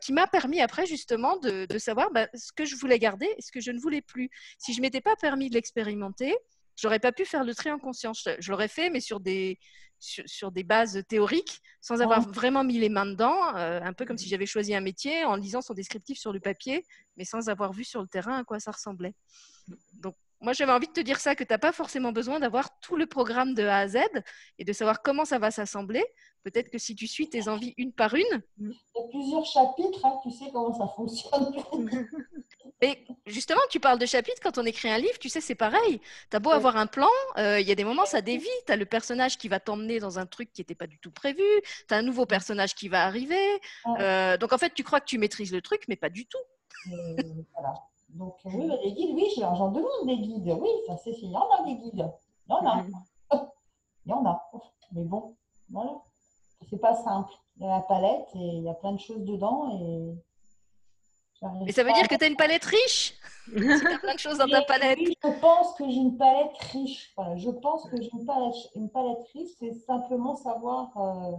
qui 0.00 0.12
m'a 0.12 0.26
permis 0.26 0.60
après 0.60 0.84
justement 0.84 1.38
de, 1.38 1.78
savoir 1.78 2.10
bah, 2.10 2.28
ce 2.34 2.52
que 2.52 2.64
je 2.64 2.76
voulais 2.76 2.98
garder 2.98 3.28
et 3.38 3.40
ce 3.40 3.50
que 3.50 3.60
je 3.60 3.70
ne 3.70 3.78
voulais 3.78 4.02
plus. 4.02 4.28
Si 4.58 4.74
je 4.74 4.82
m'étais 4.82 5.00
pas 5.00 5.16
permis 5.16 5.48
de 5.48 5.54
l'expérimenter, 5.54 6.36
j'aurais 6.76 7.00
pas 7.00 7.12
pu 7.12 7.24
faire 7.24 7.44
le 7.44 7.54
tri 7.54 7.70
en 7.70 7.78
conscience. 7.78 8.28
Je 8.38 8.50
l'aurais 8.50 8.68
fait, 8.68 8.90
mais 8.90 9.00
sur 9.00 9.20
des, 9.20 9.58
sur, 9.98 10.52
des 10.52 10.62
bases 10.62 11.02
théoriques, 11.08 11.60
sans 11.80 12.00
avoir 12.00 12.20
vraiment 12.28 12.64
mis 12.64 12.78
les 12.78 12.88
mains 12.88 13.06
dedans, 13.06 13.54
euh, 13.56 13.80
un 13.82 13.92
peu 13.92 14.04
comme 14.04 14.18
si 14.18 14.28
j'avais 14.28 14.46
choisi 14.46 14.74
un 14.74 14.80
métier 14.80 15.24
en 15.24 15.36
lisant 15.36 15.62
son 15.62 15.74
descriptif 15.74 16.18
sur 16.18 16.32
le 16.32 16.40
papier, 16.40 16.84
mais 17.16 17.24
sans 17.24 17.48
avoir 17.48 17.72
vu 17.72 17.84
sur 17.84 18.00
le 18.00 18.08
terrain 18.08 18.38
à 18.38 18.44
quoi 18.44 18.60
ça 18.60 18.70
ressemblait. 18.70 19.14
Donc, 19.94 20.14
moi, 20.40 20.52
j'avais 20.52 20.72
envie 20.72 20.86
de 20.86 20.92
te 20.92 21.00
dire 21.00 21.18
ça, 21.18 21.34
que 21.34 21.42
tu 21.42 21.52
n'as 21.52 21.58
pas 21.58 21.72
forcément 21.72 22.12
besoin 22.12 22.38
d'avoir 22.38 22.78
tout 22.80 22.96
le 22.96 23.06
programme 23.06 23.54
de 23.54 23.64
A 23.64 23.78
à 23.78 23.88
Z 23.88 23.98
et 24.58 24.64
de 24.64 24.72
savoir 24.72 25.02
comment 25.02 25.24
ça 25.24 25.38
va 25.38 25.50
s'assembler. 25.50 26.04
Peut-être 26.44 26.70
que 26.70 26.78
si 26.78 26.94
tu 26.94 27.08
suis 27.08 27.28
tes 27.28 27.48
envies 27.48 27.74
une 27.76 27.92
par 27.92 28.14
une. 28.14 28.42
Il 28.58 28.68
y 28.68 28.72
a 28.72 29.08
plusieurs 29.10 29.44
chapitres, 29.44 30.04
hein, 30.04 30.18
tu 30.22 30.30
sais 30.30 30.50
comment 30.52 30.72
ça 30.72 30.86
fonctionne. 30.94 31.52
Et 32.80 33.04
justement, 33.26 33.60
tu 33.70 33.80
parles 33.80 33.98
de 33.98 34.06
chapitres, 34.06 34.40
quand 34.42 34.56
on 34.58 34.64
écrit 34.64 34.88
un 34.88 34.98
livre, 34.98 35.18
tu 35.18 35.28
sais, 35.28 35.40
c'est 35.40 35.56
pareil. 35.56 36.00
Tu 36.30 36.36
as 36.36 36.40
beau 36.40 36.50
avoir 36.50 36.76
un 36.76 36.86
plan, 36.86 37.08
euh, 37.36 37.58
il 37.58 37.66
y 37.66 37.72
a 37.72 37.74
des 37.74 37.84
moments, 37.84 38.06
ça 38.06 38.20
dévie. 38.20 38.46
Tu 38.66 38.72
as 38.72 38.76
le 38.76 38.86
personnage 38.86 39.36
qui 39.36 39.48
va 39.48 39.58
t'emmener 39.58 39.98
dans 39.98 40.18
un 40.18 40.26
truc 40.26 40.52
qui 40.52 40.60
n'était 40.60 40.76
pas 40.76 40.86
du 40.86 40.98
tout 41.00 41.10
prévu. 41.10 41.42
Tu 41.88 41.94
as 41.94 41.96
un 41.96 42.02
nouveau 42.02 42.24
personnage 42.24 42.74
qui 42.74 42.88
va 42.88 43.04
arriver. 43.04 43.60
Euh, 43.98 44.36
donc, 44.36 44.52
en 44.52 44.58
fait, 44.58 44.72
tu 44.74 44.84
crois 44.84 45.00
que 45.00 45.06
tu 45.06 45.18
maîtrises 45.18 45.52
le 45.52 45.60
truc, 45.60 45.84
mais 45.88 45.96
pas 45.96 46.08
du 46.08 46.26
tout. 46.26 46.38
voilà. 47.54 47.74
Donc, 48.10 48.36
oui, 48.44 48.70
les 48.84 48.92
guides, 48.92 49.14
oui, 49.14 49.28
j'en 49.36 49.70
demande 49.70 50.06
des 50.06 50.16
guides. 50.16 50.56
Oui, 50.58 50.68
ça 50.86 50.96
c'est 50.96 51.10
il 51.10 51.30
y 51.30 51.36
en 51.36 51.50
a 51.50 51.64
des 51.64 51.74
guides. 51.74 52.10
Il 52.48 52.52
y 52.52 52.54
en 52.54 52.66
a. 52.66 52.84
Il 54.06 54.10
y 54.10 54.14
en 54.14 54.24
a. 54.24 54.50
Mais 54.92 55.04
bon, 55.04 55.36
voilà. 55.68 55.90
C'est 56.70 56.80
pas 56.80 56.94
simple. 56.94 57.30
Il 57.56 57.64
y 57.64 57.66
a 57.66 57.70
la 57.70 57.80
palette 57.80 58.28
et 58.34 58.38
il 58.38 58.62
y 58.62 58.68
a 58.68 58.74
plein 58.74 58.92
de 58.92 59.00
choses 59.00 59.24
dedans 59.24 59.70
et 59.78 60.14
mais 61.64 61.72
ça 61.72 61.84
veut 61.84 61.92
dire 61.92 62.08
que 62.08 62.14
tu 62.16 62.24
as 62.24 62.28
une 62.28 62.36
palette 62.36 62.64
riche 62.64 63.14
tu 63.56 63.72
as 63.72 63.98
plein 63.98 64.14
de 64.14 64.18
choses 64.18 64.38
dans 64.38 64.48
ta 64.48 64.62
palette. 64.62 64.98
je 64.98 65.40
pense 65.40 65.74
que 65.74 65.88
j'ai 65.88 65.96
une 65.96 66.16
palette 66.16 66.56
riche. 66.72 67.14
je 67.36 67.50
pense 67.50 67.88
que 67.88 68.00
j'ai 68.00 68.10
une 68.12 68.26
palette, 68.26 68.54
une 68.74 68.90
palette 68.90 69.24
riche, 69.32 69.50
c'est 69.58 69.72
simplement 69.72 70.36
savoir 70.36 70.96
euh, 70.96 71.36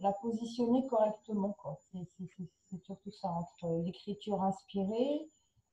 la 0.00 0.12
positionner 0.12 0.86
correctement. 0.86 1.56
C'est 1.92 2.82
surtout 2.84 3.10
ça, 3.10 3.28
entre 3.28 3.82
l'écriture 3.84 4.42
inspirée 4.42 5.28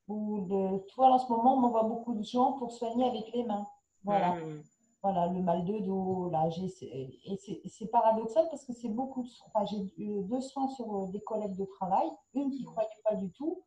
ou 0.08 0.46
de. 0.48 0.78
Toi, 0.94 1.08
en 1.08 1.20
ce 1.20 1.28
moment, 1.32 1.56
on 1.56 1.70
voit 1.70 1.84
beaucoup 1.84 2.14
de 2.14 2.24
gens 2.24 2.54
pour 2.54 2.72
soigner 2.72 3.06
avec 3.06 3.32
les 3.34 3.44
mains. 3.44 3.68
Voilà. 4.04 4.36
Hmm. 4.36 4.62
Voilà, 5.04 5.28
le 5.28 5.42
mal 5.42 5.66
de 5.66 5.80
dos, 5.80 6.30
là, 6.30 6.48
et 6.48 7.70
c'est 7.70 7.88
paradoxal 7.88 8.48
parce 8.52 8.64
que 8.66 8.74
c'est 8.74 8.90
beaucoup 8.90 9.24
de 9.24 9.30
enfin, 9.48 9.66
J'ai 9.66 9.92
eu 9.98 10.22
deux 10.26 10.42
soins 10.42 10.68
sur 10.68 10.96
euh, 10.96 11.08
des 11.08 11.22
collègues 11.22 11.56
de 11.56 11.66
travail, 11.66 12.08
une 12.36 12.52
qui 12.52 12.62
ne 12.62 12.68
croyait 12.68 12.90
pas 13.04 13.16
du 13.16 13.32
tout, 13.32 13.64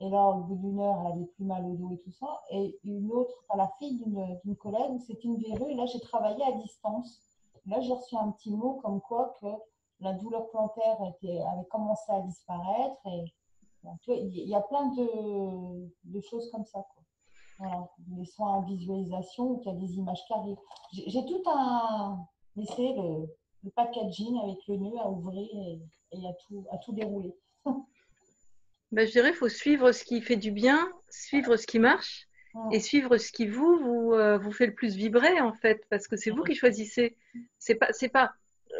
et 0.00 0.10
là, 0.10 0.28
au 0.28 0.42
bout 0.42 0.56
d'une 0.56 0.80
heure, 0.80 0.98
elle 1.00 1.12
avait 1.12 1.24
plus 1.24 1.44
mal 1.46 1.64
au 1.64 1.74
dos 1.74 1.90
et 1.92 1.98
tout 2.00 2.12
ça, 2.12 2.42
et 2.50 2.78
une 2.84 3.10
autre, 3.12 3.34
enfin, 3.48 3.56
la 3.56 3.68
fille 3.78 3.96
d'une 3.96 4.56
collègue, 4.56 4.98
c'est 5.06 5.24
une 5.24 5.36
verrue, 5.36 5.70
et 5.70 5.74
là, 5.74 5.86
j'ai 5.86 6.00
travaillé 6.00 6.44
à 6.44 6.52
distance. 6.52 7.18
Là, 7.64 7.80
j'ai 7.80 7.94
reçu 7.94 8.14
un 8.16 8.30
petit 8.32 8.50
mot 8.50 8.74
comme 8.82 9.00
quoi 9.00 9.34
que 9.40 9.46
la 10.00 10.12
douleur 10.12 10.50
plantaire 10.50 10.98
était, 11.08 11.40
avait 11.40 11.64
commencé 11.70 12.12
à 12.12 12.20
disparaître, 12.20 13.00
et 13.06 13.24
il 14.08 14.48
y 14.48 14.54
a 14.54 14.60
plein 14.60 14.88
de, 14.88 15.90
de 16.04 16.20
choses 16.20 16.50
comme 16.50 16.66
ça. 16.66 16.86
Quoi. 16.94 17.03
Voilà, 17.58 17.88
les 18.16 18.24
soins 18.24 18.54
en 18.54 18.62
visualisation 18.62 19.52
ou 19.52 19.58
qu'il 19.58 19.72
y 19.72 19.76
a 19.76 19.78
des 19.78 19.94
images 19.94 20.18
arrivent. 20.30 20.56
J'ai 20.92 21.24
tout 21.24 21.42
un 21.46 22.18
essai, 22.56 22.94
le, 22.96 23.26
le, 23.62 23.70
packaging 23.70 24.38
avec 24.42 24.58
le 24.68 24.76
nœud 24.76 24.98
à 24.98 25.08
ouvrir 25.08 25.48
et, 25.52 25.80
et 26.12 26.26
à, 26.26 26.32
tout, 26.46 26.66
à 26.70 26.78
tout 26.78 26.92
dérouler. 26.92 27.34
Ben, 28.92 29.08
je 29.08 29.10
dirais 29.10 29.30
qu'il 29.30 29.38
faut 29.38 29.48
suivre 29.48 29.90
ce 29.90 30.04
qui 30.04 30.20
fait 30.20 30.36
du 30.36 30.52
bien, 30.52 30.88
suivre 31.10 31.56
ce 31.56 31.66
qui 31.66 31.80
marche 31.80 32.28
et 32.70 32.78
suivre 32.78 33.16
ce 33.16 33.32
qui 33.32 33.48
vous, 33.48 33.76
vous, 33.78 34.14
euh, 34.14 34.38
vous 34.38 34.52
fait 34.52 34.66
le 34.66 34.74
plus 34.74 34.94
vibrer 34.94 35.40
en 35.40 35.52
fait, 35.52 35.84
parce 35.90 36.06
que 36.06 36.16
c'est 36.16 36.30
vous 36.30 36.44
qui 36.44 36.54
choisissez. 36.54 37.16
C'est 37.58 37.74
pas, 37.74 37.88
c'est 37.92 38.08
pas. 38.08 38.34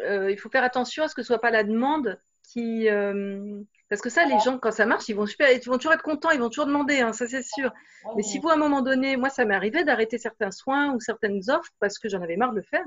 Euh, 0.05 0.31
il 0.31 0.37
faut 0.37 0.49
faire 0.49 0.63
attention 0.63 1.03
à 1.03 1.09
ce 1.09 1.15
que 1.15 1.21
ce 1.21 1.27
soit 1.27 1.39
pas 1.39 1.51
la 1.51 1.65
demande 1.65 2.17
qui. 2.45 2.89
Euh, 2.89 3.61
parce 3.89 4.01
que 4.01 4.09
ça, 4.09 4.25
les 4.25 4.39
gens, 4.39 4.57
quand 4.57 4.71
ça 4.71 4.85
marche, 4.85 5.07
ils 5.09 5.15
vont, 5.15 5.25
super, 5.25 5.51
ils 5.51 5.63
vont 5.63 5.77
toujours 5.77 5.93
être 5.93 6.01
contents, 6.01 6.31
ils 6.31 6.39
vont 6.39 6.49
toujours 6.49 6.65
demander, 6.65 7.01
hein, 7.01 7.13
ça 7.13 7.27
c'est 7.27 7.43
sûr. 7.43 7.71
Mais 8.15 8.23
si 8.23 8.39
vous, 8.39 8.49
à 8.49 8.53
un 8.53 8.57
moment 8.57 8.81
donné, 8.81 9.15
moi, 9.15 9.29
ça 9.29 9.45
m'est 9.45 9.53
arrivé 9.55 9.83
d'arrêter 9.83 10.17
certains 10.17 10.51
soins 10.51 10.93
ou 10.93 10.99
certaines 10.99 11.41
offres 11.49 11.71
parce 11.79 11.99
que 11.99 12.09
j'en 12.09 12.21
avais 12.21 12.35
marre 12.35 12.51
de 12.51 12.57
le 12.57 12.63
faire, 12.63 12.85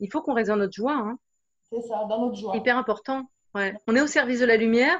il 0.00 0.10
faut 0.10 0.22
qu'on 0.22 0.34
reste 0.34 0.48
dans 0.48 0.56
notre 0.56 0.72
joie. 0.72 0.94
Hein. 0.94 1.18
C'est 1.70 1.82
ça, 1.82 2.04
dans 2.08 2.26
notre 2.26 2.36
joie. 2.36 2.56
Hyper 2.56 2.78
important. 2.78 3.30
Ouais. 3.54 3.74
On 3.86 3.94
est 3.94 4.00
au 4.00 4.06
service 4.06 4.40
de 4.40 4.46
la 4.46 4.56
lumière, 4.56 4.98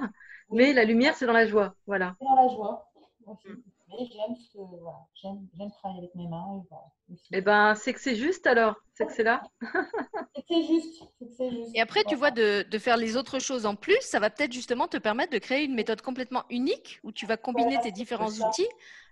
mais 0.51 0.72
la 0.72 0.84
lumière, 0.84 1.14
c'est 1.14 1.26
dans 1.26 1.32
la 1.32 1.46
joie. 1.46 1.74
Voilà. 1.86 2.16
C'est 2.18 2.24
dans 2.26 2.34
la 2.36 2.48
joie. 2.48 2.90
Mm. 3.26 3.55
Mais 3.91 4.07
j'aime, 4.07 4.36
voilà. 4.55 5.70
travailler 5.70 5.99
avec 5.99 6.14
mes 6.14 6.28
mains. 6.28 6.62
Et, 7.09 7.14
eh 7.32 7.41
ben, 7.41 7.74
c'est 7.74 7.93
que 7.93 8.01
c'est 8.01 8.14
juste 8.14 8.47
alors. 8.47 8.76
C'est 8.95 9.07
que 9.07 9.12
c'est 9.12 9.24
là. 9.24 9.43
c'est 10.49 10.62
juste. 10.66 11.03
juste. 11.20 11.70
Et 11.74 11.80
après, 11.80 12.05
tu 12.05 12.14
vois, 12.14 12.30
de, 12.30 12.64
de, 12.68 12.78
faire 12.78 12.97
les 12.97 13.16
autres 13.16 13.38
choses 13.41 13.66
en 13.66 13.74
plus, 13.74 14.01
ça 14.01 14.20
va 14.20 14.30
peut-être 14.30 14.53
justement 14.53 14.86
te 14.86 14.97
permettre 14.97 15.32
de 15.32 15.38
créer 15.38 15.64
une 15.64 15.74
méthode 15.74 16.03
complètement 16.03 16.45
unique 16.51 17.01
où 17.03 17.12
tu 17.12 17.26
vas 17.26 17.36
combiner 17.36 17.78
tes 17.80 17.91
différents 17.91 18.30
outils. 18.30 18.68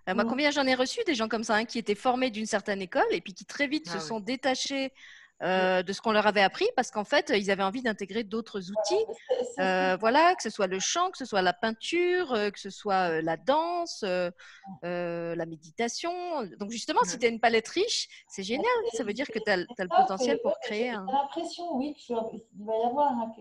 Euh, 0.07 0.15
moi, 0.15 0.23
mm. 0.23 0.29
combien 0.29 0.51
j'en 0.51 0.65
ai 0.65 0.75
reçu 0.75 1.01
des 1.05 1.15
gens 1.15 1.27
comme 1.27 1.43
ça 1.43 1.55
hein, 1.55 1.65
qui 1.65 1.77
étaient 1.77 1.95
formés 1.95 2.31
d'une 2.31 2.45
certaine 2.45 2.81
école 2.81 3.07
et 3.11 3.21
puis 3.21 3.33
qui 3.33 3.45
très 3.45 3.67
vite 3.67 3.87
se 3.87 3.97
ah 3.97 3.99
sont 3.99 4.19
détachés 4.19 4.93
euh, 5.41 5.83
de 5.83 5.93
ce 5.93 6.01
qu'on 6.01 6.11
leur 6.11 6.27
avait 6.27 6.41
appris 6.41 6.67
parce 6.75 6.91
qu'en 6.91 7.05
fait, 7.05 7.31
ils 7.33 7.49
avaient 7.49 7.63
envie 7.63 7.81
d'intégrer 7.81 8.23
d'autres 8.23 8.71
outils. 8.71 9.05
Euh, 9.59 9.95
voilà, 9.97 10.35
que 10.35 10.43
ce 10.43 10.49
soit 10.49 10.67
le 10.67 10.79
chant, 10.79 11.11
que 11.11 11.17
ce 11.17 11.23
soit 11.23 11.41
la 11.41 11.53
peinture, 11.53 12.33
euh, 12.33 12.49
que 12.49 12.59
ce 12.59 12.69
soit 12.69 13.21
la 13.21 13.37
danse, 13.37 14.03
la 14.83 15.45
méditation. 15.45 16.11
Donc, 16.59 16.71
justement, 16.71 16.99
si 17.03 17.17
tu 17.17 17.25
as 17.25 17.29
une 17.29 17.39
palette 17.39 17.69
riche, 17.69 18.09
c'est 18.27 18.43
génial. 18.43 18.69
Ça 18.93 19.03
veut 19.03 19.13
dire 19.13 19.27
que 19.27 19.39
tu 19.39 19.49
as, 19.49 19.57
le 19.57 19.95
potentiel 19.95 20.39
pour 20.41 20.59
créer 20.59 20.89
un. 20.89 21.05
J'ai 21.07 21.13
l'impression, 21.13 21.75
oui, 21.77 21.93
qu'il 21.93 22.15
va 22.15 22.77
y 22.77 22.85
avoir 22.85 23.11
un, 23.11 23.33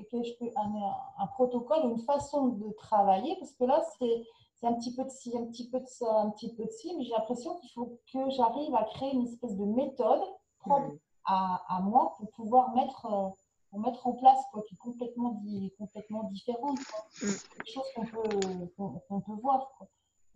un, 1.18 1.26
protocole, 1.26 1.80
une 1.84 2.05
façon 2.05 2.49
de 2.49 2.72
travailler 2.74 3.36
parce 3.40 3.53
que 3.55 3.64
là, 3.64 3.82
c'est 3.99 4.66
un 4.66 4.74
petit 4.74 4.94
peu 4.94 5.03
de 5.03 5.11
ci, 5.11 5.36
un 5.36 5.46
petit 5.46 5.68
peu 5.68 5.80
de 5.80 5.86
ça, 5.86 6.07
un 6.20 6.30
petit 6.30 6.55
peu 6.55 6.64
de 6.64 6.70
ci, 6.70 6.94
mais 6.96 7.05
j'ai 7.05 7.12
l'impression 7.12 7.57
qu'il 7.59 7.70
faut 7.70 8.01
que 8.12 8.30
j'arrive 8.30 8.74
à 8.76 8.84
créer 8.84 9.12
une 9.12 9.26
espèce 9.26 9.57
de 9.57 9.64
méthode 9.64 10.22
propre 10.61 10.94
à, 11.29 11.81
moi 11.83 12.14
pour 12.16 12.31
pouvoir 12.31 12.74
mettre, 12.74 13.07
euh, 13.07 13.29
pour 13.70 13.81
mettre 13.81 14.07
en 14.07 14.12
place 14.12 14.39
quoi, 14.53 14.62
qui 14.62 14.74
est 14.74 14.79
complètement, 14.79 15.43
complètement 15.79 16.24
différente. 16.24 16.79
Mm. 17.22 17.26
Quelque 17.55 17.72
chose 17.72 17.85
qu'on 17.95 18.07
peut, 18.07 19.01
qu'on 19.09 19.20
peut 19.20 19.41
voir. 19.43 19.68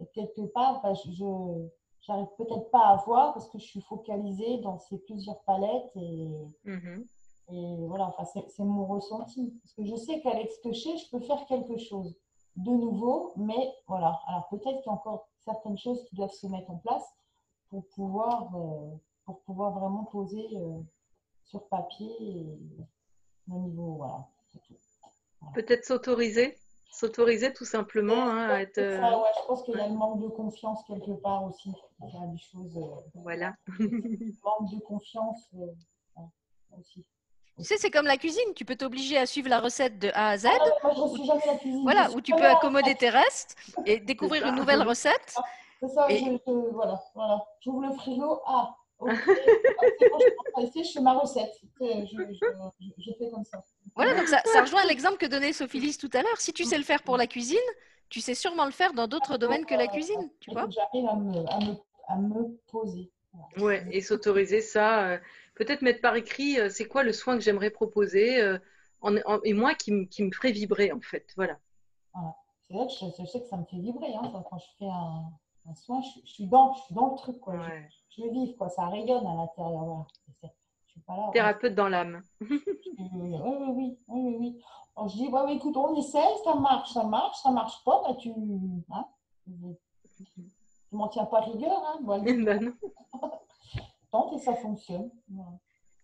Et 0.00 0.06
quelque 0.14 0.42
part, 0.52 0.82
bah, 0.82 0.94
je 0.94 1.68
j'arrive 2.02 2.26
peut-être 2.36 2.70
pas 2.70 2.86
à 2.88 2.96
voir 3.04 3.32
parce 3.32 3.48
que 3.48 3.58
je 3.58 3.64
suis 3.64 3.80
focalisée 3.80 4.58
dans 4.58 4.78
ces 4.78 4.98
plusieurs 4.98 5.40
palettes 5.42 5.92
et, 5.94 6.28
mm-hmm. 6.66 7.06
et 7.52 7.86
voilà, 7.86 8.08
enfin, 8.08 8.24
c'est 8.24 8.64
mon 8.64 8.84
ressenti. 8.86 9.54
Parce 9.62 9.74
que 9.74 9.84
je 9.84 9.96
sais 9.96 10.20
qu'avec 10.20 10.50
ce 10.50 10.60
que 10.60 10.72
je 10.72 10.80
sais, 10.80 10.96
je 10.96 11.10
peux 11.10 11.20
faire 11.20 11.46
quelque 11.46 11.78
chose 11.78 12.16
de 12.56 12.70
nouveau, 12.70 13.32
mais 13.36 13.72
voilà. 13.86 14.20
Alors 14.26 14.48
peut-être 14.48 14.82
qu'il 14.82 14.86
y 14.86 14.88
a 14.88 14.92
encore 14.92 15.28
certaines 15.38 15.78
choses 15.78 16.04
qui 16.04 16.16
doivent 16.16 16.32
se 16.32 16.46
mettre 16.46 16.70
en 16.70 16.76
place 16.76 17.04
pour 17.68 17.86
pouvoir, 17.88 18.54
euh, 18.54 18.90
pour 19.32 19.40
pouvoir 19.44 19.72
vraiment 19.72 20.04
poser 20.04 20.46
euh, 20.54 20.80
sur 21.44 21.66
papier 21.68 22.46
au 23.50 23.58
niveau. 23.58 23.94
Voilà, 23.96 24.28
Peut-être 25.54 25.84
s'autoriser 25.84 26.58
S'autoriser 26.90 27.54
tout 27.54 27.64
simplement 27.64 28.28
hein, 28.28 28.50
à 28.50 28.60
être. 28.60 28.76
Euh, 28.76 29.00
je 29.00 29.46
pense 29.46 29.62
qu'il 29.62 29.74
y 29.74 29.80
a 29.80 29.88
le 29.88 29.94
manque 29.94 30.20
de 30.20 30.28
confiance 30.28 30.84
quelque 30.86 31.12
part 31.12 31.42
aussi. 31.44 31.72
Il 32.02 32.14
y 32.14 32.22
a 32.22 32.26
des 32.26 32.38
choses. 32.38 32.76
Euh, 32.76 33.00
voilà. 33.14 33.54
manque 33.78 34.70
de 34.70 34.78
confiance 34.80 35.48
aussi. 36.78 37.02
Tu 37.56 37.64
sais, 37.64 37.78
c'est 37.78 37.90
comme 37.90 38.04
la 38.04 38.18
cuisine. 38.18 38.52
Tu 38.54 38.66
peux 38.66 38.76
t'obliger 38.76 39.16
à 39.16 39.24
suivre 39.24 39.48
la 39.48 39.60
recette 39.60 39.98
de 39.98 40.10
A 40.12 40.28
à 40.28 40.36
Z. 40.36 40.48
Ah, 40.48 40.58
moi, 40.82 40.92
je 40.94 41.24
jamais 41.24 41.46
la 41.46 41.56
cuisine. 41.56 41.82
Voilà, 41.82 42.10
où 42.10 42.20
tu 42.20 42.34
peux 42.34 42.44
accommoder 42.44 42.94
tes 42.94 43.08
restes 43.08 43.56
et 43.86 43.98
découvrir 44.00 44.46
une 44.46 44.56
nouvelle 44.56 44.82
recette. 44.82 45.34
C'est 45.80 45.88
ça, 45.88 46.06
je, 46.10 46.70
voilà, 46.72 47.02
voilà. 47.14 47.44
J'ouvre 47.60 47.86
le 47.86 47.92
frigo. 47.94 48.40
Ah, 48.46 48.76
je 50.74 50.92
fais 50.92 51.00
ma 51.00 51.14
recette. 51.14 51.52
Je, 51.80 53.12
fais 53.18 53.30
comme 53.30 53.44
ça. 53.44 53.62
Voilà, 53.94 54.14
donc 54.14 54.28
ça, 54.28 54.40
ça 54.44 54.62
rejoint 54.62 54.84
l'exemple 54.84 55.16
que 55.16 55.26
donnait 55.26 55.52
Sophie 55.52 55.80
Lise 55.80 55.98
tout 55.98 56.10
à 56.12 56.22
l'heure. 56.22 56.40
Si 56.40 56.52
tu 56.52 56.64
sais 56.64 56.78
le 56.78 56.84
faire 56.84 57.02
pour 57.02 57.16
la 57.16 57.26
cuisine, 57.26 57.58
tu 58.08 58.20
sais 58.20 58.34
sûrement 58.34 58.66
le 58.66 58.72
faire 58.72 58.92
dans 58.92 59.08
d'autres 59.08 59.38
domaines 59.38 59.64
que 59.64 59.74
la 59.74 59.86
cuisine. 59.86 60.30
Tu 60.40 60.50
vois 60.52 60.68
J'arrive 60.68 61.06
à 61.06 61.16
me, 61.16 61.38
à, 61.48 61.58
me, 61.60 61.74
à 62.08 62.16
me, 62.16 62.56
poser. 62.70 63.10
Ouais, 63.56 63.86
et 63.90 64.02
s'autoriser 64.02 64.60
ça. 64.60 65.08
Euh, 65.08 65.18
peut-être 65.54 65.82
mettre 65.82 66.00
par 66.00 66.14
écrit, 66.16 66.60
euh, 66.60 66.68
c'est 66.68 66.86
quoi 66.86 67.02
le 67.02 67.12
soin 67.12 67.36
que 67.36 67.42
j'aimerais 67.42 67.70
proposer 67.70 68.40
euh, 68.40 68.58
et 69.44 69.54
moi 69.54 69.74
qui, 69.74 70.06
qui, 70.08 70.22
me 70.22 70.30
ferait 70.30 70.52
vibrer 70.52 70.92
en 70.92 71.00
fait. 71.00 71.32
Voilà. 71.36 71.58
C'est 72.68 72.74
vrai 72.74 72.86
que 72.86 72.92
je, 72.92 73.24
sais 73.24 73.40
que 73.40 73.46
ça 73.46 73.56
me 73.56 73.64
fait 73.64 73.78
vibrer 73.78 74.14
hein, 74.14 74.30
quand 74.48 74.58
je 74.58 74.66
fais 74.78 74.88
un, 74.88 75.24
un 75.70 75.74
soin. 75.74 76.02
Je, 76.02 76.30
suis 76.30 76.46
dans, 76.46 76.74
je 76.74 76.82
suis 76.82 76.94
dans 76.94 77.10
le 77.12 77.16
truc. 77.16 77.40
Quoi 77.40 77.54
je 78.16 78.24
vis, 78.30 78.56
quoi. 78.56 78.68
Ça 78.68 78.86
rayonne 78.86 79.26
à 79.26 79.34
l'intérieur. 79.34 79.84
Voilà. 79.84 80.06
Je 80.42 80.90
suis 80.90 81.00
pas 81.00 81.16
là. 81.16 81.30
Thérapeute 81.32 81.74
dans 81.74 81.88
l'âme. 81.88 82.22
oui, 82.40 82.58
oui, 83.12 83.38
oui, 83.38 83.98
oui, 84.08 84.36
oui. 84.38 84.62
je 85.08 85.16
dis, 85.16 85.28
ouais, 85.28 85.54
écoute, 85.54 85.76
on 85.76 85.94
essaie, 85.96 86.36
ça 86.44 86.54
marche, 86.54 86.92
ça 86.92 87.04
marche, 87.04 87.38
ça 87.42 87.50
marche 87.50 87.82
pas, 87.84 88.02
bah, 88.06 88.14
tu, 88.14 88.30
hein, 88.90 89.04
tu 89.46 90.96
m'en 90.96 91.08
tiens 91.08 91.24
pas 91.24 91.40
rigueur, 91.40 91.82
hein. 91.86 91.98
Voilà. 92.02 92.24
Ben 92.24 92.74
Tente 94.10 94.34
et 94.34 94.38
ça 94.38 94.54
fonctionne. 94.54 95.10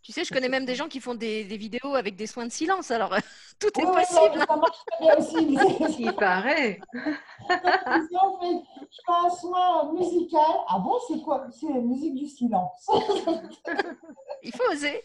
Tu 0.08 0.14
sais, 0.14 0.24
je 0.24 0.32
connais 0.32 0.48
même 0.48 0.64
des 0.64 0.74
gens 0.74 0.88
qui 0.88 1.00
font 1.00 1.14
des, 1.14 1.44
des 1.44 1.58
vidéos 1.58 1.94
avec 1.94 2.16
des 2.16 2.26
soins 2.26 2.46
de 2.46 2.50
silence. 2.50 2.90
Alors, 2.90 3.14
tout 3.60 3.68
est 3.78 3.84
possible. 3.84 4.42
ça 4.48 4.56
marche 4.56 4.78
très 4.86 5.04
bien 5.04 5.16
aussi. 5.18 5.96
Il 5.98 6.14
paraît. 6.14 6.80
je 6.94 7.52
fais 7.52 9.12
un 9.12 9.28
soin 9.28 9.92
musical. 9.92 10.40
Ah 10.66 10.78
bon, 10.78 10.94
c'est 11.06 11.20
quoi? 11.20 11.46
C'est 11.50 11.68
la 11.68 11.80
musique 11.80 12.14
du 12.14 12.26
silence. 12.26 12.88
Il 14.42 14.50
faut 14.50 14.72
oser. 14.72 15.04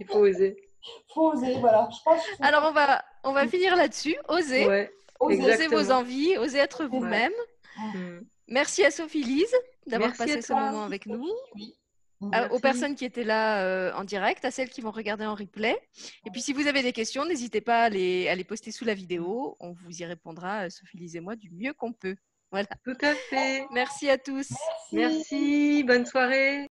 Il 0.00 0.06
faut 0.08 0.18
oser. 0.18 0.56
Il 0.82 1.14
faut 1.14 1.30
oser, 1.30 1.60
voilà. 1.60 1.88
Je 1.92 2.02
pense 2.04 2.20
Alors, 2.40 2.64
on 2.64 2.72
va, 2.72 3.04
on 3.22 3.30
va 3.30 3.46
finir 3.46 3.76
là-dessus. 3.76 4.16
Oser. 4.26 4.66
Ouais, 4.66 4.92
oser 5.20 5.68
vos 5.68 5.92
envies, 5.92 6.36
oser 6.38 6.58
être 6.58 6.86
vous-même. 6.86 7.30
Mm. 7.78 8.22
Merci 8.48 8.84
à 8.84 8.90
Sophie 8.90 9.22
Lise 9.22 9.54
d'avoir 9.86 10.12
passé 10.16 10.42
ce 10.42 10.52
moment 10.52 10.82
avec 10.82 11.06
nous. 11.06 11.30
Oui 11.54 11.76
aux 12.20 12.58
personnes 12.58 12.94
qui 12.94 13.04
étaient 13.04 13.24
là 13.24 13.62
euh, 13.62 13.92
en 13.94 14.04
direct, 14.04 14.44
à 14.44 14.50
celles 14.50 14.70
qui 14.70 14.80
vont 14.80 14.90
regarder 14.90 15.24
en 15.24 15.34
replay. 15.34 15.76
Et 16.26 16.30
puis, 16.30 16.42
si 16.42 16.52
vous 16.52 16.66
avez 16.66 16.82
des 16.82 16.92
questions, 16.92 17.24
n'hésitez 17.24 17.60
pas 17.60 17.84
à 17.84 17.88
les, 17.88 18.28
à 18.28 18.34
les, 18.34 18.44
poster 18.44 18.72
sous 18.72 18.84
la 18.84 18.94
vidéo. 18.94 19.56
On 19.60 19.72
vous 19.72 20.02
y 20.02 20.04
répondra, 20.04 20.66
euh, 20.66 20.70
Sophie 20.70 20.98
Lise 20.98 21.16
et 21.16 21.20
moi, 21.20 21.36
du 21.36 21.50
mieux 21.50 21.72
qu'on 21.72 21.92
peut. 21.92 22.16
Voilà. 22.50 22.68
Tout 22.84 22.98
à 23.00 23.14
fait. 23.14 23.64
Merci 23.72 24.10
à 24.10 24.18
tous. 24.18 24.48
Merci. 24.92 25.84
Bonne 25.84 26.04
soirée. 26.04 26.66